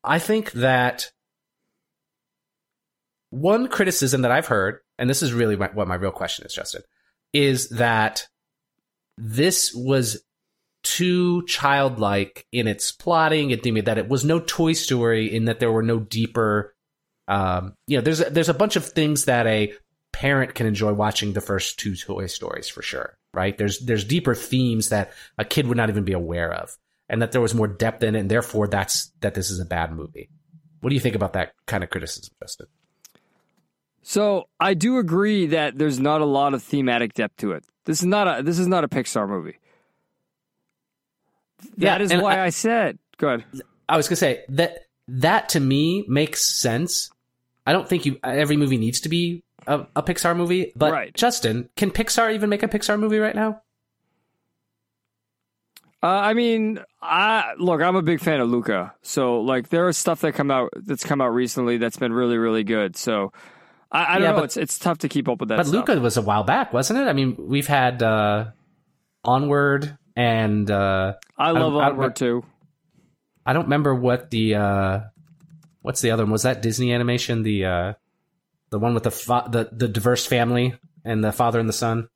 I 0.04 0.20
think 0.20 0.52
that 0.54 1.12
one 3.30 3.68
criticism 3.68 4.22
that 4.24 4.32
I've 4.32 4.48
heard, 4.48 4.80
and 4.98 5.10
this 5.10 5.22
is 5.22 5.34
really 5.34 5.56
my, 5.56 5.68
what 5.68 5.88
my 5.88 5.96
real 5.96 6.12
question 6.12 6.46
is, 6.46 6.54
Justin, 6.54 6.82
is 7.34 7.70
that 7.70 8.28
this 9.18 9.74
was 9.74 10.24
too 10.84 11.46
childlike 11.46 12.48
in 12.52 12.68
its 12.68 12.92
plotting 12.92 13.52
and 13.52 13.62
theming, 13.62 13.86
that 13.86 13.98
it 13.98 14.08
was 14.08 14.24
no 14.24 14.40
Toy 14.40 14.74
Story 14.74 15.34
in 15.34 15.46
that 15.46 15.60
there 15.60 15.72
were 15.72 15.84
no 15.84 16.00
deeper. 16.00 16.74
Um, 17.28 17.76
you 17.86 17.98
know, 17.98 18.02
there's 18.02 18.22
a, 18.22 18.30
there's 18.30 18.50
a 18.50 18.54
bunch 18.54 18.76
of 18.76 18.86
things 18.86 19.26
that 19.26 19.46
a 19.46 19.74
parent 20.14 20.56
can 20.56 20.66
enjoy 20.66 20.94
watching 20.94 21.34
the 21.34 21.42
first 21.42 21.80
two 21.80 21.96
Toy 21.96 22.28
Stories 22.28 22.68
for 22.68 22.82
sure, 22.82 23.18
right? 23.34 23.58
There's 23.58 23.80
there's 23.80 24.06
deeper 24.06 24.34
themes 24.34 24.90
that 24.90 25.12
a 25.38 25.46
kid 25.46 25.68
would 25.68 25.78
not 25.78 25.90
even 25.90 26.04
be 26.06 26.14
aware 26.14 26.52
of, 26.52 26.78
and 27.10 27.22
that 27.22 27.32
there 27.32 27.42
was 27.42 27.56
more 27.56 27.68
depth 27.68 28.04
in 28.04 28.16
it, 28.16 28.20
and 28.20 28.32
therefore 28.32 28.68
that's 28.68 29.12
that 29.22 29.34
this 29.34 29.50
is 29.50 29.60
a 29.60 29.66
bad 29.66 29.92
movie. 29.92 30.30
What 30.82 30.90
do 30.90 30.96
you 30.96 31.02
think 31.02 31.16
about 31.16 31.34
that 31.34 31.54
kind 31.66 31.84
of 31.84 31.90
criticism, 31.90 32.34
Justin? 32.42 32.68
So 34.02 34.48
I 34.60 34.74
do 34.76 34.98
agree 34.98 35.48
that 35.48 35.78
there's 35.78 36.00
not 36.00 36.22
a 36.22 36.26
lot 36.26 36.54
of 36.54 36.64
thematic 36.64 37.14
depth 37.14 37.38
to 37.38 37.52
it. 37.52 37.66
This 37.86 38.00
is 38.00 38.06
not 38.06 38.40
a 38.40 38.44
this 38.44 38.60
is 38.60 38.68
not 38.68 38.84
a 38.84 38.88
Pixar 38.88 39.28
movie. 39.28 39.58
Yeah, 41.76 41.98
That 41.98 42.02
is 42.02 42.14
why 42.14 42.38
I- 42.40 42.46
I, 42.46 42.50
said 42.50 42.98
good. 43.18 43.44
I 43.90 43.98
was 43.98 44.08
gonna 44.08 44.16
say 44.16 44.44
that 44.50 44.86
that 45.08 45.50
to 45.50 45.60
me 45.60 46.06
makes 46.08 46.44
sense. 46.62 47.10
I 47.66 47.74
don't 47.74 47.88
think 47.88 48.06
you 48.06 48.18
every 48.24 48.56
movie 48.58 48.78
needs 48.78 49.02
to 49.02 49.10
be 49.10 49.44
a, 49.68 49.86
a 49.96 50.04
Pixar 50.04 50.36
movie, 50.38 50.72
but 50.76 50.92
Right. 50.94 51.14
Justin, 51.14 51.70
can 51.76 51.92
Pixar 51.92 52.34
even 52.34 52.50
make 52.50 52.64
a 52.64 52.68
Pixar 52.68 52.98
movie 53.00 53.20
right 53.20 53.36
now? 53.36 53.62
Uh, 56.02 56.08
I 56.08 56.34
mean, 56.34 56.80
I 57.02 57.54
look. 57.58 57.82
I'm 57.82 57.96
a 57.98 58.02
big 58.02 58.22
fan 58.22 58.40
of 58.40 58.50
Luca. 58.50 58.94
So 59.02 59.42
like, 59.42 59.70
there 59.70 59.90
is 59.90 59.98
stuff 59.98 60.22
that 60.22 60.32
come 60.34 60.50
out 60.50 60.70
that's 60.76 61.04
come 61.04 61.20
out 61.22 61.34
recently 61.34 61.78
that's 61.78 61.98
been 61.98 62.14
really 62.14 62.38
really 62.38 62.64
good. 62.64 62.96
So 62.96 63.34
I, 63.92 64.04
I 64.06 64.14
don't 64.14 64.22
Yeah, 64.24 64.30
know. 64.32 64.36
but- 64.38 64.44
it's 64.46 64.58
it's 64.58 64.80
tough 64.80 65.00
to 65.00 65.10
keep 65.10 65.28
up 65.28 65.40
with 65.42 65.50
that. 65.50 65.58
But 65.58 65.66
stuff. 65.68 65.88
Luca 65.90 66.00
was 66.00 66.16
a 66.16 66.22
while 66.22 66.44
back, 66.44 66.72
wasn't 66.72 67.00
it? 67.00 67.08
I 67.10 67.14
mean, 67.14 67.36
we've 67.38 67.68
had 67.68 68.02
uh, 68.02 68.52
Onward 69.26 69.98
and 70.16 70.70
uh, 70.72 71.14
I 71.38 71.52
love 71.52 71.76
I- 71.76 71.80
I- 71.80 71.90
Onward 71.90 72.16
too. 72.16 72.46
I 73.46 73.54
don't 73.54 73.64
remember 73.64 73.94
what 73.96 74.30
the 74.30 74.56
uh, 74.56 75.00
what's 75.82 76.02
the 76.02 76.12
other 76.12 76.24
one 76.24 76.32
was. 76.32 76.44
That 76.44 76.62
Disney 76.62 76.94
animation, 76.94 77.44
the 77.44 77.66
uh, 77.66 77.94
the 78.70 78.80
one 78.80 78.94
with 78.94 79.04
the 79.04 79.12
fa- 79.12 79.48
the 79.50 79.70
the 79.72 79.88
diverse 79.88 80.26
family 80.26 80.76
and 81.04 81.24
the 81.24 81.32
father 81.32 81.60
and 81.60 81.68
the 81.68 81.74
son. 81.74 82.10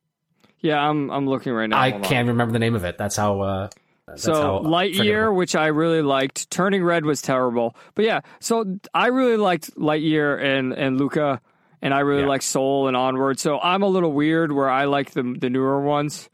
Yeah, 0.64 0.78
I'm 0.80 1.10
I'm 1.10 1.26
looking 1.28 1.52
right 1.52 1.66
now. 1.68 1.78
I 1.78 1.90
Hold 1.90 2.04
can't 2.04 2.28
remember 2.28 2.52
the 2.52 2.58
name 2.58 2.74
of 2.74 2.84
it. 2.84 2.96
That's 2.96 3.16
how. 3.16 3.40
Uh, 3.42 3.68
that's 4.06 4.22
So 4.22 4.32
how 4.34 4.58
Lightyear, 4.60 4.96
forgettable. 4.96 5.34
which 5.36 5.54
I 5.56 5.66
really 5.66 6.00
liked. 6.00 6.50
Turning 6.50 6.82
Red 6.82 7.04
was 7.04 7.20
terrible, 7.20 7.76
but 7.94 8.06
yeah. 8.06 8.20
So 8.40 8.78
I 8.94 9.08
really 9.08 9.36
liked 9.36 9.74
Lightyear 9.76 10.42
and 10.42 10.72
and 10.72 10.96
Luca, 10.98 11.42
and 11.82 11.92
I 11.92 12.00
really 12.00 12.22
Yeah. 12.22 12.28
like 12.28 12.40
Soul 12.42 12.88
and 12.88 12.96
Onward. 12.96 13.38
So 13.38 13.58
I'm 13.60 13.82
a 13.82 13.86
little 13.88 14.12
weird 14.12 14.52
where 14.52 14.70
I 14.70 14.86
like 14.86 15.10
the 15.10 15.36
the 15.38 15.50
newer 15.50 15.82
ones, 15.82 16.30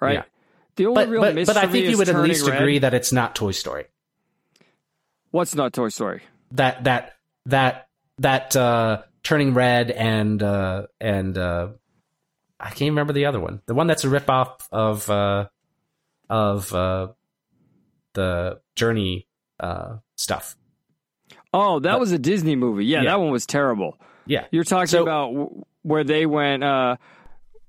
right? 0.00 0.14
Yeah. 0.14 0.22
The 0.76 0.86
only 0.86 1.04
But 1.04 1.08
real 1.10 1.20
but, 1.22 1.46
but 1.46 1.56
I 1.56 1.66
think 1.68 1.86
you 1.88 1.98
would 1.98 2.08
at 2.08 2.16
least 2.16 2.48
Red. 2.48 2.60
agree 2.60 2.78
that 2.80 2.94
it's 2.94 3.12
not 3.12 3.36
Toy 3.36 3.52
Story. 3.52 3.84
What's 5.30 5.54
not 5.54 5.72
Toy 5.72 5.88
Story? 5.88 6.22
That 6.52 6.82
that 6.84 7.12
that 7.46 7.86
that 8.18 8.56
uh, 8.56 9.02
Turning 9.22 9.54
Red 9.54 9.90
and 9.92 10.42
uh, 10.42 10.86
and 11.00 11.36
uh, 11.38 11.68
I 12.62 12.70
can't 12.70 12.90
remember 12.92 13.12
the 13.12 13.26
other 13.26 13.40
one. 13.40 13.60
The 13.66 13.74
one 13.74 13.86
that's 13.88 14.04
a 14.04 14.08
ripoff 14.08 14.68
of 14.70 15.10
uh, 15.10 15.48
of 16.30 16.72
uh, 16.72 17.08
the 18.14 18.60
Journey 18.76 19.26
uh, 19.60 19.96
stuff. 20.16 20.56
Oh, 21.52 21.80
that 21.80 21.92
But- 21.92 22.00
was 22.00 22.12
a 22.12 22.18
Disney 22.18 22.56
movie. 22.56 22.84
Yeah, 22.86 23.02
Yeah. 23.02 23.10
that 23.10 23.20
one 23.20 23.30
was 23.30 23.46
terrible. 23.46 23.98
Yeah, 24.26 24.44
You're 24.52 24.64
talking 24.64 24.86
So- 24.86 25.02
about 25.02 25.32
w- 25.32 25.64
where 25.82 26.04
they 26.04 26.24
went. 26.26 26.62
Uh, 26.62 26.96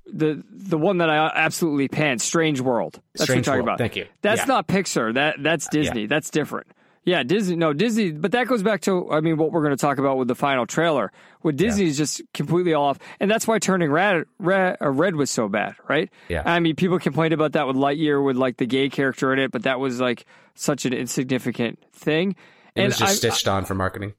the 0.06 0.44
the 0.52 0.78
one 0.78 0.98
that 1.00 1.10
I 1.10 1.32
absolutely 1.34 1.88
panned, 1.88 2.22
Strange 2.22 2.60
World. 2.62 3.02
That's 3.14 3.24
Strange 3.24 3.30
what 3.30 3.36
you're 3.36 3.44
talking 3.44 3.66
World. 3.66 3.68
about. 3.70 3.78
Thank 3.80 3.96
you. 3.96 4.06
That's 4.22 4.42
Yeah. 4.42 4.46
not 4.46 4.68
Pixar. 4.68 5.14
That 5.16 5.38
that's 5.42 5.68
Disney. 5.70 6.06
That's 6.08 6.30
different. 6.30 6.68
Yeah, 7.06 7.24
Disney. 7.24 7.58
No, 7.58 7.74
Disney. 7.74 8.12
But 8.12 8.32
that 8.32 8.48
goes 8.48 8.64
back 8.64 8.82
to 8.82 9.12
I 9.12 9.20
mean 9.20 9.36
what 9.38 9.52
we're 9.52 9.62
going 9.64 9.76
to 9.76 9.82
talk 9.82 9.98
about 9.98 10.18
with 10.18 10.28
the 10.30 10.36
final 10.36 10.66
trailer. 10.66 11.12
With 11.42 11.58
Disney 11.58 11.86
is 11.86 11.98
just 11.98 12.22
completely 12.34 12.74
off, 12.74 12.98
and 13.20 13.30
that's 13.30 13.46
why 13.46 13.60
Turning 13.60 13.92
Red 13.92 14.24
Red, 14.40 14.78
uh, 14.82 14.90
Red 14.90 15.16
was 15.18 15.30
so 15.30 15.50
bad, 15.50 15.76
right? 15.90 16.10
Yeah. 16.30 16.44
I 16.46 16.60
mean, 16.62 16.76
people 16.76 17.00
complained 17.00 17.34
about 17.34 17.52
that 17.54 17.68
with 17.68 17.76
Lightyear 17.76 18.24
with 18.24 18.38
like 18.38 18.56
the 18.58 18.66
gay 18.66 18.88
character 18.90 19.34
in 19.34 19.40
it, 19.40 19.52
but 19.52 19.64
that 19.64 19.80
was 19.82 20.00
like 20.00 20.26
such 20.56 20.86
an 20.86 20.94
insignificant 20.94 21.80
thing. 21.94 22.32
it 22.76 22.82
and 22.82 22.86
was 22.88 22.98
just 22.98 23.12
I- 23.12 23.16
stitched 23.16 23.48
on 23.50 23.66
for 23.66 23.76
marketing. 23.76 24.14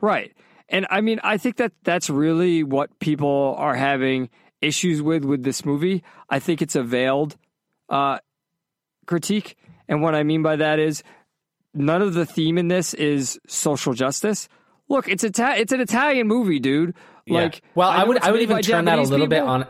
Right. 0.00 0.32
And 0.68 0.86
I 0.90 1.00
mean, 1.00 1.18
I 1.24 1.36
think 1.38 1.56
that 1.56 1.72
that's 1.82 2.08
really 2.08 2.62
what 2.62 2.98
people 3.00 3.54
are 3.58 3.74
having 3.74 4.30
issues 4.60 5.02
with 5.02 5.24
with 5.24 5.42
this 5.42 5.64
movie. 5.64 6.04
I 6.30 6.38
think 6.38 6.62
it's 6.62 6.76
a 6.76 6.82
veiled 6.84 7.36
uh, 7.88 8.18
critique. 9.06 9.56
And 9.88 10.00
what 10.02 10.14
I 10.14 10.22
mean 10.22 10.42
by 10.42 10.56
that 10.56 10.78
is 10.78 11.02
none 11.74 12.02
of 12.02 12.14
the 12.14 12.26
theme 12.26 12.58
in 12.58 12.68
this 12.68 12.94
is 12.94 13.38
social 13.46 13.92
justice. 13.94 14.48
Look, 14.88 15.08
it's 15.08 15.24
Ita- 15.24 15.56
it's 15.58 15.72
an 15.72 15.80
Italian 15.80 16.26
movie, 16.26 16.58
dude. 16.58 16.94
Like, 17.28 17.56
yeah. 17.56 17.60
well, 17.74 17.88
I, 17.88 18.02
know 18.02 18.08
would 18.08 18.22
I 18.22 18.30
would 18.32 18.42
even 18.42 18.60
turn 18.62 18.84
that 18.86 18.92
a 18.94 19.02
Japanese 19.02 19.10
little 19.10 19.26
bit 19.26 19.42
on. 19.42 19.66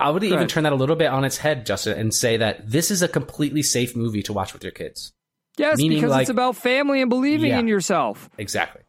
I 0.00 0.10
would 0.10 0.24
even 0.24 0.38
ahead. 0.38 0.48
turn 0.48 0.64
that 0.64 0.72
a 0.72 0.76
little 0.76 0.96
bit 0.96 1.06
on 1.06 1.24
its 1.24 1.36
head, 1.38 1.64
Justin, 1.64 1.96
and 1.98 2.12
say 2.12 2.36
that 2.38 2.68
this 2.68 2.90
is 2.90 3.02
a 3.02 3.08
completely 3.08 3.62
safe 3.62 3.94
movie 3.94 4.22
to 4.24 4.32
watch 4.32 4.52
with 4.52 4.64
your 4.64 4.72
kids. 4.72 5.12
Yes, 5.56 5.78
meaning, 5.78 5.98
because 5.98 6.10
like- 6.10 6.22
it's 6.22 6.30
about 6.30 6.56
family 6.56 7.00
and 7.00 7.08
believing 7.08 7.50
Yeah. 7.50 7.60
in 7.60 7.68
yourself. 7.68 8.28
Exactly. 8.36 8.82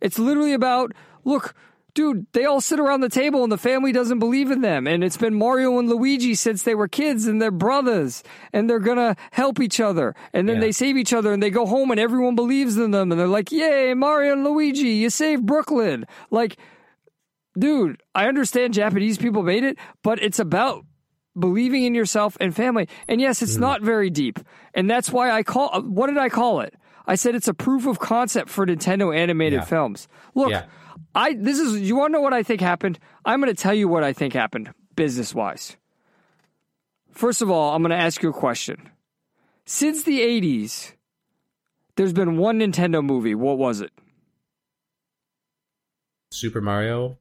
It's 0.00 0.18
literally 0.18 0.52
about 0.52 0.92
look, 1.24 1.54
dude, 1.94 2.26
they 2.32 2.44
all 2.44 2.60
sit 2.60 2.78
around 2.80 3.00
the 3.00 3.08
table 3.08 3.42
and 3.42 3.50
the 3.52 3.58
family 3.58 3.92
doesn't 3.92 4.18
believe 4.18 4.50
in 4.50 4.60
them. 4.60 4.86
And 4.86 5.02
it's 5.04 5.16
been 5.16 5.34
Mario 5.34 5.78
and 5.78 5.88
Luigi 5.88 6.34
since 6.34 6.62
they 6.62 6.74
were 6.74 6.88
kids 6.88 7.26
and 7.26 7.40
they're 7.40 7.50
brothers 7.50 8.22
and 8.52 8.68
they're 8.68 8.78
gonna 8.78 9.16
help 9.32 9.60
each 9.60 9.80
other. 9.80 10.14
And 10.32 10.48
then 10.48 10.56
Yeah. 10.56 10.60
they 10.62 10.72
save 10.72 10.96
each 10.96 11.12
other 11.12 11.32
and 11.32 11.42
they 11.42 11.50
go 11.50 11.66
home 11.66 11.90
and 11.90 11.98
everyone 12.00 12.34
believes 12.34 12.76
in 12.76 12.90
them 12.90 13.10
and 13.12 13.20
they're 13.20 13.26
like, 13.28 13.50
Yay, 13.52 13.94
Mario 13.94 14.32
and 14.32 14.44
Luigi, 14.44 14.88
you 14.88 15.10
saved 15.10 15.46
Brooklyn. 15.46 16.06
Like, 16.30 16.56
dude, 17.58 18.02
I 18.14 18.26
understand 18.26 18.74
Japanese 18.74 19.18
people 19.18 19.42
made 19.42 19.64
it, 19.64 19.76
but 20.02 20.22
it's 20.22 20.38
about 20.38 20.84
believing 21.38 21.84
in 21.84 21.94
yourself 21.94 22.36
and 22.40 22.54
family. 22.54 22.88
And 23.08 23.20
yes, 23.20 23.38
Mm. 23.40 23.42
it's 23.42 23.56
not 23.56 23.82
very 23.82 24.10
deep. 24.10 24.38
And 24.74 24.90
that's 24.90 25.10
why 25.10 25.30
I 25.30 25.42
call 25.42 25.80
what 25.82 26.08
did 26.08 26.18
I 26.18 26.28
call 26.28 26.60
it? 26.60 26.74
I 27.06 27.14
said 27.14 27.34
it's 27.34 27.48
a 27.48 27.54
proof 27.54 27.86
of 27.86 27.98
concept 27.98 28.48
for 28.50 28.66
Nintendo 28.66 29.16
animated 29.16 29.60
Yeah. 29.60 29.64
films. 29.64 30.06
Look, 30.34 30.50
Yeah. 30.50 30.64
I 31.14 31.34
this 31.34 31.58
is 31.58 31.80
you 31.80 31.96
want 31.96 32.10
to 32.10 32.18
know 32.18 32.20
what 32.20 32.32
I 32.34 32.42
think 32.42 32.60
happened? 32.60 32.98
I'm 33.24 33.40
going 33.40 33.54
to 33.54 33.60
tell 33.60 33.74
you 33.74 33.88
what 33.88 34.04
I 34.04 34.12
think 34.12 34.32
happened 34.34 34.72
business 34.96 35.34
wise. 35.34 35.76
First 37.10 37.42
of 37.42 37.50
all, 37.50 37.74
I'm 37.74 37.82
going 37.82 37.90
to 37.90 37.96
ask 37.96 38.22
you 38.22 38.30
a 38.30 38.32
question. 38.32 38.88
Since 39.66 40.04
the 40.04 40.20
80s, 40.20 40.92
there's 41.96 42.12
been 42.12 42.36
one 42.38 42.60
Nintendo 42.60 43.04
movie. 43.04 43.34
What 43.34 43.58
was 43.58 43.80
it? 43.80 43.92
Super 46.32 46.60
Mario, 46.60 47.18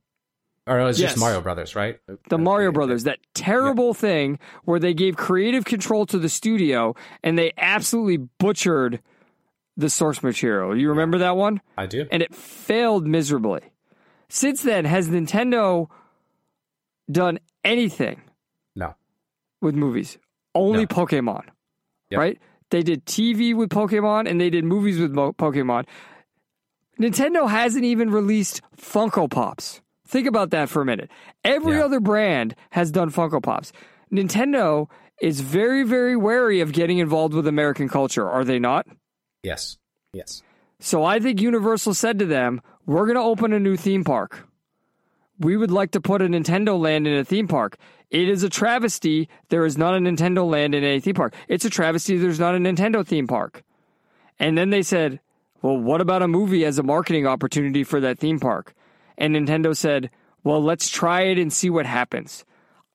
or 0.68 0.80
it 0.80 0.84
was 0.84 1.00
Yes. 1.00 1.12
just 1.12 1.20
Mario 1.20 1.42
Brothers, 1.42 1.76
right? 1.76 2.00
The 2.30 2.38
Mario 2.38 2.72
Brothers, 2.72 3.04
that 3.06 3.20
terrible 3.34 3.94
thing 3.94 4.40
where 4.66 4.80
they 4.80 4.94
gave 4.94 5.18
creative 5.18 5.66
control 5.66 6.06
to 6.08 6.20
the 6.20 6.30
studio 6.30 6.96
and 7.24 7.38
they 7.38 7.52
absolutely 7.58 8.18
butchered 8.18 9.02
the 9.76 9.90
source 9.90 10.22
material. 10.22 10.78
You 10.78 10.90
remember 10.90 11.18
that 11.20 11.36
one? 11.36 11.62
I 11.78 11.86
do. 11.88 12.08
and 12.12 12.22
it 12.22 12.36
failed 12.36 13.08
miserably. 13.08 13.62
Since 14.30 14.62
then, 14.62 14.86
has 14.86 15.10
Nintendo 15.10 15.88
done 17.12 17.40
anything 17.64 18.22
No. 18.76 18.94
with 19.62 19.76
movies? 19.76 20.18
Only 20.56 20.82
No. 20.82 20.86
Pokemon, 20.88 21.44
Yep. 22.12 22.20
right? 22.20 22.40
They 22.70 22.84
did 22.84 23.06
TV 23.06 23.54
with 23.56 23.70
Pokemon 23.70 24.30
and 24.30 24.40
they 24.40 24.50
did 24.50 24.64
movies 24.64 25.00
with 25.00 25.12
Mo- 25.12 25.34
Pokemon. 25.34 25.86
Nintendo 27.00 27.50
hasn't 27.50 27.86
even 27.86 28.12
released 28.12 28.62
Funko 28.78 29.30
Pops. 29.30 29.82
Think 30.08 30.28
about 30.28 30.50
that 30.52 30.70
for 30.70 30.82
a 30.82 30.86
minute. 30.86 31.10
Every 31.44 31.78
Yeah. 31.78 31.86
other 31.86 32.00
brand 32.00 32.56
has 32.72 32.92
done 32.92 33.10
Funko 33.10 33.42
Pops. 33.42 33.72
Nintendo 34.12 34.88
is 35.22 35.42
very, 35.42 35.84
very 35.84 36.16
wary 36.16 36.60
of 36.62 36.72
getting 36.72 36.98
involved 36.98 37.34
with 37.34 37.48
American 37.48 37.88
culture, 37.90 38.28
are 38.30 38.44
they 38.44 38.60
not? 38.60 38.86
Yes. 39.44 39.78
Yes. 40.14 40.42
So 40.80 41.04
I 41.04 41.20
think 41.20 41.42
Universal 41.42 41.94
said 41.94 42.20
to 42.20 42.26
them, 42.26 42.62
"We're 42.86 43.06
going 43.06 43.16
to 43.16 43.22
open 43.22 43.54
a 43.54 43.60
new 43.60 43.76
theme 43.76 44.04
park. 44.04 44.48
We 45.38 45.58
would 45.58 45.72
like 45.72 45.92
to 45.92 46.02
put 46.02 46.22
a 46.22 46.26
Nintendo 46.26 46.80
Land 46.80 47.08
in 47.08 47.18
a 47.18 47.26
theme 47.26 47.48
park. 47.48 47.78
It 48.10 48.28
is 48.28 48.44
a 48.44 48.50
travesty 48.50 49.30
there 49.50 49.66
is 49.66 49.78
not 49.78 49.94
a 49.94 50.00
Nintendo 50.00 50.50
Land 50.50 50.74
in 50.74 50.84
a 50.84 51.00
theme 51.00 51.16
park. 51.16 51.36
It's 51.48 51.66
a 51.66 51.70
travesty 51.70 52.18
there's 52.18 52.40
not 52.40 52.56
a 52.56 52.60
Nintendo 52.60 53.06
theme 53.06 53.28
park." 53.28 53.64
And 54.40 54.58
then 54.58 54.70
they 54.70 54.82
said, 54.82 55.20
"Well, 55.62 55.78
what 55.78 56.02
about 56.02 56.22
a 56.22 56.28
movie 56.28 56.64
as 56.64 56.80
a 56.80 56.84
marketing 56.84 57.28
opportunity 57.28 57.84
for 57.84 58.00
that 58.00 58.20
theme 58.20 58.40
park?" 58.40 58.74
And 59.18 59.36
Nintendo 59.36 59.76
said, 59.76 60.10
"Well, 60.44 60.64
let's 60.64 60.90
try 60.90 61.24
it 61.24 61.38
and 61.38 61.52
see 61.52 61.70
what 61.70 61.86
happens." 61.86 62.46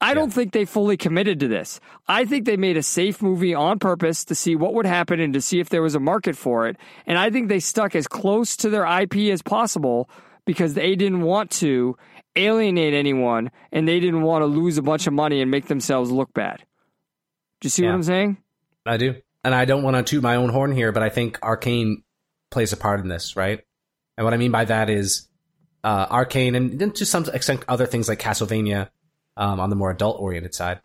I 0.01 0.13
don't 0.13 0.31
think 0.33 0.53
they 0.53 0.65
fully 0.67 0.97
committed 0.99 1.41
to 1.41 1.49
this. 1.49 1.81
I 2.07 2.25
think 2.27 2.45
they 2.45 2.57
made 2.59 2.77
a 2.77 2.83
safe 2.83 3.23
movie 3.23 3.55
on 3.55 3.79
purpose 3.79 4.25
to 4.27 4.35
see 4.35 4.55
what 4.55 4.75
would 4.75 4.85
happen 4.87 5.19
and 5.19 5.33
to 5.35 5.41
see 5.41 5.61
if 5.61 5.71
there 5.71 5.81
was 5.83 5.95
a 5.95 6.01
market 6.01 6.37
for 6.37 6.67
it. 6.69 6.77
And 7.07 7.17
I 7.19 7.31
think 7.31 7.49
they 7.49 7.61
stuck 7.61 7.95
as 7.95 8.07
close 8.07 8.57
to 8.59 8.69
their 8.71 8.85
IP 8.85 9.17
as 9.33 9.41
possible 9.41 10.11
because 10.45 10.75
they 10.75 10.95
didn't 10.95 11.23
want 11.23 11.51
to 11.53 11.97
alienate 12.37 12.93
anyone 12.93 13.51
and 13.73 13.89
they 13.89 13.99
didn't 14.01 14.23
want 14.23 14.43
to 14.43 14.47
lose 14.47 14.77
a 14.77 14.83
bunch 14.83 15.07
of 15.07 15.13
money 15.15 15.41
and 15.41 15.51
make 15.51 15.67
themselves 15.69 16.11
look 16.11 16.35
bad. 16.35 16.59
Do 17.61 17.67
you 17.67 17.71
see 17.71 17.85
Yeah. 17.85 17.91
what 17.91 17.95
I'm 17.95 18.03
saying? 18.03 18.37
I 18.85 18.97
do. 18.99 19.15
And 19.43 19.55
I 19.55 19.65
don't 19.65 19.83
want 19.83 19.97
to 19.97 20.03
toot 20.03 20.23
my 20.23 20.37
own 20.37 20.51
horn 20.51 20.73
here, 20.73 20.93
but 20.93 21.03
I 21.03 21.09
think 21.09 21.39
Arcane 21.43 22.03
plays 22.51 22.73
a 22.73 22.77
part 22.77 23.01
in 23.01 23.09
this, 23.09 23.37
right? 23.37 23.61
And 24.19 24.25
what 24.25 24.35
I 24.35 24.37
mean 24.37 24.51
by 24.51 24.65
that 24.67 24.91
is 24.91 25.29
uh, 25.83 26.07
Arcane 26.11 26.55
and 26.55 26.79
then 26.79 26.91
to 26.93 27.07
some 27.07 27.25
extent 27.33 27.65
other 27.69 27.87
things 27.87 28.09
like 28.09 28.19
Castlevania 28.19 28.89
um, 29.37 29.61
on 29.61 29.71
the 29.71 29.77
more 29.77 29.91
adult 29.91 30.21
oriented 30.21 30.55
side. 30.55 30.81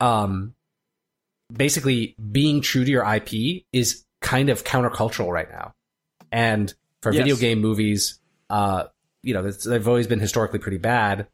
Um, 0.00 0.54
basically, 1.52 2.16
being 2.32 2.60
true 2.60 2.84
to 2.84 2.90
your 2.90 3.04
IP 3.04 3.64
is 3.72 4.04
kind 4.20 4.48
of 4.48 4.64
countercultural 4.64 5.30
right 5.30 5.50
now. 5.50 5.74
And 6.32 6.72
for 7.00 7.12
Yes. 7.12 7.22
video 7.22 7.36
game 7.36 7.60
movies, 7.60 8.18
uh, 8.50 8.84
you 9.22 9.34
know, 9.34 9.50
they've 9.50 9.86
always 9.88 10.06
been 10.06 10.20
historically 10.20 10.58
pretty 10.58 10.78
bad, 10.78 11.26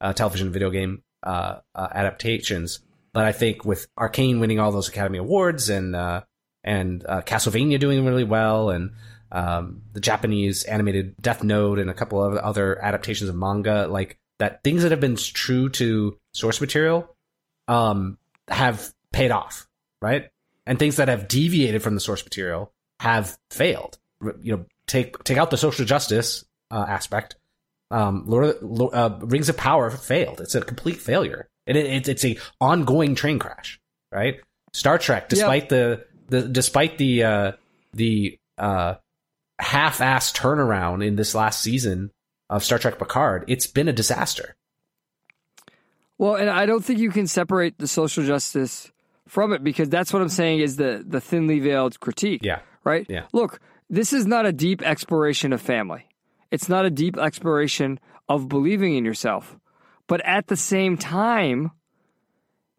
uh, 0.00 0.12
television 0.12 0.48
and 0.48 0.52
video 0.52 0.70
game 0.70 1.02
uh, 1.22 1.58
uh, 1.74 1.88
adaptations. 1.92 2.80
But 3.12 3.24
I 3.24 3.32
think 3.32 3.64
with 3.64 3.86
Arcane 3.96 4.40
winning 4.40 4.58
all 4.58 4.72
those 4.72 4.88
Academy 4.88 5.18
Awards 5.18 5.68
and 5.68 5.94
uh, 5.94 6.22
and 6.64 7.04
uh, 7.06 7.22
Castlevania 7.22 7.78
doing 7.78 8.04
really 8.04 8.24
well, 8.24 8.70
and 8.70 8.92
um, 9.30 9.82
the 9.92 10.00
Japanese 10.00 10.64
animated 10.64 11.14
Death 11.20 11.42
Note 11.44 11.78
and 11.78 11.90
a 11.90 11.94
couple 11.94 12.22
of 12.22 12.36
other 12.36 12.82
adaptations 12.82 13.28
of 13.28 13.36
manga, 13.36 13.86
like 13.86 14.18
that, 14.42 14.64
things 14.64 14.82
that 14.82 14.90
have 14.90 15.00
been 15.00 15.16
true 15.16 15.68
to 15.70 16.18
source 16.34 16.60
material 16.60 17.14
um, 17.68 18.18
have 18.48 18.92
paid 19.12 19.30
off, 19.30 19.68
right? 20.00 20.30
And 20.66 20.78
things 20.78 20.96
that 20.96 21.06
have 21.06 21.28
deviated 21.28 21.80
from 21.82 21.94
the 21.94 22.00
source 22.00 22.24
material 22.24 22.72
have 22.98 23.38
failed. 23.50 23.98
You 24.40 24.56
know, 24.56 24.64
take 24.86 25.22
take 25.22 25.38
out 25.38 25.50
the 25.50 25.56
social 25.56 25.84
justice 25.84 26.44
uh, 26.72 26.84
aspect. 26.88 27.36
Um, 27.92 28.24
Lord, 28.26 28.56
Lo- 28.62 28.88
uh, 28.88 29.18
Rings 29.22 29.48
of 29.48 29.56
Power 29.56 29.90
failed. 29.90 30.40
It's 30.40 30.54
a 30.54 30.60
complete 30.60 31.00
failure, 31.00 31.48
and 31.66 31.76
it, 31.76 31.86
it, 31.86 32.08
it's 32.08 32.24
a 32.24 32.36
ongoing 32.60 33.14
train 33.14 33.38
crash, 33.38 33.80
right? 34.10 34.40
Star 34.72 34.98
Trek, 34.98 35.28
despite 35.28 35.68
the 35.68 36.04
the 36.28 36.42
despite 36.42 36.98
the 36.98 37.24
uh, 37.24 37.52
the 37.94 38.38
uh, 38.58 38.94
half-ass 39.60 40.32
turnaround 40.32 41.04
in 41.04 41.14
this 41.16 41.34
last 41.34 41.60
season 41.60 42.10
of 42.52 42.62
Star 42.62 42.78
Trek 42.78 42.98
Picard, 42.98 43.44
it's 43.48 43.66
been 43.66 43.88
a 43.88 43.92
disaster. 43.92 44.54
Well, 46.18 46.36
and 46.36 46.50
I 46.50 46.66
don't 46.66 46.84
think 46.84 47.00
you 47.00 47.10
can 47.10 47.26
separate 47.26 47.78
the 47.78 47.88
social 47.88 48.24
justice 48.24 48.92
from 49.26 49.52
it 49.52 49.64
because 49.64 49.88
that's 49.88 50.12
what 50.12 50.22
I'm 50.22 50.28
saying 50.28 50.60
is 50.60 50.76
the 50.76 51.02
the 51.04 51.20
thinly 51.20 51.58
veiled 51.58 51.98
critique. 51.98 52.42
Yeah. 52.44 52.60
Right? 52.84 53.06
Yeah. 53.08 53.24
Look, 53.32 53.60
this 53.88 54.12
is 54.12 54.26
not 54.26 54.46
a 54.46 54.52
deep 54.52 54.82
exploration 54.82 55.52
of 55.52 55.60
family. 55.60 56.06
It's 56.50 56.68
not 56.68 56.84
a 56.84 56.90
deep 56.90 57.16
exploration 57.16 57.98
of 58.28 58.48
believing 58.48 58.94
in 58.94 59.04
yourself. 59.04 59.56
But 60.06 60.20
at 60.26 60.48
the 60.48 60.56
same 60.56 60.98
time, 60.98 61.70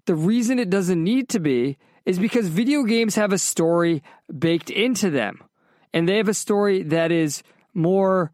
the 0.06 0.16
reason 0.16 0.60
it 0.60 0.70
doesn't 0.70 1.04
need 1.04 1.30
to 1.30 1.40
be 1.40 1.78
is 2.06 2.20
because 2.20 2.48
video 2.48 2.84
games 2.84 3.16
have 3.16 3.34
a 3.34 3.38
story 3.38 4.04
baked 4.38 4.70
into 4.70 5.10
them. 5.10 5.42
And 5.94 6.08
they 6.08 6.18
have 6.18 6.28
a 6.28 6.34
story 6.34 6.84
that 6.84 7.12
is 7.12 7.44
more 7.74 8.32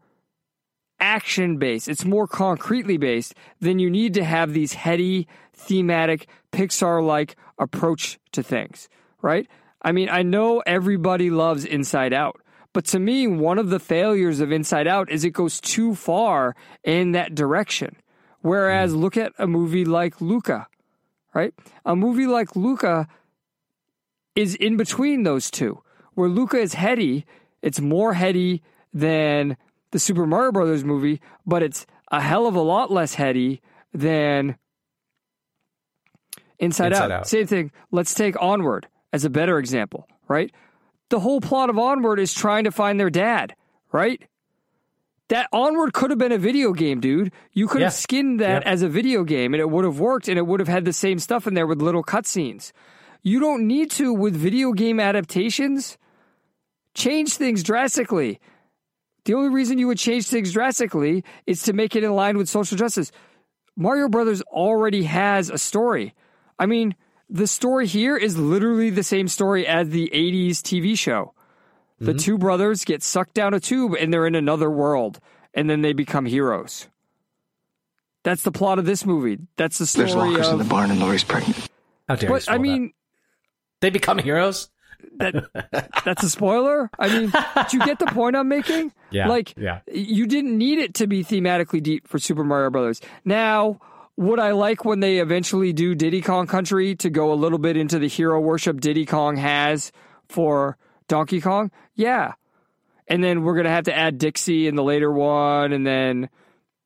action 1.00 1.56
based, 1.56 1.88
it's 1.88 2.04
more 2.04 2.26
concretely 2.26 2.96
based, 2.96 3.34
then 3.60 3.78
you 3.78 3.90
need 3.90 4.14
to 4.14 4.24
have 4.24 4.52
these 4.52 4.74
heady, 4.74 5.26
thematic, 5.54 6.28
Pixar 6.52 7.04
like 7.04 7.36
approach 7.58 8.18
to 8.32 8.42
things, 8.42 8.88
right? 9.22 9.48
I 9.82 9.92
mean, 9.92 10.08
I 10.08 10.22
know 10.22 10.62
everybody 10.66 11.30
loves 11.30 11.64
Inside 11.64 12.12
Out, 12.12 12.40
but 12.72 12.84
to 12.86 12.98
me, 12.98 13.26
one 13.26 13.58
of 13.58 13.70
the 13.70 13.80
failures 13.80 14.40
of 14.40 14.52
Inside 14.52 14.86
Out 14.86 15.10
is 15.10 15.24
it 15.24 15.30
goes 15.30 15.60
too 15.60 15.94
far 15.94 16.54
in 16.84 17.12
that 17.12 17.34
direction. 17.34 17.96
Whereas, 18.42 18.92
mm-hmm. 18.92 19.00
look 19.00 19.16
at 19.16 19.32
a 19.38 19.46
movie 19.46 19.84
like 19.84 20.20
Luca, 20.20 20.66
right? 21.34 21.52
A 21.84 21.94
movie 21.96 22.26
like 22.26 22.56
Luca 22.56 23.08
is 24.34 24.54
in 24.54 24.76
between 24.76 25.24
those 25.24 25.50
two, 25.50 25.82
where 26.14 26.28
Luca 26.28 26.58
is 26.58 26.74
heady. 26.74 27.26
It's 27.62 27.80
more 27.80 28.14
heady 28.14 28.62
than 28.92 29.56
the 29.92 29.98
Super 29.98 30.26
Mario 30.26 30.52
Brothers 30.52 30.84
movie, 30.84 31.20
but 31.46 31.62
it's 31.62 31.86
a 32.10 32.20
hell 32.20 32.46
of 32.46 32.54
a 32.54 32.60
lot 32.60 32.90
less 32.90 33.14
heady 33.14 33.60
than 33.92 34.56
Inside, 36.58 36.88
Inside 36.88 37.02
Out. 37.04 37.10
Out. 37.10 37.26
Same 37.28 37.46
thing. 37.46 37.72
Let's 37.90 38.14
take 38.14 38.40
Onward 38.40 38.86
as 39.12 39.24
a 39.24 39.30
better 39.30 39.58
example, 39.58 40.06
right? 40.28 40.52
The 41.08 41.20
whole 41.20 41.40
plot 41.40 41.70
of 41.70 41.78
Onward 41.78 42.20
is 42.20 42.32
trying 42.34 42.64
to 42.64 42.70
find 42.70 43.00
their 43.00 43.10
dad, 43.10 43.54
right? 43.92 44.22
That 45.28 45.48
Onward 45.52 45.92
could 45.92 46.10
have 46.10 46.18
been 46.18 46.32
a 46.32 46.38
video 46.38 46.72
game, 46.72 47.00
dude. 47.00 47.32
You 47.52 47.66
could 47.68 47.82
have 47.82 47.92
skinned 47.92 48.40
that 48.40 48.62
Yeah. 48.62 48.70
as 48.70 48.82
a 48.82 48.88
video 48.88 49.24
game 49.24 49.54
and 49.54 49.60
it 49.60 49.70
would 49.70 49.84
have 49.84 49.98
worked 50.00 50.28
and 50.28 50.36
it 50.38 50.46
would 50.46 50.60
have 50.60 50.68
had 50.68 50.84
the 50.84 50.92
same 50.92 51.18
stuff 51.18 51.46
in 51.46 51.54
there 51.54 51.66
with 51.66 51.80
little 51.80 52.02
cutscenes. 52.02 52.72
You 53.22 53.38
don't 53.38 53.66
need 53.66 53.90
to, 53.92 54.12
with 54.12 54.34
video 54.34 54.72
game 54.72 54.98
adaptations, 54.98 55.98
change 56.94 57.34
things 57.34 57.62
drastically. 57.62 58.40
The 59.24 59.34
only 59.34 59.50
reason 59.50 59.78
you 59.78 59.86
would 59.86 59.98
change 59.98 60.26
things 60.26 60.52
drastically 60.52 61.24
is 61.46 61.62
to 61.62 61.72
make 61.72 61.94
it 61.96 62.04
in 62.04 62.14
line 62.14 62.38
with 62.38 62.48
social 62.48 62.76
justice. 62.76 63.12
Mario 63.76 64.08
Brothers 64.08 64.42
already 64.42 65.04
has 65.04 65.50
a 65.50 65.58
story. 65.58 66.14
I 66.58 66.66
mean, 66.66 66.94
the 67.28 67.46
story 67.46 67.86
here 67.86 68.16
is 68.16 68.36
literally 68.36 68.90
the 68.90 69.02
same 69.02 69.28
story 69.28 69.66
as 69.66 69.88
the 69.88 70.10
80s 70.12 70.58
TV 70.58 70.98
show. 70.98 71.34
The 71.98 72.12
mm-hmm. 72.12 72.18
two 72.18 72.38
brothers 72.38 72.84
get 72.84 73.02
sucked 73.02 73.34
down 73.34 73.54
a 73.54 73.60
tube 73.60 73.94
and 73.98 74.12
they're 74.12 74.26
in 74.26 74.34
another 74.34 74.70
world, 74.70 75.20
and 75.52 75.68
then 75.68 75.82
they 75.82 75.92
become 75.92 76.24
heroes. 76.24 76.88
That's 78.22 78.42
the 78.42 78.52
plot 78.52 78.78
of 78.78 78.84
this 78.84 79.06
movie. 79.06 79.38
That's 79.56 79.78
the 79.78 79.86
story 79.86 80.06
There's 80.06 80.16
lockers 80.16 80.48
of. 80.48 80.52
in 80.54 80.58
the 80.58 80.64
barn 80.64 80.90
and 80.90 81.00
Lori's 81.00 81.24
pregnant. 81.24 81.68
How 82.08 82.16
dare 82.16 82.28
you? 82.28 82.34
but 82.34 82.36
I 82.36 82.38
spoil 82.40 82.56
that. 82.56 82.62
mean, 82.62 82.92
they 83.80 83.90
become 83.90 84.18
heroes. 84.18 84.70
that's 86.04 86.22
a 86.22 86.30
spoiler. 86.30 86.90
I 86.98 87.08
mean, 87.08 87.30
do 87.70 87.76
you 87.76 87.84
get 87.84 87.98
the 87.98 88.06
point 88.06 88.36
I'm 88.36 88.48
making? 88.48 88.92
Yeah, 89.12 89.26
Like, 89.26 89.54
yeah. 89.58 89.80
you 89.92 90.24
didn't 90.28 90.56
need 90.56 90.78
it 90.78 90.94
to 90.94 91.08
be 91.08 91.24
thematically 91.24 91.82
deep 91.82 92.06
for 92.06 92.20
Super 92.20 92.44
Mario 92.44 92.70
Brothers. 92.70 93.00
Now, 93.24 93.80
would 94.16 94.38
I 94.38 94.52
like 94.52 94.84
when 94.84 95.00
they 95.00 95.18
eventually 95.18 95.72
do 95.72 95.96
Diddy 95.96 96.22
Kong 96.22 96.46
Country 96.46 96.94
to 96.94 97.10
go 97.10 97.32
a 97.32 97.34
little 97.34 97.58
bit 97.58 97.76
into 97.76 97.98
the 97.98 98.06
hero 98.06 98.38
worship 98.38 98.80
Diddy 98.80 99.04
Kong 99.06 99.36
has 99.36 99.90
for 100.28 100.76
Donkey 101.08 101.40
Kong? 101.40 101.72
Yeah. 101.96 102.34
And 103.08 103.24
then 103.24 103.42
we're 103.42 103.56
gonna 103.56 103.70
have 103.70 103.86
to 103.86 103.96
add 103.96 104.18
Dixie 104.18 104.68
in 104.68 104.76
the 104.76 104.84
later 104.84 105.10
one, 105.10 105.72
and 105.72 105.84
then 105.84 106.28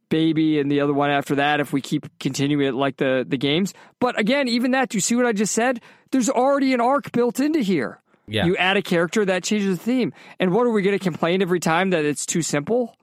Baby 0.08 0.58
and 0.60 0.70
the 0.70 0.80
other 0.80 0.94
one 0.94 1.10
after 1.10 1.34
that 1.34 1.60
if 1.60 1.74
we 1.74 1.82
keep 1.82 2.06
continuing 2.20 2.66
it 2.66 2.72
like 2.74 2.96
the 2.96 3.26
the 3.28 3.36
games. 3.36 3.74
But 4.00 4.18
again, 4.18 4.48
even 4.48 4.70
that, 4.70 4.88
do 4.88 4.96
you 4.96 5.00
see 5.02 5.14
what 5.16 5.26
I 5.26 5.32
just 5.32 5.52
said? 5.52 5.82
There's 6.10 6.30
already 6.30 6.72
an 6.72 6.80
arc 6.80 7.12
built 7.12 7.38
into 7.38 7.60
here. 7.60 8.00
Yeah. 8.26 8.46
You 8.46 8.56
add 8.56 8.76
a 8.76 8.82
character 8.82 9.24
that 9.24 9.44
changes 9.44 9.78
the 9.78 9.84
theme. 9.84 10.12
And 10.40 10.52
what 10.52 10.66
are 10.66 10.70
we 10.70 10.82
going 10.82 10.98
to 10.98 11.02
complain 11.02 11.42
every 11.42 11.60
time 11.60 11.90
that 11.90 12.04
it's 12.04 12.24
too 12.24 12.42
simple? 12.42 12.96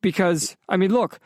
Because 0.00 0.56
I 0.68 0.76
mean, 0.76 0.92
look, 0.92 1.18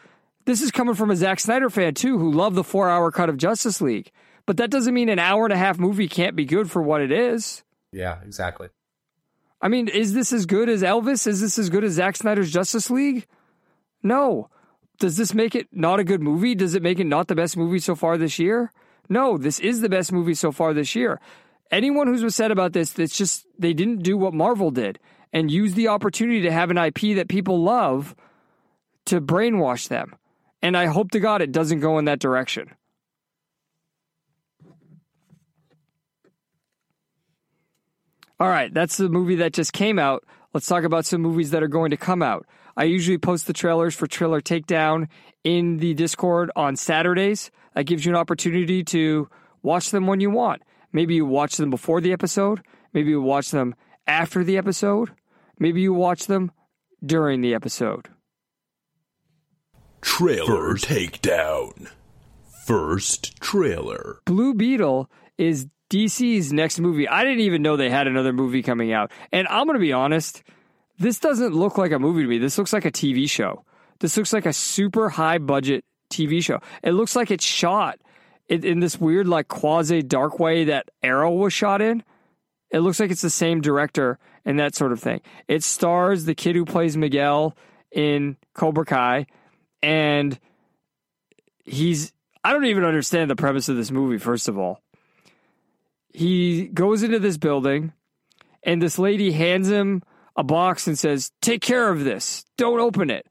this 0.45 0.61
is 0.61 0.71
coming 0.71 0.95
from 0.95 1.11
a 1.11 1.17
Zack 1.17 1.41
Snyder 1.41 1.71
fan 1.71 1.95
too, 1.95 2.19
who 2.19 2.33
loved 2.33 2.57
the 2.57 2.65
four 2.65 2.89
hour 2.89 3.11
cut 3.11 3.29
of 3.29 3.37
Justice 3.37 3.81
League. 3.81 4.11
But 4.47 4.57
that 4.57 4.71
doesn't 4.71 4.95
mean 4.95 5.09
an 5.09 5.19
hour 5.19 5.45
and 5.45 5.53
a 5.53 5.59
half 5.59 5.79
movie 5.79 6.09
can't 6.09 6.35
be 6.35 6.45
good 6.45 6.71
for 6.71 6.83
what 6.83 7.01
it 7.01 7.13
is. 7.13 7.63
Yeah, 7.93 8.19
exactly. 8.25 8.69
I 9.61 9.69
mean, 9.69 9.87
is 9.87 10.13
this 10.13 10.33
as 10.33 10.47
good 10.47 10.69
as 10.69 10.83
Elvis? 10.83 11.27
Is 11.27 11.41
this 11.41 11.59
as 11.59 11.71
good 11.71 11.85
as 11.85 11.93
Zack 11.93 12.17
Snyder's 12.17 12.51
Justice 12.51 12.91
League? 12.91 13.27
No. 14.03 14.49
Does 14.99 15.17
this 15.17 15.35
make 15.35 15.55
it 15.55 15.69
not 15.71 16.01
a 16.01 16.05
good 16.05 16.21
movie? 16.21 16.57
Does 16.57 16.75
it 16.75 16.83
make 16.83 16.99
it 16.99 17.07
not 17.07 17.29
the 17.29 17.37
best 17.37 17.57
movie 17.57 17.79
so 17.79 17.95
far 17.95 18.19
this 18.19 18.41
year? 18.41 18.73
No, 19.09 19.39
this 19.39 19.61
is 19.61 19.81
the 19.81 19.89
best 19.89 20.13
movie 20.13 20.35
so 20.35 20.51
far 20.51 20.75
this 20.75 20.97
year. 20.97 21.21
Anyone 21.73 22.07
who's 22.07 22.23
upset 22.23 22.51
about 22.51 22.75
this, 22.75 22.99
it's 22.99 23.17
just 23.17 23.47
they 23.59 23.73
didn't 23.73 24.03
do 24.03 24.19
what 24.19 24.35
Marvel 24.35 24.71
did 24.71 24.99
and 25.33 25.51
use 25.51 25.73
the 25.73 25.89
opportunity 25.89 26.43
to 26.43 26.53
have 26.53 26.71
an 26.71 26.77
IP 26.77 27.17
that 27.17 27.29
people 27.29 27.63
love 27.63 28.15
to 29.07 29.23
brainwash 29.23 29.89
them. 29.89 30.15
And 30.61 30.77
I 30.77 30.87
hope 30.87 31.11
to 31.13 31.21
God 31.21 31.41
it 31.41 31.51
doesn't 31.51 31.81
go 31.81 31.99
in 31.99 32.05
that 32.05 32.19
direction. 32.19 32.75
All 38.39 38.49
right, 38.49 38.73
that's 38.73 38.99
the 38.99 39.09
movie 39.09 39.37
that 39.37 39.53
just 39.53 39.73
came 39.73 39.99
out. 39.99 40.25
Let's 40.53 40.67
talk 40.67 40.85
about 40.85 41.07
some 41.07 41.23
movies 41.23 41.53
that 41.53 41.63
are 41.63 41.69
going 41.69 41.93
to 41.93 41.97
come 41.97 42.23
out. 42.23 42.45
I 42.77 42.85
usually 42.85 43.19
post 43.19 43.47
the 43.47 43.53
trailers 43.53 43.95
for 43.95 44.07
Trailer 44.07 44.41
Takedown 44.41 45.09
in 45.45 45.79
the 45.79 45.95
Discord 45.95 46.51
on 46.55 46.77
Saturdays. 46.77 47.51
That 47.75 47.85
gives 47.85 48.05
you 48.05 48.13
an 48.13 48.17
opportunity 48.17 48.85
to 48.85 49.29
watch 49.63 49.91
them 49.91 50.07
when 50.07 50.21
you 50.21 50.31
want. 50.31 50.63
Maybe 50.93 51.15
you 51.15 51.27
watch 51.27 51.57
them 51.57 51.71
before 51.71 52.01
the 52.01 52.13
episode. 52.13 52.63
Maybe 52.93 53.11
you 53.11 53.21
watch 53.21 53.51
them 53.51 53.75
after 54.07 54.45
the 54.45 54.59
episode. 54.59 55.11
Maybe 55.59 55.81
you 55.81 55.93
watch 55.93 56.27
them 56.27 56.53
during 57.05 57.41
the 57.41 57.55
episode. 57.55 58.09
Trailer 60.01 60.75
takedown. 60.75 61.89
First 62.67 63.41
trailer. 63.41 64.21
Blue 64.25 64.55
Beetle 64.55 65.11
is 65.39 65.67
DC's 65.91 66.53
next 66.53 66.79
movie. 66.79 67.09
I 67.09 67.25
didn't 67.25 67.41
even 67.41 67.63
know 67.63 67.77
they 67.77 67.91
had 67.91 68.07
another 68.07 68.33
movie 68.33 68.63
coming 68.63 68.93
out. 68.93 69.11
And 69.33 69.47
I'm 69.49 69.67
going 69.67 69.77
to 69.77 69.81
be 69.81 69.93
honest, 69.93 70.43
this 70.99 71.19
doesn't 71.19 71.55
look 71.55 71.79
like 71.79 71.93
a 71.93 71.99
movie 71.99 72.23
to 72.23 72.29
me. 72.29 72.39
This 72.39 72.59
looks 72.59 72.73
like 72.73 72.85
a 72.85 72.91
TV 72.91 73.29
show. 73.29 73.65
This 74.01 74.17
looks 74.17 74.33
like 74.33 74.47
a 74.47 74.53
super 74.53 75.09
high 75.09 75.39
budget 75.39 75.85
TV 76.11 76.43
show. 76.43 76.61
It 76.83 76.93
looks 76.93 77.15
like 77.15 77.31
it's 77.31 77.45
shot 77.45 77.99
in, 78.53 78.65
in 78.65 78.81
this 78.81 79.01
weird, 79.01 79.27
like 79.27 79.49
quasi 79.49 80.03
dark 80.03 80.39
way 80.39 80.65
that 80.65 80.91
Arrow 81.03 81.33
was 81.33 81.55
shot 81.55 81.81
in. 81.81 82.05
It 82.71 82.81
looks 82.81 83.01
like 83.01 83.11
it's 83.11 83.23
the 83.23 83.31
same 83.31 83.63
director 83.63 84.19
and 84.45 84.61
that 84.61 84.75
sort 84.75 84.93
of 84.93 85.01
thing. 85.01 85.23
It 85.49 85.63
stars 85.63 86.27
the 86.27 86.35
kid 86.35 86.55
who 86.55 86.67
plays 86.67 86.95
Miguel 86.95 87.57
in 87.91 88.37
Cobra 88.55 88.85
Kai, 88.85 89.27
and 89.83 90.39
he's. 91.65 92.13
I 92.45 92.53
don't 92.53 92.67
even 92.67 92.85
understand 92.85 93.31
the 93.31 93.37
premise 93.37 93.69
of 93.69 93.77
this 93.77 93.91
movie, 93.91 94.19
first 94.19 94.49
of 94.49 94.59
all. 94.59 94.83
He 96.13 96.67
goes 96.67 97.03
into 97.03 97.21
this 97.21 97.39
building, 97.39 97.93
and 98.63 98.83
this 98.83 98.99
lady 98.99 99.33
hands 99.33 99.71
him 99.71 100.03
a 100.37 100.43
box 100.43 100.87
and 100.87 100.99
says, 100.99 101.31
Take 101.41 101.63
care 101.63 101.89
of 101.89 102.05
this. 102.05 102.45
Don't 102.59 102.81
open 102.81 103.09
it. 103.09 103.27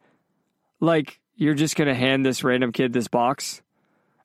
Like, 0.79 1.19
you're 1.35 1.53
just 1.53 1.75
going 1.75 1.89
to 1.89 1.95
hand 1.95 2.25
this 2.25 2.43
random 2.43 2.71
kid 2.71 2.93
this 2.93 3.07
box. 3.07 3.61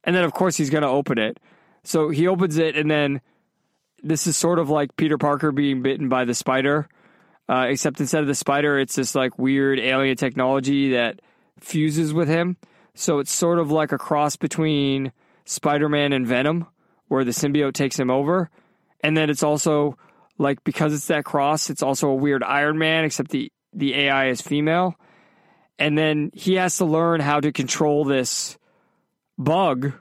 And 0.06 0.16
then, 0.16 0.24
of 0.24 0.32
course, 0.32 0.56
he's 0.56 0.70
going 0.70 0.82
to 0.82 0.88
open 0.88 1.18
it. 1.18 1.38
So 1.84 2.08
he 2.08 2.26
opens 2.26 2.56
it, 2.56 2.76
and 2.76 2.90
then 2.90 3.20
this 4.02 4.26
is 4.26 4.36
sort 4.36 4.58
of 4.58 4.70
like 4.70 4.96
Peter 4.96 5.18
Parker 5.18 5.52
being 5.52 5.82
bitten 5.82 6.08
by 6.08 6.24
the 6.24 6.34
spider, 6.34 6.88
uh, 7.48 7.66
except 7.68 8.00
instead 8.00 8.22
of 8.22 8.26
the 8.26 8.34
spider, 8.34 8.78
it's 8.78 8.94
this 8.94 9.14
like 9.14 9.38
weird 9.38 9.78
alien 9.78 10.16
technology 10.16 10.92
that 10.92 11.20
fuses 11.60 12.12
with 12.12 12.28
him. 12.28 12.56
So 12.94 13.18
it's 13.18 13.32
sort 13.32 13.58
of 13.58 13.70
like 13.70 13.92
a 13.92 13.98
cross 13.98 14.36
between 14.36 15.12
Spider 15.44 15.88
Man 15.88 16.12
and 16.12 16.26
Venom, 16.26 16.66
where 17.08 17.24
the 17.24 17.30
symbiote 17.30 17.74
takes 17.74 17.98
him 17.98 18.10
over. 18.10 18.50
And 19.02 19.16
then 19.16 19.30
it's 19.30 19.42
also 19.42 19.96
like 20.38 20.64
because 20.64 20.92
it's 20.92 21.06
that 21.06 21.24
cross, 21.24 21.70
it's 21.70 21.82
also 21.82 22.08
a 22.08 22.14
weird 22.14 22.42
Iron 22.42 22.78
Man, 22.78 23.04
except 23.04 23.30
the, 23.30 23.52
the 23.72 23.94
AI 23.94 24.28
is 24.28 24.40
female. 24.40 24.94
And 25.78 25.96
then 25.96 26.30
he 26.32 26.54
has 26.54 26.78
to 26.78 26.84
learn 26.84 27.20
how 27.20 27.40
to 27.40 27.52
control 27.52 28.04
this 28.04 28.56
bug 29.38 29.92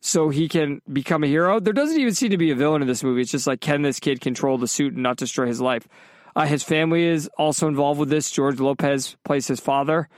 so 0.00 0.30
he 0.30 0.48
can 0.48 0.82
become 0.92 1.22
a 1.22 1.28
hero. 1.28 1.60
There 1.60 1.72
doesn't 1.72 1.98
even 1.98 2.14
seem 2.14 2.30
to 2.30 2.36
be 2.36 2.50
a 2.50 2.56
villain 2.56 2.82
in 2.82 2.88
this 2.88 3.04
movie. 3.04 3.20
It's 3.20 3.30
just 3.30 3.46
like, 3.46 3.60
can 3.60 3.82
this 3.82 4.00
kid 4.00 4.20
control 4.20 4.58
the 4.58 4.66
suit 4.66 4.94
and 4.94 5.02
not 5.02 5.16
destroy 5.16 5.46
his 5.46 5.60
life? 5.60 5.86
Uh, 6.34 6.46
his 6.46 6.62
family 6.62 7.04
is 7.04 7.28
also 7.38 7.68
involved 7.68 8.00
with 8.00 8.08
this. 8.08 8.30
George 8.30 8.58
Lopez 8.58 9.16
plays 9.24 9.46
his 9.46 9.60
father, 9.60 10.08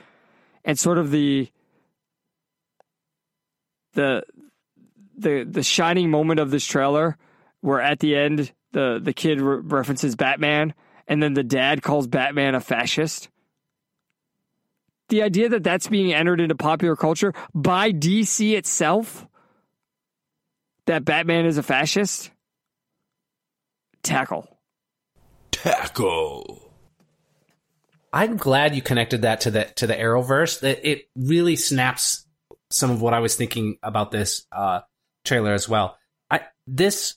and 0.63 0.79
sort 0.79 0.97
of 0.97 1.11
the 1.11 1.49
the 3.93 4.23
the 5.17 5.45
the 5.49 5.63
shining 5.63 6.09
moment 6.09 6.39
of 6.39 6.51
this 6.51 6.65
trailer, 6.65 7.17
where 7.61 7.81
at 7.81 7.99
the 7.99 8.15
end 8.15 8.53
the 8.71 8.99
the 9.01 9.13
kid 9.13 9.41
re- 9.41 9.59
references 9.61 10.15
Batman, 10.15 10.73
and 11.07 11.21
then 11.21 11.33
the 11.33 11.43
dad 11.43 11.83
calls 11.83 12.07
Batman 12.07 12.55
a 12.55 12.61
fascist. 12.61 13.29
The 15.09 15.21
idea 15.21 15.49
that 15.49 15.63
that's 15.63 15.87
being 15.87 16.13
entered 16.13 16.41
into 16.41 16.55
popular 16.55 16.95
culture 16.95 17.33
by 17.53 17.91
DC 17.91 18.57
itself 18.57 19.27
that 20.87 21.05
Batman 21.05 21.45
is 21.45 21.57
a 21.57 21.63
fascist? 21.63 22.31
Tackle. 24.03 24.47
Tackle. 25.51 26.71
I'm 28.13 28.37
glad 28.37 28.75
you 28.75 28.81
connected 28.81 29.23
that 29.23 29.41
to 29.41 29.51
the 29.51 29.65
to 29.75 29.87
the 29.87 29.95
Arrowverse. 29.95 30.61
That 30.61 30.87
it 30.89 31.09
really 31.15 31.55
snaps 31.55 32.25
some 32.69 32.91
of 32.91 33.01
what 33.01 33.13
I 33.13 33.19
was 33.19 33.35
thinking 33.35 33.77
about 33.83 34.11
this 34.11 34.45
uh, 34.51 34.81
trailer 35.25 35.53
as 35.53 35.67
well. 35.67 35.97
I 36.29 36.41
this 36.67 37.15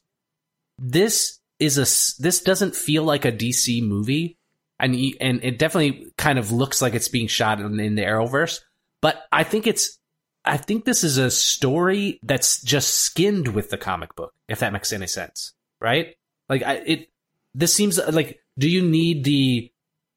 this 0.79 1.39
is 1.61 1.77
a 1.77 2.23
this 2.23 2.41
doesn't 2.41 2.75
feel 2.75 3.05
like 3.05 3.25
a 3.25 3.33
DC 3.33 3.87
movie, 3.87 4.38
and 4.79 4.95
and 5.21 5.43
it 5.43 5.59
definitely 5.59 6.13
kind 6.17 6.39
of 6.39 6.53
looks 6.53 6.81
like 6.81 6.95
it's 6.95 7.09
being 7.09 7.27
shot 7.29 7.61
in, 7.61 7.79
in 7.81 7.95
the 7.95 8.03
Arrowverse. 8.03 8.61
But 9.01 9.23
I 9.33 9.45
think 9.45 9.67
it's 9.67 9.99
I 10.45 10.57
think 10.57 10.85
this 10.85 11.05
is 11.05 11.19
a 11.19 11.31
story 11.31 12.19
that's 12.23 12.63
just 12.63 12.95
skinned 12.95 13.49
with 13.49 13.71
the 13.71 13.79
comic 13.79 14.17
book, 14.17 14.33
if 14.49 14.61
that 14.61 14.73
makes 14.73 14.93
any 14.93 15.07
sense, 15.07 15.53
right? 15.81 16.17
Like 16.49 16.63
I, 16.63 16.75
it, 16.75 17.09
this 17.55 17.75
seems 17.75 17.99
like. 17.99 18.41
Do 18.59 18.69
you 18.69 18.83
need 18.83 19.23
the? 19.23 19.71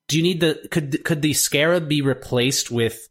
Do 0.07 0.17
you 0.17 0.23
need 0.23 0.39
the? 0.39 0.67
Could 0.71 1.03
could 1.03 1.21
the 1.21 1.33
scarab 1.33 1.88
be 1.88 2.01
replaced 2.01 2.71
with 2.71 3.07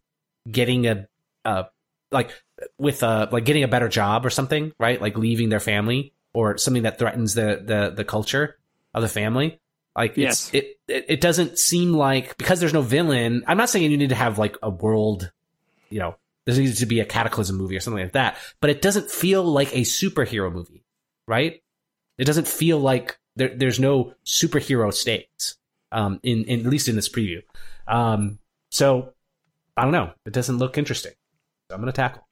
getting 0.50 0.88
a, 0.88 1.06
a 1.44 1.66
like 2.10 2.32
with 2.78 3.04
a 3.04 3.28
like 3.30 3.44
getting 3.44 3.62
a 3.62 3.68
better 3.68 3.88
job 3.88 4.26
or 4.26 4.30
something, 4.30 4.72
right? 4.80 5.00
Like 5.00 5.16
leaving 5.16 5.48
their 5.48 5.60
family 5.60 6.14
or 6.34 6.58
something 6.58 6.82
that 6.82 6.98
threatens 6.98 7.34
the 7.34 7.62
the 7.64 7.92
the 7.94 8.04
culture 8.04 8.58
of 8.92 9.02
the 9.02 9.08
family. 9.08 9.59
Like 9.96 10.16
Yes. 10.16 10.50
it's, 10.52 10.54
it, 10.54 10.78
it 10.88 11.04
it 11.08 11.20
doesn't 11.20 11.58
seem 11.58 11.92
like 11.92 12.36
because 12.38 12.60
there's 12.60 12.72
no 12.72 12.82
villain. 12.82 13.42
I'm 13.46 13.56
not 13.56 13.68
saying 13.70 13.90
you 13.90 13.96
need 13.98 14.10
to 14.10 14.14
have 14.14 14.38
like 14.38 14.56
a 14.62 14.70
world, 14.70 15.30
you 15.90 15.98
know, 15.98 16.16
there 16.46 16.54
needs 16.56 16.78
to 16.80 16.86
be 16.86 17.00
a 17.00 17.04
cataclysm 17.04 17.56
movie 17.56 17.76
or 17.76 17.80
something 17.80 18.02
like 18.02 18.12
that. 18.12 18.36
But 18.60 18.70
it 18.70 18.82
doesn't 18.82 19.10
feel 19.10 19.42
like 19.44 19.74
a 19.74 19.80
superhero 19.80 20.52
movie, 20.52 20.84
right? 21.26 21.62
It 22.18 22.24
doesn't 22.24 22.46
feel 22.48 22.78
like 22.78 23.18
there, 23.36 23.48
there's 23.48 23.80
no 23.80 24.14
superhero 24.24 24.92
stakes, 24.92 25.56
um, 25.92 26.20
in, 26.22 26.44
in 26.44 26.60
at 26.60 26.66
least 26.66 26.88
in 26.88 26.96
this 26.96 27.08
preview. 27.08 27.42
Um, 27.88 28.38
so 28.70 29.12
I 29.76 29.82
don't 29.82 29.92
know. 29.92 30.12
It 30.24 30.32
doesn't 30.32 30.58
look 30.58 30.78
interesting. 30.78 31.12
So 31.68 31.74
I'm 31.74 31.80
gonna 31.80 31.92
tackle. 31.92 32.26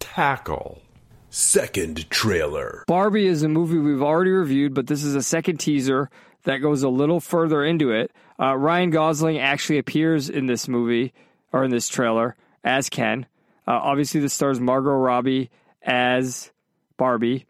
Tackle. 0.00 0.82
Second 1.30 2.08
trailer. 2.10 2.84
Barbie 2.86 3.26
is 3.26 3.42
a 3.42 3.48
movie 3.48 3.78
we've 3.78 4.02
already 4.02 4.30
reviewed, 4.30 4.74
but 4.74 4.86
this 4.86 5.02
is 5.04 5.14
a 5.14 5.22
second 5.22 5.58
teaser 5.58 6.08
that 6.46 6.58
goes 6.58 6.82
a 6.84 6.88
little 6.88 7.20
further 7.20 7.64
into 7.64 7.90
it. 7.90 8.12
Uh, 8.40 8.56
Ryan 8.56 8.90
Gosling 8.90 9.38
actually 9.38 9.78
appears 9.78 10.30
in 10.30 10.46
this 10.46 10.68
movie 10.68 11.12
or 11.52 11.64
in 11.64 11.70
this 11.70 11.88
trailer 11.88 12.36
as 12.64 12.88
Ken. 12.88 13.26
Uh, 13.66 13.72
obviously, 13.72 14.20
this 14.20 14.32
stars 14.32 14.60
Margot 14.60 14.90
Robbie 14.90 15.50
as 15.82 16.52
Barbie. 16.96 17.46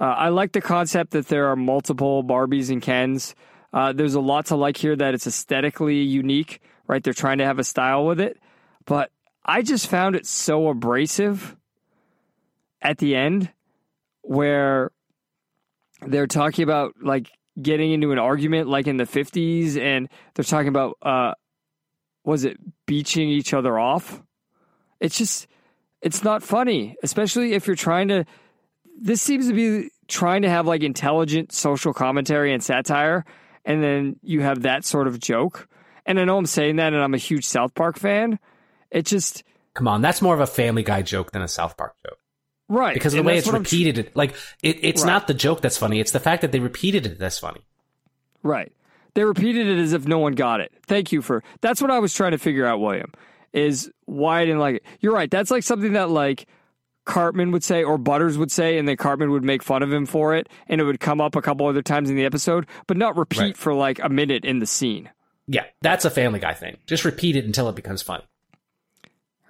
Uh, 0.00 0.04
I 0.04 0.28
like 0.28 0.52
the 0.52 0.60
concept 0.60 1.12
that 1.12 1.28
there 1.28 1.46
are 1.46 1.56
multiple 1.56 2.24
Barbies 2.24 2.70
and 2.70 2.82
Kens. 2.82 3.36
Uh, 3.72 3.92
there's 3.92 4.14
a 4.14 4.20
lot 4.20 4.46
to 4.46 4.56
like 4.56 4.76
here 4.76 4.96
that 4.96 5.14
it's 5.14 5.26
aesthetically 5.26 6.02
unique, 6.02 6.60
right? 6.88 7.02
They're 7.02 7.12
trying 7.12 7.38
to 7.38 7.44
have 7.44 7.58
a 7.58 7.64
style 7.64 8.04
with 8.04 8.20
it, 8.20 8.38
but 8.84 9.12
I 9.44 9.62
just 9.62 9.86
found 9.86 10.16
it 10.16 10.26
so 10.26 10.68
abrasive 10.68 11.56
at 12.82 12.98
the 12.98 13.14
end 13.14 13.50
where 14.22 14.90
they're 16.02 16.26
talking 16.26 16.64
about 16.64 16.94
like 17.00 17.30
getting 17.60 17.92
into 17.92 18.12
an 18.12 18.18
argument 18.18 18.68
like 18.68 18.86
in 18.86 18.96
the 18.96 19.04
50s 19.04 19.76
and 19.76 20.08
they're 20.34 20.44
talking 20.44 20.68
about 20.68 20.96
uh 21.02 21.32
was 22.24 22.44
it 22.44 22.58
beaching 22.86 23.28
each 23.28 23.54
other 23.54 23.78
off 23.78 24.22
It's 25.00 25.16
just, 25.16 25.46
it's 26.02 26.22
not 26.22 26.42
funny, 26.42 26.96
especially 27.02 27.54
if 27.54 27.66
you're 27.66 27.76
trying 27.76 28.08
to. 28.08 28.24
This 29.00 29.22
seems 29.22 29.48
to 29.48 29.54
be 29.54 29.90
trying 30.08 30.42
to 30.42 30.50
have 30.50 30.66
like 30.66 30.82
intelligent 30.82 31.52
social 31.52 31.94
commentary 31.94 32.52
and 32.52 32.62
satire, 32.62 33.24
and 33.64 33.82
then 33.82 34.16
you 34.22 34.42
have 34.42 34.62
that 34.62 34.84
sort 34.84 35.06
of 35.06 35.18
joke. 35.18 35.68
And 36.04 36.20
I 36.20 36.24
know 36.24 36.36
I'm 36.36 36.46
saying 36.46 36.76
that, 36.76 36.92
and 36.92 37.02
I'm 37.02 37.14
a 37.14 37.18
huge 37.18 37.44
South 37.44 37.74
Park 37.74 37.98
fan. 37.98 38.38
It 38.90 39.06
just 39.06 39.44
Come 39.74 39.88
on, 39.88 40.02
that's 40.02 40.20
more 40.20 40.34
of 40.34 40.40
a 40.40 40.46
Family 40.46 40.82
Guy 40.82 41.02
joke 41.02 41.32
than 41.32 41.42
a 41.42 41.48
South 41.48 41.76
Park 41.76 41.94
joke 42.04 42.18
right 42.68 42.94
because 42.94 43.12
of 43.14 43.16
the 43.16 43.20
and 43.20 43.26
way 43.26 43.38
it's 43.38 43.46
I'm 43.46 43.52
tr- 43.54 43.58
repeated. 43.58 44.10
like 44.14 44.34
it, 44.62 44.78
it's 44.82 45.02
Right. 45.02 45.08
not 45.12 45.26
the 45.26 45.34
joke 45.34 45.60
that's 45.60 45.76
funny; 45.78 46.00
it's 46.00 46.12
the 46.12 46.20
fact 46.20 46.42
that 46.42 46.52
they 46.52 46.60
repeated 46.60 47.06
it 47.06 47.18
that's 47.18 47.38
funny. 47.38 47.60
Right. 48.42 48.72
They 49.14 49.24
repeated 49.24 49.66
it 49.66 49.78
as 49.80 49.92
if 49.94 50.06
no 50.06 50.18
one 50.18 50.34
got 50.34 50.60
it. 50.60 50.72
Thank 50.86 51.10
you 51.12 51.22
for 51.22 51.42
that's 51.60 51.80
what 51.82 51.90
I 51.90 51.98
was 51.98 52.14
trying 52.14 52.32
to 52.32 52.38
figure 52.38 52.66
out, 52.66 52.80
William. 52.80 53.12
Is 53.52 53.90
why 54.04 54.40
I 54.42 54.44
didn't 54.44 54.60
like 54.60 54.76
it. 54.76 54.82
You're 55.00 55.14
right. 55.14 55.30
That's 55.30 55.50
like 55.50 55.62
something 55.64 55.94
that 55.94 56.10
like 56.10 56.46
Cartman 57.06 57.50
would 57.52 57.64
say 57.64 57.82
or 57.82 57.96
Butters 57.96 58.36
would 58.36 58.52
say, 58.52 58.76
and 58.78 58.86
then 58.86 58.96
Cartman 58.98 59.30
would 59.30 59.42
make 59.42 59.62
fun 59.62 59.82
of 59.82 59.90
him 59.90 60.04
for 60.04 60.36
it, 60.36 60.48
and 60.68 60.80
it 60.80 60.84
would 60.84 61.00
come 61.00 61.20
up 61.22 61.34
a 61.34 61.40
couple 61.42 61.66
other 61.66 61.80
times 61.82 62.10
in 62.10 62.16
the 62.16 62.26
episode, 62.26 62.66
but 62.86 62.98
not 62.98 63.16
repeat 63.16 63.40
Right. 63.40 63.56
for 63.56 63.72
like 63.72 63.98
a 64.00 64.10
minute 64.10 64.44
in 64.44 64.58
the 64.58 64.66
scene. 64.66 65.08
Yeah, 65.46 65.64
that's 65.80 66.04
a 66.04 66.10
Family 66.10 66.38
Guy 66.40 66.52
thing. 66.52 66.76
Just 66.86 67.06
repeat 67.06 67.34
it 67.36 67.46
until 67.46 67.70
it 67.70 67.74
becomes 67.74 68.02
funny. 68.02 68.24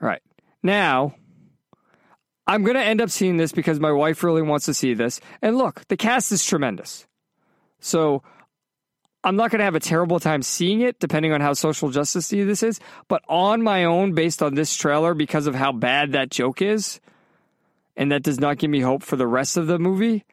Right. 0.01 0.23
Now, 0.63 1.15
I'm 2.49 2.65
going 2.65 2.77
to 2.77 2.83
end 2.83 3.03
up 3.03 3.11
seeing 3.11 3.37
this 3.37 3.53
because 3.53 3.79
my 3.79 3.93
wife 3.93 4.25
really 4.25 4.41
wants 4.41 4.65
to 4.67 4.75
see 4.75 4.95
this. 4.95 5.21
And 5.43 5.59
look, 5.59 5.87
the 5.89 5.99
cast 5.99 6.33
is 6.33 6.43
tremendous. 6.43 7.07
So 7.79 8.23
I'm 9.23 9.37
not 9.37 9.51
going 9.51 9.59
to 9.59 9.65
have 9.65 9.75
a 9.75 9.81
terrible 9.81 10.19
time 10.19 10.41
seeing 10.41 10.81
it, 10.81 10.99
depending 10.99 11.33
on 11.33 11.43
how 11.43 11.53
social 11.53 11.91
justice 11.91 12.29
this 12.29 12.63
is. 12.63 12.81
But 13.07 13.23
on 13.29 13.63
my 13.63 13.85
own, 13.85 14.15
based 14.15 14.43
on 14.43 14.55
this 14.55 14.75
trailer, 14.75 15.13
because 15.13 15.47
of 15.47 15.55
how 15.55 15.73
bad 15.73 16.13
that 16.13 16.31
joke 16.31 16.63
is, 16.63 17.01
and 17.97 18.11
that 18.13 18.23
does 18.23 18.41
not 18.41 18.57
give 18.57 18.71
me 18.71 18.81
hope 18.81 19.03
for 19.03 19.17
the 19.17 19.27
rest 19.27 19.59
of 19.59 19.67
the 19.67 19.79
movie, 19.79 20.25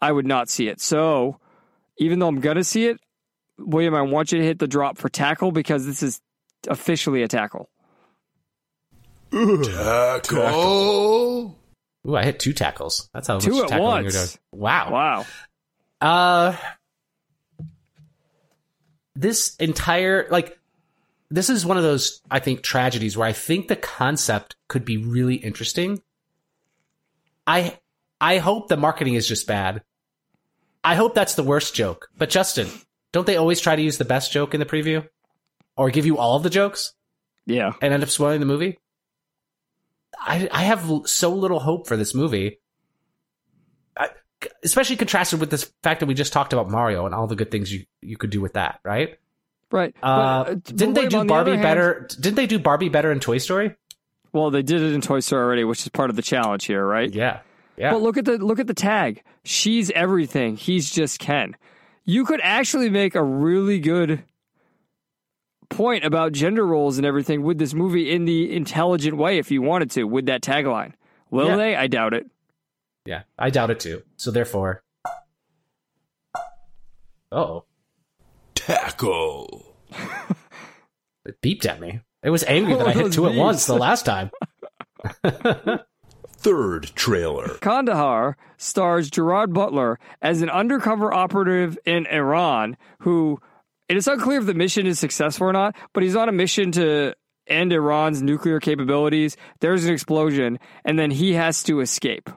I 0.00 0.12
would 0.12 0.26
not 0.26 0.48
see 0.48 0.68
it. 0.68 0.80
So 0.80 1.38
even 1.98 2.18
though 2.18 2.28
I'm 2.28 2.40
going 2.40 2.56
to 2.56 2.64
see 2.64 2.86
it, 2.86 2.98
William, 3.58 3.94
I 3.94 4.00
want 4.00 4.32
you 4.32 4.38
to 4.38 4.44
hit 4.44 4.58
the 4.58 4.66
drop 4.66 4.96
for 4.96 5.10
tackle 5.10 5.52
because 5.52 5.84
this 5.84 6.02
is 6.02 6.22
officially 6.68 7.22
a 7.22 7.28
tackle. 7.28 7.68
Tackle. 9.32 10.38
Ooh, 12.06 12.16
I 12.16 12.24
hit 12.24 12.38
two 12.40 12.52
tackles. 12.52 13.08
That's 13.12 13.28
how 13.28 13.38
Two 13.38 13.52
much 13.52 13.62
at 13.64 13.68
tackling 13.70 13.88
once. 13.88 14.14
you're 14.14 14.24
doing. 14.24 14.36
Wow. 14.52 14.92
Wow. 14.92 15.26
Uh 16.00 16.56
this 19.14 19.54
entire 19.56 20.26
like 20.30 20.58
this 21.30 21.50
is 21.50 21.66
one 21.66 21.76
of 21.76 21.82
those 21.82 22.22
I 22.30 22.38
think 22.38 22.62
tragedies 22.62 23.16
where 23.16 23.26
I 23.28 23.32
think 23.32 23.68
the 23.68 23.76
concept 23.76 24.56
could 24.68 24.84
be 24.84 24.96
really 24.96 25.34
interesting. 25.36 26.02
I 27.46 27.78
I 28.20 28.38
hope 28.38 28.68
the 28.68 28.76
marketing 28.76 29.14
is 29.14 29.26
just 29.28 29.46
bad. 29.46 29.82
I 30.82 30.94
hope 30.94 31.14
that's 31.14 31.34
the 31.34 31.42
worst 31.42 31.74
joke. 31.74 32.08
But 32.16 32.30
Justin, 32.30 32.68
don't 33.12 33.26
they 33.26 33.36
always 33.36 33.60
try 33.60 33.76
to 33.76 33.82
use 33.82 33.98
the 33.98 34.04
best 34.06 34.32
joke 34.32 34.54
in 34.54 34.60
the 34.60 34.66
preview? 34.66 35.06
Or 35.76 35.90
give 35.90 36.06
you 36.06 36.16
all 36.18 36.36
of 36.36 36.42
the 36.42 36.50
jokes 36.50 36.94
Yeah. 37.46 37.72
and 37.82 37.92
end 37.92 38.02
up 38.02 38.08
spoiling 38.10 38.40
the 38.40 38.46
movie? 38.46 38.78
I 40.18 40.48
I 40.50 40.62
have 40.64 40.88
so 41.06 41.32
little 41.34 41.60
hope 41.60 41.86
for 41.86 41.96
this 41.96 42.14
movie. 42.14 42.60
I, 43.96 44.08
especially 44.64 44.96
contrasted 44.96 45.40
with 45.40 45.50
this 45.50 45.70
fact 45.82 46.00
that 46.00 46.06
we 46.06 46.14
just 46.14 46.32
talked 46.32 46.52
about 46.52 46.70
Mario 46.70 47.06
and 47.06 47.14
all 47.14 47.26
the 47.26 47.36
good 47.36 47.50
things 47.50 47.72
you, 47.72 47.84
you 48.00 48.16
could 48.16 48.30
do 48.30 48.40
with 48.40 48.54
that, 48.54 48.80
right? 48.84 49.18
Right. 49.70 49.94
Uh, 50.02 50.44
But, 50.44 50.50
uh, 50.50 50.54
didn't 50.64 50.94
they 50.94 51.06
do 51.06 51.18
on 51.18 51.26
the 51.26 51.30
Barbie 51.30 51.50
hand- 51.52 51.62
better? 51.62 52.08
Didn't 52.18 52.36
they 52.36 52.46
do 52.46 52.58
Barbie 52.58 52.88
better 52.88 53.12
in 53.12 53.20
Toy 53.20 53.38
Story? 53.38 53.74
Well, 54.32 54.50
they 54.50 54.62
did 54.62 54.80
it 54.82 54.92
in 54.94 55.00
Toy 55.00 55.20
Story 55.20 55.42
already, 55.44 55.64
which 55.64 55.80
is 55.82 55.88
part 55.88 56.10
of 56.10 56.16
the 56.16 56.22
challenge 56.22 56.64
here, 56.66 56.84
right? 56.84 57.12
Yeah, 57.12 57.40
yeah. 57.76 57.92
But 57.92 58.02
look 58.02 58.16
at 58.16 58.24
the 58.24 58.38
look 58.38 58.58
at 58.60 58.66
the 58.66 58.74
tag. 58.74 59.22
She's 59.44 59.90
everything. 59.92 60.56
He's 60.56 60.90
just 60.90 61.18
Ken. 61.18 61.56
You 62.04 62.24
could 62.24 62.40
actually 62.42 62.90
make 62.90 63.14
a 63.14 63.22
really 63.22 63.78
good 63.80 64.24
point 65.70 66.04
about 66.04 66.32
gender 66.32 66.66
roles 66.66 66.98
and 66.98 67.06
everything 67.06 67.42
with 67.42 67.58
this 67.58 67.72
movie 67.72 68.10
in 68.12 68.26
the 68.26 68.54
intelligent 68.54 69.16
way 69.16 69.38
if 69.38 69.50
you 69.50 69.62
wanted 69.62 69.90
to 69.92 70.04
with 70.04 70.26
that 70.26 70.42
tagline. 70.42 70.92
Will 71.30 71.48
Yeah. 71.48 71.56
they? 71.56 71.76
I 71.76 71.86
doubt 71.86 72.12
it. 72.12 72.26
yeah, 73.06 73.22
I 73.38 73.48
doubt 73.50 73.70
it 73.70 73.80
too. 73.80 74.02
So 74.16 74.30
therefore, 74.30 74.82
oh, 77.32 77.64
Tackle. 78.54 79.74
it 81.24 81.40
beeped 81.42 81.64
at 81.66 81.80
me. 81.80 82.00
It 82.22 82.30
was 82.30 82.44
angry 82.44 82.74
that 82.74 82.86
I 82.86 82.90
oh, 82.90 82.94
hit 82.94 83.02
those 83.04 83.14
two 83.14 83.26
at 83.26 83.34
once 83.34 83.66
the 83.66 83.74
last 83.76 84.04
time. 84.04 84.30
Third 86.32 86.90
trailer. 86.94 87.56
Kandahar 87.60 88.36
stars 88.56 89.10
Gerard 89.10 89.52
Butler 89.52 89.98
as 90.22 90.42
an 90.42 90.50
undercover 90.50 91.12
operative 91.12 91.78
in 91.84 92.06
Iran 92.06 92.76
who 93.00 93.38
it 93.90 93.96
is 93.96 94.06
unclear 94.06 94.38
if 94.38 94.46
the 94.46 94.54
mission 94.54 94.86
is 94.86 95.00
successful 95.00 95.48
or 95.48 95.52
not, 95.52 95.74
but 95.92 96.04
he's 96.04 96.14
on 96.14 96.28
a 96.28 96.32
mission 96.32 96.70
to 96.72 97.12
end 97.48 97.72
Iran's 97.72 98.22
nuclear 98.22 98.60
capabilities. 98.60 99.36
There's 99.58 99.84
an 99.84 99.92
explosion, 99.92 100.60
and 100.84 100.96
then 100.96 101.10
he 101.10 101.32
has 101.32 101.64
to 101.64 101.80
escape. 101.80 102.30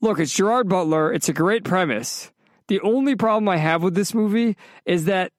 Look, 0.00 0.18
it's 0.18 0.32
Gerard 0.32 0.66
Butler. 0.66 1.12
It's 1.12 1.28
a 1.28 1.34
great 1.34 1.64
premise. 1.64 2.32
The 2.68 2.80
only 2.80 3.16
problem 3.16 3.50
I 3.50 3.58
have 3.58 3.82
with 3.82 3.94
this 3.94 4.14
movie 4.14 4.56
is 4.86 5.04
that 5.04 5.30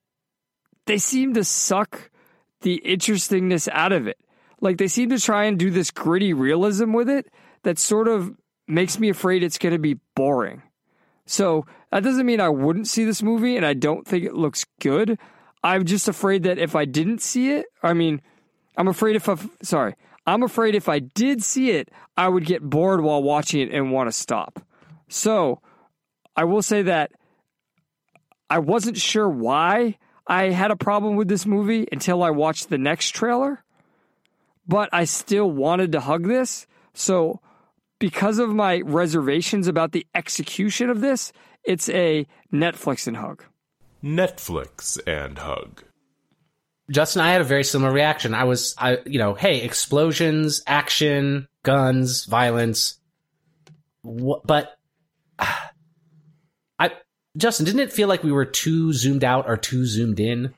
they 0.85 0.99
seem 0.99 1.33
to 1.33 1.43
suck 1.43 2.11
the 2.61 2.75
interestingness 2.75 3.67
out 3.69 3.91
of 3.91 4.05
it. 4.05 4.19
Like 4.61 4.77
they 4.77 4.87
seem 4.87 5.09
to 5.09 5.19
try 5.19 5.45
and 5.45 5.57
do 5.57 5.71
this 5.71 5.89
gritty 5.89 6.31
realism 6.31 6.93
with 6.93 7.09
it 7.09 7.25
that 7.63 7.79
sort 7.79 8.07
of 8.07 8.31
makes 8.67 8.99
me 8.99 9.09
afraid 9.09 9.41
it's 9.41 9.57
going 9.57 9.73
to 9.73 9.79
be 9.79 9.97
boring. 10.15 10.61
So 11.25 11.65
that 11.91 12.03
doesn't 12.03 12.25
mean 12.25 12.41
I 12.41 12.49
wouldn't 12.49 12.87
see 12.87 13.05
this 13.05 13.23
movie 13.23 13.55
and 13.57 13.65
I 13.65 13.73
don't 13.73 14.05
think 14.05 14.25
it 14.25 14.33
looks 14.33 14.65
good. 14.81 15.17
I'm 15.63 15.85
just 15.85 16.07
afraid 16.07 16.43
that 16.43 16.57
if 16.57 16.75
I 16.75 16.85
didn't 16.85 17.21
see 17.21 17.51
it, 17.51 17.65
I 17.81 17.93
mean, 17.93 18.21
I'm 18.77 18.87
afraid 18.87 19.15
if 19.15 19.29
I, 19.29 19.37
sorry, 19.61 19.95
I'm 20.25 20.43
afraid 20.43 20.75
if 20.75 20.89
I 20.89 20.99
did 20.99 21.43
see 21.43 21.71
it, 21.71 21.89
I 22.17 22.27
would 22.27 22.45
get 22.45 22.61
bored 22.61 23.01
while 23.01 23.23
watching 23.23 23.61
it 23.61 23.73
and 23.73 23.91
want 23.91 24.07
to 24.07 24.11
stop. 24.11 24.61
So 25.07 25.61
I 26.35 26.43
will 26.45 26.61
say 26.61 26.83
that 26.83 27.11
I 28.49 28.59
wasn't 28.59 28.97
sure 28.97 29.29
why 29.29 29.97
I 30.27 30.45
had 30.49 30.71
a 30.71 30.75
problem 30.75 31.15
with 31.15 31.27
this 31.27 31.45
movie 31.45 31.87
until 31.91 32.23
I 32.23 32.29
watched 32.29 32.69
the 32.69 32.77
next 32.77 33.09
trailer, 33.11 33.63
but 34.67 34.89
I 34.93 35.05
still 35.05 35.49
wanted 35.49 35.91
to 35.93 35.99
hug 35.99 36.27
this. 36.27 36.67
So, 36.93 37.41
because 38.03 38.37
of 38.37 38.49
my 38.49 38.81
reservations 38.81 39.69
about 39.69 39.93
the 39.93 40.05
execution 40.13 40.89
of 40.89 40.99
this, 40.99 41.31
it's 41.63 41.87
a 41.87 42.27
Netflix 42.51 43.07
and 43.07 43.15
hug. 43.15 43.45
Netflix 44.03 44.99
and 45.07 45.37
hug. 45.37 45.83
Justin, 46.91 47.21
I 47.21 47.31
had 47.31 47.39
a 47.39 47.45
very 47.45 47.63
similar 47.63 47.93
reaction. 47.93 48.33
I 48.33 48.43
was, 48.43 48.75
I, 48.77 48.97
you 49.05 49.19
know, 49.19 49.35
hey, 49.35 49.61
explosions, 49.61 50.61
action, 50.67 51.47
guns, 51.63 52.25
violence. 52.25 52.99
What, 54.01 54.45
but 54.45 54.75
I, 55.39 56.91
Justin, 57.37 57.65
didn't 57.65 57.79
it 57.79 57.93
feel 57.93 58.09
like 58.09 58.21
we 58.21 58.33
were 58.33 58.43
too 58.43 58.91
zoomed 58.91 59.23
out 59.23 59.47
or 59.47 59.55
too 59.55 59.85
zoomed 59.85 60.19
in, 60.19 60.53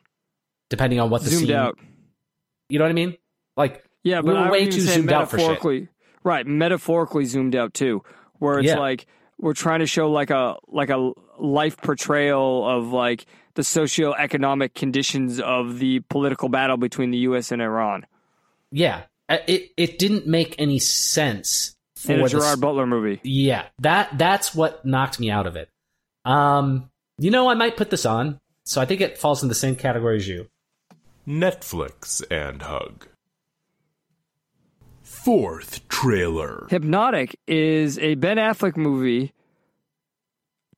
depending 0.72 1.00
on 1.00 1.12
what 1.12 1.24
the 1.24 1.30
Zoomed 1.30 1.46
scene? 1.46 1.56
out. 1.56 1.78
You 2.70 2.80
know 2.80 2.86
what 2.86 2.90
I 2.90 2.94
mean? 2.94 3.18
Like, 3.56 3.86
Yeah, 4.02 4.22
we 4.22 4.34
were 4.34 4.40
I 4.40 4.50
way 4.50 4.66
too 4.66 4.82
zoomed 4.82 5.12
out 5.12 5.30
for 5.30 5.38
shit. 5.38 5.90
Metaphorically, 6.26 6.30
right? 6.30 6.46
Metaphorically 6.48 7.26
zoomed 7.26 7.56
out 7.56 7.74
too, 7.74 8.04
where 8.40 8.60
it's 8.60 8.68
Yeah. 8.68 8.80
like 8.80 9.06
we're 9.40 9.54
trying 9.54 9.80
to 9.80 9.88
show 9.88 10.10
like 10.12 10.30
a 10.30 10.56
like 10.68 10.90
a 10.90 11.12
life 11.40 11.78
portrayal 11.78 12.68
of 12.68 12.92
like 12.92 13.26
the 13.56 13.62
socioeconomic 13.62 14.74
conditions 14.74 15.40
of 15.40 15.80
the 15.80 16.00
political 16.10 16.50
battle 16.50 16.78
between 16.78 17.12
the 17.12 17.18
U.S. 17.20 17.52
and 17.52 17.62
Iran 17.62 18.06
Yeah, 18.72 19.04
Uh, 19.30 19.38
it 19.48 19.72
it 19.78 20.00
didn't 20.00 20.28
make 20.28 20.56
any 20.60 20.80
sense 20.80 21.76
for 21.98 22.14
in 22.14 22.20
a 22.20 22.24
the 22.24 22.30
Gerard 22.30 22.60
Butler 22.62 22.86
movie. 22.86 23.20
Yeah, 23.24 23.66
that 23.80 24.18
that's 24.18 24.54
what 24.56 24.86
knocked 24.86 25.20
me 25.20 25.30
out 25.32 25.48
of 25.48 25.56
it. 25.56 25.70
Um, 26.26 26.90
you 27.18 27.32
know, 27.32 27.50
I 27.50 27.54
might 27.54 27.78
put 27.78 27.90
this 27.92 28.06
on, 28.06 28.40
so 28.66 28.82
I 28.82 28.86
think 28.86 29.00
it 29.02 29.18
falls 29.18 29.42
in 29.44 29.50
the 29.50 29.56
same 29.56 29.76
category 29.76 30.18
as 30.18 30.28
you. 30.28 30.48
Netflix 31.28 32.24
and 32.32 32.62
hug. 32.62 33.08
Fourth 35.06 35.88
trailer. 35.88 36.66
Hypnotic 36.72 37.40
is 37.48 38.00
a 38.00 38.16
Ben 38.16 38.38
Affleck 38.38 38.76
movie 38.76 39.34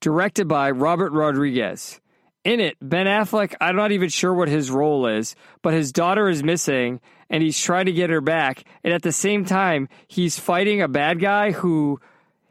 directed 0.02 0.50
by 0.50 0.72
Robert 0.72 1.14
Rodriguez. 1.14 2.02
In 2.44 2.60
it, 2.60 2.76
Ben 2.82 3.06
Affleck, 3.06 3.56
I'm 3.62 3.78
not 3.78 3.94
even 3.94 4.10
sure 4.10 4.34
what 4.34 4.50
his 4.50 4.70
role 4.70 5.08
is, 5.08 5.34
but 5.62 5.74
his 5.74 5.94
daughter 5.94 6.28
is 6.28 6.44
missing 6.44 7.00
and 7.30 7.42
he's 7.42 7.58
trying 7.58 7.86
to 7.86 7.94
get 7.94 8.10
her 8.10 8.20
back. 8.20 8.66
And 8.84 8.94
at 8.94 9.02
the 9.02 9.14
same 9.14 9.46
time, 9.46 9.88
he's 10.10 10.38
fighting 10.38 10.82
a 10.82 10.90
bad 10.90 11.22
guy 11.22 11.54
who 11.54 12.02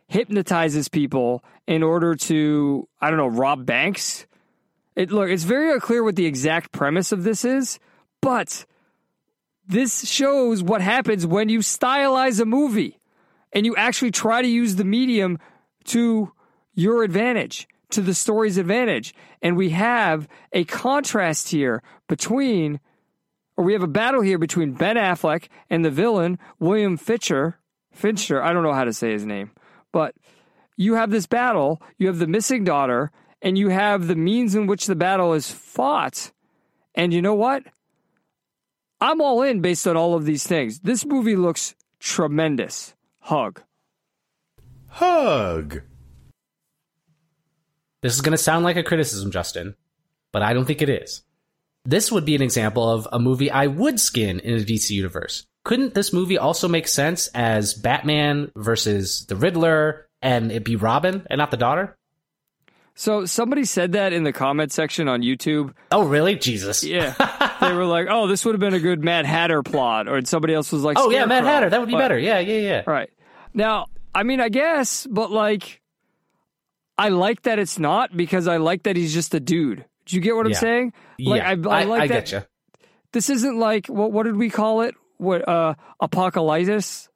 hypnotizes 0.09 0.89
people 0.89 1.45
in 1.67 1.83
order 1.83 2.15
to, 2.15 2.89
I 3.03 3.11
don't 3.11 3.19
know, 3.19 3.27
rob 3.27 3.67
banks. 3.67 4.27
It 4.95 5.11
look, 5.13 5.29
it's 5.29 5.45
very 5.45 5.73
unclear 5.75 6.03
what 6.03 6.17
the 6.17 6.25
exact 6.25 6.73
premise 6.73 7.13
of 7.13 7.23
this 7.23 7.45
is, 7.45 7.79
but 8.23 8.65
this 9.69 10.09
shows 10.09 10.63
what 10.63 10.81
happens 10.81 11.27
when 11.27 11.49
you 11.49 11.61
stylize 11.61 12.41
a 12.41 12.45
movie 12.45 13.01
and 13.53 13.67
you 13.67 13.75
actually 13.77 14.11
try 14.11 14.43
to 14.43 14.49
use 14.49 14.77
the 14.77 14.85
medium 14.85 15.39
to 15.85 16.33
your 16.75 17.03
advantage, 17.03 17.67
to 17.91 18.01
the 18.01 18.15
story's 18.15 18.59
advantage. 18.59 19.15
And 19.43 19.57
we 19.57 19.71
have 19.71 20.29
a 20.53 20.65
contrast 20.65 21.49
here 21.49 21.83
between, 22.09 22.81
or 23.57 23.65
we 23.65 23.73
have 23.73 23.83
a 23.83 23.89
battle 23.89 24.21
here 24.21 24.39
between 24.39 24.73
Ben 24.73 24.97
Affleck 24.97 25.49
and 25.71 25.85
the 25.85 25.91
villain, 25.91 26.39
William 26.59 26.97
Fincher. 26.97 27.59
Fincher, 27.93 28.43
I 28.43 28.53
don't 28.53 28.63
know 28.63 28.75
how 28.75 28.85
to 28.85 28.93
say 28.93 29.13
his 29.13 29.25
name, 29.25 29.51
but 29.91 30.15
you 30.77 30.95
have 30.95 31.11
this 31.11 31.27
battle, 31.27 31.81
you 31.97 32.09
have 32.09 32.19
the 32.19 32.27
missing 32.27 32.63
daughter, 32.63 33.11
and 33.41 33.57
you 33.57 33.71
have 33.71 34.07
the 34.07 34.17
means 34.17 34.55
in 34.55 34.67
which 34.67 34.87
the 34.87 34.95
battle 34.95 35.33
is 35.33 35.51
fought. 35.51 36.31
And 36.95 37.13
you 37.13 37.23
know 37.23 37.35
what? 37.35 37.63
I'm 39.01 39.21
all 39.21 39.43
in 39.43 39.61
based 39.61 39.87
on 39.87 39.97
all 39.97 40.15
of 40.15 40.25
these 40.25 40.47
things. 40.47 40.81
This 40.81 41.05
movie 41.05 41.37
looks 41.37 41.75
tremendous. 42.01 42.95
Hug. 43.21 43.63
Hug. 44.89 45.83
This 48.03 48.15
is 48.15 48.21
going 48.21 48.33
to 48.33 48.39
sound 48.39 48.65
like 48.65 48.77
a 48.77 48.83
criticism, 48.83 49.31
Justin, 49.31 49.75
but 50.33 50.43
I 50.43 50.53
don't 50.53 50.65
think 50.65 50.81
it 50.81 50.89
is. 50.89 51.23
This 51.85 52.11
would 52.11 52.25
be 52.25 52.35
an 52.35 52.43
example 52.43 52.89
of 52.89 53.07
a 53.13 53.19
movie 53.19 53.51
I 53.51 53.67
would 53.67 54.01
skin 54.01 54.41
in 54.41 54.55
a 54.55 54.65
DC 54.65 54.91
universe. 54.91 55.47
Couldn't 55.65 55.95
this 55.95 56.13
movie 56.13 56.39
also 56.39 56.69
make 56.69 56.89
sense 56.89 57.29
as 57.29 57.75
Batman 57.75 58.51
versus 58.57 59.27
the 59.27 59.37
Riddler 59.37 60.07
and 60.23 60.51
it 60.51 60.65
be 60.65 60.77
Robin 60.77 61.27
and 61.29 61.39
not 61.39 61.51
the 61.51 61.57
daughter? 61.57 61.97
So 62.99 63.27
somebody 63.27 63.67
said 63.67 63.93
that 63.93 64.15
in 64.15 64.25
the 64.25 64.33
comment 64.33 64.73
section 64.73 65.07
on 65.07 65.21
YouTube. 65.21 65.75
Oh, 65.93 66.05
really? 66.09 66.35
Jesus. 66.37 66.83
Yeah. 66.83 67.13
they 67.61 67.75
were 67.75 67.85
like, 67.85 68.07
oh, 68.09 68.27
this 68.27 68.43
would 68.47 68.55
have 68.55 68.61
been 68.61 68.73
a 68.73 68.81
good 68.81 69.05
Mad 69.05 69.27
Hatter 69.27 69.63
plot. 69.63 70.09
Or 70.09 70.25
somebody 70.25 70.55
else 70.55 70.73
was 70.73 70.83
like, 70.83 70.97
Oh, 70.99 71.11
yeah, 71.11 71.27
Mad 71.27 71.45
Hatter. 71.45 71.69
That 71.69 71.79
would 71.79 71.89
be 71.89 71.93
But- 71.93 71.99
better. 71.99 72.19
Yeah, 72.19 72.39
yeah, 72.39 72.59
yeah. 72.59 72.83
Right. 72.87 73.11
Now, 73.53 73.87
I 74.15 74.23
mean, 74.23 74.41
I 74.41 74.49
guess, 74.49 75.07
but 75.07 75.31
like, 75.31 75.83
I 76.97 77.11
like 77.11 77.43
that 77.43 77.59
it's 77.59 77.79
not 77.79 78.17
because 78.17 78.49
I 78.49 78.57
like 78.57 78.85
that 78.85 78.97
he's 78.97 79.13
just 79.13 79.35
a 79.35 79.41
dude. 79.41 79.85
Do 80.07 80.17
you 80.17 80.23
get 80.23 80.35
what 80.35 80.47
I'm 80.47 80.55
saying? 80.55 80.95
Like, 81.19 81.43
yeah, 81.43 81.71
I, 81.71 81.81
I 81.81 81.85
like 81.85 82.09
that. 82.09 82.27
get 82.27 82.33
you. 82.33 82.43
This 83.13 83.29
isn't 83.29 83.59
like, 83.59 83.89
what, 83.89 84.11
what 84.11 84.23
did 84.23 84.37
we 84.37 84.49
call 84.49 84.81
it? 84.81 84.95
What, 85.19 85.47
uh, 85.47 85.75
apocalypse? 86.01 87.11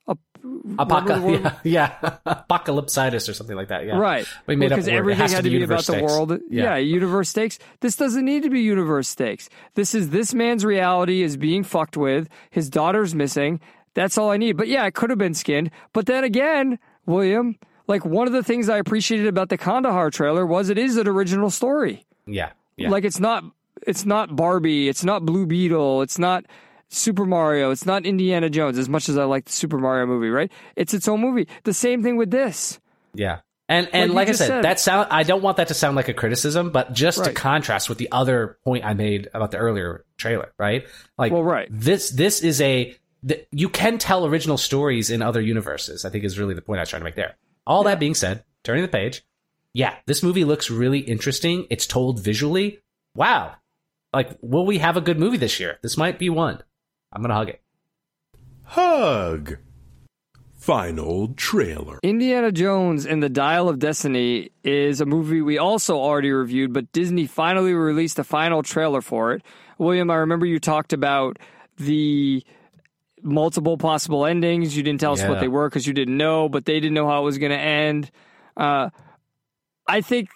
Ap- 0.79 0.89
remember 0.91 1.15
the 1.15 1.21
word? 1.27 1.43
Apoca- 1.43 1.61
yeah, 1.65 1.91
yeah. 2.03 2.19
Apocalypsitis 2.51 3.29
or 3.29 3.35
something 3.35 3.57
like 3.57 3.69
that. 3.69 3.87
Yeah. 3.87 3.99
Right. 3.99 4.27
We 4.47 4.57
made 4.57 4.71
because 4.71 4.87
up 4.87 4.93
a. 4.93 4.97
It 4.97 4.99
everything 4.99 5.29
had 5.29 5.45
to 5.45 5.51
be, 5.51 5.51
about 5.51 5.53
universe 5.55 5.87
the 5.87 5.93
stakes. 5.93 6.12
world. 6.12 6.41
Yeah. 6.51 6.77
universe 6.77 7.29
stakes. 7.29 7.59
This 7.81 7.97
doesn't 7.97 8.25
need 8.25 8.43
to 8.43 8.51
be 8.51 8.61
universe 8.61 9.09
stakes. 9.09 9.49
This 9.75 9.95
is 9.95 10.11
this 10.11 10.35
man's 10.35 10.65
reality 10.65 11.23
is 11.23 11.37
being 11.37 11.65
fucked 11.65 11.97
with. 11.97 12.29
His 12.51 12.69
daughter's 12.71 13.15
missing. 13.15 13.61
That's 13.95 14.17
all 14.19 14.31
I 14.31 14.37
need. 14.37 14.57
But 14.57 14.69
yeah, 14.69 14.87
it 14.87 14.95
could 14.95 15.11
have 15.11 15.19
been 15.19 15.35
skinned. 15.35 15.71
But 15.93 16.07
then 16.07 16.25
again, 16.25 16.79
William, 17.07 17.59
like 17.87 18.05
one 18.05 18.27
of 18.27 18.33
the 18.33 18.43
things 18.43 18.69
I 18.69 18.79
appreciated 18.79 19.27
about 19.27 19.49
the 19.49 19.59
Kandahar 19.59 20.11
trailer 20.11 20.47
was 20.47 20.69
it 20.71 20.79
is 20.79 20.97
an 20.97 21.09
original 21.09 21.51
story. 21.51 22.07
Yeah. 22.27 22.51
Yeah. 22.77 22.91
Like 22.91 23.05
it's 23.05 23.21
not 23.21 23.45
it's 23.87 24.05
not 24.05 24.37
Barbie, 24.37 24.89
it's 24.89 25.05
not 25.05 25.25
Blue 25.27 25.47
Beetle, 25.47 26.03
it's 26.03 26.19
not 26.19 26.45
Super 26.91 27.25
Mario, 27.25 27.71
it's 27.71 27.87
not 27.87 28.05
Indiana 28.05 28.51
Jones 28.51 28.77
as 28.77 28.89
much 28.89 29.09
as 29.09 29.17
I 29.17 29.25
like 29.25 29.45
the 29.47 29.53
Super 29.53 29.79
Mario 29.79 30.07
movie, 30.07 30.29
right? 30.29 30.51
It's 30.77 30.93
its 30.93 31.07
own 31.09 31.21
movie. 31.21 31.47
The 31.65 31.73
same 31.73 32.03
thing 32.03 32.17
with 32.17 32.31
this. 32.31 32.81
Yeah. 33.15 33.41
And 33.69 33.89
and 33.93 34.11
you 34.11 34.17
like, 34.17 34.29
I 34.29 34.33
said, 34.33 34.49
said. 34.49 34.65
that 34.65 34.81
sound 34.81 35.07
I 35.12 35.23
don't 35.23 35.43
want 35.43 35.59
that 35.59 35.69
to 35.69 35.75
sound 35.75 35.95
like 35.95 36.09
a 36.09 36.15
criticism, 36.15 36.71
but 36.71 36.93
just 36.93 37.23
to 37.23 37.33
contrast 37.33 37.89
with 37.89 37.99
the 37.99 38.09
other 38.11 38.59
point 38.65 38.85
I 38.85 38.95
made 38.95 39.29
about 39.33 39.53
the 39.53 39.59
earlier 39.59 40.05
trailer, 40.17 40.53
right? 40.59 40.89
Like 41.17 41.33
Well, 41.33 41.45
right. 41.45 41.69
this 41.71 42.11
this 42.11 42.43
is 42.43 42.61
a 42.61 42.97
th- 43.27 43.47
you 43.53 43.69
can 43.69 43.99
tell 43.99 44.27
original 44.27 44.59
stories 44.59 45.09
in 45.11 45.23
other 45.23 45.41
universes. 45.41 46.05
I 46.05 46.11
think 46.11 46.25
is 46.25 46.37
really 46.37 46.55
the 46.55 46.62
point 46.62 46.81
I 46.81 46.83
was 46.83 46.89
trying 46.91 47.01
to 47.01 47.05
make 47.05 47.15
there. 47.15 47.37
All 47.65 47.85
that 47.85 48.01
being 48.01 48.15
said, 48.15 48.43
turning 48.65 48.83
the 48.83 48.89
page, 48.89 49.23
yeah, 49.73 49.95
this 50.07 50.25
movie 50.25 50.45
looks 50.45 50.69
really 50.69 50.99
interesting. 50.99 51.69
It's 51.71 51.87
told 51.87 52.21
visually. 52.21 52.81
Wow. 53.15 53.55
Like 54.12 54.37
will 54.41 54.67
we 54.67 54.79
have 54.79 54.97
a 54.97 55.01
good 55.01 55.21
movie 55.21 55.37
this 55.37 55.61
year? 55.61 55.79
This 55.81 55.97
might 55.97 56.19
be 56.19 56.29
one. 56.29 56.61
I'm 57.12 57.23
going 57.23 57.31
to 57.31 57.35
hug 57.35 57.49
it. 57.49 57.61
Hug. 58.65 59.59
Final 60.57 61.28
trailer. 61.35 61.99
Indiana 62.03 62.53
Jones 62.53 63.07
and 63.07 63.23
the 63.23 63.28
Dial 63.31 63.69
of 63.69 63.78
Destiny 63.78 64.51
is 64.62 65.01
a 65.01 65.07
movie 65.07 65.41
we 65.41 65.59
also 65.59 65.97
already 65.97 66.31
reviewed, 66.31 66.73
but 66.73 66.93
Disney 66.93 67.27
finally 67.27 67.73
released 67.73 68.19
a 68.19 68.24
final 68.24 68.62
trailer 68.62 69.01
for 69.01 69.32
it. 69.32 69.43
William, 69.78 70.11
I 70.11 70.16
remember 70.16 70.45
you 70.45 70.61
talked 70.61 70.93
about 70.93 71.39
the 71.78 72.45
multiple 73.23 73.78
possible 73.78 74.27
endings. 74.27 74.77
You 74.77 74.82
didn't 74.82 75.01
tell 75.01 75.12
us 75.12 75.23
what 75.24 75.41
they 75.41 75.49
were 75.49 75.69
because 75.69 75.87
you 75.87 75.95
didn't 75.95 76.16
know, 76.16 76.49
but 76.49 76.66
they 76.66 76.74
didn't 76.74 76.95
know 76.95 77.09
how 77.09 77.23
it 77.23 77.24
was 77.24 77.39
going 77.39 77.53
to 77.53 77.59
end. 77.59 78.11
Uh, 78.57 78.91
I 79.89 80.03
think, 80.03 80.28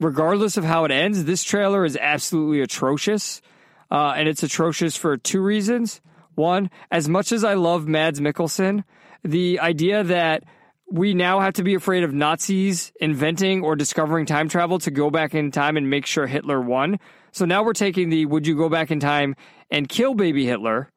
regardless 0.00 0.56
of 0.56 0.64
how 0.64 0.84
it 0.84 0.92
ends, 0.92 1.24
this 1.24 1.42
trailer 1.42 1.84
is 1.84 1.96
absolutely 1.96 2.60
atrocious. 2.60 3.42
Uh, 3.90 4.14
and 4.16 4.28
it's 4.28 4.42
atrocious 4.42 4.96
for 4.96 5.16
two 5.16 5.40
reasons. 5.40 6.00
One, 6.34 6.70
as 6.90 7.08
much 7.08 7.32
as 7.32 7.42
I 7.42 7.54
love 7.54 7.88
Mads 7.88 8.20
Mikkelsen, 8.20 8.84
the 9.24 9.58
idea 9.60 10.04
that 10.04 10.44
we 10.90 11.12
now 11.12 11.40
have 11.40 11.54
to 11.54 11.62
be 11.62 11.74
afraid 11.74 12.04
of 12.04 12.14
Nazis 12.14 12.92
inventing 13.00 13.62
or 13.62 13.76
discovering 13.76 14.24
time 14.24 14.48
travel 14.48 14.78
to 14.80 14.90
go 14.90 15.10
back 15.10 15.34
in 15.34 15.50
time 15.50 15.76
and 15.76 15.90
make 15.90 16.06
sure 16.06 16.26
Hitler 16.26 16.60
won. 16.60 16.98
So 17.32 17.44
now 17.44 17.62
we're 17.62 17.74
taking 17.74 18.08
the 18.08 18.26
would 18.26 18.46
you 18.46 18.56
go 18.56 18.68
back 18.68 18.90
in 18.90 19.00
time 19.00 19.36
and 19.70 19.88
kill 19.88 20.14
baby 20.14 20.46
Hitler 20.46 20.90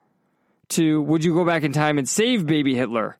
to 0.69 1.01
would 1.01 1.23
you 1.23 1.33
go 1.33 1.45
back 1.45 1.63
in 1.63 1.73
time 1.73 1.97
and 1.97 2.07
save 2.07 2.45
baby 2.45 2.75
Hitler? 2.75 3.17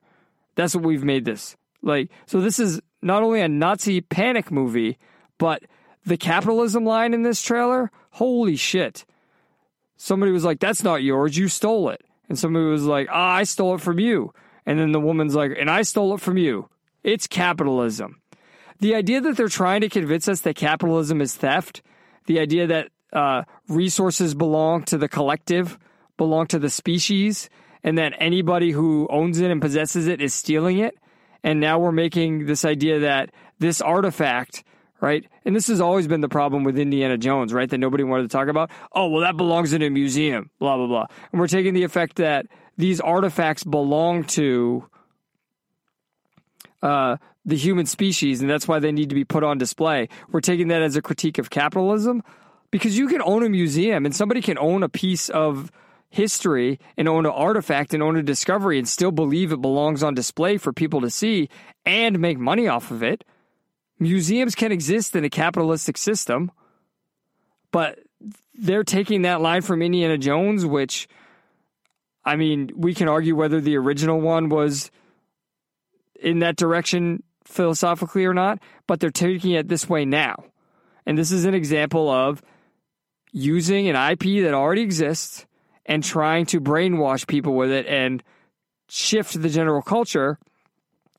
That's 0.56 0.76
what 0.76 0.85
we've 0.85 1.03
made 1.03 1.26
this. 1.26 1.57
Like, 1.81 2.10
so 2.26 2.39
this 2.39 2.60
is 2.60 2.80
not 3.02 3.23
only 3.23 3.41
a 3.41 3.49
Nazi 3.49 3.99
panic 4.02 4.52
movie, 4.52 4.98
but 5.38 5.64
the 6.06 6.18
capitalism 6.18 6.85
line 6.85 7.14
in 7.14 7.23
this 7.23 7.41
trailer, 7.41 7.91
holy 8.11 8.56
shit. 8.56 9.06
Somebody 10.03 10.32
was 10.32 10.44
like, 10.44 10.60
that's 10.60 10.84
not 10.84 11.03
yours, 11.03 11.38
you 11.38 11.48
stole 11.48 11.90
it. 11.90 12.02
And 12.28 12.38
somebody 12.38 12.65
was 12.65 12.86
like, 12.86 13.07
ah, 13.11 13.36
I 13.36 13.44
stole 13.44 13.76
it 13.76 13.82
from 13.82 13.99
you. 13.99 14.34
And 14.65 14.80
then 14.80 14.94
the 14.94 14.99
woman's 14.99 15.36
like, 15.36 15.52
and 15.60 15.69
I 15.69 15.84
stole 15.84 16.15
it 16.15 16.22
from 16.22 16.38
you. 16.38 16.68
It's 17.03 17.28
capitalism. 17.28 18.19
The 18.80 18.95
idea 18.95 19.22
that 19.22 19.38
they're 19.38 19.48
trying 19.48 19.82
to 19.82 19.90
convince 19.90 20.28
us 20.28 20.41
that 20.41 20.56
capitalism 20.56 21.22
is 21.22 21.36
theft, 21.36 21.84
the 22.26 22.40
idea 22.40 22.65
that 22.65 22.88
uh, 23.14 23.44
resources 23.68 24.34
belong 24.34 24.86
to 24.86 24.98
the 24.98 25.07
collective, 25.07 25.78
belong 26.18 26.48
to 26.48 26.57
the 26.57 26.72
species, 26.72 27.48
and 27.84 27.95
that 27.99 28.15
anybody 28.18 28.72
who 28.72 29.07
owns 29.11 29.40
it 29.40 29.52
and 29.52 29.61
possesses 29.61 30.07
it 30.07 30.19
is 30.19 30.34
stealing 30.34 30.80
it. 30.80 30.98
And 31.44 31.60
now 31.60 31.78
we're 31.78 31.91
making 31.91 32.48
this 32.48 32.65
idea 32.65 33.02
that 33.02 33.30
this 33.60 33.82
artifact, 33.82 34.64
right? 35.02 35.26
And 35.44 35.56
this 35.56 35.68
has 35.68 35.82
always 35.82 36.07
been 36.07 36.22
the 36.22 36.30
problem 36.30 36.64
with 36.64 36.78
Indiana 36.78 37.18
Jones, 37.18 37.52
right? 37.53 37.69
That 37.69 37.80
nobody 37.80 38.03
wanted 38.03 38.23
to 38.23 38.30
talk 38.30 38.48
about. 38.48 38.69
Oh, 38.94 39.07
well, 39.07 39.22
that 39.22 39.36
belongs 39.36 39.73
in 39.73 39.82
a 39.82 39.90
museum, 39.90 40.49
blah, 40.60 40.78
blah, 40.78 40.88
blah. 40.88 41.07
And 41.32 41.41
we're 41.41 41.48
taking 41.48 41.73
the 41.73 41.84
effect 41.84 42.18
that 42.18 42.45
these 42.78 43.02
artifacts 43.02 43.64
belong 43.64 44.23
to 44.26 44.88
uh, 46.82 47.18
the 47.45 47.57
human 47.57 47.88
species, 47.88 48.41
and 48.41 48.49
that's 48.49 48.68
why 48.68 48.80
they 48.80 48.91
need 48.91 49.10
to 49.10 49.15
be 49.15 49.26
put 49.26 49.44
on 49.44 49.57
display. 49.57 50.07
We're 50.32 50.41
taking 50.41 50.68
that 50.69 50.82
as 50.82 50.95
a 50.95 51.02
critique 51.02 51.40
of 51.40 51.49
capitalism 51.49 52.23
because 52.69 52.98
you 52.98 53.07
can 53.07 53.22
own 53.23 53.44
a 53.44 53.49
museum 53.49 54.06
and 54.06 54.15
somebody 54.15 54.41
can 54.41 54.57
own 54.57 54.84
a 54.84 54.90
piece 54.90 55.30
of 55.30 55.72
history 56.10 56.80
and 56.98 57.07
own 57.07 57.26
an 57.26 57.32
artifact 57.32 57.94
and 57.94 58.03
own 58.03 58.18
a 58.18 58.23
discovery 58.23 58.78
and 58.78 58.88
still 58.88 59.11
believe 59.11 59.52
it 59.52 59.61
belongs 59.61 60.03
on 60.03 60.14
display 60.14 60.57
for 60.57 60.73
people 60.73 61.02
to 61.02 61.10
see 61.10 61.49
and 61.86 62.19
make 62.19 62.38
money 62.38 62.68
off 62.68 62.91
of 62.91 63.02
it. 63.02 63.23
Museums 64.02 64.56
can 64.56 64.72
exist 64.72 65.15
in 65.15 65.23
a 65.23 65.30
capitalistic 65.30 65.95
system, 65.95 66.52
but 67.72 67.99
they're 68.56 68.84
taking 68.84 69.22
that 69.22 69.41
line 69.41 69.61
from 69.61 69.84
Indiana 69.84 70.18
Jones, 70.18 70.65
which, 70.65 71.07
I 72.26 72.36
mean, 72.36 72.72
we 72.76 72.95
can 72.95 73.07
argue 73.07 73.36
whether 73.36 73.61
the 73.61 73.78
original 73.78 74.19
one 74.19 74.49
was 74.49 74.90
in 76.19 76.40
that 76.40 76.56
direction 76.56 77.22
philosophically 77.44 78.26
or 78.26 78.34
not, 78.34 78.57
but 78.88 78.99
they're 78.99 79.11
taking 79.11 79.52
it 79.52 79.68
this 79.68 79.88
way 79.88 80.03
now. 80.03 80.45
And 81.06 81.15
this 81.15 81.32
is 81.32 81.45
an 81.45 81.53
example 81.53 82.10
of 82.10 82.41
using 83.32 83.88
an 83.88 83.95
IP 83.95 84.44
that 84.44 84.56
already 84.56 84.82
exists 84.82 85.45
and 85.86 86.03
trying 86.03 86.48
to 86.48 86.60
brainwash 86.60 87.28
people 87.28 87.53
with 87.53 87.69
it 87.69 87.86
and 87.86 88.23
shift 88.90 89.40
the 89.40 89.49
general 89.49 89.84
culture. 89.84 90.40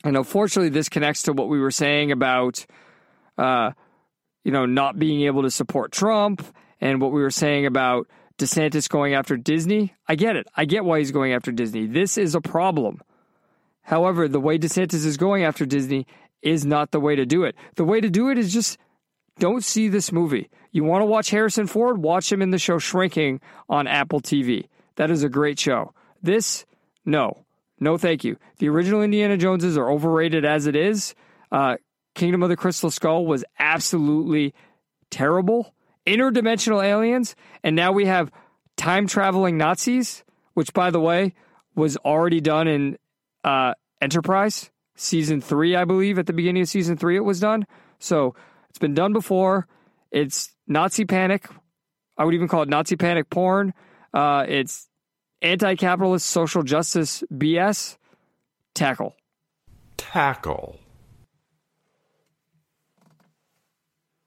And 0.05 0.17
unfortunately, 0.17 0.71
this 0.71 0.89
connects 0.89 1.23
to 1.25 1.33
what 1.33 1.49
we 1.49 1.61
were 1.61 1.71
saying 1.71 2.13
about, 2.13 2.65
uh, 3.39 3.73
you 4.45 4.53
know, 4.53 4.67
not 4.67 4.99
being 4.99 5.23
able 5.23 5.43
to 5.43 5.51
support 5.51 5.93
Trump 5.93 6.45
and 6.81 7.01
what 7.01 7.13
we 7.13 7.23
were 7.23 7.31
saying 7.31 7.67
about 7.67 8.09
DeSantis 8.39 8.89
going 8.89 9.15
after 9.15 9.37
Disney. 9.37 9.95
I 10.09 10.17
get 10.17 10.37
it. 10.37 10.47
I 10.57 10.65
get 10.65 10.85
why 10.85 10.99
he's 10.99 11.13
going 11.13 11.33
after 11.33 11.53
Disney. 11.53 11.87
This 11.87 12.19
is 12.19 12.35
a 12.35 12.41
problem. 12.41 13.01
However, 13.83 14.29
the 14.29 14.41
way 14.41 14.59
DeSantis 14.59 15.05
is 15.05 15.17
going 15.17 15.45
after 15.45 15.67
Disney 15.67 16.07
is 16.41 16.67
not 16.67 16.91
the 16.91 17.01
way 17.01 17.17
to 17.17 17.25
do 17.25 17.45
it. 17.45 17.55
The 17.77 17.85
way 17.85 18.01
to 18.01 18.11
do 18.11 18.31
it 18.31 18.39
is 18.39 18.53
just 18.53 18.79
don't 19.39 19.65
see 19.65 19.89
this 19.89 20.13
movie. 20.13 20.51
You 20.73 20.85
want 20.85 21.03
to 21.03 21.07
watch 21.07 21.31
Harrison 21.31 21.67
Ford? 21.67 21.99
Watch 21.99 22.31
him 22.31 22.43
in 22.43 22.51
the 22.51 22.59
show 22.59 22.79
Shrinking 22.79 23.41
on 23.69 23.87
Apple 23.87 24.21
TV. 24.21 24.69
That 24.97 25.11
is 25.11 25.23
a 25.23 25.29
great 25.29 25.59
show. 25.59 25.95
This, 26.23 26.65
no, 27.05 27.45
no, 27.81 27.99
thank 27.99 28.25
you. 28.25 28.37
The 28.59 28.69
original 28.69 29.03
Indiana 29.03 29.37
Joneses 29.37 29.77
are 29.77 29.91
overrated 29.91 30.45
as 30.45 30.67
it 30.67 30.77
is. 30.77 31.15
Uh, 31.51 31.77
Kingdom 32.15 32.43
of 32.43 32.49
the 32.49 32.57
Crystal 32.57 32.91
Skull 32.91 33.27
was 33.27 33.45
absolutely 33.59 34.55
terrible. 35.11 35.75
Interdimensional 36.07 36.85
aliens, 36.85 37.35
and 37.63 37.75
now 37.77 37.93
we 37.93 38.07
have 38.07 38.31
time 38.77 39.07
traveling 39.07 39.57
Nazis, 39.57 40.25
which, 40.55 40.73
by 40.73 40.91
the 40.91 41.01
way, 41.01 41.35
was 41.75 41.97
already 41.99 42.41
done 42.41 42.69
in 42.69 42.99
uh, 43.45 43.75
Enterprise 44.01 44.71
season 44.97 45.41
three, 45.41 45.77
I 45.77 45.85
believe. 45.85 46.19
At 46.19 46.27
the 46.27 46.33
beginning 46.33 46.63
of 46.63 46.69
season 46.69 46.97
three, 46.97 47.17
it 47.17 47.25
was 47.25 47.41
done. 47.41 47.67
So 47.99 48.35
it's 48.69 48.79
been 48.79 48.95
done 48.95 49.13
before. 49.13 49.67
It's 50.11 50.53
Nazi 50.67 51.05
panic. 51.05 51.49
I 52.19 52.25
would 52.25 52.35
even 52.35 52.49
call 52.49 52.63
it 52.63 52.69
Nazi 52.69 52.97
panic 52.97 53.31
porn. 53.31 53.73
Uh, 54.13 54.45
it's 54.47 54.89
anti-capitalist 55.43 56.27
social 56.27 56.63
justice 56.63 57.23
BS. 57.33 57.97
Tackle. 58.75 59.15
Tackle. 59.97 60.79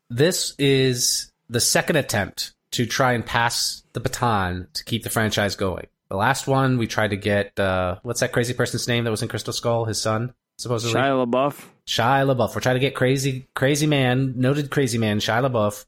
This 0.09 0.53
is 0.59 1.31
the 1.49 1.59
second 1.59 1.95
attempt 1.95 2.53
to 2.71 2.85
try 2.85 3.13
and 3.13 3.25
pass 3.25 3.83
the 3.93 3.99
baton 3.99 4.67
to 4.73 4.83
keep 4.83 5.03
the 5.03 5.09
franchise 5.09 5.55
going. 5.55 5.87
The 6.09 6.17
last 6.17 6.47
one, 6.47 6.77
we 6.77 6.87
tried 6.87 7.09
to 7.09 7.17
get 7.17 7.59
uh, 7.59 7.97
what's 8.03 8.19
that 8.19 8.31
crazy 8.31 8.53
person's 8.53 8.87
name 8.87 9.05
that 9.05 9.11
was 9.11 9.23
in 9.23 9.27
Crystal 9.27 9.53
Skull? 9.53 9.85
His 9.85 9.99
son, 9.99 10.33
supposedly. 10.57 10.99
Shia 10.99 11.25
LaBeouf. 11.25 11.65
Shia 11.87 12.35
LaBeouf. 12.35 12.53
We're 12.53 12.61
trying 12.61 12.75
to 12.75 12.79
get 12.79 12.95
crazy, 12.95 13.47
crazy 13.55 13.87
man, 13.87 14.33
noted 14.35 14.69
crazy 14.69 14.97
man, 14.97 15.19
Shia 15.19 15.49
LaBeouf, 15.49 15.85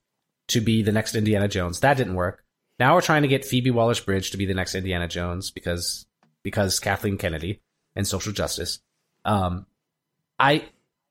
to 0.50 0.62
be 0.62 0.82
the 0.82 0.92
next 0.92 1.16
Indiana 1.16 1.48
Jones. 1.48 1.82
That 1.82 1.98
didn't 1.98 2.16
work. 2.16 2.44
Now 2.80 2.96
we're 2.96 3.02
trying 3.02 3.24
to 3.24 3.28
get 3.28 3.46
Phoebe 3.46 3.72
Waller-Bridge 3.72 4.32
to 4.32 4.38
be 4.38 4.46
the 4.46 4.54
next 4.54 4.76
Indiana 4.76 5.08
Jones 5.08 5.52
because 5.52 6.06
because 6.44 6.80
Kathleen 6.80 7.18
Kennedy 7.18 7.62
and 7.96 8.08
social 8.08 8.32
justice. 8.32 8.80
Um, 9.26 9.66
I 10.40 10.66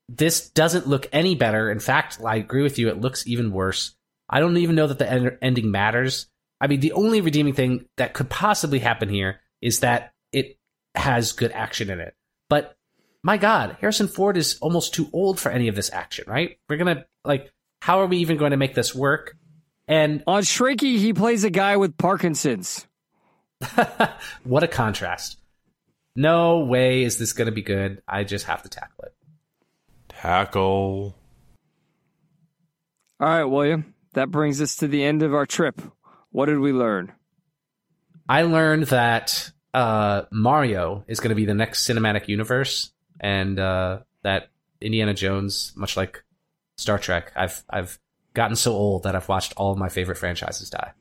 this 0.09 0.49
doesn't 0.49 0.87
look 0.87 1.07
any 1.11 1.35
better. 1.35 1.69
In 1.69 1.79
fact, 1.79 2.19
I 2.25 2.37
agree 2.37 2.63
with 2.63 2.79
you. 2.79 2.87
It 2.87 3.01
looks 3.01 3.27
even 3.27 3.51
worse. 3.51 3.95
I 4.29 4.39
don't 4.39 4.57
even 4.57 4.75
know 4.75 4.87
that 4.87 4.99
the 4.99 5.09
en- 5.09 5.37
ending 5.41 5.71
matters. 5.71 6.27
I 6.59 6.67
mean, 6.67 6.79
the 6.79 6.93
only 6.93 7.21
redeeming 7.21 7.53
thing 7.53 7.85
that 7.97 8.13
could 8.13 8.29
possibly 8.29 8.79
happen 8.79 9.09
here 9.09 9.41
is 9.61 9.81
that 9.81 10.13
it 10.31 10.57
has 10.95 11.33
good 11.33 11.51
action 11.51 11.89
in 11.89 11.99
it. 11.99 12.15
But 12.49 12.75
my 13.21 13.37
God, 13.37 13.77
Harrison 13.79 14.07
Ford 14.07 14.37
is 14.37 14.57
almost 14.61 14.93
too 14.93 15.09
old 15.11 15.39
for 15.39 15.51
any 15.51 15.67
of 15.67 15.75
this 15.75 15.91
action, 15.91 16.25
right? 16.27 16.57
We're 16.69 16.77
gonna 16.77 17.05
like, 17.25 17.51
how 17.81 17.99
are 17.99 18.07
we 18.07 18.17
even 18.17 18.37
going 18.37 18.51
to 18.51 18.57
make 18.57 18.73
this 18.73 18.95
work? 18.95 19.35
And 19.87 20.23
On 20.27 20.43
Shrinking, 20.43 20.97
he 20.97 21.13
plays 21.13 21.43
a 21.43 21.49
guy 21.49 21.77
with 21.77 21.97
Parkinson's. 21.97 22.87
what 24.43 24.63
a 24.63 24.67
contrast! 24.67 25.37
No 26.15 26.59
way 26.59 27.03
is 27.03 27.17
this 27.17 27.33
going 27.33 27.45
to 27.45 27.51
be 27.51 27.61
good. 27.61 28.01
I 28.07 28.23
just 28.23 28.45
have 28.45 28.63
to 28.63 28.69
tackle 28.69 29.05
it. 29.05 29.13
Tackle. 30.09 31.15
All 33.19 33.27
right, 33.27 33.45
William. 33.45 33.93
That 34.13 34.29
brings 34.29 34.61
us 34.61 34.75
to 34.77 34.87
the 34.87 35.03
end 35.03 35.23
of 35.23 35.33
our 35.33 35.45
trip. 35.45 35.81
What 36.31 36.47
did 36.47 36.59
we 36.59 36.73
learn? 36.73 37.13
I 38.27 38.43
learned 38.43 38.87
that 38.87 39.51
uh, 39.73 40.23
Mario 40.31 41.03
is 41.07 41.19
going 41.19 41.29
to 41.29 41.35
be 41.35 41.45
the 41.45 41.53
next 41.53 41.87
cinematic 41.87 42.27
universe, 42.27 42.91
and 43.19 43.59
uh, 43.59 43.99
that 44.23 44.49
Indiana 44.81 45.13
Jones, 45.13 45.71
much 45.75 45.95
like 45.95 46.23
Star 46.77 46.99
Trek, 46.99 47.31
I've 47.35 47.63
I've 47.69 47.99
gotten 48.37 48.55
so 48.55 48.71
old 48.71 49.01
that 49.01 49.15
I've 49.15 49.27
watched 49.27 49.53
all 49.57 49.71
of 49.71 49.79
my 49.79 49.89
favorite 49.89 50.17
franchises 50.17 50.69
die. 50.69 50.93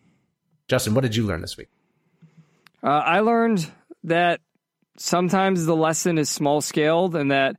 Justin, 0.68 0.94
what 0.94 1.02
did 1.02 1.14
you 1.14 1.26
learn 1.26 1.42
this 1.42 1.56
week? 1.58 1.68
Uh, 2.82 2.88
I 2.88 3.20
learned 3.20 3.70
that 4.04 4.40
sometimes 4.96 5.66
the 5.66 5.76
lesson 5.76 6.16
is 6.16 6.30
small 6.30 6.62
scaled 6.62 7.14
and 7.14 7.30
that 7.30 7.56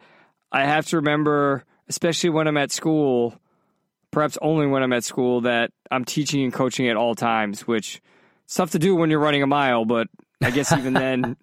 I 0.51 0.65
have 0.65 0.87
to 0.87 0.95
remember, 0.97 1.63
especially 1.87 2.31
when 2.31 2.47
I'm 2.47 2.57
at 2.57 2.71
school, 2.71 3.39
perhaps 4.09 4.35
only 4.41 4.65
when 4.65 4.81
I'm 4.81 4.93
at 4.93 5.03
school, 5.03 5.41
that 5.41 5.69
I'm 5.91 6.05
teaching 6.05 6.43
and 6.43 6.51
coaching 6.51 6.89
at 6.89 6.97
all 6.97 7.13
times, 7.13 7.67
which 7.67 8.01
it's 8.45 8.55
tough 8.55 8.71
to 8.71 8.79
do 8.79 8.95
when 8.95 9.11
you're 9.11 9.19
running 9.19 9.43
a 9.43 9.47
mile, 9.47 9.85
but 9.85 10.07
I 10.41 10.49
guess 10.49 10.71
even 10.71 10.93
then, 10.93 11.37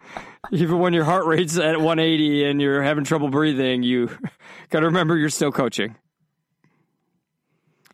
even 0.52 0.78
when 0.78 0.92
your 0.92 1.04
heart 1.04 1.24
rate's 1.24 1.56
at 1.56 1.78
180 1.78 2.44
and 2.44 2.60
you're 2.60 2.82
having 2.82 3.04
trouble 3.04 3.30
breathing, 3.30 3.82
you 3.82 4.08
got 4.68 4.80
to 4.80 4.86
remember 4.86 5.16
you're 5.16 5.30
still 5.30 5.52
coaching. 5.52 5.96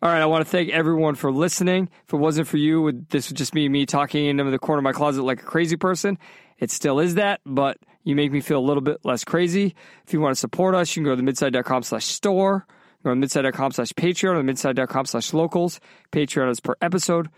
All 0.05 0.11
right, 0.11 0.21
I 0.21 0.27
want 0.27 0.45
to 0.45 0.51
thank 0.51 0.69
everyone 0.69 1.15
for 1.15 1.31
listening. 1.31 1.89
If 2.05 2.13
it 2.13 2.17
wasn't 2.17 2.47
for 2.47 2.57
you, 2.57 2.91
this 3.09 3.27
would 3.27 3.37
just 3.37 3.51
be 3.51 3.67
me 3.67 3.87
talking 3.87 4.27
into 4.27 4.43
the 4.43 4.59
corner 4.59 4.77
of 4.77 4.83
my 4.83 4.91
closet 4.91 5.23
like 5.23 5.41
a 5.41 5.45
crazy 5.45 5.77
person. 5.77 6.19
It 6.59 6.69
still 6.69 6.99
is 6.99 7.15
that, 7.15 7.41
but 7.43 7.79
you 8.03 8.15
make 8.15 8.31
me 8.31 8.39
feel 8.39 8.59
a 8.59 8.61
little 8.61 8.83
bit 8.83 8.99
less 9.03 9.23
crazy. 9.23 9.73
If 10.05 10.13
you 10.13 10.21
want 10.21 10.35
to 10.35 10.39
support 10.39 10.75
us, 10.75 10.95
you 10.95 11.01
can 11.01 11.11
go 11.11 11.15
to 11.15 11.23
midside.com 11.23 11.81
slash 11.81 12.05
store, 12.05 12.67
go 13.03 13.09
to 13.09 13.15
midside.com 13.15 13.71
slash 13.71 13.93
Patreon, 13.93 14.35
or 14.35 14.43
midside.com 14.43 15.07
slash 15.07 15.33
locals. 15.33 15.79
Patreon 16.11 16.51
is 16.51 16.59
per 16.59 16.75
episode, 16.83 17.31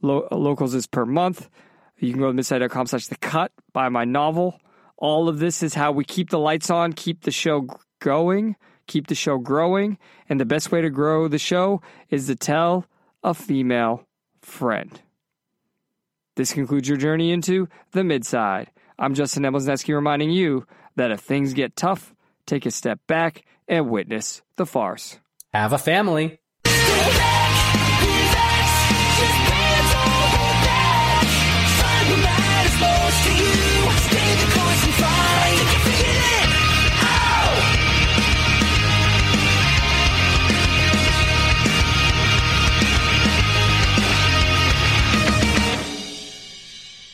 Lo- 0.00 0.28
locals 0.30 0.76
is 0.76 0.86
per 0.86 1.04
month. 1.04 1.50
You 1.98 2.12
can 2.12 2.20
go 2.20 2.28
to 2.28 2.34
midside.com 2.34 2.86
slash 2.86 3.08
the 3.08 3.16
cut, 3.16 3.50
buy 3.72 3.88
my 3.88 4.04
novel. 4.04 4.60
All 4.96 5.28
of 5.28 5.40
this 5.40 5.60
is 5.60 5.74
how 5.74 5.90
we 5.90 6.04
keep 6.04 6.30
the 6.30 6.38
lights 6.38 6.70
on, 6.70 6.92
keep 6.92 7.22
the 7.22 7.32
show 7.32 7.66
going, 7.98 8.54
keep 8.86 9.06
the 9.06 9.14
show 9.14 9.38
growing. 9.38 9.98
And 10.28 10.40
the 10.40 10.44
best 10.44 10.72
way 10.72 10.80
to 10.80 10.90
grow 10.90 11.28
the 11.28 11.38
show 11.38 11.82
is 12.10 12.26
to 12.26 12.36
tell 12.36 12.86
a 13.22 13.34
female 13.34 14.06
friend. 14.40 15.00
This 16.36 16.52
concludes 16.52 16.88
your 16.88 16.98
journey 16.98 17.32
into 17.32 17.68
the 17.92 18.04
midside. 18.04 18.70
I'm 18.98 19.14
Justin 19.14 19.44
Emelsneski 19.44 19.94
reminding 19.94 20.30
you 20.30 20.66
that 20.96 21.10
if 21.10 21.20
things 21.20 21.54
get 21.54 21.76
tough, 21.76 22.14
take 22.46 22.66
a 22.66 22.70
step 22.70 23.00
back 23.06 23.44
and 23.68 23.90
witness 23.90 24.42
the 24.56 24.66
farce. 24.66 25.18
Have 25.52 25.72
a 25.72 25.78
family. 25.78 26.38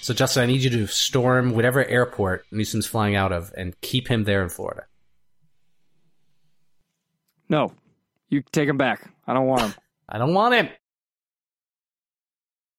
So, 0.03 0.13
Justin, 0.13 0.43
I 0.43 0.47
need 0.47 0.65
you 0.65 0.71
to 0.71 0.89
storm 0.89 1.53
whatever 1.53 1.85
airport 1.85 2.45
Newsom's 2.51 2.87
flying 2.87 3.15
out 3.15 3.31
of 3.31 3.53
and 3.57 3.81
keep 3.83 4.09
him 4.09 4.25
there 4.25 4.43
in 4.43 4.49
Florida. 4.49 4.85
No, 7.49 7.73
you 8.29 8.43
take 8.51 8.69
him 8.69 8.77
back. 8.77 9.09
I 9.29 9.33
don't 9.33 9.47
want 9.47 9.63
him. 9.63 9.75
I 10.09 10.19
don't 10.19 10.35
want 10.35 10.55
him. 10.55 10.69